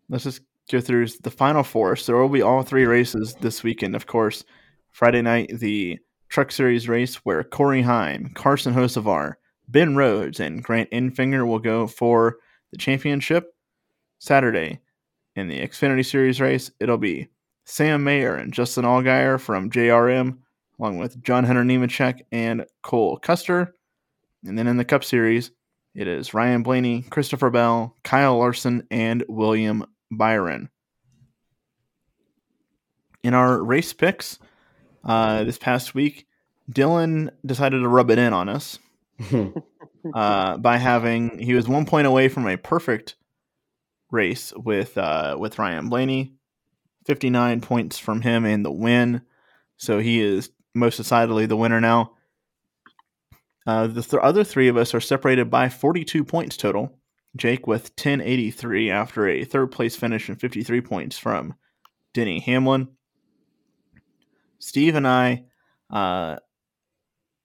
let's 0.10 0.24
just 0.24 0.42
go 0.72 0.80
through 0.80 1.08
the 1.24 1.32
final 1.32 1.64
four. 1.64 1.96
So 1.96 2.12
there 2.12 2.22
will 2.22 2.30
be 2.30 2.42
all 2.42 2.64
three 2.64 2.86
races 2.86 3.36
this 3.42 3.64
weekend, 3.64 3.96
of 3.96 4.08
course. 4.08 4.44
Friday 4.92 5.22
night, 5.22 5.52
the 5.60 6.00
Truck 6.30 6.52
Series 6.52 6.88
race 6.88 7.16
where 7.18 7.44
Corey 7.44 7.82
Heim, 7.82 8.32
Carson 8.34 8.74
Hosevar, 8.74 9.34
Ben 9.68 9.96
Rhodes, 9.96 10.40
and 10.40 10.64
Grant 10.64 10.90
Enfinger 10.92 11.46
will 11.48 11.60
go 11.60 11.88
for 11.88 12.38
the 12.72 12.78
championship. 12.78 13.54
Saturday, 14.20 14.80
in 15.36 15.48
the 15.48 15.60
Xfinity 15.60 16.06
Series 16.06 16.40
race, 16.40 16.72
it'll 16.80 16.98
be 16.98 17.28
Sam 17.66 18.04
Mayer 18.04 18.36
and 18.36 18.54
Justin 18.54 18.86
Allgaier 18.86 19.40
from 19.40 19.70
JRM, 19.70 20.38
along 20.80 20.98
with 20.98 21.22
John 21.24 21.44
Hunter 21.44 21.64
Nemechek 21.64 22.22
and 22.32 22.66
Cole 22.82 23.18
Custer. 23.18 23.76
And 24.46 24.58
then 24.58 24.68
in 24.68 24.78
the 24.78 24.86
Cup 24.86 25.04
Series, 25.04 25.52
it 25.96 26.08
is 26.08 26.34
Ryan 26.34 26.64
Blaney, 26.64 27.04
Christopher 27.04 27.50
Bell, 27.50 27.96
Kyle 28.04 28.38
Larson, 28.38 28.88
and 28.90 29.24
William 29.28 29.86
Byron. 30.12 30.70
In 33.24 33.34
our 33.34 33.64
race 33.64 33.94
picks 33.94 34.40
uh, 35.04 35.44
this 35.44 35.58
past 35.58 35.94
week, 35.94 36.28
Dillon 36.70 37.32
decided 37.46 37.80
to 37.80 37.88
rub 37.88 38.10
it 38.10 38.18
in 38.18 38.34
on 38.34 38.50
us 38.50 38.80
uh, 40.14 40.58
by 40.58 40.78
having 40.78 41.38
he 41.40 41.54
was 41.54 41.68
one 41.68 41.86
point 41.86 42.08
away 42.08 42.28
from 42.28 42.48
a 42.48 42.58
perfect 42.58 43.16
race 44.12 44.54
with 44.56 44.98
uh, 44.98 45.36
with 45.40 45.60
Ryan 45.60 45.90
Blaney, 45.90 46.34
fifty 47.06 47.30
nine 47.30 47.62
points 47.62 48.00
from 48.00 48.22
him 48.22 48.46
in 48.46 48.64
the 48.64 48.72
win, 48.72 49.22
so 49.78 50.00
he 50.00 50.22
is 50.22 50.50
most 50.74 50.98
decidedly 50.98 51.46
the 51.46 51.58
winner 51.58 51.80
now. 51.80 52.14
Uh, 53.66 53.88
the 53.88 54.02
th- 54.02 54.22
other 54.22 54.44
three 54.44 54.68
of 54.68 54.78
us 54.78 54.94
are 54.94 55.02
separated 55.02 55.50
by 55.50 55.70
forty 55.70 56.04
two 56.04 56.24
points 56.24 56.58
total. 56.58 56.98
Jake 57.36 57.66
with 57.66 57.96
ten 57.96 58.22
eighty 58.22 58.52
three 58.52 58.90
after 58.92 59.28
a 59.28 59.44
third 59.44 59.72
place 59.72 59.96
finish 59.96 60.30
and 60.30 60.40
fifty 60.40 60.64
three 60.64 60.82
points 60.82 61.18
from 61.18 61.56
Denny 62.14 62.40
Hamlin. 62.40 62.90
Steve 64.60 64.96
and 64.96 65.08
I, 65.08 65.46
uh, 65.90 66.38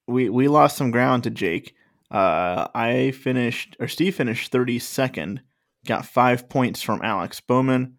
we 0.06 0.28
we 0.28 0.48
lost 0.48 0.76
some 0.76 0.90
ground 0.90 1.24
to 1.24 1.30
Jake. 1.30 1.74
Uh, 2.10 2.68
I 2.74 3.10
finished, 3.10 3.76
or 3.78 3.86
Steve 3.86 4.14
finished 4.14 4.50
32nd, 4.50 5.40
got 5.86 6.06
five 6.06 6.48
points 6.48 6.80
from 6.80 7.02
Alex 7.02 7.40
Bowman. 7.40 7.98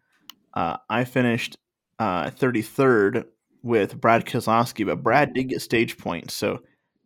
Uh, 0.54 0.78
I 0.90 1.04
finished 1.04 1.58
uh, 2.00 2.32
33rd 2.32 3.26
with 3.62 4.00
Brad 4.00 4.26
Keselowski, 4.26 4.86
but 4.86 5.04
Brad 5.04 5.34
did 5.34 5.50
get 5.50 5.62
stage 5.62 5.98
points, 5.98 6.34
so 6.34 6.62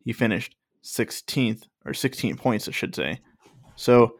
he 0.05 0.13
finished 0.13 0.55
16th, 0.83 1.63
or 1.85 1.93
16 1.93 2.37
points, 2.37 2.67
I 2.67 2.71
should 2.71 2.95
say. 2.95 3.19
So 3.75 4.17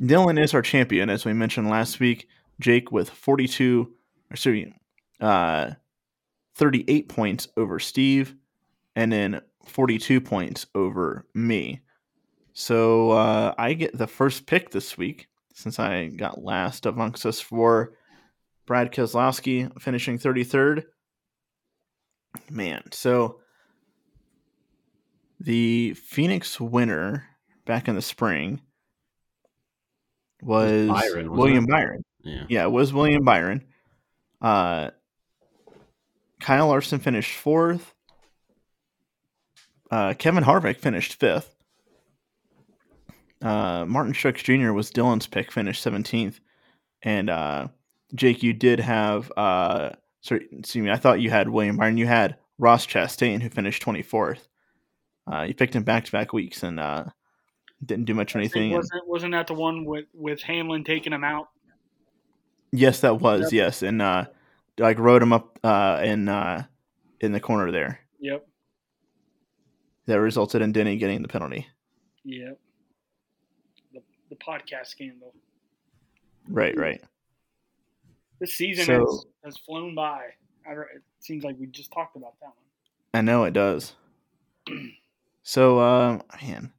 Dillon 0.00 0.38
is 0.38 0.54
our 0.54 0.62
champion, 0.62 1.10
as 1.10 1.24
we 1.24 1.32
mentioned 1.32 1.68
last 1.68 2.00
week, 2.00 2.28
Jake 2.60 2.92
with 2.92 3.10
42, 3.10 3.92
or 4.30 4.36
sorry, 4.36 4.74
uh, 5.20 5.70
38 6.56 7.08
points 7.08 7.48
over 7.56 7.78
Steve, 7.78 8.34
and 8.96 9.12
then 9.12 9.40
42 9.66 10.20
points 10.20 10.66
over 10.74 11.26
me. 11.34 11.80
So 12.52 13.12
uh, 13.12 13.54
I 13.56 13.74
get 13.74 13.96
the 13.96 14.06
first 14.06 14.46
pick 14.46 14.70
this 14.70 14.98
week 14.98 15.28
since 15.54 15.78
I 15.78 16.08
got 16.08 16.42
last 16.42 16.86
amongst 16.86 17.26
us 17.26 17.40
for 17.40 17.92
Brad 18.66 18.92
Keselowski 18.92 19.80
finishing 19.80 20.18
33rd. 20.18 20.84
Man, 22.50 22.82
so 22.92 23.40
the 25.40 25.94
Phoenix 25.94 26.60
winner 26.60 27.24
back 27.66 27.88
in 27.88 27.94
the 27.94 28.02
spring 28.02 28.60
was, 30.42 30.88
wasn't 30.88 31.30
William 31.32 31.64
it? 31.64 31.70
Byron. 31.70 32.04
Yeah. 32.22 32.44
Yeah, 32.48 32.64
it 32.64 32.70
was 32.72 32.92
William 32.92 33.24
Byron. 33.24 33.64
Uh, 34.40 34.90
Kyle 36.40 36.68
Larson 36.68 36.98
finished 36.98 37.36
fourth. 37.36 37.94
Uh, 39.90 40.14
Kevin 40.14 40.44
Harvick 40.44 40.78
finished 40.78 41.14
fifth. 41.14 41.54
Uh, 43.40 43.84
Martin 43.86 44.12
Truex 44.12 44.42
Jr. 44.42 44.72
was 44.72 44.90
Dillon's 44.90 45.26
pick, 45.26 45.50
finished 45.52 45.82
seventeenth, 45.82 46.40
and 47.02 47.30
uh, 47.30 47.68
Jake, 48.14 48.42
you 48.42 48.52
did 48.52 48.80
have. 48.80 49.32
Uh, 49.36 49.90
sorry, 50.20 50.46
excuse 50.52 50.84
me. 50.84 50.90
I 50.90 50.96
thought 50.96 51.20
you 51.20 51.30
had 51.30 51.48
William 51.48 51.76
Byron. 51.76 51.96
You 51.96 52.06
had 52.06 52.36
Ross 52.58 52.86
Chastain, 52.86 53.40
who 53.40 53.48
finished 53.48 53.80
twenty 53.80 54.02
fourth. 54.02 54.48
Uh, 55.30 55.42
you 55.42 55.54
picked 55.54 55.74
him 55.74 55.82
back 55.82 56.04
to 56.06 56.12
back 56.12 56.32
weeks 56.32 56.62
and 56.62 56.80
uh, 56.80 57.04
didn't 57.84 58.06
do 58.06 58.14
much 58.14 58.34
of 58.34 58.40
think 58.40 58.54
anything. 58.54 58.72
wasn't 58.76 59.06
wasn't 59.08 59.32
that 59.32 59.46
the 59.46 59.54
one 59.54 59.84
with 59.84 60.06
with 60.14 60.40
Hamlin 60.42 60.84
taking 60.84 61.12
him 61.12 61.24
out? 61.24 61.48
Yes, 62.72 63.00
that 63.00 63.20
was 63.20 63.52
yes, 63.52 63.82
and 63.82 64.00
uh, 64.02 64.26
like 64.78 64.98
rode 64.98 65.22
him 65.22 65.32
up 65.32 65.58
uh, 65.64 66.00
in 66.04 66.28
uh, 66.28 66.64
in 67.20 67.32
the 67.32 67.40
corner 67.40 67.70
there. 67.72 68.00
Yep, 68.20 68.46
That 70.06 70.20
resulted 70.20 70.60
in 70.62 70.72
Denny 70.72 70.96
getting 70.96 71.22
the 71.22 71.28
penalty. 71.28 71.66
yep. 72.24 72.58
The 73.92 74.00
the 74.30 74.36
podcast 74.36 74.86
scandal. 74.88 75.34
Right, 76.48 76.76
right. 76.78 77.00
This 78.40 78.54
season 78.54 78.86
So- 78.86 79.00
has, 79.00 79.24
has 79.44 79.56
flown 79.58 79.94
by. 79.94 80.26
I 80.66 80.72
it 80.72 81.02
seems 81.20 81.44
like 81.44 81.56
we 81.58 81.66
just 81.66 81.92
talked 81.92 82.16
about 82.16 82.34
that 82.40 82.46
one. 82.46 82.54
I 83.14 83.20
know 83.22 83.44
it 83.44 83.52
does. 83.52 83.92
So, 85.48 85.78
uh, 85.78 86.18
man, 86.42 86.74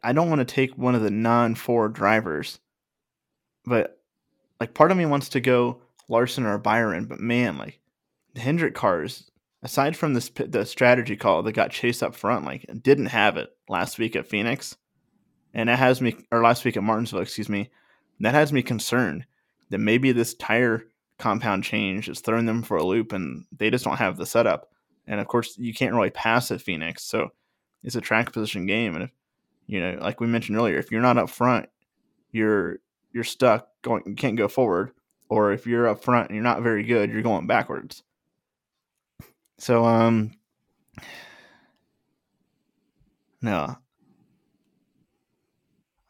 I, 0.00 0.12
don't 0.12 0.28
want 0.28 0.38
to 0.38 0.44
take 0.44 0.78
one 0.78 0.94
of 0.94 1.02
the 1.02 1.10
non-four 1.10 1.88
drivers, 1.88 2.60
but 3.64 4.00
like 4.60 4.72
part 4.72 4.92
of 4.92 4.96
me 4.96 5.04
wants 5.04 5.30
to 5.30 5.40
go 5.40 5.82
Larson 6.08 6.46
or 6.46 6.58
Byron, 6.58 7.06
but 7.06 7.18
man, 7.18 7.58
like 7.58 7.80
the 8.34 8.40
Hendrick 8.40 8.76
cars, 8.76 9.28
aside 9.64 9.96
from 9.96 10.14
this 10.14 10.28
the 10.28 10.64
strategy 10.64 11.16
call 11.16 11.42
that 11.42 11.54
got 11.54 11.72
chased 11.72 12.04
up 12.04 12.14
front, 12.14 12.44
like 12.44 12.64
didn't 12.82 13.06
have 13.06 13.36
it 13.36 13.50
last 13.68 13.98
week 13.98 14.14
at 14.14 14.28
Phoenix, 14.28 14.76
and 15.52 15.68
that 15.68 15.80
has 15.80 16.00
me 16.00 16.14
or 16.30 16.44
last 16.44 16.64
week 16.64 16.76
at 16.76 16.84
Martinsville, 16.84 17.18
excuse 17.18 17.48
me, 17.48 17.68
that 18.20 18.34
has 18.34 18.52
me 18.52 18.62
concerned 18.62 19.26
that 19.70 19.78
maybe 19.78 20.12
this 20.12 20.34
tire 20.34 20.84
compound 21.18 21.64
change 21.64 22.08
is 22.08 22.20
throwing 22.20 22.46
them 22.46 22.62
for 22.62 22.76
a 22.76 22.84
loop, 22.84 23.12
and 23.12 23.44
they 23.50 23.70
just 23.70 23.84
don't 23.84 23.96
have 23.96 24.18
the 24.18 24.24
setup. 24.24 24.70
And 25.08 25.18
of 25.20 25.26
course, 25.26 25.58
you 25.58 25.74
can't 25.74 25.96
really 25.96 26.10
pass 26.10 26.52
at 26.52 26.62
Phoenix, 26.62 27.02
so 27.02 27.32
it's 27.82 27.96
a 27.96 28.00
track 28.00 28.32
position 28.32 28.66
game. 28.66 28.94
And 28.94 29.04
if 29.04 29.10
you 29.66 29.80
know, 29.80 29.98
like 30.00 30.20
we 30.20 30.26
mentioned 30.26 30.56
earlier, 30.56 30.78
if 30.78 30.90
you're 30.90 31.00
not 31.00 31.18
up 31.18 31.30
front, 31.30 31.68
you're 32.32 32.78
you're 33.12 33.24
stuck 33.24 33.68
going. 33.82 34.02
You 34.06 34.14
can't 34.14 34.36
go 34.36 34.48
forward. 34.48 34.92
Or 35.28 35.52
if 35.52 35.66
you're 35.66 35.88
up 35.88 36.04
front 36.04 36.28
and 36.28 36.36
you're 36.36 36.44
not 36.44 36.62
very 36.62 36.84
good, 36.84 37.10
you're 37.10 37.22
going 37.22 37.48
backwards. 37.48 38.04
So 39.58 39.84
um, 39.84 40.32
no, 43.42 43.76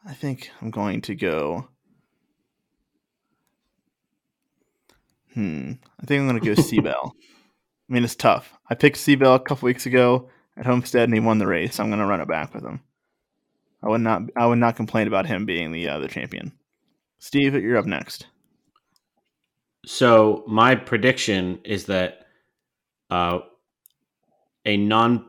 I 0.05 0.13
think 0.13 0.51
I'm 0.61 0.71
going 0.71 1.01
to 1.01 1.15
go. 1.15 1.67
Hmm. 5.33 5.73
I 5.99 6.05
think 6.05 6.21
I'm 6.21 6.27
going 6.27 6.39
to 6.41 6.55
go 6.55 6.61
Seabell. 6.61 7.11
I 7.89 7.93
mean, 7.93 8.03
it's 8.03 8.15
tough. 8.15 8.53
I 8.69 8.75
picked 8.75 8.97
Seabell 8.97 9.35
a 9.35 9.39
couple 9.39 9.65
weeks 9.65 9.85
ago 9.85 10.29
at 10.57 10.65
Homestead, 10.65 11.03
and 11.03 11.13
he 11.13 11.19
won 11.19 11.37
the 11.37 11.47
race. 11.47 11.79
I'm 11.79 11.87
going 11.87 11.99
to 11.99 12.05
run 12.05 12.21
it 12.21 12.27
back 12.27 12.53
with 12.53 12.63
him. 12.63 12.81
I 13.83 13.89
would 13.89 14.01
not. 14.01 14.23
I 14.35 14.45
would 14.47 14.57
not 14.57 14.75
complain 14.75 15.07
about 15.07 15.27
him 15.27 15.45
being 15.45 15.71
the 15.71 15.87
uh, 15.87 15.99
the 15.99 16.07
champion. 16.07 16.51
Steve, 17.19 17.53
you're 17.55 17.77
up 17.77 17.85
next. 17.85 18.25
So 19.85 20.43
my 20.47 20.75
prediction 20.75 21.59
is 21.63 21.85
that 21.85 22.25
uh, 23.09 23.39
a 24.65 24.77
non 24.77 25.25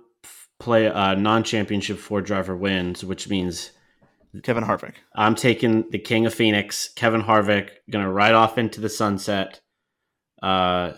play 0.58 0.88
uh, 0.88 1.14
non 1.14 1.44
championship 1.44 1.98
four 1.98 2.22
driver 2.22 2.56
wins, 2.56 3.04
which 3.04 3.28
means 3.28 3.70
Kevin 4.42 4.64
Harvick. 4.64 4.94
I'm 5.14 5.34
taking 5.34 5.88
the 5.90 5.98
King 5.98 6.26
of 6.26 6.34
Phoenix, 6.34 6.88
Kevin 6.88 7.22
Harvick, 7.22 7.70
gonna 7.90 8.10
ride 8.10 8.34
off 8.34 8.58
into 8.58 8.80
the 8.80 8.88
sunset, 8.88 9.60
uh, 10.42 10.92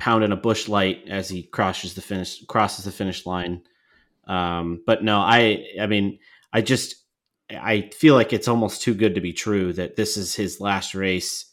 pounding 0.00 0.32
a 0.32 0.36
Busch 0.36 0.66
Light 0.68 1.04
as 1.08 1.28
he 1.28 1.44
crosses 1.44 1.94
the 1.94 2.02
finish 2.02 2.44
crosses 2.46 2.84
the 2.84 2.90
finish 2.90 3.26
line. 3.26 3.62
Um, 4.26 4.82
but 4.86 5.04
no, 5.04 5.18
I 5.20 5.66
I 5.80 5.86
mean 5.86 6.18
I 6.52 6.62
just 6.62 6.96
I 7.50 7.90
feel 7.94 8.14
like 8.14 8.32
it's 8.32 8.48
almost 8.48 8.82
too 8.82 8.94
good 8.94 9.14
to 9.14 9.20
be 9.20 9.32
true 9.32 9.72
that 9.74 9.96
this 9.96 10.16
is 10.16 10.34
his 10.34 10.60
last 10.60 10.94
race 10.94 11.46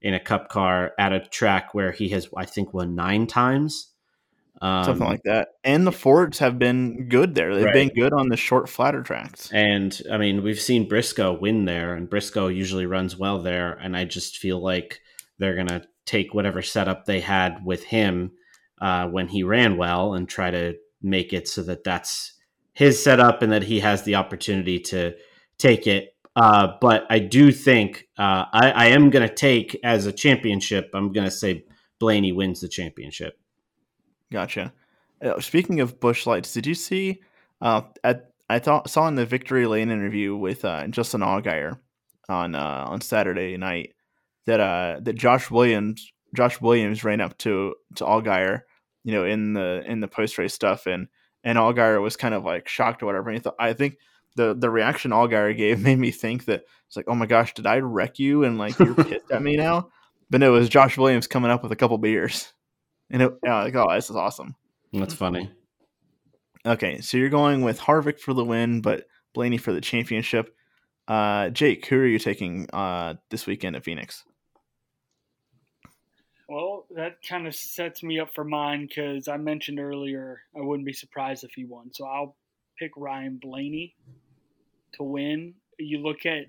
in 0.00 0.14
a 0.14 0.20
cup 0.20 0.48
car 0.48 0.92
at 0.98 1.12
a 1.12 1.20
track 1.20 1.74
where 1.74 1.92
he 1.92 2.08
has 2.10 2.28
I 2.36 2.46
think 2.46 2.72
won 2.72 2.94
nine 2.94 3.26
times. 3.26 3.88
Um, 4.62 4.84
something 4.84 5.06
like 5.06 5.22
that. 5.24 5.48
And 5.64 5.86
the 5.86 5.92
Fords 5.92 6.38
have 6.40 6.58
been 6.58 7.08
good 7.08 7.34
there. 7.34 7.54
They've 7.54 7.64
Right. 7.64 7.72
been 7.72 7.88
good 7.88 8.12
on 8.12 8.28
the 8.28 8.36
short, 8.36 8.68
flatter 8.68 9.02
tracks. 9.02 9.50
And 9.52 9.98
I 10.12 10.18
mean, 10.18 10.42
we've 10.42 10.60
seen 10.60 10.86
Briscoe 10.86 11.32
win 11.32 11.64
there, 11.64 11.94
and 11.94 12.10
Briscoe 12.10 12.48
usually 12.48 12.84
runs 12.84 13.16
well 13.16 13.40
there. 13.40 13.72
And 13.72 13.96
I 13.96 14.04
just 14.04 14.36
feel 14.36 14.60
like 14.60 15.00
they're 15.40 15.56
going 15.56 15.66
to 15.66 15.82
take 16.04 16.34
whatever 16.34 16.62
setup 16.62 17.06
they 17.06 17.18
had 17.18 17.64
with 17.64 17.82
him 17.82 18.30
uh, 18.80 19.06
when 19.08 19.26
he 19.26 19.42
ran 19.42 19.76
well 19.76 20.14
and 20.14 20.28
try 20.28 20.50
to 20.50 20.74
make 21.02 21.32
it 21.32 21.48
so 21.48 21.62
that 21.62 21.82
that's 21.82 22.34
his 22.74 23.02
setup 23.02 23.42
and 23.42 23.50
that 23.50 23.62
he 23.62 23.80
has 23.80 24.02
the 24.02 24.14
opportunity 24.14 24.78
to 24.78 25.14
take 25.58 25.86
it. 25.86 26.14
Uh, 26.36 26.68
but 26.80 27.06
I 27.10 27.18
do 27.18 27.50
think 27.50 28.06
uh, 28.18 28.44
I, 28.52 28.70
I 28.70 28.86
am 28.86 29.10
going 29.10 29.26
to 29.26 29.34
take 29.34 29.78
as 29.82 30.06
a 30.06 30.12
championship, 30.12 30.90
I'm 30.94 31.12
going 31.12 31.26
to 31.26 31.30
say 31.30 31.64
Blaney 31.98 32.32
wins 32.32 32.60
the 32.60 32.68
championship. 32.68 33.38
Gotcha. 34.30 34.72
Uh, 35.22 35.40
speaking 35.40 35.80
of 35.80 36.00
Busch 36.00 36.26
Lights, 36.26 36.52
did 36.52 36.66
you 36.66 36.74
see? 36.74 37.20
Uh, 37.60 37.82
at 38.04 38.26
I 38.48 38.58
thought 38.58 38.90
saw 38.90 39.06
in 39.06 39.14
the 39.14 39.26
Victory 39.26 39.66
Lane 39.66 39.90
interview 39.90 40.34
with 40.34 40.64
uh, 40.64 40.86
Justin 40.88 41.20
Allgaier 41.20 41.78
on 42.28 42.54
on 42.54 43.00
Saturday 43.00 43.56
night 43.56 43.94
that 44.50 44.60
uh, 44.60 44.98
that 45.02 45.14
Josh 45.14 45.48
Williams 45.48 46.12
Josh 46.34 46.60
Williams 46.60 47.04
ran 47.04 47.20
up 47.20 47.38
to 47.38 47.76
to 47.94 48.04
Allgaier, 48.04 48.62
you 49.04 49.12
know, 49.12 49.24
in 49.24 49.52
the 49.52 49.84
in 49.86 50.00
the 50.00 50.08
post 50.08 50.38
race 50.38 50.52
stuff, 50.52 50.86
and 50.86 51.06
and 51.44 51.56
Allgaier 51.56 52.02
was 52.02 52.16
kind 52.16 52.34
of 52.34 52.44
like 52.44 52.66
shocked 52.66 53.02
or 53.02 53.06
whatever. 53.06 53.30
And 53.30 53.38
he 53.38 53.42
thought, 53.42 53.54
I 53.60 53.72
think 53.74 53.98
the 54.34 54.54
the 54.54 54.68
reaction 54.68 55.12
Allgaier 55.12 55.56
gave 55.56 55.80
made 55.84 55.98
me 55.98 56.10
think 56.10 56.46
that 56.46 56.64
it's 56.88 56.96
like, 56.96 57.06
oh 57.06 57.14
my 57.14 57.26
gosh, 57.26 57.54
did 57.54 57.66
I 57.66 57.78
wreck 57.78 58.18
you? 58.18 58.42
And 58.42 58.58
like 58.58 58.76
you're 58.80 58.94
pissed 59.04 59.30
at 59.30 59.42
me 59.42 59.56
now. 59.56 59.90
But 60.28 60.40
no, 60.40 60.54
it 60.54 60.58
was 60.58 60.68
Josh 60.68 60.98
Williams 60.98 61.28
coming 61.28 61.50
up 61.50 61.62
with 61.62 61.72
a 61.72 61.76
couple 61.76 61.98
beers. 61.98 62.52
And 63.08 63.22
it, 63.22 63.32
yeah, 63.44 63.62
like, 63.62 63.74
oh, 63.74 63.92
this 63.92 64.10
is 64.10 64.16
awesome. 64.16 64.54
That's 64.92 65.14
funny. 65.14 65.50
Okay, 66.64 67.00
so 67.00 67.16
you're 67.16 67.28
going 67.28 67.62
with 67.62 67.80
Harvick 67.80 68.20
for 68.20 68.32
the 68.32 68.44
win, 68.44 68.80
but 68.80 69.06
Blaney 69.34 69.58
for 69.58 69.72
the 69.72 69.80
championship. 69.80 70.54
Uh, 71.08 71.50
Jake, 71.50 71.86
who 71.86 71.96
are 71.96 72.06
you 72.06 72.20
taking 72.20 72.68
uh, 72.72 73.14
this 73.30 73.46
weekend 73.46 73.74
at 73.74 73.82
Phoenix? 73.82 74.24
Well, 76.50 76.86
that 76.96 77.22
kind 77.22 77.46
of 77.46 77.54
sets 77.54 78.02
me 78.02 78.18
up 78.18 78.34
for 78.34 78.42
mine 78.42 78.88
because 78.88 79.28
I 79.28 79.36
mentioned 79.36 79.78
earlier 79.78 80.40
I 80.56 80.60
wouldn't 80.60 80.84
be 80.84 80.92
surprised 80.92 81.44
if 81.44 81.52
he 81.54 81.64
won. 81.64 81.92
So 81.92 82.04
I'll 82.04 82.34
pick 82.76 82.90
Ryan 82.96 83.38
Blaney 83.40 83.94
to 84.94 85.04
win. 85.04 85.54
You 85.78 85.98
look 85.98 86.26
at 86.26 86.46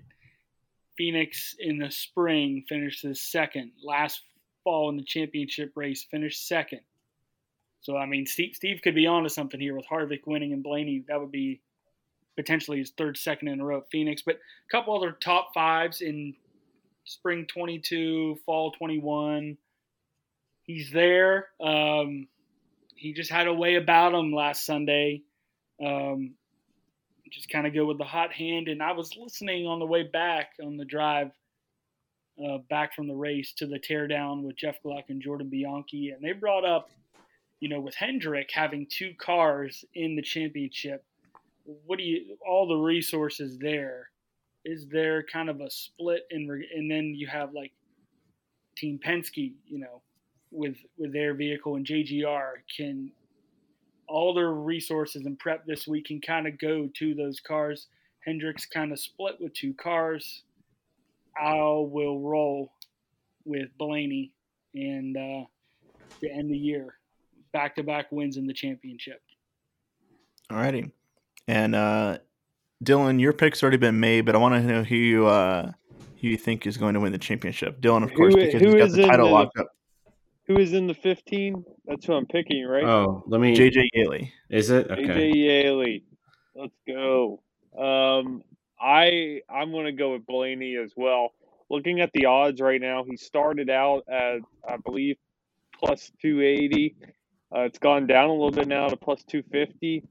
Phoenix 0.98 1.54
in 1.56 1.78
the 1.78 1.92
spring, 1.92 2.64
finishes 2.68 3.20
second. 3.20 3.70
Last 3.84 4.22
fall 4.64 4.88
in 4.88 4.96
the 4.96 5.04
championship 5.04 5.70
race, 5.76 6.02
finished 6.10 6.48
second. 6.48 6.80
So 7.82 7.96
I 7.96 8.06
mean, 8.06 8.26
Steve, 8.26 8.56
Steve 8.56 8.80
could 8.82 8.96
be 8.96 9.06
onto 9.06 9.28
something 9.28 9.60
here 9.60 9.76
with 9.76 9.86
Harvick 9.86 10.26
winning 10.26 10.52
and 10.52 10.64
Blaney. 10.64 11.04
That 11.06 11.20
would 11.20 11.30
be 11.30 11.60
potentially 12.34 12.78
his 12.78 12.90
third 12.90 13.16
second 13.16 13.46
in 13.46 13.60
a 13.60 13.64
row 13.64 13.78
at 13.78 13.90
Phoenix. 13.92 14.20
But 14.20 14.34
a 14.34 14.68
couple 14.68 14.96
other 14.96 15.12
top 15.12 15.54
fives 15.54 16.00
in 16.00 16.34
spring 17.04 17.46
22, 17.46 18.40
fall 18.44 18.72
21 18.72 19.58
he's 20.64 20.90
there. 20.90 21.48
Um, 21.60 22.28
he 22.96 23.12
just 23.12 23.30
had 23.30 23.46
a 23.48 23.54
way 23.54 23.76
about 23.76 24.14
him 24.14 24.32
last 24.32 24.64
Sunday. 24.64 25.22
Um, 25.84 26.34
just 27.30 27.48
kind 27.48 27.66
of 27.66 27.74
go 27.74 27.86
with 27.86 27.98
the 27.98 28.04
hot 28.04 28.32
hand. 28.32 28.68
And 28.68 28.82
I 28.82 28.92
was 28.92 29.16
listening 29.16 29.66
on 29.66 29.78
the 29.78 29.86
way 29.86 30.02
back 30.02 30.50
on 30.62 30.76
the 30.76 30.84
drive. 30.84 31.32
uh, 32.42 32.58
back 32.70 32.94
from 32.94 33.08
the 33.08 33.14
race 33.14 33.52
to 33.54 33.66
the 33.66 33.78
teardown 33.78 34.42
with 34.42 34.56
Jeff 34.56 34.76
Gluck 34.82 35.04
and 35.08 35.20
Jordan 35.22 35.48
Bianchi, 35.48 36.10
and 36.10 36.22
they 36.24 36.32
brought 36.32 36.64
up, 36.64 36.90
you 37.60 37.68
know, 37.68 37.80
with 37.80 37.94
Hendrick 37.94 38.50
having 38.52 38.86
two 38.90 39.12
cars 39.18 39.84
in 39.94 40.16
the 40.16 40.22
championship, 40.22 41.04
what 41.86 41.98
do 41.98 42.04
you 42.04 42.36
all 42.46 42.66
the 42.66 42.74
resources 42.74 43.58
there? 43.58 44.10
Is 44.64 44.86
there 44.88 45.22
kind 45.22 45.48
of 45.48 45.60
a 45.60 45.70
split 45.70 46.22
in, 46.30 46.48
and 46.74 46.90
then 46.90 47.14
you 47.14 47.26
have 47.28 47.52
like 47.52 47.72
Team 48.76 48.98
Penske, 49.04 49.52
you 49.66 49.78
know, 49.78 50.02
with 50.52 50.76
with 50.98 51.12
their 51.12 51.34
vehicle 51.34 51.76
and 51.76 51.86
JGR 51.86 52.52
can 52.76 53.10
all 54.08 54.34
their 54.34 54.52
resources 54.52 55.24
and 55.24 55.38
prep 55.38 55.64
this 55.66 55.88
week 55.88 56.06
can 56.06 56.20
kind 56.20 56.46
of 56.46 56.58
go 56.58 56.88
to 56.98 57.14
those 57.14 57.40
cars. 57.40 57.86
Hendrick's 58.26 58.66
kind 58.66 58.92
of 58.92 59.00
split 59.00 59.36
with 59.40 59.54
two 59.54 59.72
cars. 59.74 60.42
I 61.40 61.54
will 61.54 62.20
roll 62.20 62.72
with 63.44 63.68
Blaney 63.78 64.32
and 64.74 65.16
uh, 65.16 65.46
the 66.20 66.30
end 66.30 66.42
of 66.42 66.48
the 66.50 66.58
year, 66.58 66.94
back 67.52 67.76
to 67.76 67.82
back 67.82 68.12
wins 68.12 68.36
in 68.36 68.46
the 68.46 68.52
championship. 68.52 69.22
All 70.50 70.58
righty, 70.58 70.92
and 71.48 71.74
uh, 71.74 72.18
Dillon, 72.82 73.18
your 73.18 73.32
pick's 73.32 73.62
already 73.62 73.78
been 73.78 73.98
made, 73.98 74.26
but 74.26 74.34
I 74.34 74.38
want 74.38 74.54
to 74.54 74.60
know 74.62 74.84
who 74.84 74.94
you 74.96 75.26
uh, 75.26 75.72
who 76.20 76.28
you 76.28 76.36
think 76.36 76.66
is 76.66 76.76
going 76.76 76.94
to 76.94 77.00
win 77.00 77.12
the 77.12 77.18
championship. 77.18 77.80
Dillon, 77.80 78.02
of 78.02 78.12
course, 78.14 78.34
Who- 78.34 78.40
because 78.40 78.60
he's 78.60 78.74
got 78.74 78.90
the 78.90 79.06
title 79.06 79.26
the- 79.26 79.32
locked 79.32 79.58
up. 79.58 79.68
Who 80.48 80.58
is 80.58 80.72
in 80.72 80.86
the 80.86 80.94
15? 80.94 81.64
That's 81.86 82.04
who 82.04 82.14
I'm 82.14 82.26
picking, 82.26 82.64
right? 82.64 82.84
Oh, 82.84 83.22
let 83.26 83.40
me. 83.40 83.56
JJ 83.56 83.88
Yeley. 83.94 84.32
Is 84.50 84.70
it 84.70 84.90
okay? 84.90 85.02
AJ 85.02 85.34
Yeley. 85.34 86.04
Let's 86.54 86.74
go. 86.86 87.42
Um, 87.78 88.42
I 88.80 89.40
I'm 89.48 89.70
going 89.70 89.86
to 89.86 89.92
go 89.92 90.12
with 90.12 90.26
Blaney 90.26 90.76
as 90.76 90.92
well. 90.96 91.32
Looking 91.70 92.00
at 92.00 92.10
the 92.12 92.26
odds 92.26 92.60
right 92.60 92.80
now, 92.80 93.04
he 93.04 93.16
started 93.16 93.70
out 93.70 94.02
at 94.08 94.40
I 94.68 94.76
believe 94.84 95.16
plus 95.82 96.10
280. 96.20 96.96
Uh, 97.54 97.60
it's 97.60 97.78
gone 97.78 98.06
down 98.06 98.28
a 98.28 98.32
little 98.32 98.50
bit 98.50 98.66
now 98.66 98.88
to 98.88 98.96
plus 98.96 99.22
250. 99.24 100.04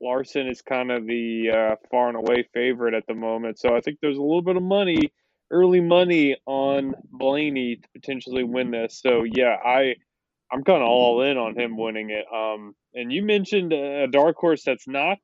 Larson 0.00 0.46
is 0.46 0.62
kind 0.62 0.90
of 0.92 1.06
the 1.06 1.50
uh, 1.50 1.76
far 1.90 2.08
and 2.08 2.16
away 2.16 2.46
favorite 2.54 2.94
at 2.94 3.06
the 3.06 3.14
moment, 3.14 3.58
so 3.58 3.74
I 3.74 3.80
think 3.80 3.98
there's 4.00 4.16
a 4.16 4.22
little 4.22 4.42
bit 4.42 4.56
of 4.56 4.62
money, 4.62 5.12
early 5.50 5.80
money 5.80 6.36
on 6.46 6.94
Blaney 7.10 7.76
to 7.76 7.88
potentially 7.94 8.44
win 8.44 8.70
this. 8.70 9.00
So 9.00 9.24
yeah, 9.24 9.56
I 9.64 9.94
I'm 10.50 10.64
kind 10.64 10.82
of 10.82 10.88
all 10.88 11.22
in 11.22 11.36
on 11.36 11.58
him 11.58 11.76
winning 11.76 12.10
it. 12.10 12.24
Um, 12.32 12.74
and 12.94 13.12
you 13.12 13.22
mentioned 13.22 13.72
a 13.72 14.06
dark 14.06 14.36
horse 14.36 14.62
that's 14.64 14.88
not 14.88 15.18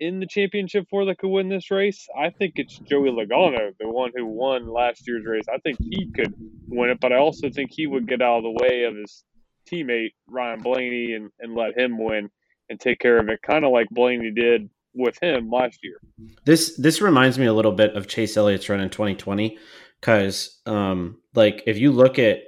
in 0.00 0.18
the 0.18 0.26
championship 0.26 0.86
for 0.90 1.04
that 1.04 1.18
could 1.18 1.28
win 1.28 1.48
this 1.48 1.70
race. 1.70 2.08
I 2.18 2.30
think 2.30 2.54
it's 2.56 2.76
Joey 2.76 3.10
Logano, 3.10 3.70
the 3.78 3.88
one 3.88 4.10
who 4.14 4.26
won 4.26 4.68
last 4.68 5.06
year's 5.06 5.24
race. 5.24 5.44
I 5.52 5.58
think 5.58 5.78
he 5.80 6.10
could 6.12 6.34
win 6.66 6.90
it, 6.90 6.98
but 7.00 7.12
I 7.12 7.18
also 7.18 7.50
think 7.50 7.70
he 7.72 7.86
would 7.86 8.08
get 8.08 8.20
out 8.20 8.38
of 8.38 8.42
the 8.42 8.64
way 8.64 8.82
of 8.82 8.96
his 8.96 9.24
teammate 9.70 10.14
Ryan 10.26 10.60
Blaney 10.60 11.12
and, 11.14 11.30
and 11.38 11.54
let 11.54 11.78
him 11.78 12.02
win 12.02 12.30
and 12.68 12.80
take 12.80 12.98
care 12.98 13.18
of 13.18 13.28
it, 13.28 13.42
kind 13.42 13.64
of 13.64 13.70
like 13.70 13.88
Blaney 13.90 14.32
did 14.32 14.68
with 14.94 15.16
him 15.22 15.50
last 15.50 15.78
year. 15.82 15.98
This 16.44 16.76
this 16.76 17.00
reminds 17.00 17.38
me 17.38 17.46
a 17.46 17.52
little 17.52 17.72
bit 17.72 17.94
of 17.94 18.08
Chase 18.08 18.36
Elliott's 18.36 18.68
run 18.68 18.80
in 18.80 18.90
2020 18.90 19.58
because 20.00 20.60
um, 20.66 21.20
like 21.34 21.62
if 21.66 21.78
you 21.78 21.92
look 21.92 22.18
at 22.18 22.40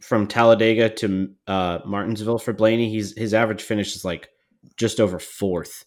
from 0.00 0.26
Talladega 0.26 0.88
to 0.90 1.30
uh, 1.46 1.78
Martinsville 1.84 2.38
for 2.38 2.52
Blaney, 2.52 2.90
he's 2.90 3.16
his 3.16 3.34
average 3.34 3.62
finish 3.62 3.94
is 3.94 4.04
like 4.04 4.28
just 4.76 5.00
over 5.00 5.18
fourth, 5.18 5.84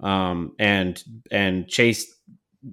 um, 0.00 0.54
and 0.58 1.02
and 1.30 1.68
Chase 1.68 2.12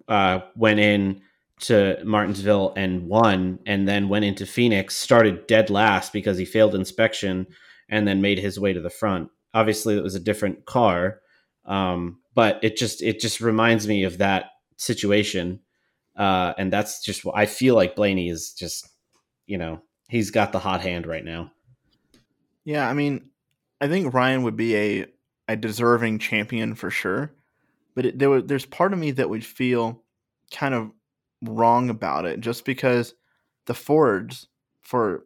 uh, 0.08 0.40
went 0.56 0.80
in 0.80 1.22
to 1.62 1.98
Martinsville 2.06 2.74
and 2.78 3.08
won, 3.08 3.60
and 3.66 3.88
then 3.88 4.10
went 4.10 4.26
into 4.26 4.46
Phoenix, 4.46 4.96
started 4.96 5.48
dead 5.48 5.70
last 5.70 6.14
because 6.14 6.38
he 6.38 6.46
failed 6.46 6.76
inspection, 6.76 7.48
and 7.90 8.08
then 8.08 8.22
made 8.22 8.40
his 8.40 8.60
way 8.60 8.74
to 8.74 8.82
the 8.82 8.90
front. 8.90 9.30
Obviously, 9.54 9.98
it 9.98 10.04
was 10.04 10.16
a 10.16 10.20
different 10.20 10.66
car, 10.66 11.20
um, 11.66 12.19
but 12.34 12.60
it 12.64 12.78
just 12.78 13.02
it 13.02 13.20
just 13.20 13.42
reminds 13.42 13.88
me 13.88 14.04
of 14.04 14.20
that 14.20 14.46
situation, 14.78 15.60
uh, 16.16 16.54
and 16.58 16.72
that's 16.72 17.04
just 17.04 17.26
what 17.26 17.38
I 17.38 17.46
feel 17.46 17.76
like. 17.76 17.96
Blaney 17.96 18.30
is 18.30 18.54
just, 18.54 18.88
you 19.46 19.58
know, 19.58 19.82
he's 20.10 20.32
got 20.32 20.52
the 20.52 20.60
hot 20.60 20.82
hand 20.82 21.06
right 21.06 21.24
now. 21.24 21.52
Yeah, 22.66 22.88
I 22.88 22.94
mean, 22.94 23.30
I 23.82 23.88
think 23.88 24.14
Ryan 24.14 24.44
would 24.44 24.56
be 24.56 24.76
a 24.76 25.06
a 25.48 25.56
deserving 25.56 26.20
champion 26.20 26.76
for 26.76 26.92
sure, 26.92 27.34
but 27.96 28.06
it, 28.06 28.20
there 28.20 28.42
there's 28.42 28.66
part 28.66 28.94
of 28.94 29.00
me 29.00 29.12
that 29.12 29.30
would 29.30 29.46
feel 29.46 30.04
kind 30.52 30.74
of 30.74 30.92
wrong 31.42 31.90
about 31.90 32.26
it 32.26 32.42
just 32.42 32.66
because 32.66 33.14
the 33.66 33.74
Fords 33.74 34.48
for 34.82 35.26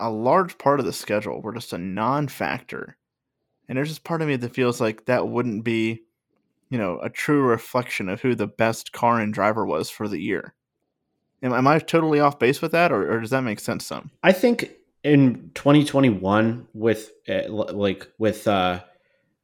a 0.00 0.10
large 0.10 0.58
part 0.58 0.80
of 0.80 0.86
the 0.86 0.92
schedule 0.92 1.40
were 1.40 1.54
just 1.54 1.72
a 1.72 1.78
non-factor, 1.78 2.96
and 3.68 3.78
there's 3.78 3.88
just 3.88 4.04
part 4.04 4.20
of 4.20 4.28
me 4.28 4.36
that 4.36 4.54
feels 4.54 4.80
like 4.80 5.06
that 5.06 5.28
wouldn't 5.28 5.64
be, 5.64 6.02
you 6.72 6.78
know, 6.78 6.98
a 7.02 7.10
true 7.10 7.42
reflection 7.42 8.08
of 8.08 8.22
who 8.22 8.34
the 8.34 8.46
best 8.46 8.92
car 8.92 9.20
and 9.20 9.34
driver 9.34 9.66
was 9.66 9.90
for 9.90 10.08
the 10.08 10.18
year. 10.18 10.54
Am, 11.42 11.52
am 11.52 11.66
I 11.66 11.78
totally 11.78 12.18
off 12.18 12.38
base 12.38 12.62
with 12.62 12.72
that, 12.72 12.90
or, 12.90 13.12
or 13.12 13.20
does 13.20 13.28
that 13.28 13.42
make 13.42 13.60
sense? 13.60 13.84
Some 13.84 14.10
I 14.22 14.32
think 14.32 14.70
in 15.04 15.50
2021 15.54 16.68
with 16.72 17.10
uh, 17.28 17.42
like 17.50 18.08
with 18.18 18.48
uh 18.48 18.80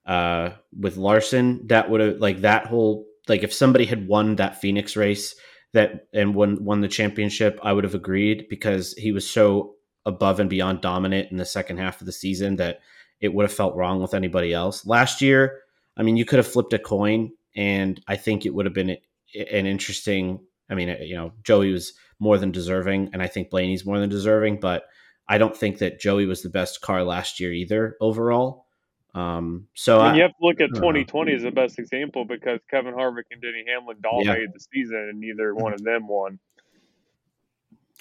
uh 0.07 0.51
with 0.81 0.97
Larson 0.97 1.67
that 1.67 1.91
would 1.91 2.01
have 2.01 2.17
like 2.17 2.41
that 2.41 2.67
whole 2.67 3.05
like 3.29 3.43
if 3.43 3.53
somebody 3.53 3.85
had 3.85 4.09
won 4.09 4.37
that 4.37 4.59
Phoenix 4.59 4.97
race 4.97 5.35
that 5.75 6.07
and 6.15 6.35
won 6.35 6.65
won 6.65 6.81
the 6.81 6.89
championship 6.89 7.61
I 7.63 7.75
would 7.75 7.85
have 7.85 7.95
agreed 7.95 8.47
because 8.49 8.95
he 8.95 9.13
was 9.13 9.29
so 9.29 9.75
above 10.07 10.41
and 10.41 10.49
beyond 10.49 10.81
dominant 10.81 11.31
in 11.31 11.37
the 11.37 11.45
second 11.45 11.77
half 11.77 12.01
of 12.01 12.07
the 12.07 12.13
season 12.13 12.57
that 12.57 12.81
it 13.21 13.35
would 13.35 13.43
have 13.43 13.53
felt 13.53 13.77
wrong 13.77 14.01
with 14.01 14.15
anybody 14.15 14.55
else. 14.55 14.87
Last 14.87 15.21
year, 15.21 15.61
I 15.99 16.03
mean, 16.03 16.17
you 16.17 16.25
could 16.25 16.39
have 16.39 16.47
flipped 16.47 16.73
a 16.73 16.79
coin 16.79 17.33
and 17.57 18.01
I 18.07 18.17
think 18.17 18.47
it 18.47 18.55
would 18.55 18.65
have 18.67 18.75
been 18.75 18.91
an 18.91 19.67
interesting 19.67 20.41
I 20.71 20.75
mean, 20.75 20.95
you 21.01 21.17
know, 21.17 21.33
Joey 21.43 21.73
was 21.73 21.95
more 22.19 22.37
than 22.39 22.53
deserving 22.53 23.11
and 23.13 23.23
I 23.23 23.27
think 23.27 23.51
Blaney's 23.51 23.85
more 23.87 23.99
than 23.99 24.09
deserving, 24.11 24.61
but 24.61 24.85
I 25.29 25.39
don't 25.39 25.57
think 25.57 25.79
that 25.79 25.99
Joey 26.01 26.27
was 26.27 26.43
the 26.43 26.51
best 26.51 26.81
car 26.81 27.03
last 27.05 27.41
year 27.41 27.53
either 27.53 27.97
overall. 28.01 28.67
Um, 29.15 29.67
so 29.75 29.99
And 30.01 30.09
I, 30.13 30.17
you 30.17 30.23
have 30.23 30.31
to 30.33 30.37
look 30.41 30.61
at 30.61 30.71
I 30.75 30.75
know. 30.75 30.81
2020 30.81 31.33
as 31.35 31.43
the 31.43 31.51
best 31.51 31.79
example 31.79 32.25
because 32.25 32.61
Kevin 32.71 32.95
Harvick 32.95 33.25
and 33.31 33.41
Denny 33.41 33.65
Hamlin 33.67 33.97
dominated 34.03 34.51
the 34.55 34.61
season, 34.61 34.97
and 35.11 35.19
neither 35.19 35.55
one 35.55 35.73
of 35.73 35.83
them 35.83 36.07
won. 36.07 36.39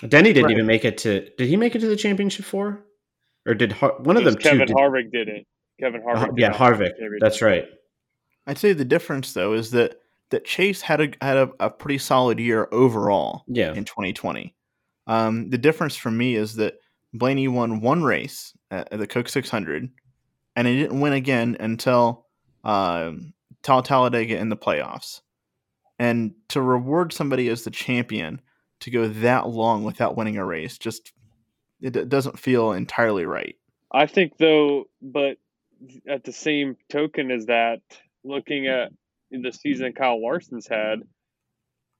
Denny 0.07 0.31
didn't 0.33 0.45
Right. 0.45 0.51
even 0.51 0.65
make 0.67 0.85
it 0.85 0.97
to. 0.99 1.27
Did 1.37 1.47
he 1.47 1.55
make 1.57 1.75
it 1.75 1.79
to 1.79 1.87
the 1.87 1.95
championship 1.95 2.45
four, 2.45 2.83
or 3.47 3.53
did 3.55 3.71
Har- 3.71 3.95
one 3.99 4.15
of 4.17 4.25
them? 4.25 4.35
Just 4.35 4.43
two 4.43 4.49
Kevin 4.51 4.67
did- 4.67 4.75
Harvick 4.75 5.11
didn't. 5.11 5.47
Kevin 5.79 6.01
Harvick. 6.01 6.29
Uh, 6.29 6.33
yeah, 6.37 6.49
not 6.49 6.59
win 6.59 6.79
the 6.79 6.85
Harvick. 6.85 6.87
championship. 6.89 7.19
That's 7.21 7.41
right. 7.41 7.65
I'd 8.47 8.57
say 8.57 8.73
the 8.73 8.85
difference 8.85 9.33
though 9.33 9.53
is 9.53 9.71
that 9.71 9.99
that 10.29 10.45
Chase 10.45 10.81
had 10.81 11.01
a 11.01 11.09
had 11.21 11.37
a, 11.37 11.49
a 11.59 11.69
pretty 11.69 11.97
solid 11.97 12.39
year 12.39 12.67
overall 12.71 13.43
Yeah, 13.47 13.73
in 13.73 13.85
2020. 13.85 14.55
Um, 15.05 15.49
the 15.49 15.57
difference 15.57 15.95
for 15.95 16.11
me 16.11 16.35
is 16.35 16.55
that 16.55 16.75
Blaney 17.13 17.47
won 17.47 17.81
one 17.81 18.03
race 18.03 18.53
at, 18.71 18.91
at 18.91 18.99
the 18.99 19.07
Coke 19.07 19.29
600, 19.29 19.89
and 20.55 20.67
he 20.67 20.77
didn't 20.77 20.99
win 20.99 21.13
again 21.13 21.55
until 21.59 22.25
um, 22.63 23.33
Tal 23.63 23.83
Talladega 23.83 24.37
in 24.37 24.49
the 24.49 24.57
playoffs. 24.57 25.21
And 25.99 26.33
to 26.49 26.61
reward 26.61 27.13
somebody 27.13 27.49
as 27.49 27.63
the 27.63 27.71
champion 27.71 28.41
to 28.81 28.91
go 28.91 29.07
that 29.07 29.47
long 29.47 29.83
without 29.83 30.15
winning 30.15 30.37
a 30.37 30.45
race, 30.45 30.77
just 30.77 31.11
it, 31.81 31.95
it 31.95 32.09
doesn't 32.09 32.39
feel 32.39 32.73
entirely 32.73 33.25
right. 33.25 33.55
I 33.91 34.05
think 34.05 34.37
though, 34.37 34.85
but 35.01 35.37
at 36.07 36.23
the 36.23 36.33
same 36.33 36.75
token 36.89 37.31
as 37.31 37.45
that, 37.45 37.81
looking 38.23 38.67
at 38.67 38.91
the 39.31 39.51
season 39.51 39.93
Kyle 39.93 40.21
Larson's 40.21 40.67
had, 40.67 40.99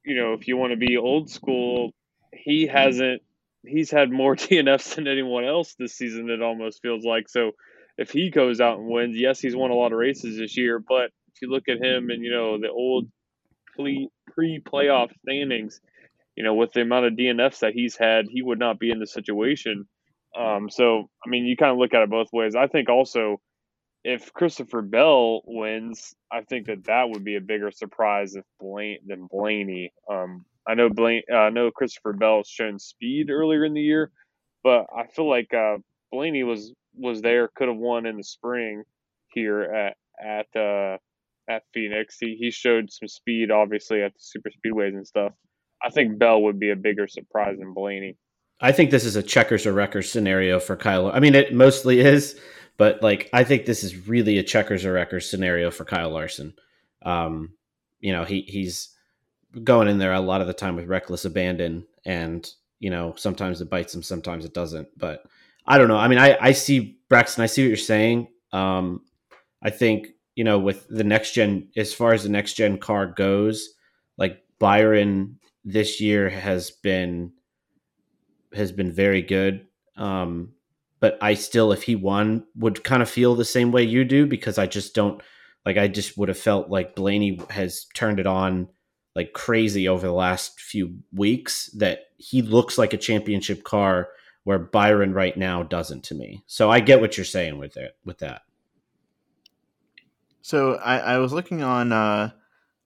you 0.05 0.15
know, 0.15 0.34
if 0.34 0.47
you 0.47 0.57
want 0.57 0.72
to 0.72 0.78
be 0.78 0.97
old 0.97 1.30
school, 1.30 1.91
he 2.34 2.68
hasn't. 2.68 3.22
He's 3.65 3.91
had 3.91 4.11
more 4.11 4.36
DNFs 4.36 4.95
than 4.95 5.07
anyone 5.07 5.45
else 5.45 5.76
this 5.78 5.95
season. 5.95 6.30
It 6.30 6.41
almost 6.41 6.82
feels 6.82 7.03
like 7.03 7.30
so. 7.30 7.51
If 7.97 8.11
he 8.11 8.30
goes 8.30 8.61
out 8.61 8.78
and 8.78 8.88
wins, 8.88 9.18
yes, 9.18 9.39
he's 9.39 9.55
won 9.55 9.72
a 9.72 9.76
lot 9.76 9.91
of 9.91 9.97
races 9.97 10.38
this 10.38 10.55
year. 10.55 10.80
But 10.80 11.09
if 11.34 11.41
you 11.41 11.49
look 11.49 11.68
at 11.68 11.84
him 11.84 12.09
and 12.09 12.24
you 12.24 12.32
know 12.32 12.59
the 12.59 12.70
old 12.70 13.09
pre 13.76 14.09
playoff 14.61 15.09
standings, 15.24 15.82
you 16.36 16.43
know, 16.43 16.53
with 16.53 16.74
the 16.74 16.82
amount 16.82 17.05
of 17.05 17.13
DNFs 17.13 17.59
that 17.59 17.74
he's 17.74 17.97
had, 17.97 18.28
he 18.30 18.41
would 18.41 18.59
not 18.59 18.80
be 18.80 18.91
in 18.91 18.99
this 18.99 19.13
situation. 19.13 19.88
Um, 20.38 20.70
so, 20.70 21.09
I 21.26 21.30
mean, 21.30 21.45
you 21.45 21.57
kind 21.57 21.72
of 21.72 21.78
look 21.78 21.93
at 21.93 22.03
it 22.03 22.09
both 22.09 22.28
ways. 22.32 22.55
I 22.55 22.68
think 22.68 22.89
also 22.89 23.41
if 24.08 24.32
Christopher 24.32 24.82
Bell 24.82 25.41
wins, 25.45 26.16
I 26.32 26.39
think 26.39 26.68
that 26.68 26.86
that 26.86 27.10
would 27.10 27.26
be 27.26 27.36
a 27.36 27.41
bigger 27.41 27.72
surprise 27.72 28.36
if 28.36 28.45
Blaine, 28.58 28.99
than 29.05 29.28
Blaney. 29.30 29.91
Um, 30.10 30.45
I 30.66 30.76
know 30.76 30.89
Blaine, 30.89 31.24
uh, 31.30 31.36
I 31.36 31.49
know 31.49 31.72
Christopher 31.72 32.14
Bell 32.14 32.38
has 32.38 32.47
shown 32.47 32.80
speed 32.80 33.30
earlier 33.30 33.66
in 33.66 33.74
the 33.74 33.82
year, 33.82 34.12
but 34.64 34.86
I 34.97 35.08
feel 35.08 35.30
like 35.30 35.53
uh, 35.53 35.80
Blaney 36.10 36.43
was 36.43 36.72
was 36.95 37.22
there, 37.22 37.49
could 37.53 37.68
have 37.68 37.76
won 37.76 38.05
in 38.05 38.16
the 38.16 38.24
spring 38.24 38.84
here 39.34 39.64
at 39.64 39.97
at 40.26 40.47
uh, 40.55 40.97
at 41.49 41.64
Phoenix. 41.74 42.16
He 42.18 42.38
he 42.39 42.49
showed 42.49 42.89
some 42.89 43.10
speed, 43.10 43.51
obviously, 43.51 44.01
at 44.03 44.14
the 44.14 44.20
super 44.22 44.51
speedways 44.51 44.95
and 44.95 45.05
stuff. 45.05 45.34
I 45.84 45.89
think 45.89 46.18
Bell 46.18 46.43
would 46.43 46.62
be 46.62 46.72
a 46.72 46.78
bigger 46.78 47.08
surprise 47.08 47.58
than 47.60 47.74
Blaney. 47.74 48.16
I 48.62 48.72
think 48.72 48.89
this 48.89 49.03
is 49.03 49.18
a 49.18 49.22
checkers 49.22 49.68
or 49.68 49.74
wreckers 49.74 50.10
scenario 50.10 50.62
for 50.62 50.78
Kyle. 50.78 51.12
I 51.12 51.20
mean, 51.20 51.36
it 51.36 51.53
mostly 51.53 51.99
is, 51.99 52.39
but 52.78 53.01
like 53.01 53.30
I 53.34 53.43
think 53.43 53.65
this 53.65 53.84
is 53.84 54.07
really 54.07 54.38
a 54.38 54.43
checkers 54.43 54.86
or 54.86 54.93
wreckers 54.93 55.30
scenario 55.30 55.71
for 55.71 55.86
Kyle 55.86 56.11
Larson. 56.11 56.53
Um, 57.01 57.53
you 57.99 58.13
know, 58.13 58.23
he 58.23 58.41
he's 58.41 58.89
going 59.63 59.88
in 59.88 59.97
there 59.97 60.13
a 60.13 60.19
lot 60.19 60.41
of 60.41 60.47
the 60.47 60.53
time 60.53 60.75
with 60.75 60.88
reckless 60.88 61.25
abandon, 61.25 61.86
and 62.05 62.49
you 62.80 62.89
know 62.89 63.13
sometimes 63.17 63.61
it 63.61 63.69
bites 63.69 63.93
him, 63.93 64.03
sometimes 64.03 64.45
it 64.45 64.53
doesn't. 64.53 64.88
But 64.97 65.23
I 65.65 65.78
don't 65.78 65.88
know. 65.88 65.97
I 65.97 66.07
mean, 66.07 66.19
I 66.19 66.38
I 66.39 66.51
see 66.51 66.99
Braxton. 67.09 67.43
I 67.43 67.47
see 67.47 67.63
what 67.63 67.69
you're 67.69 67.78
saying. 67.78 68.28
Um, 68.53 69.01
I 69.61 69.71
think 69.71 70.09
you 70.36 70.43
know 70.43 70.59
with 70.59 70.88
the 70.88 71.03
next 71.03 71.34
gen, 71.34 71.69
as 71.75 71.93
far 71.93 72.13
as 72.13 72.23
the 72.23 72.30
next 72.30 72.53
gen 72.53 72.78
car 72.78 73.07
goes, 73.07 73.69
like 74.17 74.43
Byron 74.59 75.39
this 75.65 75.99
year 75.99 76.30
has 76.30 76.71
been 76.71 77.34
has 78.53 78.71
been 78.71 78.91
very 78.91 79.23
good. 79.23 79.65
Um, 79.95 80.53
but 80.99 81.17
I 81.21 81.35
still, 81.35 81.71
if 81.71 81.83
he 81.83 81.95
won, 81.95 82.45
would 82.55 82.83
kind 82.83 83.01
of 83.01 83.09
feel 83.09 83.35
the 83.35 83.45
same 83.45 83.71
way 83.71 83.83
you 83.83 84.03
do 84.03 84.25
because 84.25 84.57
I 84.57 84.65
just 84.65 84.95
don't 84.95 85.21
like. 85.65 85.77
I 85.77 85.87
just 85.87 86.17
would 86.17 86.29
have 86.29 86.37
felt 86.37 86.69
like 86.69 86.95
Blaney 86.95 87.39
has 87.49 87.85
turned 87.93 88.19
it 88.19 88.27
on 88.27 88.69
like 89.15 89.33
crazy 89.33 89.87
over 89.87 90.07
the 90.07 90.13
last 90.13 90.59
few 90.59 90.99
weeks. 91.13 91.67
That 91.77 92.05
he 92.17 92.41
looks 92.41 92.77
like 92.77 92.93
a 92.93 92.97
championship 92.97 93.63
car 93.63 94.09
where 94.43 94.59
Byron 94.59 95.13
right 95.13 95.35
now 95.35 95.63
doesn't 95.63 96.05
to 96.05 96.15
me. 96.15 96.43
So 96.47 96.71
I 96.71 96.79
get 96.79 97.01
what 97.01 97.17
you're 97.17 97.25
saying 97.25 97.57
with 97.57 97.77
it 97.77 97.97
with 98.05 98.19
that. 98.19 98.41
So 100.41 100.75
I, 100.75 100.99
I 100.99 101.17
was 101.17 101.33
looking 101.33 101.61
on 101.61 101.91
uh, 101.91 102.31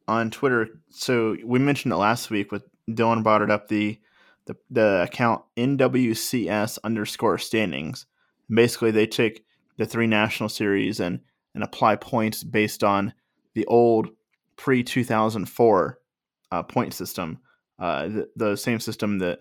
on 0.07 0.32
Twitter. 0.32 0.68
So 0.89 1.38
we 1.45 1.59
mentioned 1.59 1.93
it 1.93 1.97
last 1.97 2.30
week 2.30 2.51
with 2.51 2.64
Dillon 2.91 3.24
brought 3.24 3.43
it 3.43 3.51
up 3.51 3.68
the 3.68 3.99
the, 4.52 4.58
the 4.70 5.04
account 5.04 5.43
NWCS 5.58 6.80
underscore 6.84 7.38
standings. 7.38 8.06
Basically, 8.49 8.91
they 8.91 9.08
take 9.08 9.45
the 9.78 9.86
three 9.86 10.08
national 10.08 10.49
series 10.49 10.99
and 10.99 11.22
and 11.54 11.64
apply 11.64 11.97
points 11.97 12.43
based 12.43 12.84
on 12.84 13.14
the 13.56 13.66
old 13.66 14.10
pre 14.56 14.84
two 14.84 15.04
thousand 15.04 15.47
four 15.47 15.99
uh, 16.52 16.64
point 16.64 16.93
system, 16.93 17.39
uh, 17.80 18.08
the, 18.08 18.30
the 18.36 18.56
same 18.56 18.80
system 18.80 19.20
that 19.20 19.39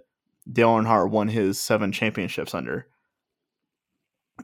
Dale 0.50 0.68
Earnhardt 0.70 1.10
won 1.10 1.28
his 1.28 1.60
seven 1.60 1.92
championships 1.92 2.54
under. 2.54 2.86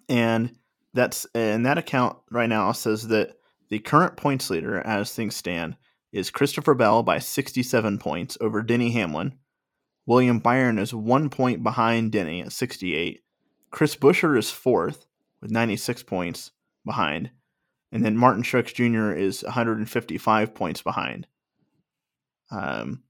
And 0.09 0.57
that's 0.95 1.27
and 1.35 1.65
that 1.67 1.79
account 1.79 2.19
right 2.31 2.49
now 2.49 2.73
says 2.73 3.09
that 3.09 3.37
the 3.69 3.79
current 3.79 4.17
points 4.17 4.51
leader, 4.51 4.81
as 4.81 5.13
things 5.13 5.35
stand, 5.35 5.77
is 6.13 6.31
Christopher 6.31 6.75
Bell 6.75 7.03
by 7.03 7.19
67 7.19 7.99
points 7.99 8.39
over 8.41 8.63
Denny 8.63 8.91
Hamlin. 8.93 9.35
William 10.07 10.39
Byron 10.39 10.79
is 10.79 10.95
one 10.95 11.29
point 11.29 11.63
behind 11.63 12.13
Denny 12.13 12.41
at 12.41 12.53
68. 12.53 13.23
Chris 13.71 13.97
Buescher 13.97 14.39
is 14.39 14.51
fourth 14.51 15.07
with 15.41 15.51
96 15.51 16.05
points 16.05 16.53
behind. 16.85 17.31
And 17.91 18.05
then 18.05 18.17
Martin 18.17 18.43
Truex 18.43 18.73
Jr. 18.73 19.13
is 19.13 19.43
155 19.43 20.55
points 20.55 20.83
behind. 20.83 21.27
Um, 22.51 23.03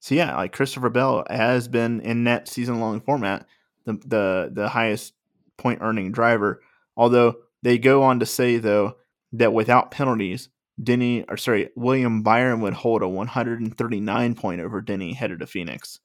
so 0.00 0.14
yeah, 0.14 0.36
like 0.36 0.52
Christopher 0.52 0.90
Bell 0.90 1.24
has 1.30 1.66
been 1.66 2.00
in 2.00 2.24
that 2.24 2.48
season 2.48 2.78
long 2.78 3.00
format 3.00 3.46
the, 3.86 3.94
the 3.94 4.50
the 4.52 4.68
highest 4.68 5.14
point 5.56 5.80
earning 5.82 6.12
driver. 6.12 6.62
Although 6.96 7.36
they 7.62 7.78
go 7.78 8.02
on 8.02 8.20
to 8.20 8.26
say 8.26 8.58
though 8.58 8.96
that 9.32 9.54
without 9.54 9.90
penalties, 9.90 10.50
Denny 10.82 11.24
or 11.28 11.38
sorry, 11.38 11.70
William 11.74 12.22
Byron 12.22 12.60
would 12.60 12.74
hold 12.74 13.02
a 13.02 13.08
139 13.08 14.34
point 14.34 14.60
over 14.60 14.82
Denny 14.82 15.14
headed 15.14 15.40
to 15.40 15.46
Phoenix 15.46 16.00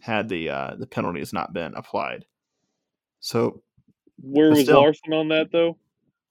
had 0.00 0.28
the 0.28 0.50
uh, 0.50 0.74
the 0.76 0.86
penalties 0.86 1.32
not 1.32 1.52
been 1.52 1.74
applied. 1.74 2.24
So 3.20 3.62
where 4.20 4.50
was 4.50 4.62
still, 4.62 4.80
Larson 4.80 5.12
on 5.12 5.28
that 5.28 5.50
though? 5.52 5.78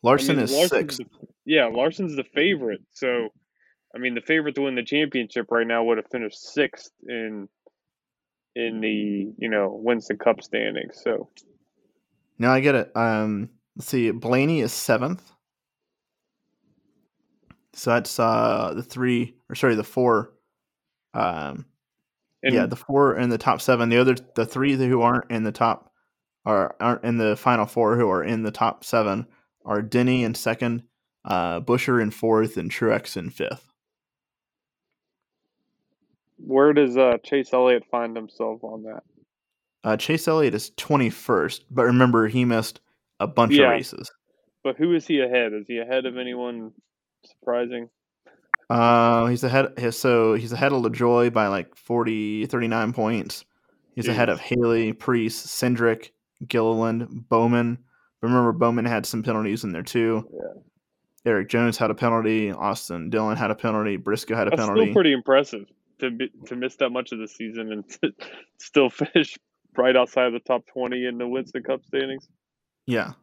Larson 0.04 0.32
I 0.32 0.36
mean, 0.36 0.44
is 0.46 0.52
Larson's 0.52 0.96
six. 0.96 0.98
The, 0.98 1.28
yeah, 1.46 1.66
Larson's 1.66 2.16
the 2.16 2.24
favorite. 2.24 2.82
So 2.94 3.30
I 3.96 4.00
mean, 4.00 4.16
the 4.16 4.22
favorite 4.22 4.56
to 4.56 4.62
win 4.62 4.76
the 4.76 4.84
championship 4.84 5.48
right 5.52 5.68
now 5.68 5.84
would 5.84 5.98
have 5.98 6.08
finished 6.12 6.40
sixth 6.40 6.92
in 7.08 7.48
in 8.56 8.82
the 8.82 9.34
you 9.38 9.50
know 9.50 9.80
Winston 9.82 10.18
Cup 10.18 10.42
standings. 10.42 11.00
So 11.04 11.30
now 12.38 12.52
I 12.52 12.60
get 12.60 12.76
it. 12.76 12.92
Um, 12.96 13.50
let's 13.76 13.88
see. 13.88 14.12
Blaney 14.12 14.62
is 14.62 14.74
seventh. 14.74 15.32
So 17.74 17.92
that's 17.92 18.20
uh 18.20 18.74
the 18.76 18.84
three 18.84 19.36
or 19.50 19.56
sorry 19.56 19.76
the 19.76 19.84
four 19.84 20.34
um 21.14 21.66
and 22.44 22.54
yeah, 22.54 22.66
the 22.66 22.76
four 22.76 23.18
in 23.18 23.30
the 23.30 23.38
top 23.38 23.62
seven. 23.62 23.90
The 23.90 23.98
other, 23.98 24.16
the 24.36 24.46
three 24.46 24.76
who 24.76 25.02
aren't 25.02 25.32
in 25.32 25.44
the 25.44 25.52
top, 25.52 25.92
are 26.46 26.76
aren't 26.80 27.04
in 27.04 27.18
the 27.18 27.36
final 27.36 27.66
four 27.66 27.98
who 27.98 28.10
are 28.10 28.24
in 28.24 28.44
the 28.44 28.52
top 28.52 28.84
seven 28.84 29.28
are 29.66 29.82
Denny 29.82 30.24
in 30.24 30.34
second, 30.34 30.84
uh, 31.26 31.60
Buescher 31.60 32.02
in 32.02 32.12
fourth, 32.12 32.58
and 32.58 32.72
Truex 32.72 33.18
in 33.18 33.30
fifth. 33.30 33.72
Where 36.38 36.72
does 36.72 36.96
uh, 36.96 37.18
Chase 37.24 37.52
Elliott 37.52 37.84
find 37.92 38.16
himself 38.16 38.64
on 38.64 38.84
that? 38.84 39.04
Uh, 39.84 39.98
Chase 39.98 40.28
Elliott 40.28 40.54
is 40.54 40.72
twenty 40.78 41.10
first, 41.10 41.66
but 41.70 41.84
remember 41.84 42.28
he 42.28 42.46
missed 42.46 42.80
a 43.20 43.28
bunch 43.28 43.54
yeah. 43.54 43.66
of 43.66 43.72
races. 43.72 44.12
But 44.64 44.78
who 44.78 44.94
is 44.94 45.08
he 45.08 45.20
ahead? 45.22 45.54
Is 45.54 45.66
he 45.68 45.80
ahead 45.80 46.06
of 46.06 46.18
anyone 46.18 46.72
surprising? 47.26 47.90
Uh, 48.70 49.28
he's 49.28 49.44
ahead. 49.44 49.94
So 49.94 50.34
he's 50.34 50.52
ahead 50.52 50.74
of 50.74 50.82
LaJoie 50.82 51.32
by 51.32 51.48
like 51.48 51.76
40, 51.76 52.48
39 52.48 52.94
points. 52.94 53.46
He's 53.96 54.06
Jeez. 54.06 54.10
ahead 54.10 54.30
of 54.30 54.40
Haley, 54.40 54.94
Preece, 54.94 55.46
Cindric, 55.46 56.12
Gilliland, 56.48 57.28
Bowman. 57.30 57.80
Remember, 58.22 58.52
Bowman 58.52 58.86
had 58.86 59.06
some 59.06 59.24
penalties 59.24 59.64
in 59.64 59.72
there 59.72 59.84
too. 59.84 60.28
Yeah. 60.32 60.62
Erik 61.26 61.50
Jones 61.50 61.78
had 61.78 61.92
a 61.92 61.96
penalty. 61.96 62.52
Austin 62.52 63.10
Dillon 63.10 63.38
had 63.38 63.52
a 63.52 63.56
penalty. 63.56 63.98
Briscoe 63.98 64.36
had 64.36 64.48
a 64.48 64.52
That's 64.52 64.62
penalty. 64.62 64.84
Still 64.84 64.94
pretty 64.94 65.14
impressive 65.14 65.66
to 66.00 66.12
be, 66.12 66.32
to 66.46 66.56
miss 66.56 66.76
that 66.78 66.92
much 66.92 67.12
of 67.12 67.20
the 67.20 67.28
season 67.28 67.72
and 67.72 67.90
to 67.90 68.14
still 68.60 68.90
finish 69.14 69.38
right 69.78 69.96
outside 69.96 70.28
of 70.28 70.34
the 70.34 70.40
top 70.40 70.66
twenty 70.68 71.06
in 71.06 71.18
the 71.18 71.28
Winston 71.28 71.64
Cup 71.64 71.84
standings. 71.86 72.28
Yeah, 72.86 73.14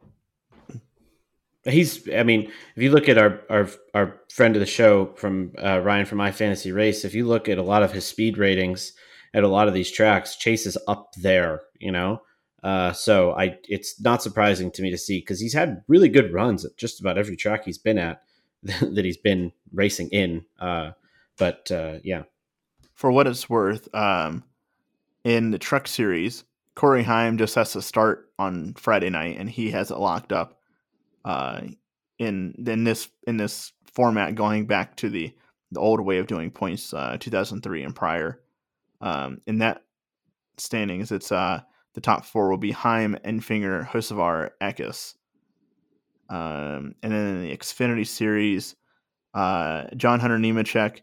He's, 1.66 2.08
I 2.10 2.22
mean, 2.24 2.50
if 2.76 2.82
you 2.82 2.90
look 2.90 3.08
at 3.08 3.16
our 3.16 3.40
our, 3.48 3.68
our 3.94 4.20
friend 4.30 4.54
of 4.54 4.60
the 4.60 4.66
show 4.66 5.14
from 5.16 5.52
uh, 5.62 5.80
Ryan 5.80 6.06
from 6.06 6.18
My 6.18 6.30
Fantasy 6.30 6.72
Race, 6.72 7.04
if 7.04 7.14
you 7.14 7.26
look 7.26 7.48
at 7.48 7.58
a 7.58 7.62
lot 7.62 7.82
of 7.82 7.92
his 7.92 8.06
speed 8.06 8.36
ratings 8.36 8.92
at 9.32 9.44
a 9.44 9.48
lot 9.48 9.68
of 9.68 9.74
these 9.74 9.90
tracks, 9.90 10.36
Chase 10.36 10.66
is 10.66 10.78
up 10.86 11.12
there, 11.16 11.62
you 11.78 11.90
know. 11.90 12.20
Uh, 12.62 12.92
so 12.92 13.32
I, 13.32 13.58
it's 13.68 14.00
not 14.00 14.22
surprising 14.22 14.70
to 14.72 14.82
me 14.82 14.90
to 14.90 14.96
see 14.96 15.20
because 15.20 15.38
he's 15.38 15.52
had 15.52 15.82
really 15.86 16.08
good 16.08 16.32
runs 16.32 16.64
at 16.64 16.76
just 16.78 17.00
about 17.00 17.18
every 17.18 17.36
track 17.36 17.64
he's 17.64 17.78
been 17.78 17.98
at 17.98 18.22
that 18.62 19.04
he's 19.04 19.18
been 19.18 19.52
racing 19.72 20.08
in. 20.08 20.44
Uh, 20.58 20.92
but 21.36 21.70
uh, 21.70 21.98
yeah, 22.02 22.22
for 22.94 23.10
what 23.10 23.26
it's 23.26 23.50
worth, 23.50 23.92
um, 23.94 24.44
in 25.24 25.50
the 25.50 25.58
Truck 25.58 25.88
Series, 25.88 26.44
Corey 26.74 27.02
Heim 27.02 27.38
just 27.38 27.54
has 27.54 27.72
to 27.72 27.82
start 27.82 28.30
on 28.38 28.74
Friday 28.74 29.10
night, 29.10 29.36
and 29.38 29.48
he 29.48 29.70
has 29.70 29.90
it 29.90 29.98
locked 29.98 30.32
up 30.32 30.60
uh, 31.24 31.60
in 32.18 32.54
in 32.66 32.84
this 32.84 33.08
in 33.26 33.36
this 33.36 33.72
format 33.92 34.34
going 34.34 34.66
back 34.66 34.96
to 34.96 35.08
the 35.08 35.32
the 35.70 35.80
old 35.80 36.00
way 36.00 36.18
of 36.18 36.26
doing 36.26 36.50
points, 36.50 36.94
uh, 36.94 37.16
2003 37.18 37.82
and 37.82 37.96
prior. 37.96 38.40
Um, 39.00 39.40
in 39.46 39.58
that 39.58 39.82
standings, 40.56 41.10
it's 41.10 41.32
uh, 41.32 41.60
the 41.94 42.00
top 42.00 42.24
four 42.24 42.48
will 42.48 42.58
be 42.58 42.70
Heim, 42.70 43.16
Enfinger, 43.24 43.86
Hocevar, 43.86 44.50
Eckes. 44.62 45.14
Um, 46.28 46.94
and 47.02 47.12
then 47.12 47.36
in 47.36 47.42
the 47.42 47.56
Xfinity 47.56 48.06
Series, 48.06 48.76
uh, 49.34 49.86
John 49.96 50.20
Hunter 50.20 50.38
Nemechek 50.38 51.00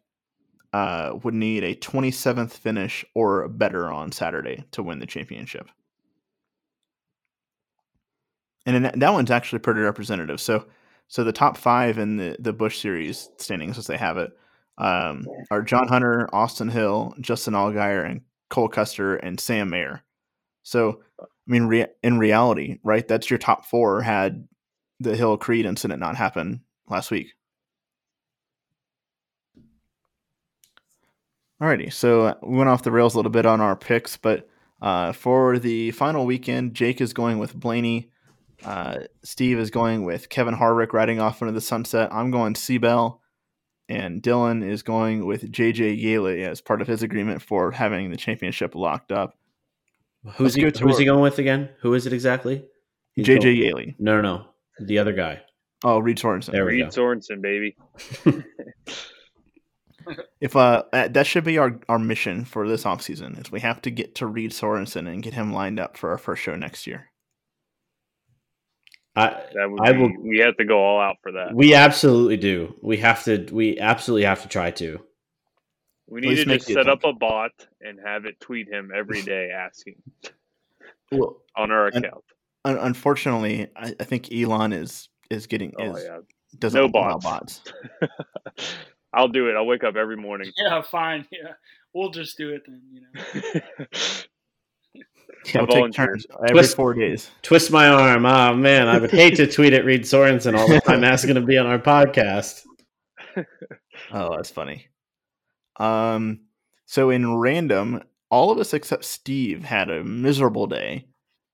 uh, 0.73 1.17
would 1.23 1.33
need 1.33 1.63
a 1.63 1.75
27th 1.75 2.51
finish 2.51 3.05
or 3.13 3.47
better 3.49 3.91
on 3.91 4.11
Saturday 4.11 4.63
to 4.71 4.83
win 4.83 4.99
the 4.99 5.05
championship 5.05 5.69
and 8.65 8.85
that, 8.85 8.99
that 8.99 9.13
one's 9.13 9.31
actually 9.31 9.59
pretty 9.59 9.81
representative. 9.81 10.39
So, 10.39 10.65
so 11.07 11.23
the 11.23 11.31
top 11.33 11.57
five 11.57 11.97
in 11.97 12.17
the 12.17 12.35
the 12.39 12.53
Busch 12.53 12.79
Series 12.79 13.29
standings, 13.37 13.77
as 13.77 13.87
they 13.87 13.97
have 13.97 14.17
it, 14.17 14.31
um, 14.77 15.25
are 15.49 15.61
John 15.61 15.87
Hunter, 15.87 16.29
Austin 16.33 16.69
Hill, 16.69 17.13
Justin 17.19 17.53
Allgaier, 17.53 18.09
and 18.09 18.21
Cole 18.49 18.69
Custer 18.69 19.15
and 19.15 19.39
Sam 19.39 19.69
Mayer. 19.69 20.03
So, 20.63 21.01
I 21.19 21.25
mean, 21.47 21.65
re- 21.65 21.87
in 22.03 22.19
reality, 22.19 22.77
right, 22.83 23.07
that's 23.07 23.29
your 23.29 23.39
top 23.39 23.65
four. 23.65 24.01
Had 24.01 24.47
the 24.99 25.15
Hill 25.15 25.37
Creed 25.37 25.65
incident 25.65 25.99
not 25.99 26.15
happen 26.15 26.61
last 26.87 27.11
week. 27.11 27.33
Alrighty, 31.61 31.93
so 31.93 32.35
we 32.41 32.57
went 32.57 32.69
off 32.69 32.81
the 32.81 32.91
rails 32.91 33.13
a 33.13 33.17
little 33.17 33.31
bit 33.31 33.45
on 33.45 33.61
our 33.61 33.75
picks, 33.75 34.17
but 34.17 34.47
uh, 34.81 35.11
for 35.11 35.59
the 35.59 35.91
final 35.91 36.25
weekend, 36.25 36.73
Jake 36.73 36.99
is 36.99 37.13
going 37.13 37.37
with 37.37 37.53
Blaney. 37.53 38.09
Uh, 38.65 38.99
Steve 39.23 39.59
is 39.59 39.71
going 39.71 40.03
with 40.03 40.29
Kevin 40.29 40.55
Harvick 40.55 40.93
riding 40.93 41.19
off 41.19 41.41
into 41.41 41.53
the 41.53 41.61
sunset. 41.61 42.09
I'm 42.11 42.31
going 42.31 42.53
Seabell, 42.53 43.19
and 43.89 44.21
Dillon 44.21 44.63
is 44.63 44.83
going 44.83 45.25
with 45.25 45.51
JJ 45.51 45.99
Yeley 46.01 46.43
as 46.43 46.61
part 46.61 46.81
of 46.81 46.87
his 46.87 47.03
agreement 47.03 47.41
for 47.41 47.71
having 47.71 48.11
the 48.11 48.17
championship 48.17 48.75
locked 48.75 49.11
up. 49.11 49.37
Who's 50.35 50.53
he? 50.53 50.61
Who's 50.63 50.97
he 50.97 51.05
going 51.05 51.21
with 51.21 51.39
again? 51.39 51.69
Who 51.81 51.95
is 51.95 52.05
it 52.05 52.13
exactly? 52.13 52.63
He's 53.13 53.25
JJ 53.25 53.41
going... 53.41 53.57
Yeley. 53.57 53.95
No, 53.97 54.21
no, 54.21 54.21
no, 54.21 54.45
the 54.79 54.99
other 54.99 55.13
guy. 55.13 55.41
Oh, 55.83 55.99
Reed 55.99 56.17
Sorensen. 56.17 56.51
There 56.51 56.65
we 56.65 56.73
Reed 56.73 56.91
go. 56.91 57.01
Sorensen, 57.01 57.41
baby. 57.41 57.75
if 60.39 60.55
uh, 60.55 60.83
that 60.91 61.25
should 61.25 61.43
be 61.43 61.57
our, 61.57 61.79
our 61.89 61.97
mission 61.97 62.45
for 62.45 62.67
this 62.67 62.83
offseason 62.83 63.39
is 63.39 63.51
we 63.51 63.61
have 63.61 63.81
to 63.81 63.91
get 63.91 64.15
to 64.15 64.27
Reed 64.27 64.51
Sorensen 64.51 65.11
and 65.11 65.23
get 65.23 65.33
him 65.33 65.51
lined 65.51 65.79
up 65.79 65.97
for 65.97 66.11
our 66.11 66.19
first 66.19 66.43
show 66.43 66.55
next 66.55 66.85
year. 66.85 67.10
I, 69.15 69.43
I 69.81 69.91
be, 69.91 69.97
will. 69.97 70.13
We 70.21 70.39
have 70.39 70.55
to 70.57 70.65
go 70.65 70.79
all 70.79 71.01
out 71.01 71.17
for 71.21 71.33
that. 71.33 71.53
We 71.53 71.73
absolutely 71.73 72.37
do. 72.37 72.75
We 72.81 72.97
have 72.97 73.23
to. 73.25 73.45
We 73.51 73.77
absolutely 73.79 74.25
have 74.25 74.41
to 74.43 74.47
try 74.47 74.71
to. 74.71 74.99
We 76.07 76.21
need 76.21 76.27
Please 76.27 76.45
to 76.45 76.57
just 76.57 76.67
set 76.67 76.89
up 76.89 77.03
a 77.03 77.13
bot 77.13 77.51
and 77.79 77.97
have 78.05 78.25
it 78.25 78.39
tweet 78.39 78.67
him 78.67 78.91
every 78.93 79.21
day 79.23 79.49
asking 79.51 79.95
well, 81.11 81.41
on 81.55 81.71
our 81.71 81.87
account. 81.87 82.23
Un- 82.65 82.77
unfortunately, 82.77 83.67
I, 83.75 83.95
I, 83.99 84.03
think 84.03 84.31
Elon 84.31 84.73
is 84.73 85.09
is 85.29 85.47
getting 85.47 85.73
oh, 85.79 85.95
is, 85.95 86.03
yeah. 86.03 86.17
doesn't 86.59 86.79
no 86.79 86.87
bots. 86.89 87.23
bots. 87.23 87.61
I'll 89.13 89.29
do 89.29 89.47
it. 89.49 89.55
I'll 89.55 89.65
wake 89.65 89.83
up 89.83 89.95
every 89.95 90.17
morning. 90.17 90.51
Yeah, 90.57 90.81
fine. 90.81 91.25
Yeah, 91.31 91.53
we'll 91.93 92.11
just 92.11 92.37
do 92.37 92.49
it 92.49 92.63
then. 92.65 92.81
You 92.91 93.01
know. 93.01 93.85
Yeah, 95.45 95.61
we'll 95.61 95.67
take 95.67 95.93
turns 95.93 96.25
every 96.39 96.49
twist, 96.49 96.75
four 96.75 96.93
days. 96.93 97.31
Twist 97.41 97.71
my 97.71 97.87
arm. 97.87 98.25
Oh 98.25 98.53
man, 98.53 98.87
I 98.87 98.99
would 98.99 99.11
hate 99.11 99.35
to 99.37 99.47
tweet 99.47 99.73
at 99.73 99.85
Reed 99.85 100.03
Sorensen 100.03 100.57
all 100.57 100.67
the 100.67 100.79
time 100.85 101.03
asking 101.03 101.35
to 101.35 101.41
be 101.41 101.57
on 101.57 101.65
our 101.65 101.79
podcast. 101.79 102.63
oh, 103.35 104.35
that's 104.35 104.51
funny. 104.51 104.87
Um, 105.77 106.41
so 106.85 107.09
in 107.09 107.35
random, 107.35 108.03
all 108.29 108.51
of 108.51 108.59
us 108.59 108.73
except 108.73 109.05
Steve 109.05 109.63
had 109.63 109.89
a 109.89 110.03
miserable 110.03 110.67
day. 110.67 111.07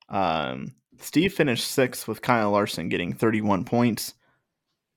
Um, 0.09 0.75
Steve 0.99 1.33
finished 1.33 1.67
sixth 1.67 2.07
with 2.07 2.21
Kyle 2.21 2.51
Larson 2.51 2.89
getting 2.89 3.13
31 3.13 3.63
points. 3.65 4.13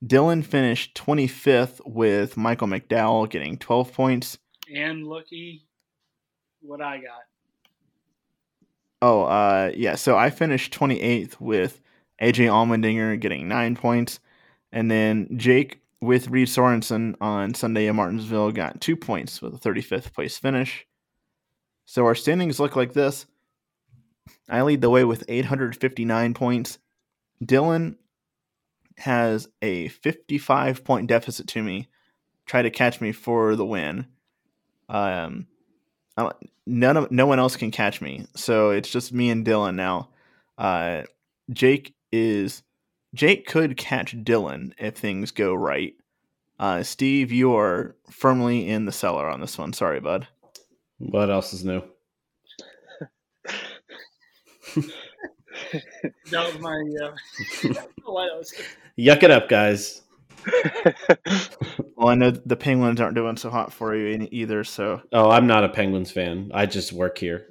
Dillon 0.04 0.42
finished 0.42 0.96
25th 0.96 1.80
with 1.84 2.36
Michael 2.36 2.68
McDowell 2.68 3.28
getting 3.28 3.58
12 3.58 3.92
points. 3.92 4.38
And 4.74 5.06
lucky 5.06 5.66
what 6.62 6.80
I 6.80 6.96
got. 6.96 7.29
Oh, 9.02 9.22
uh, 9.22 9.72
yeah. 9.74 9.94
So 9.94 10.16
I 10.16 10.30
finished 10.30 10.72
28th 10.74 11.40
with 11.40 11.80
AJ 12.20 12.46
Allmendinger 12.46 13.18
getting 13.18 13.48
nine 13.48 13.74
points. 13.74 14.20
And 14.72 14.90
then 14.90 15.28
Jake 15.36 15.80
with 16.00 16.28
Reed 16.28 16.48
Sorensen 16.48 17.14
on 17.20 17.54
Sunday 17.54 17.86
in 17.86 17.96
Martinsville 17.96 18.52
got 18.52 18.80
two 18.80 18.96
points 18.96 19.42
with 19.42 19.54
a 19.54 19.58
35th 19.58 20.12
place 20.12 20.38
finish. 20.38 20.86
So 21.86 22.06
our 22.06 22.14
standings 22.14 22.60
look 22.60 22.76
like 22.76 22.92
this. 22.92 23.26
I 24.48 24.62
lead 24.62 24.80
the 24.80 24.90
way 24.90 25.04
with 25.04 25.24
859 25.28 26.34
points. 26.34 26.78
Dillon 27.44 27.96
has 28.98 29.48
a 29.62 29.88
55 29.88 30.84
point 30.84 31.06
deficit 31.06 31.46
to 31.48 31.62
me. 31.62 31.88
Try 32.46 32.62
to 32.62 32.70
catch 32.70 33.00
me 33.00 33.12
for 33.12 33.56
the 33.56 33.64
win. 33.64 34.06
Um, 34.88 35.46
none 36.66 36.96
of 36.96 37.10
no 37.10 37.26
one 37.26 37.38
else 37.38 37.56
can 37.56 37.70
catch 37.70 38.00
me, 38.00 38.26
so 38.34 38.70
it's 38.70 38.90
just 38.90 39.12
me 39.12 39.30
and 39.30 39.44
Dillon 39.44 39.76
now. 39.76 40.08
Uh, 40.58 41.02
Jake 41.50 41.94
is 42.12 42.62
Jake 43.14 43.46
could 43.46 43.76
catch 43.76 44.16
Dillon 44.22 44.74
if 44.78 44.96
things 44.96 45.30
go 45.30 45.54
right. 45.54 45.94
Uh, 46.58 46.82
Steve, 46.82 47.32
you 47.32 47.56
are 47.56 47.96
firmly 48.10 48.68
in 48.68 48.84
the 48.84 48.92
cellar 48.92 49.28
on 49.28 49.40
this 49.40 49.56
one. 49.56 49.72
Sorry, 49.72 50.00
bud. 50.00 50.28
What 50.98 51.30
else 51.30 51.54
is 51.54 51.64
new? 51.64 51.82
that 54.76 56.52
was 56.52 56.58
my. 56.60 56.84
Uh, 57.02 57.12
Yuck 58.98 59.22
it 59.22 59.30
up, 59.30 59.48
guys. 59.48 60.02
well, 61.96 62.08
I 62.08 62.14
know 62.14 62.30
the 62.30 62.56
Penguins 62.56 63.00
aren't 63.00 63.14
doing 63.14 63.36
so 63.36 63.50
hot 63.50 63.72
for 63.72 63.94
you 63.94 64.28
either. 64.30 64.64
So, 64.64 65.02
oh, 65.12 65.30
I'm 65.30 65.46
not 65.46 65.64
a 65.64 65.68
Penguins 65.68 66.10
fan. 66.10 66.50
I 66.54 66.66
just 66.66 66.92
work 66.92 67.18
here. 67.18 67.46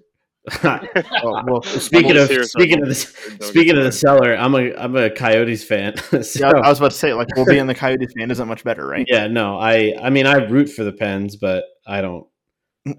oh, 0.63 0.79
well, 1.45 1.61
speaking 1.63 2.17
of 2.17 2.29
speaking 2.45 2.81
of 2.81 2.87
the 2.87 2.95
speaking 2.95 3.77
of 3.77 3.83
the 3.83 3.91
cellar, 3.91 4.35
I'm 4.35 4.55
a 4.55 4.73
I'm 4.75 4.95
a 4.95 5.09
Coyotes 5.09 5.63
fan. 5.63 5.97
so, 6.23 6.39
yeah, 6.39 6.51
I 6.51 6.69
was 6.69 6.79
about 6.79 6.91
to 6.91 6.97
say 6.97 7.13
like 7.13 7.27
we'll 7.35 7.45
be 7.45 7.57
in 7.57 7.67
the 7.67 7.75
Coyotes 7.75 8.13
fan 8.17 8.31
isn't 8.31 8.47
much 8.47 8.63
better, 8.63 8.85
right? 8.87 9.05
Yeah, 9.07 9.27
no, 9.27 9.59
I 9.59 9.95
I 10.01 10.09
mean 10.09 10.25
I 10.25 10.35
root 10.35 10.69
for 10.69 10.83
the 10.83 10.93
Pens, 10.93 11.35
but 11.35 11.65
I 11.85 12.01
don't 12.01 12.25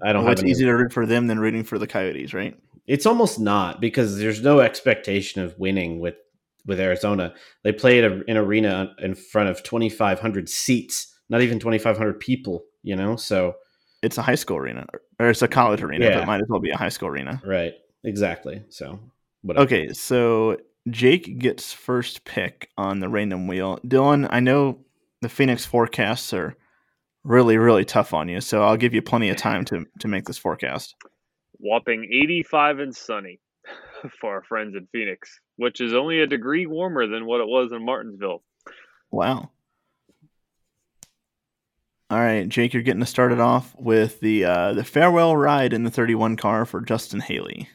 I 0.01 0.13
don't. 0.13 0.23
Well, 0.23 0.33
it's 0.33 0.43
easier 0.43 0.67
to 0.67 0.83
root 0.83 0.93
for 0.93 1.05
them 1.05 1.27
than 1.27 1.39
rooting 1.39 1.63
for 1.63 1.77
the 1.77 1.87
Coyotes, 1.87 2.33
right? 2.33 2.55
It's 2.87 3.05
almost 3.05 3.39
not 3.39 3.81
because 3.81 4.17
there's 4.17 4.41
no 4.41 4.59
expectation 4.59 5.41
of 5.41 5.57
winning 5.57 5.99
with 5.99 6.15
with 6.65 6.79
Arizona. 6.79 7.33
They 7.63 7.71
played 7.71 8.03
an 8.03 8.37
arena 8.37 8.93
in 8.99 9.15
front 9.15 9.49
of 9.49 9.63
2,500 9.63 10.49
seats, 10.49 11.13
not 11.29 11.41
even 11.41 11.59
2,500 11.59 12.19
people. 12.19 12.63
You 12.83 12.95
know, 12.95 13.15
so 13.15 13.55
it's 14.01 14.17
a 14.17 14.21
high 14.23 14.35
school 14.35 14.57
arena 14.57 14.85
or 15.19 15.29
it's 15.29 15.41
a 15.41 15.47
college 15.47 15.83
arena, 15.83 16.05
yeah. 16.05 16.13
but 16.15 16.23
it 16.23 16.27
might 16.27 16.41
as 16.41 16.47
well 16.49 16.59
be 16.59 16.71
a 16.71 16.77
high 16.77 16.89
school 16.89 17.09
arena. 17.09 17.41
Right. 17.45 17.73
Exactly. 18.03 18.63
So. 18.69 18.99
Whatever. 19.43 19.65
Okay, 19.65 19.93
so 19.93 20.57
Jake 20.89 21.39
gets 21.39 21.73
first 21.73 22.25
pick 22.25 22.69
on 22.77 22.99
the 22.99 23.09
random 23.09 23.47
wheel. 23.47 23.79
Dillon, 23.87 24.27
I 24.29 24.39
know 24.39 24.79
the 25.21 25.29
Phoenix 25.29 25.65
forecasts 25.65 26.33
are 26.33 26.55
really, 27.23 27.57
really 27.57 27.85
tough 27.85 28.13
on 28.13 28.29
you, 28.29 28.41
so 28.41 28.63
I'll 28.63 28.77
give 28.77 28.93
you 28.93 29.01
plenty 29.01 29.29
of 29.29 29.37
time 29.37 29.65
to 29.65 29.85
to 29.99 30.07
make 30.07 30.25
this 30.25 30.37
forecast. 30.37 30.95
Whopping 31.59 32.05
85 32.05 32.79
and 32.79 32.95
sunny 32.95 33.39
for 34.21 34.33
our 34.33 34.43
friends 34.43 34.75
in 34.75 34.87
Phoenix, 34.91 35.39
which 35.57 35.81
is 35.81 35.93
only 35.93 36.19
a 36.19 36.27
degree 36.27 36.65
warmer 36.65 37.07
than 37.07 37.25
what 37.25 37.41
it 37.41 37.47
was 37.47 37.71
in 37.71 37.85
Martinsville. 37.85 38.43
Wow. 39.11 39.51
All 42.09 42.19
right, 42.19 42.47
Jake, 42.47 42.73
you're 42.73 42.83
getting 42.83 43.01
us 43.01 43.09
started 43.09 43.39
off 43.39 43.73
with 43.77 44.19
the 44.19 44.43
uh, 44.43 44.73
the 44.73 44.83
farewell 44.83 45.35
ride 45.37 45.71
in 45.71 45.83
the 45.83 45.91
31 45.91 46.35
car 46.35 46.65
for 46.65 46.81
Justin 46.81 47.21
Haley. 47.21 47.69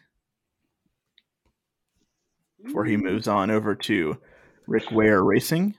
Before 2.62 2.85
he 2.85 2.98
moves 2.98 3.28
on 3.28 3.51
over 3.51 3.74
to 3.74 4.19
Rick 4.66 4.90
Ware 4.90 5.24
Racing. 5.24 5.74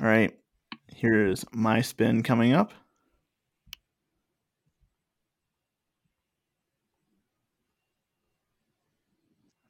All 0.00 0.06
right, 0.06 0.32
here's 0.94 1.44
my 1.52 1.80
spin 1.80 2.22
coming 2.22 2.52
up. 2.52 2.72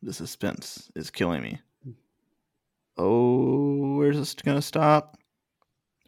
The 0.09 0.14
suspense 0.14 0.90
is 0.97 1.10
killing 1.10 1.43
me. 1.43 1.60
Oh, 2.97 3.97
where's 3.98 4.16
this 4.16 4.32
gonna 4.32 4.62
stop? 4.62 5.18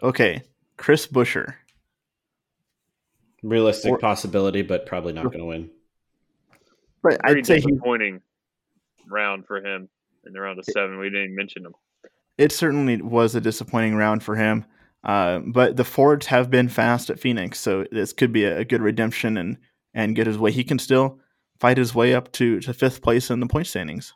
Okay, 0.03 0.41
Chris 0.79 1.07
Buescher. 1.07 1.53
Realistic 3.43 3.93
or, 3.93 3.99
possibility, 3.99 4.63
but 4.63 4.87
probably 4.87 5.13
not 5.13 5.25
going 5.25 5.41
to 5.41 5.45
win. 5.45 5.71
But 7.03 7.21
I'd 7.25 7.45
say 7.45 7.57
disappointing 7.61 8.23
round 9.07 9.47
for 9.47 9.59
him 9.59 9.91
in 10.25 10.33
the 10.33 10.41
round 10.41 10.59
of 10.59 10.65
seven. 10.65 10.99
We 10.99 11.11
didn't 11.11 11.25
even 11.25 11.37
mention 11.37 11.67
him. 11.67 11.75
It 12.39 12.53
certainly 12.53 13.03
was 13.03 13.35
a 13.35 13.41
disappointing 13.43 13.97
round 13.97 14.23
for 14.23 14.35
him, 14.37 14.65
uh, 15.05 15.41
but 15.41 15.77
the 15.77 15.85
Fords 15.85 16.25
have 16.25 16.51
been 16.51 16.71
fast 16.71 17.11
at 17.11 17.21
Phoenix, 17.21 17.61
so 17.61 17.85
this 17.93 18.15
could 18.15 18.33
be 18.33 18.45
a, 18.45 18.65
good 18.65 18.81
redemption 18.81 19.37
and 19.37 19.59
and 19.93 20.17
get 20.17 20.27
his 20.27 20.39
way. 20.39 20.53
He 20.53 20.65
can 20.65 20.79
still 20.79 21.21
fight 21.61 21.77
his 21.77 21.95
way 21.95 22.15
up 22.15 22.33
to 22.33 22.59
to 22.61 22.75
fifth 22.75 23.03
place 23.03 23.31
in 23.31 23.39
the 23.39 23.47
point 23.47 23.67
standings. 23.67 24.15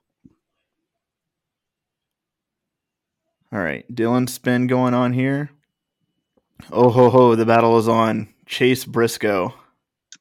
All 3.52 3.60
right, 3.60 3.84
Dillon 3.94 4.26
spin 4.26 4.66
going 4.66 4.94
on 4.94 5.12
here. 5.12 5.50
Oh 6.72 6.90
ho 6.90 7.10
ho! 7.10 7.36
The 7.36 7.46
battle 7.46 7.78
is 7.78 7.86
on. 7.86 8.34
Chase 8.46 8.84
Briscoe. 8.84 9.54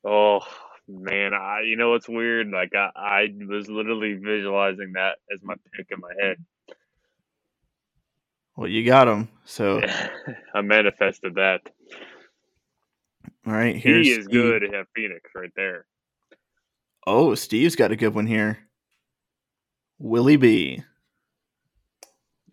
Oh 0.05 0.41
man, 0.87 1.33
I 1.33 1.61
you 1.65 1.77
know 1.77 1.91
what's 1.91 2.09
weird? 2.09 2.49
Like 2.51 2.73
I, 2.75 2.89
I 2.95 3.27
was 3.47 3.69
literally 3.69 4.13
visualizing 4.13 4.93
that 4.93 5.17
as 5.33 5.39
my 5.41 5.55
pick 5.73 5.87
in 5.89 5.99
my 5.99 6.11
head. 6.21 6.37
Well, 8.55 8.69
you 8.69 8.85
got 8.85 9.07
him. 9.07 9.29
So 9.45 9.81
I 10.53 10.61
manifested 10.61 11.35
that. 11.35 11.61
All 13.47 13.53
right, 13.53 13.75
here's 13.75 14.05
he 14.05 14.13
is 14.13 14.27
good 14.27 14.63
at 14.63 14.87
Phoenix 14.95 15.29
right 15.35 15.51
there. 15.55 15.85
Oh, 17.05 17.35
Steve's 17.35 17.75
got 17.75 17.91
a 17.91 17.95
good 17.95 18.13
one 18.13 18.27
here. 18.27 18.59
Willie 19.99 20.37
B. 20.37 20.83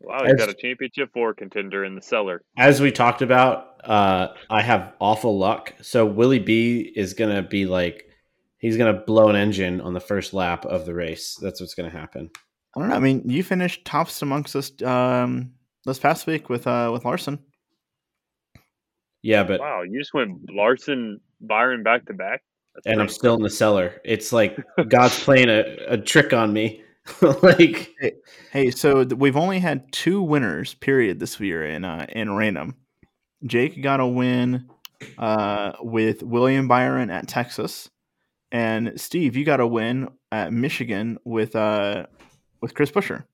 Wow, 0.01 0.25
he's 0.25 0.35
got 0.35 0.49
a 0.49 0.55
championship 0.55 1.11
four 1.13 1.35
contender 1.35 1.85
in 1.85 1.95
the 1.95 2.03
cellar. 2.03 2.43
As 2.57 2.81
we 2.81 2.91
talked 2.91 3.23
about, 3.23 3.81
uh, 3.85 4.29
I 4.49 4.63
have 4.63 4.95
awful 4.99 5.39
luck. 5.39 5.75
So 5.83 6.07
Willie 6.07 6.39
B 6.39 6.93
is 6.97 7.15
gonna 7.15 7.43
be 7.43 7.67
like 7.67 8.05
he's 8.59 8.77
gonna 8.77 8.95
blow 8.95 9.29
an 9.29 9.37
engine 9.37 9.81
on 9.81 9.93
the 9.93 10.01
first 10.01 10.33
lap 10.33 10.65
of 10.65 10.87
the 10.87 10.95
race. 10.95 11.37
That's 11.41 11.61
what's 11.61 11.75
gonna 11.75 11.91
happen. 11.91 12.31
I 12.75 12.81
don't 12.81 12.89
know. 12.89 12.95
I 12.95 13.01
mean, 13.01 13.23
you 13.29 13.43
finished 13.43 13.85
tops 13.85 14.23
amongst 14.23 14.57
us 14.57 14.73
um, 14.83 15.53
this 15.85 15.99
past 15.99 16.27
week 16.27 16.49
with 16.49 16.67
uh, 16.67 16.91
with 16.93 17.05
Larson. 17.05 17.39
Yeah, 19.23 19.45
but 19.45 19.61
Wow, 19.61 19.83
you 19.83 20.01
just 20.01 20.15
went 20.15 20.51
Larson, 20.51 21.21
Byron 21.41 21.83
back 21.83 22.07
to 22.07 22.15
back. 22.15 22.43
That's 22.85 22.93
and 22.93 23.01
I'm 23.01 23.09
still 23.09 23.35
in 23.35 23.43
the 23.43 23.51
cellar. 23.51 24.01
It's 24.05 24.33
like 24.33 24.59
God's 24.89 25.23
playing 25.23 25.49
a, 25.49 25.77
a 25.89 25.99
trick 25.99 26.33
on 26.33 26.53
me. 26.53 26.83
like 27.43 27.95
Hey, 28.53 28.71
so 28.71 29.05
we've 29.05 29.37
only 29.37 29.59
had 29.59 29.93
two 29.93 30.23
winners, 30.23 30.75
period, 30.75 31.21
this 31.21 31.39
year 31.41 31.65
in 31.65 31.85
uh, 31.85 32.07
in 32.09 32.35
random. 32.35 32.77
Jake 33.45 33.83
got 33.83 34.01
a 34.01 34.07
win 34.07 34.69
uh, 35.19 35.73
with 35.81 36.23
William 36.23 36.69
Byron 36.69 37.11
at 37.11 37.29
Texas, 37.29 37.91
and 38.53 38.93
Steve, 38.97 39.37
you 39.37 39.45
got 39.45 39.61
a 39.61 39.67
win 39.67 40.09
at 40.33 40.53
Michigan 40.53 41.19
with 41.25 41.57
uh, 41.57 42.07
with 42.61 42.75
Chris 42.75 42.91
Buescher. 42.91 43.25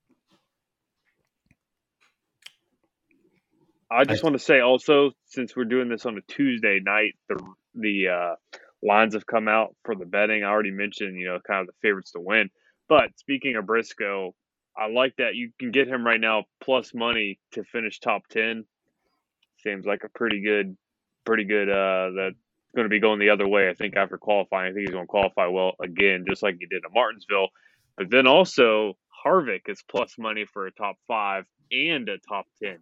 I 3.90 4.04
just 4.04 4.22
want 4.22 4.34
to 4.34 4.38
say 4.38 4.60
also, 4.60 5.12
since 5.26 5.54
we're 5.54 5.64
doing 5.64 5.88
this 5.88 6.04
on 6.06 6.18
a 6.18 6.20
Tuesday 6.32 6.80
night, 6.84 7.14
the 7.28 7.42
the 7.74 8.08
uh, 8.08 8.58
lines 8.86 9.14
have 9.14 9.26
come 9.26 9.48
out 9.48 9.74
for 9.84 9.94
the 9.94 10.06
betting. 10.06 10.44
I 10.44 10.48
already 10.48 10.70
mentioned, 10.70 11.18
you 11.18 11.26
know, 11.26 11.38
kind 11.46 11.60
of 11.60 11.66
the 11.66 11.72
favorites 11.82 12.12
to 12.12 12.20
win. 12.20 12.50
But 12.88 13.10
speaking 13.16 13.56
of 13.56 13.66
Briscoe, 13.66 14.34
I 14.78 14.88
like 14.88 15.14
that 15.18 15.34
you 15.34 15.50
can 15.58 15.70
get 15.70 15.88
him 15.88 16.06
right 16.06 16.20
now 16.20 16.44
plus 16.62 16.94
money 16.94 17.38
to 17.52 17.64
finish 17.64 17.98
top 17.98 18.22
ten. 18.30 18.64
Seems 19.62 19.84
like 19.84 20.04
a 20.04 20.08
pretty 20.08 20.42
good, 20.42 20.76
pretty 21.24 21.44
good. 21.44 21.68
Uh, 21.68 22.10
that's 22.16 22.36
going 22.74 22.84
to 22.84 22.90
be 22.90 23.00
going 23.00 23.18
the 23.18 23.30
other 23.30 23.48
way. 23.48 23.68
I 23.68 23.74
think 23.74 23.96
after 23.96 24.18
qualifying, 24.18 24.70
I 24.70 24.74
think 24.74 24.86
he's 24.86 24.94
going 24.94 25.04
to 25.04 25.08
qualify 25.08 25.46
well 25.46 25.72
again, 25.82 26.24
just 26.28 26.42
like 26.42 26.56
he 26.60 26.66
did 26.66 26.84
at 26.84 26.92
Martinsville. 26.94 27.48
But 27.96 28.10
then 28.10 28.26
also 28.26 28.94
Harvick 29.24 29.62
is 29.68 29.82
plus 29.90 30.14
money 30.18 30.44
for 30.44 30.66
a 30.66 30.72
top 30.72 30.96
five 31.08 31.44
and 31.72 32.08
a 32.08 32.18
top 32.18 32.46
ten. 32.62 32.78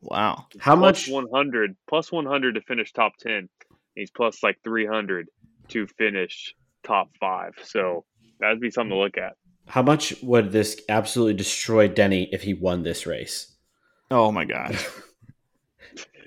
Wow, 0.00 0.46
how 0.58 0.76
Plus 0.76 1.06
much 1.06 1.08
100 1.08 1.76
plus 1.88 2.12
100 2.12 2.56
to 2.56 2.60
finish 2.60 2.92
top 2.92 3.12
10 3.20 3.48
he's 3.94 4.10
plus 4.10 4.42
like 4.42 4.58
300 4.64 5.28
to 5.68 5.86
finish 5.86 6.54
top 6.82 7.10
5 7.20 7.54
so 7.62 8.04
that'd 8.40 8.60
be 8.60 8.70
something 8.70 8.90
to 8.90 8.96
look 8.96 9.16
at. 9.16 9.32
How 9.66 9.82
much 9.82 10.14
would 10.22 10.52
this 10.52 10.80
absolutely 10.88 11.34
destroy 11.34 11.88
Denny 11.88 12.28
if 12.32 12.42
he 12.42 12.52
won 12.54 12.82
this 12.82 13.06
race? 13.06 13.52
oh 14.10 14.30
my 14.30 14.44
god! 14.44 14.76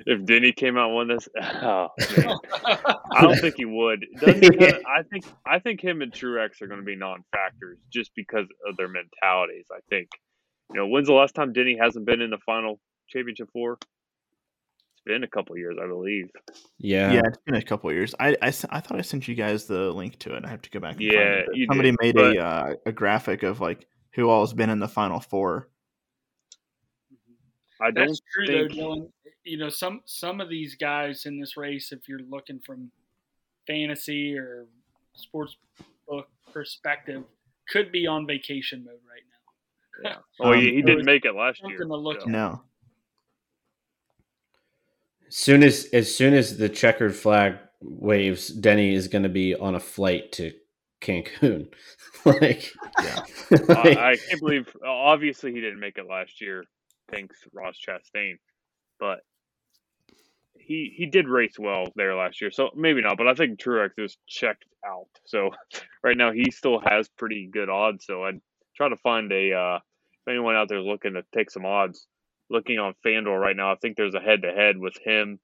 if 0.06 0.26
denny 0.26 0.52
came 0.52 0.78
out 0.78 0.88
and 0.88 0.96
won 0.96 1.08
this 1.08 1.28
oh 1.42 1.90
man. 2.18 2.36
I 2.66 3.22
don't 3.22 3.40
think 3.40 3.56
he 3.58 3.66
would. 3.66 4.06
Doesn't 4.20 4.44
he 4.44 4.50
kinda- 4.50 4.82
i 4.88 5.04
think 5.04 5.26
i 5.46 5.60
think 5.60 5.82
him 5.82 6.02
and 6.02 6.12
truex 6.12 6.62
are 6.62 6.68
going 6.68 6.80
to 6.80 6.86
be 6.86 6.96
non-factors 6.96 7.78
just 7.92 8.12
because 8.16 8.48
of 8.68 8.78
their 8.78 8.88
mentalities 8.88 9.66
i 9.72 9.80
think. 9.90 10.10
You 10.74 10.82
know 10.82 10.88
when's 10.88 11.08
the 11.08 11.14
last 11.14 11.36
time 11.36 11.54
denny 11.54 11.78
hasn't 11.80 12.06
been 12.06 12.22
in 12.22 12.30
the 12.30 12.40
final 12.46 12.80
championship 13.10 13.50
four? 13.54 13.74
it's 13.74 13.88
been 15.08 15.24
a 15.24 15.28
couple 15.28 15.58
years 15.58 15.78
i 15.82 15.88
believe 15.88 16.30
Yeah. 16.78 17.12
yeah, 17.14 17.22
it's 17.26 17.38
been 17.46 17.56
a 17.56 17.62
couple 17.62 17.90
of 17.90 17.96
years. 17.96 18.14
I, 18.20 18.36
I 18.42 18.48
s- 18.50 18.66
I 18.70 18.80
thought 18.80 18.98
I 19.00 19.02
sent 19.02 19.28
you 19.28 19.34
guys 19.36 19.66
the 19.66 19.92
link 19.92 20.20
to 20.20 20.36
it. 20.36 20.46
I 20.46 20.50
have 20.50 20.62
to 20.62 20.70
go 20.70 20.80
back. 20.80 20.96
And 21.00 21.02
find 21.02 21.12
Yeah, 21.14 21.20
it, 21.20 21.46
you 21.54 21.66
somebody 21.68 21.92
did, 21.92 22.00
made 22.02 22.16
but- 22.16 22.36
a 22.38 22.46
uh, 22.46 22.74
a 22.86 22.92
graphic 22.92 23.44
of 23.44 23.60
like 23.62 23.88
who 24.14 24.30
all 24.30 24.42
has 24.42 24.54
been 24.54 24.70
in 24.70 24.80
the 24.80 24.88
final 24.88 25.20
four. 25.20 25.70
i 27.82 27.92
don't 27.92 28.08
That's 28.08 28.22
true 28.34 28.48
think 28.48 28.70
though, 28.72 28.76
Dillon. 28.76 29.14
You 29.44 29.58
know, 29.58 29.70
some 29.70 30.02
some 30.06 30.42
of 30.42 30.50
these 30.50 30.76
guys 30.76 31.26
in 31.26 31.40
this 31.40 31.56
race, 31.58 31.92
if 31.92 32.08
you're 32.10 32.20
looking 32.30 32.60
from 32.66 32.92
fantasy 33.66 34.38
or 34.38 34.66
sports 35.14 35.56
book 36.08 36.28
perspective, 36.52 37.24
could 37.70 37.92
be 37.92 38.08
on 38.08 38.28
vacation 38.28 38.84
mode 38.84 39.00
right 39.10 39.24
now. 40.04 40.10
Yeah. 40.10 40.18
Well, 40.40 40.54
Um, 40.54 40.60
he, 40.62 40.74
he 40.76 40.82
didn't 40.82 41.06
make 41.06 41.26
it 41.26 41.34
last 41.34 41.62
year. 41.66 41.78
to 41.78 41.86
look 41.86 42.22
so. 42.22 42.28
No, 42.30 42.62
soon 45.30 45.64
as 45.64 45.86
as 45.94 46.14
soon 46.14 46.34
as 46.34 46.58
the 46.58 46.70
checkered 46.70 47.16
flag 47.16 47.58
waves, 47.82 48.50
Denny 48.50 48.94
is 48.94 49.08
going 49.08 49.24
to 49.24 49.30
be 49.30 49.56
on 49.56 49.76
a 49.76 49.80
flight 49.80 50.32
to 50.34 50.54
Cancun. 51.02 51.68
like, 52.26 52.72
Yeah. 53.04 53.20
like- 53.52 53.98
I, 53.98 54.12
I 54.12 54.16
can't 54.18 54.40
believe. 54.40 54.76
Obviously, 54.86 55.52
he 55.54 55.62
didn't 55.62 55.80
make 55.80 55.98
it 55.98 56.08
last 56.10 56.42
year. 56.42 56.64
Thanks, 57.12 57.38
Ross 57.54 57.78
Chastain. 57.78 58.36
But 59.00 59.20
he 60.60 60.94
he 60.96 61.06
did 61.06 61.28
race 61.28 61.58
well 61.60 61.86
there 61.96 62.16
last 62.16 62.42
year, 62.42 62.52
so 62.52 62.72
maybe 62.76 63.02
not. 63.02 63.18
But 63.18 63.28
I 63.28 63.34
think 63.36 63.60
Truex 63.60 63.92
is 63.98 64.18
checked 64.28 64.66
out. 64.86 65.08
So 65.26 65.52
right 66.04 66.18
now 66.18 66.32
he 66.32 66.52
still 66.52 66.80
has 66.80 67.08
pretty 67.10 67.48
good 67.52 67.70
odds. 67.70 68.06
So 68.06 68.24
I'd 68.24 68.42
try 68.76 68.90
to 68.90 68.98
find 68.98 69.32
a 69.32 69.54
uh, 69.54 69.76
if 69.78 70.28
anyone 70.30 70.56
out 70.56 70.68
there 70.68 70.80
is 70.80 70.86
looking 70.86 71.14
to 71.14 71.24
take 71.34 71.52
some 71.52 71.66
odds. 71.66 72.08
Looking 72.50 72.80
on 72.80 72.94
FanDuel 73.06 73.40
right 73.40 73.56
now, 73.56 73.72
I 73.72 73.76
think 73.76 73.98
there's 73.98 74.16
a 74.16 74.20
head 74.20 74.44
to 74.44 74.52
head 74.52 74.78
with 74.78 74.98
him 75.04 75.40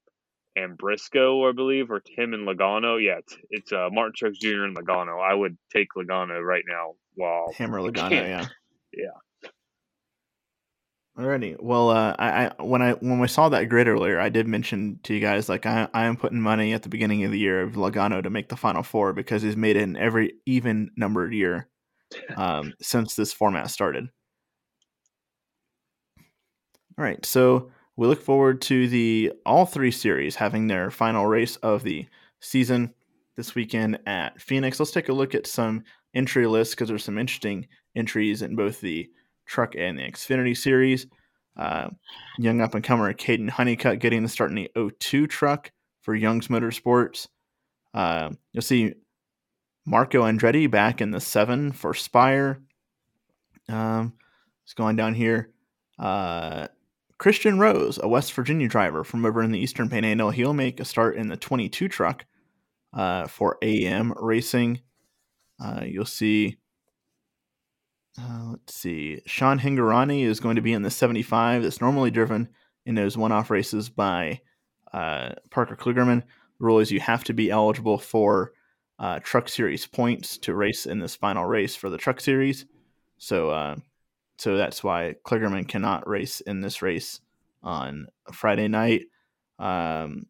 and 0.56 0.78
Briscoe, 0.78 1.48
I 1.48 1.52
believe, 1.52 1.92
or 1.92 2.02
him 2.16 2.34
and 2.34 2.48
Logano. 2.48 3.04
Yeah, 3.04 3.20
it's, 3.20 3.38
it's 3.50 3.74
uh, 3.74 3.90
Martin 3.92 4.14
Truex 4.14 4.40
Jr. 4.40 4.64
and 4.64 4.78
Logano. 4.78 5.22
I 5.22 5.34
would 5.34 5.58
take 5.72 5.88
Logano 5.98 6.42
right 6.42 6.64
now. 6.68 6.94
While 7.16 7.54
Hammer 7.58 7.80
Logano. 7.80 8.12
Yeah. 8.12 8.48
Yeah. 8.96 9.50
Alrighty. 11.18 11.56
Well, 11.60 11.90
uh, 11.90 12.16
I, 12.20 12.46
I 12.46 12.64
when 12.64 12.84
I 12.84 12.92
when 12.94 13.18
we 13.18 13.28
saw 13.28 13.50
that 13.50 13.70
grid 13.70 13.88
earlier, 13.88 14.20
I 14.20 14.30
did 14.30 14.48
mention 14.48 15.00
to 15.02 15.16
you 15.16 15.20
guys 15.20 15.50
like 15.50 15.66
I 15.66 15.88
I 15.96 16.06
am 16.06 16.16
putting 16.16 16.40
money 16.40 16.74
at 16.74 16.84
the 16.84 16.90
beginning 16.90 17.24
of 17.24 17.32
the 17.32 17.40
year 17.40 17.64
of 17.64 17.74
Logano 17.74 18.22
to 18.22 18.30
make 18.30 18.50
the 18.50 18.56
final 18.56 18.84
four 18.84 19.14
because 19.14 19.42
he's 19.42 19.58
made 19.58 19.76
it 19.76 19.82
in 19.82 19.98
every 19.98 20.34
even 20.46 20.92
numbered 20.96 21.34
year 21.34 21.70
um, 22.38 22.74
since 22.82 23.16
this 23.16 23.34
format 23.34 23.72
started. 23.72 24.10
All 26.98 27.04
right, 27.04 27.26
so 27.26 27.72
we 27.96 28.08
look 28.08 28.22
forward 28.22 28.62
to 28.64 28.88
the 28.88 29.34
all 29.46 29.66
three 29.66 29.90
series 29.90 30.36
having 30.36 30.68
their 30.68 30.92
final 30.92 31.26
race 31.26 31.56
of 31.58 31.84
the 31.84 32.06
season 32.40 32.94
this 33.36 33.56
weekend 33.56 34.00
at 34.06 34.40
Phoenix. 34.40 34.80
Let's 34.80 34.92
take 34.92 35.10
a 35.10 35.14
look 35.14 35.34
at 35.34 35.48
some 35.48 35.84
entry 36.14 36.46
lists 36.46 36.76
because 36.76 36.90
there's 36.90 37.04
some 37.04 37.18
interesting 37.18 37.68
entries 37.96 38.44
in 38.44 38.56
both 38.56 38.80
the 38.80 39.10
truck 39.48 39.76
and 39.76 39.98
the 39.98 40.04
Xfinity 40.04 40.56
series. 40.56 41.08
Uh, 41.58 41.90
young 42.38 42.62
up 42.62 42.76
and 42.76 42.84
comer 42.84 43.12
Caden 43.14 43.50
Honeycutt 43.50 44.00
getting 44.00 44.24
the 44.24 44.30
start 44.30 44.52
in 44.52 44.56
the 44.56 44.92
02 45.00 45.28
truck 45.28 45.72
for 46.02 46.14
Young's 46.14 46.48
Motorsports. 46.48 47.28
Uh, 47.94 48.32
you'll 48.52 48.62
see 48.62 48.94
Marco 49.86 50.24
Andretti 50.24 50.70
back 50.70 51.02
in 51.02 51.12
the 51.12 51.20
seven 51.20 51.72
for 51.72 51.94
Spire. 51.94 52.62
Um, 53.68 54.14
it's 54.64 54.74
going 54.74 54.96
down 54.96 55.14
here. 55.14 55.52
Uh, 56.00 56.68
Christian 57.24 57.58
Rose, 57.58 57.98
a 58.04 58.08
West 58.10 58.34
Virginia 58.34 58.68
driver 58.68 59.06
from 59.06 59.24
over 59.24 59.42
in 59.42 59.54
the 59.54 59.60
Eastern 59.60 59.88
Panhandle, 59.88 60.32
he'll 60.32 60.54
make 60.54 60.82
a 60.82 60.84
start 60.84 61.16
in 61.16 61.30
the 61.30 61.38
22 61.38 61.88
truck 61.88 62.26
uh, 62.92 63.28
for 63.28 63.58
AM 63.62 64.12
Racing. 64.18 64.82
Uh, 65.58 65.86
you'll 65.86 66.04
see. 66.04 66.58
Uh, 68.20 68.48
let's 68.50 68.76
see. 68.76 69.22
Sean 69.26 69.58
Hingorani 69.58 70.26
is 70.26 70.42
going 70.42 70.58
to 70.58 70.62
be 70.62 70.74
in 70.74 70.82
the 70.82 70.92
75. 70.92 71.64
That's 71.64 71.80
normally 71.80 72.12
driven 72.12 72.50
in 72.86 72.96
those 72.96 73.18
one-off 73.18 73.50
races 73.50 73.88
by 73.88 74.42
uh, 74.92 75.30
Parker 75.50 75.78
Kligerman. 75.78 76.24
The 76.24 76.66
rule 76.66 76.80
is 76.80 76.92
you 76.92 77.00
have 77.00 77.24
to 77.24 77.34
be 77.34 77.50
eligible 77.50 78.00
for 78.00 78.52
uh, 79.00 79.20
Truck 79.20 79.48
Series 79.48 79.88
points 79.88 80.38
to 80.40 80.54
race 80.54 80.86
in 80.86 81.00
this 81.00 81.16
final 81.16 81.46
race 81.46 81.74
for 81.74 81.90
the 81.90 81.98
Truck 81.98 82.20
Series. 82.20 82.66
So, 83.18 83.50
uh, 83.50 83.76
so 84.38 84.58
that's 84.58 84.84
why 84.84 85.16
Kligerman 85.26 85.68
cannot 85.68 86.08
race 86.08 86.42
in 86.42 86.62
this 86.62 86.82
race 86.82 87.22
on 87.62 88.08
Friday 88.32 88.68
night. 88.68 89.04
Um, 89.60 90.26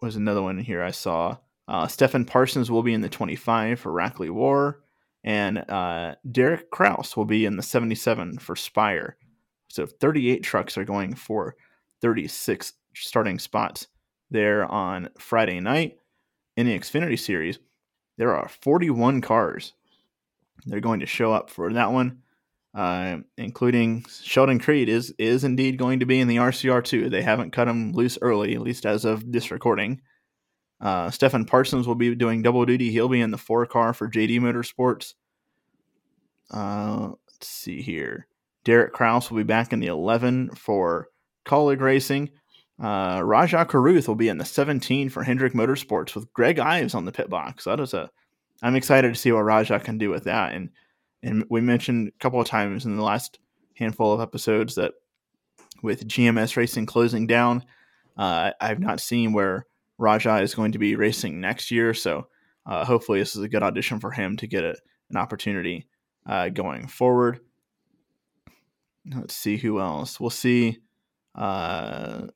was 0.00 0.16
another 0.16 0.42
one 0.42 0.58
here 0.58 0.82
I 0.82 0.90
saw. 0.90 1.38
Uh, 1.66 1.86
Stefan 1.86 2.24
Parsons 2.24 2.70
will 2.70 2.82
be 2.82 2.92
in 2.94 3.00
the 3.00 3.08
25 3.08 3.80
for 3.80 3.92
Rackley 3.92 4.30
War, 4.30 4.80
and 5.22 5.58
uh, 5.70 6.16
Derek 6.30 6.70
Kraus 6.70 7.16
will 7.16 7.24
be 7.24 7.46
in 7.46 7.56
the 7.56 7.62
77 7.62 8.38
for 8.38 8.54
Spire. 8.54 9.16
So 9.68 9.86
38 9.86 10.42
trucks 10.42 10.76
are 10.76 10.84
going 10.84 11.14
for 11.14 11.56
36 12.02 12.74
starting 12.94 13.38
spots 13.38 13.88
there 14.30 14.66
on 14.66 15.08
Friday 15.18 15.60
night. 15.60 15.96
In 16.56 16.66
the 16.66 16.78
Xfinity 16.78 17.18
Series, 17.18 17.58
there 18.18 18.36
are 18.36 18.48
41 18.48 19.20
cars. 19.20 19.72
They're 20.66 20.80
going 20.80 21.00
to 21.00 21.06
show 21.06 21.32
up 21.32 21.50
for 21.50 21.72
that 21.72 21.90
one, 21.92 22.22
uh, 22.74 23.18
including 23.38 24.04
Sheldon 24.08 24.58
Creed 24.58 24.88
is 24.88 25.14
is 25.18 25.44
indeed 25.44 25.78
going 25.78 26.00
to 26.00 26.06
be 26.06 26.20
in 26.20 26.28
the 26.28 26.36
RCR 26.36 26.82
too. 26.82 27.08
They 27.08 27.22
haven't 27.22 27.52
cut 27.52 27.68
him 27.68 27.92
loose 27.92 28.18
early, 28.20 28.54
at 28.54 28.62
least 28.62 28.84
as 28.84 29.04
of 29.04 29.30
this 29.30 29.50
recording. 29.50 30.00
Uh, 30.80 31.10
Stefan 31.10 31.44
Parsons 31.44 31.86
will 31.86 31.94
be 31.94 32.14
doing 32.14 32.42
double 32.42 32.66
duty. 32.66 32.90
He'll 32.90 33.08
be 33.08 33.20
in 33.20 33.30
the 33.30 33.38
four 33.38 33.64
car 33.66 33.94
for 33.94 34.08
JD 34.08 34.40
Motorsports. 34.40 35.14
Uh, 36.50 37.12
let's 37.30 37.48
see 37.48 37.80
here. 37.80 38.26
Derek 38.64 38.92
Kraus 38.92 39.30
will 39.30 39.38
be 39.38 39.44
back 39.44 39.72
in 39.72 39.80
the 39.80 39.86
11 39.86 40.50
for 40.50 41.08
Kaulig 41.46 41.80
Racing. 41.80 42.30
Uh, 42.82 43.20
Rajah 43.22 43.66
Caruth 43.66 44.08
will 44.08 44.14
be 44.14 44.28
in 44.28 44.38
the 44.38 44.44
17 44.44 45.08
for 45.10 45.22
Hendrick 45.22 45.52
Motorsports 45.52 46.14
with 46.14 46.32
Greg 46.32 46.58
Ives 46.58 46.94
on 46.94 47.04
the 47.04 47.12
pit 47.12 47.30
box. 47.30 47.64
That 47.64 47.78
is 47.78 47.94
a, 47.94 48.10
I'm 48.62 48.74
excited 48.74 49.14
to 49.14 49.20
see 49.20 49.30
what 49.30 49.44
Rajah 49.44 49.80
can 49.80 49.96
do 49.96 50.10
with 50.10 50.24
that. 50.24 50.54
And 50.54 50.70
and 51.24 51.44
we 51.48 51.62
mentioned 51.62 52.08
a 52.08 52.22
couple 52.22 52.40
of 52.40 52.46
times 52.46 52.84
in 52.84 52.96
the 52.96 53.02
last 53.02 53.38
handful 53.76 54.12
of 54.12 54.20
episodes 54.20 54.74
that 54.74 54.92
with 55.82 56.06
GMS 56.06 56.56
Racing 56.56 56.86
closing 56.86 57.26
down, 57.26 57.64
uh, 58.16 58.52
I've 58.60 58.78
not 58.78 59.00
seen 59.00 59.32
where 59.32 59.66
Rajah 59.98 60.42
is 60.42 60.54
going 60.54 60.72
to 60.72 60.78
be 60.78 60.96
racing 60.96 61.40
next 61.40 61.70
year, 61.70 61.94
so 61.94 62.28
uh, 62.66 62.84
hopefully 62.84 63.20
this 63.20 63.34
is 63.34 63.42
a 63.42 63.48
good 63.48 63.62
audition 63.62 64.00
for 64.00 64.10
him 64.10 64.36
to 64.36 64.46
get 64.46 64.64
a, 64.64 64.76
an 65.10 65.16
opportunity 65.16 65.88
uh, 66.26 66.50
going 66.50 66.86
forward. 66.86 67.40
Let's 69.12 69.34
see 69.34 69.56
who 69.56 69.80
else. 69.80 70.20
We'll 70.20 70.30
see. 70.30 70.78
Uh, 71.34 72.26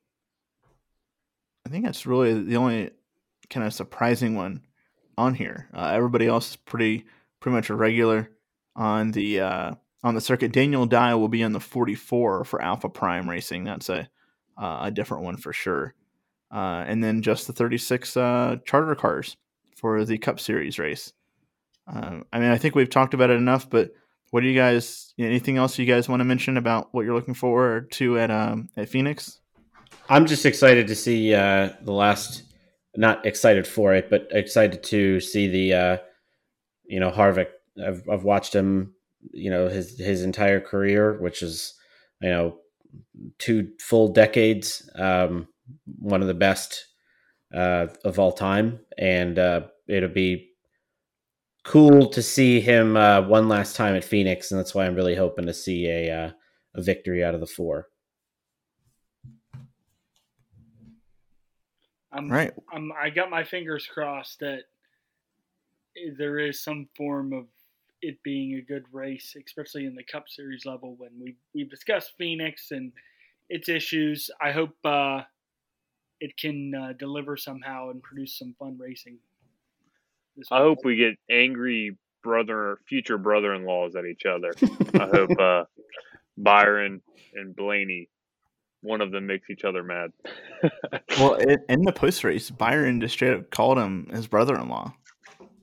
I 1.65 1.69
think 1.69 1.85
that's 1.85 2.07
really 2.07 2.43
the 2.43 2.57
only 2.57 2.89
kind 3.49 3.65
of 3.65 3.73
surprising 3.73 4.35
one 4.35 4.61
on 5.17 5.35
here. 5.35 5.69
Uh, 5.73 5.91
everybody 5.93 6.27
else 6.27 6.51
is 6.51 6.55
pretty 6.55 7.05
pretty 7.39 7.55
much 7.55 7.69
a 7.69 7.75
regular 7.75 8.29
on 8.79 9.11
the 9.11 9.41
uh, 9.41 9.71
on 10.03 10.15
the 10.15 10.21
circuit. 10.21 10.51
Daniel 10.51 10.87
Dye 10.87 11.13
will 11.13 11.27
be 11.27 11.43
on 11.43 11.51
the 11.51 11.59
44 11.59 12.45
for 12.45 12.61
Alpha 12.61 12.89
Prime 12.89 13.29
Racing. 13.29 13.65
That's 13.65 13.89
a 13.89 14.09
uh, 14.57 14.79
a 14.83 14.91
different 14.91 15.23
one 15.23 15.37
for 15.37 15.53
sure. 15.53 15.93
Uh, 16.51 16.83
and 16.87 17.03
then 17.03 17.21
just 17.21 17.45
the 17.45 17.53
36 17.53 18.17
uh, 18.17 18.55
charter 18.65 18.95
cars 18.95 19.37
for 19.75 20.03
the 20.03 20.17
Cup 20.17 20.39
Series 20.39 20.79
race. 20.79 21.13
Um, 21.85 22.25
I 22.33 22.39
mean, 22.39 22.49
I 22.49 22.57
think 22.57 22.73
we've 22.73 22.89
talked 22.89 23.13
about 23.13 23.29
it 23.29 23.37
enough, 23.37 23.69
but 23.69 23.91
what 24.31 24.41
do 24.41 24.47
you 24.47 24.57
guys? 24.57 25.13
Anything 25.19 25.57
else 25.57 25.77
you 25.77 25.85
guys 25.85 26.09
want 26.09 26.21
to 26.21 26.25
mention 26.25 26.57
about 26.57 26.89
what 26.91 27.05
you're 27.05 27.15
looking 27.15 27.33
forward 27.33 27.91
to 27.93 28.17
at 28.17 28.31
um, 28.31 28.69
at 28.77 28.89
Phoenix? 28.89 29.39
I'm 30.07 30.25
just 30.25 30.45
excited 30.45 30.87
to 30.87 30.95
see 30.95 31.33
uh, 31.33 31.69
the 31.81 31.93
last. 31.93 32.43
Not 32.95 33.25
excited 33.25 33.67
for 33.67 33.93
it, 33.93 34.09
but 34.09 34.27
excited 34.31 34.81
to 34.85 35.19
see 35.19 35.47
the, 35.47 35.73
uh, 35.73 35.97
you 36.85 36.99
know, 36.99 37.11
Harvick. 37.11 37.49
I've, 37.83 38.03
I've 38.09 38.23
watched 38.23 38.53
him, 38.53 38.93
you 39.31 39.49
know, 39.49 39.67
his 39.67 39.97
his 39.99 40.23
entire 40.23 40.59
career, 40.59 41.19
which 41.19 41.41
is, 41.41 41.73
you 42.21 42.29
know, 42.29 42.57
two 43.37 43.71
full 43.79 44.09
decades. 44.09 44.89
Um, 44.95 45.47
one 45.99 46.21
of 46.21 46.27
the 46.27 46.33
best 46.33 46.87
uh, 47.53 47.87
of 48.03 48.19
all 48.19 48.31
time, 48.31 48.79
and 48.97 49.37
uh, 49.37 49.61
it'll 49.87 50.09
be 50.09 50.49
cool 51.63 52.07
to 52.07 52.21
see 52.21 52.59
him 52.59 52.97
uh, 52.97 53.21
one 53.21 53.47
last 53.47 53.75
time 53.75 53.95
at 53.95 54.03
Phoenix, 54.03 54.51
and 54.51 54.59
that's 54.59 54.73
why 54.73 54.85
I'm 54.85 54.95
really 54.95 55.15
hoping 55.15 55.45
to 55.45 55.53
see 55.53 55.87
a 55.87 56.11
uh, 56.11 56.31
a 56.75 56.81
victory 56.81 57.23
out 57.23 57.35
of 57.35 57.39
the 57.39 57.47
four. 57.47 57.87
I'm, 62.11 62.31
Right. 62.31 62.51
I'm, 62.73 62.91
I 62.99 63.09
got 63.09 63.29
my 63.29 63.43
fingers 63.43 63.85
crossed 63.85 64.39
that 64.39 64.63
there 66.17 66.39
is 66.39 66.63
some 66.63 66.87
form 66.95 67.33
of 67.33 67.45
it 68.01 68.17
being 68.23 68.55
a 68.55 68.61
good 68.61 68.83
race, 68.91 69.35
especially 69.45 69.85
in 69.85 69.95
the 69.95 70.03
Cup 70.03 70.25
Series 70.27 70.65
level. 70.65 70.95
When 70.97 71.11
we 71.21 71.35
we've 71.53 71.69
discussed 71.69 72.13
Phoenix 72.17 72.71
and 72.71 72.91
its 73.49 73.69
issues, 73.69 74.29
I 74.41 74.51
hope 74.51 74.75
uh, 74.85 75.21
it 76.19 76.37
can 76.37 76.73
uh, 76.75 76.93
deliver 76.97 77.37
somehow 77.37 77.89
and 77.89 78.01
produce 78.01 78.37
some 78.37 78.55
fun 78.59 78.77
racing. 78.79 79.17
I 80.51 80.59
week. 80.59 80.63
hope 80.67 80.77
we 80.85 80.95
get 80.95 81.15
angry 81.29 81.97
brother, 82.23 82.79
future 82.87 83.17
brother-in-laws 83.17 83.95
at 83.95 84.05
each 84.05 84.25
other. 84.25 84.51
I 84.93 85.07
hope 85.07 85.39
uh, 85.39 85.63
Byron 86.37 87.01
and 87.33 87.55
Blaney, 87.55 88.09
one 88.81 89.01
of 89.01 89.11
them 89.11 89.27
makes 89.27 89.49
each 89.49 89.63
other 89.63 89.83
mad. 89.83 90.11
Well, 91.19 91.33
in, 91.33 91.57
in 91.67 91.81
the 91.81 91.91
post 91.91 92.23
race, 92.23 92.49
Byron 92.49 93.01
just 93.01 93.15
straight 93.15 93.33
up 93.33 93.49
called 93.49 93.77
him 93.77 94.07
his 94.13 94.27
brother 94.27 94.55
in 94.55 94.69
law. 94.69 94.93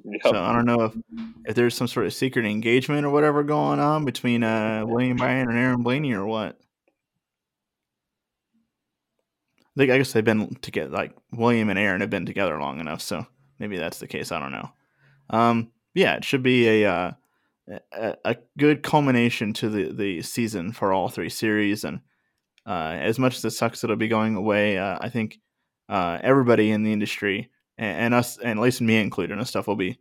Yep. 0.08 0.22
So 0.22 0.40
I 0.40 0.52
don't 0.52 0.66
know 0.66 0.82
if, 0.82 0.94
if 1.46 1.54
there's 1.56 1.74
some 1.74 1.88
sort 1.88 2.06
of 2.06 2.14
secret 2.14 2.46
engagement 2.46 3.04
or 3.04 3.10
whatever 3.10 3.42
going 3.42 3.80
on 3.80 4.04
between 4.04 4.44
uh, 4.44 4.84
William 4.86 5.16
Byron 5.16 5.48
and 5.50 5.58
Aaron 5.58 5.82
Blaney 5.82 6.12
or 6.12 6.24
what. 6.24 6.58
I 9.58 9.80
think 9.80 9.90
I 9.90 9.98
guess 9.98 10.12
they've 10.12 10.24
been 10.24 10.54
together. 10.62 10.90
Like 10.90 11.12
William 11.32 11.68
and 11.70 11.78
Aaron 11.78 12.00
have 12.02 12.10
been 12.10 12.24
together 12.24 12.58
long 12.58 12.78
enough, 12.78 13.02
so 13.02 13.26
maybe 13.58 13.76
that's 13.76 13.98
the 13.98 14.06
case. 14.06 14.30
I 14.30 14.38
don't 14.38 14.52
know. 14.52 14.70
Um, 15.28 15.72
yeah, 15.92 16.14
it 16.14 16.24
should 16.24 16.42
be 16.42 16.84
a, 16.84 16.90
uh, 16.90 17.12
a 17.92 18.16
a 18.24 18.36
good 18.56 18.82
culmination 18.82 19.52
to 19.54 19.68
the 19.68 19.92
the 19.92 20.22
season 20.22 20.72
for 20.72 20.92
all 20.92 21.08
three 21.08 21.28
series. 21.28 21.84
And 21.84 22.00
uh, 22.64 22.96
as 22.98 23.18
much 23.18 23.36
as 23.36 23.44
it 23.44 23.50
sucks, 23.50 23.82
it'll 23.82 23.96
be 23.96 24.08
going 24.08 24.36
away. 24.36 24.78
Uh, 24.78 24.98
I 25.00 25.08
think 25.08 25.40
uh, 25.88 26.18
everybody 26.22 26.70
in 26.70 26.82
the 26.82 26.92
industry 26.92 27.50
and, 27.78 27.98
and 27.98 28.14
us, 28.14 28.38
and 28.38 28.58
at 28.58 28.62
least 28.62 28.80
me 28.80 28.96
included, 28.96 29.36
and 29.36 29.46
stuff 29.46 29.66
will 29.66 29.76
be, 29.76 29.98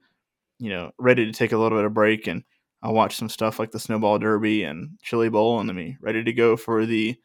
you 0.60 0.70
know, 0.70 0.92
ready 0.98 1.26
to 1.26 1.32
take 1.32 1.52
a 1.52 1.58
little 1.58 1.78
bit 1.78 1.86
of 1.86 1.94
break 1.94 2.28
and 2.28 2.44
I'll 2.86 2.94
watch 2.94 3.16
some 3.16 3.30
stuff 3.30 3.58
like 3.58 3.72
the 3.72 3.80
Snowball 3.80 4.20
Derby 4.20 4.64
and 4.64 5.00
Chili 5.02 5.28
Bowl, 5.28 5.60
and 5.60 5.68
then 5.68 5.76
be 5.76 5.98
ready 6.02 6.24
to 6.24 6.32
go 6.32 6.56
for 6.56 6.86
the 6.86 7.16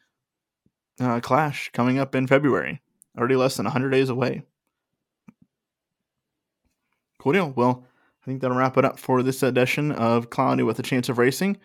uh, 0.99 1.19
Clash 1.19 1.69
coming 1.71 1.99
up 1.99 2.15
in 2.15 2.25
February. 2.25 2.81
Already 3.15 3.35
less 3.35 3.57
than 3.57 3.65
100 3.65 3.91
days 3.91 4.09
away. 4.09 4.41
Cool 7.19 7.33
deal. 7.33 7.53
Well, 7.55 7.85
I 8.23 8.25
think 8.25 8.41
that'll 8.41 8.57
wrap 8.57 8.75
it 8.77 8.85
up 8.85 8.97
for 8.97 9.21
this 9.21 9.43
edition 9.43 9.91
of 9.91 10.31
Cloudy 10.31 10.63
with 10.63 10.79
a 10.79 10.83
Chance 10.83 11.09
of 11.09 11.19
Racing. 11.19 11.57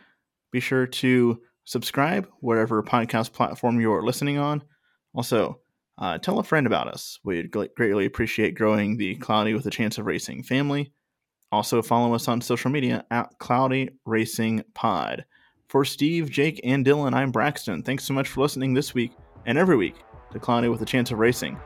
Be 0.51 0.61
sure 0.61 0.87
to 0.87 1.41
subscribe 1.65 2.29
wherever 2.41 2.83
podcast 2.83 3.33
platform 3.33 3.81
you're 3.81 4.03
listening 4.03 4.37
on. 4.37 4.63
Also, 5.15 5.61
uh, 5.99 6.19
tell 6.19 6.39
a 6.39 6.45
friend 6.45 6.67
about 6.67 6.89
us. 6.89 7.19
We'd 7.25 7.51
greatly 7.51 8.07
appreciate 8.07 8.55
growing 8.55 8.97
the 8.97 9.17
Cloudy 9.17 9.55
with 9.55 9.67
a 9.67 9.71
Chance 9.71 9.99
of 9.99 10.07
Racing 10.07 10.43
family. 10.43 10.93
Also, 11.53 11.81
follow 11.81 12.15
us 12.15 12.29
on 12.29 12.41
social 12.41 12.71
media 12.71 13.05
at 13.11 13.39
Cloudy 13.39 13.91
Racing 14.05 14.65
Pod. 14.75 15.25
For 15.69 15.85
Steve, 15.85 16.31
Jake, 16.31 16.61
and 16.65 16.85
Dillon, 16.85 17.15
I'm 17.15 17.33
Braxton. 17.33 17.83
Thanks 17.83 18.05
so 18.05 18.15
much 18.15 18.29
for 18.29 18.41
listening 18.41 18.75
this 18.75 18.95
week 18.95 19.13
and 19.47 19.57
every 19.57 19.77
week 19.77 19.97
to 20.33 20.39
Cloudy 20.39 20.69
with 20.69 20.83
a 20.83 20.87
Chance 20.87 21.11
of 21.13 21.19
Racing. 21.19 21.59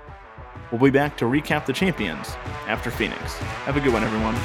We'll 0.70 0.80
be 0.80 0.90
back 0.90 1.16
to 1.18 1.24
recap 1.24 1.66
the 1.66 1.72
champions 1.72 2.28
after 2.66 2.90
Phoenix. 2.90 3.36
Have 3.64 3.76
a 3.76 3.80
good 3.80 3.92
one, 3.92 4.04
everyone. 4.04 4.36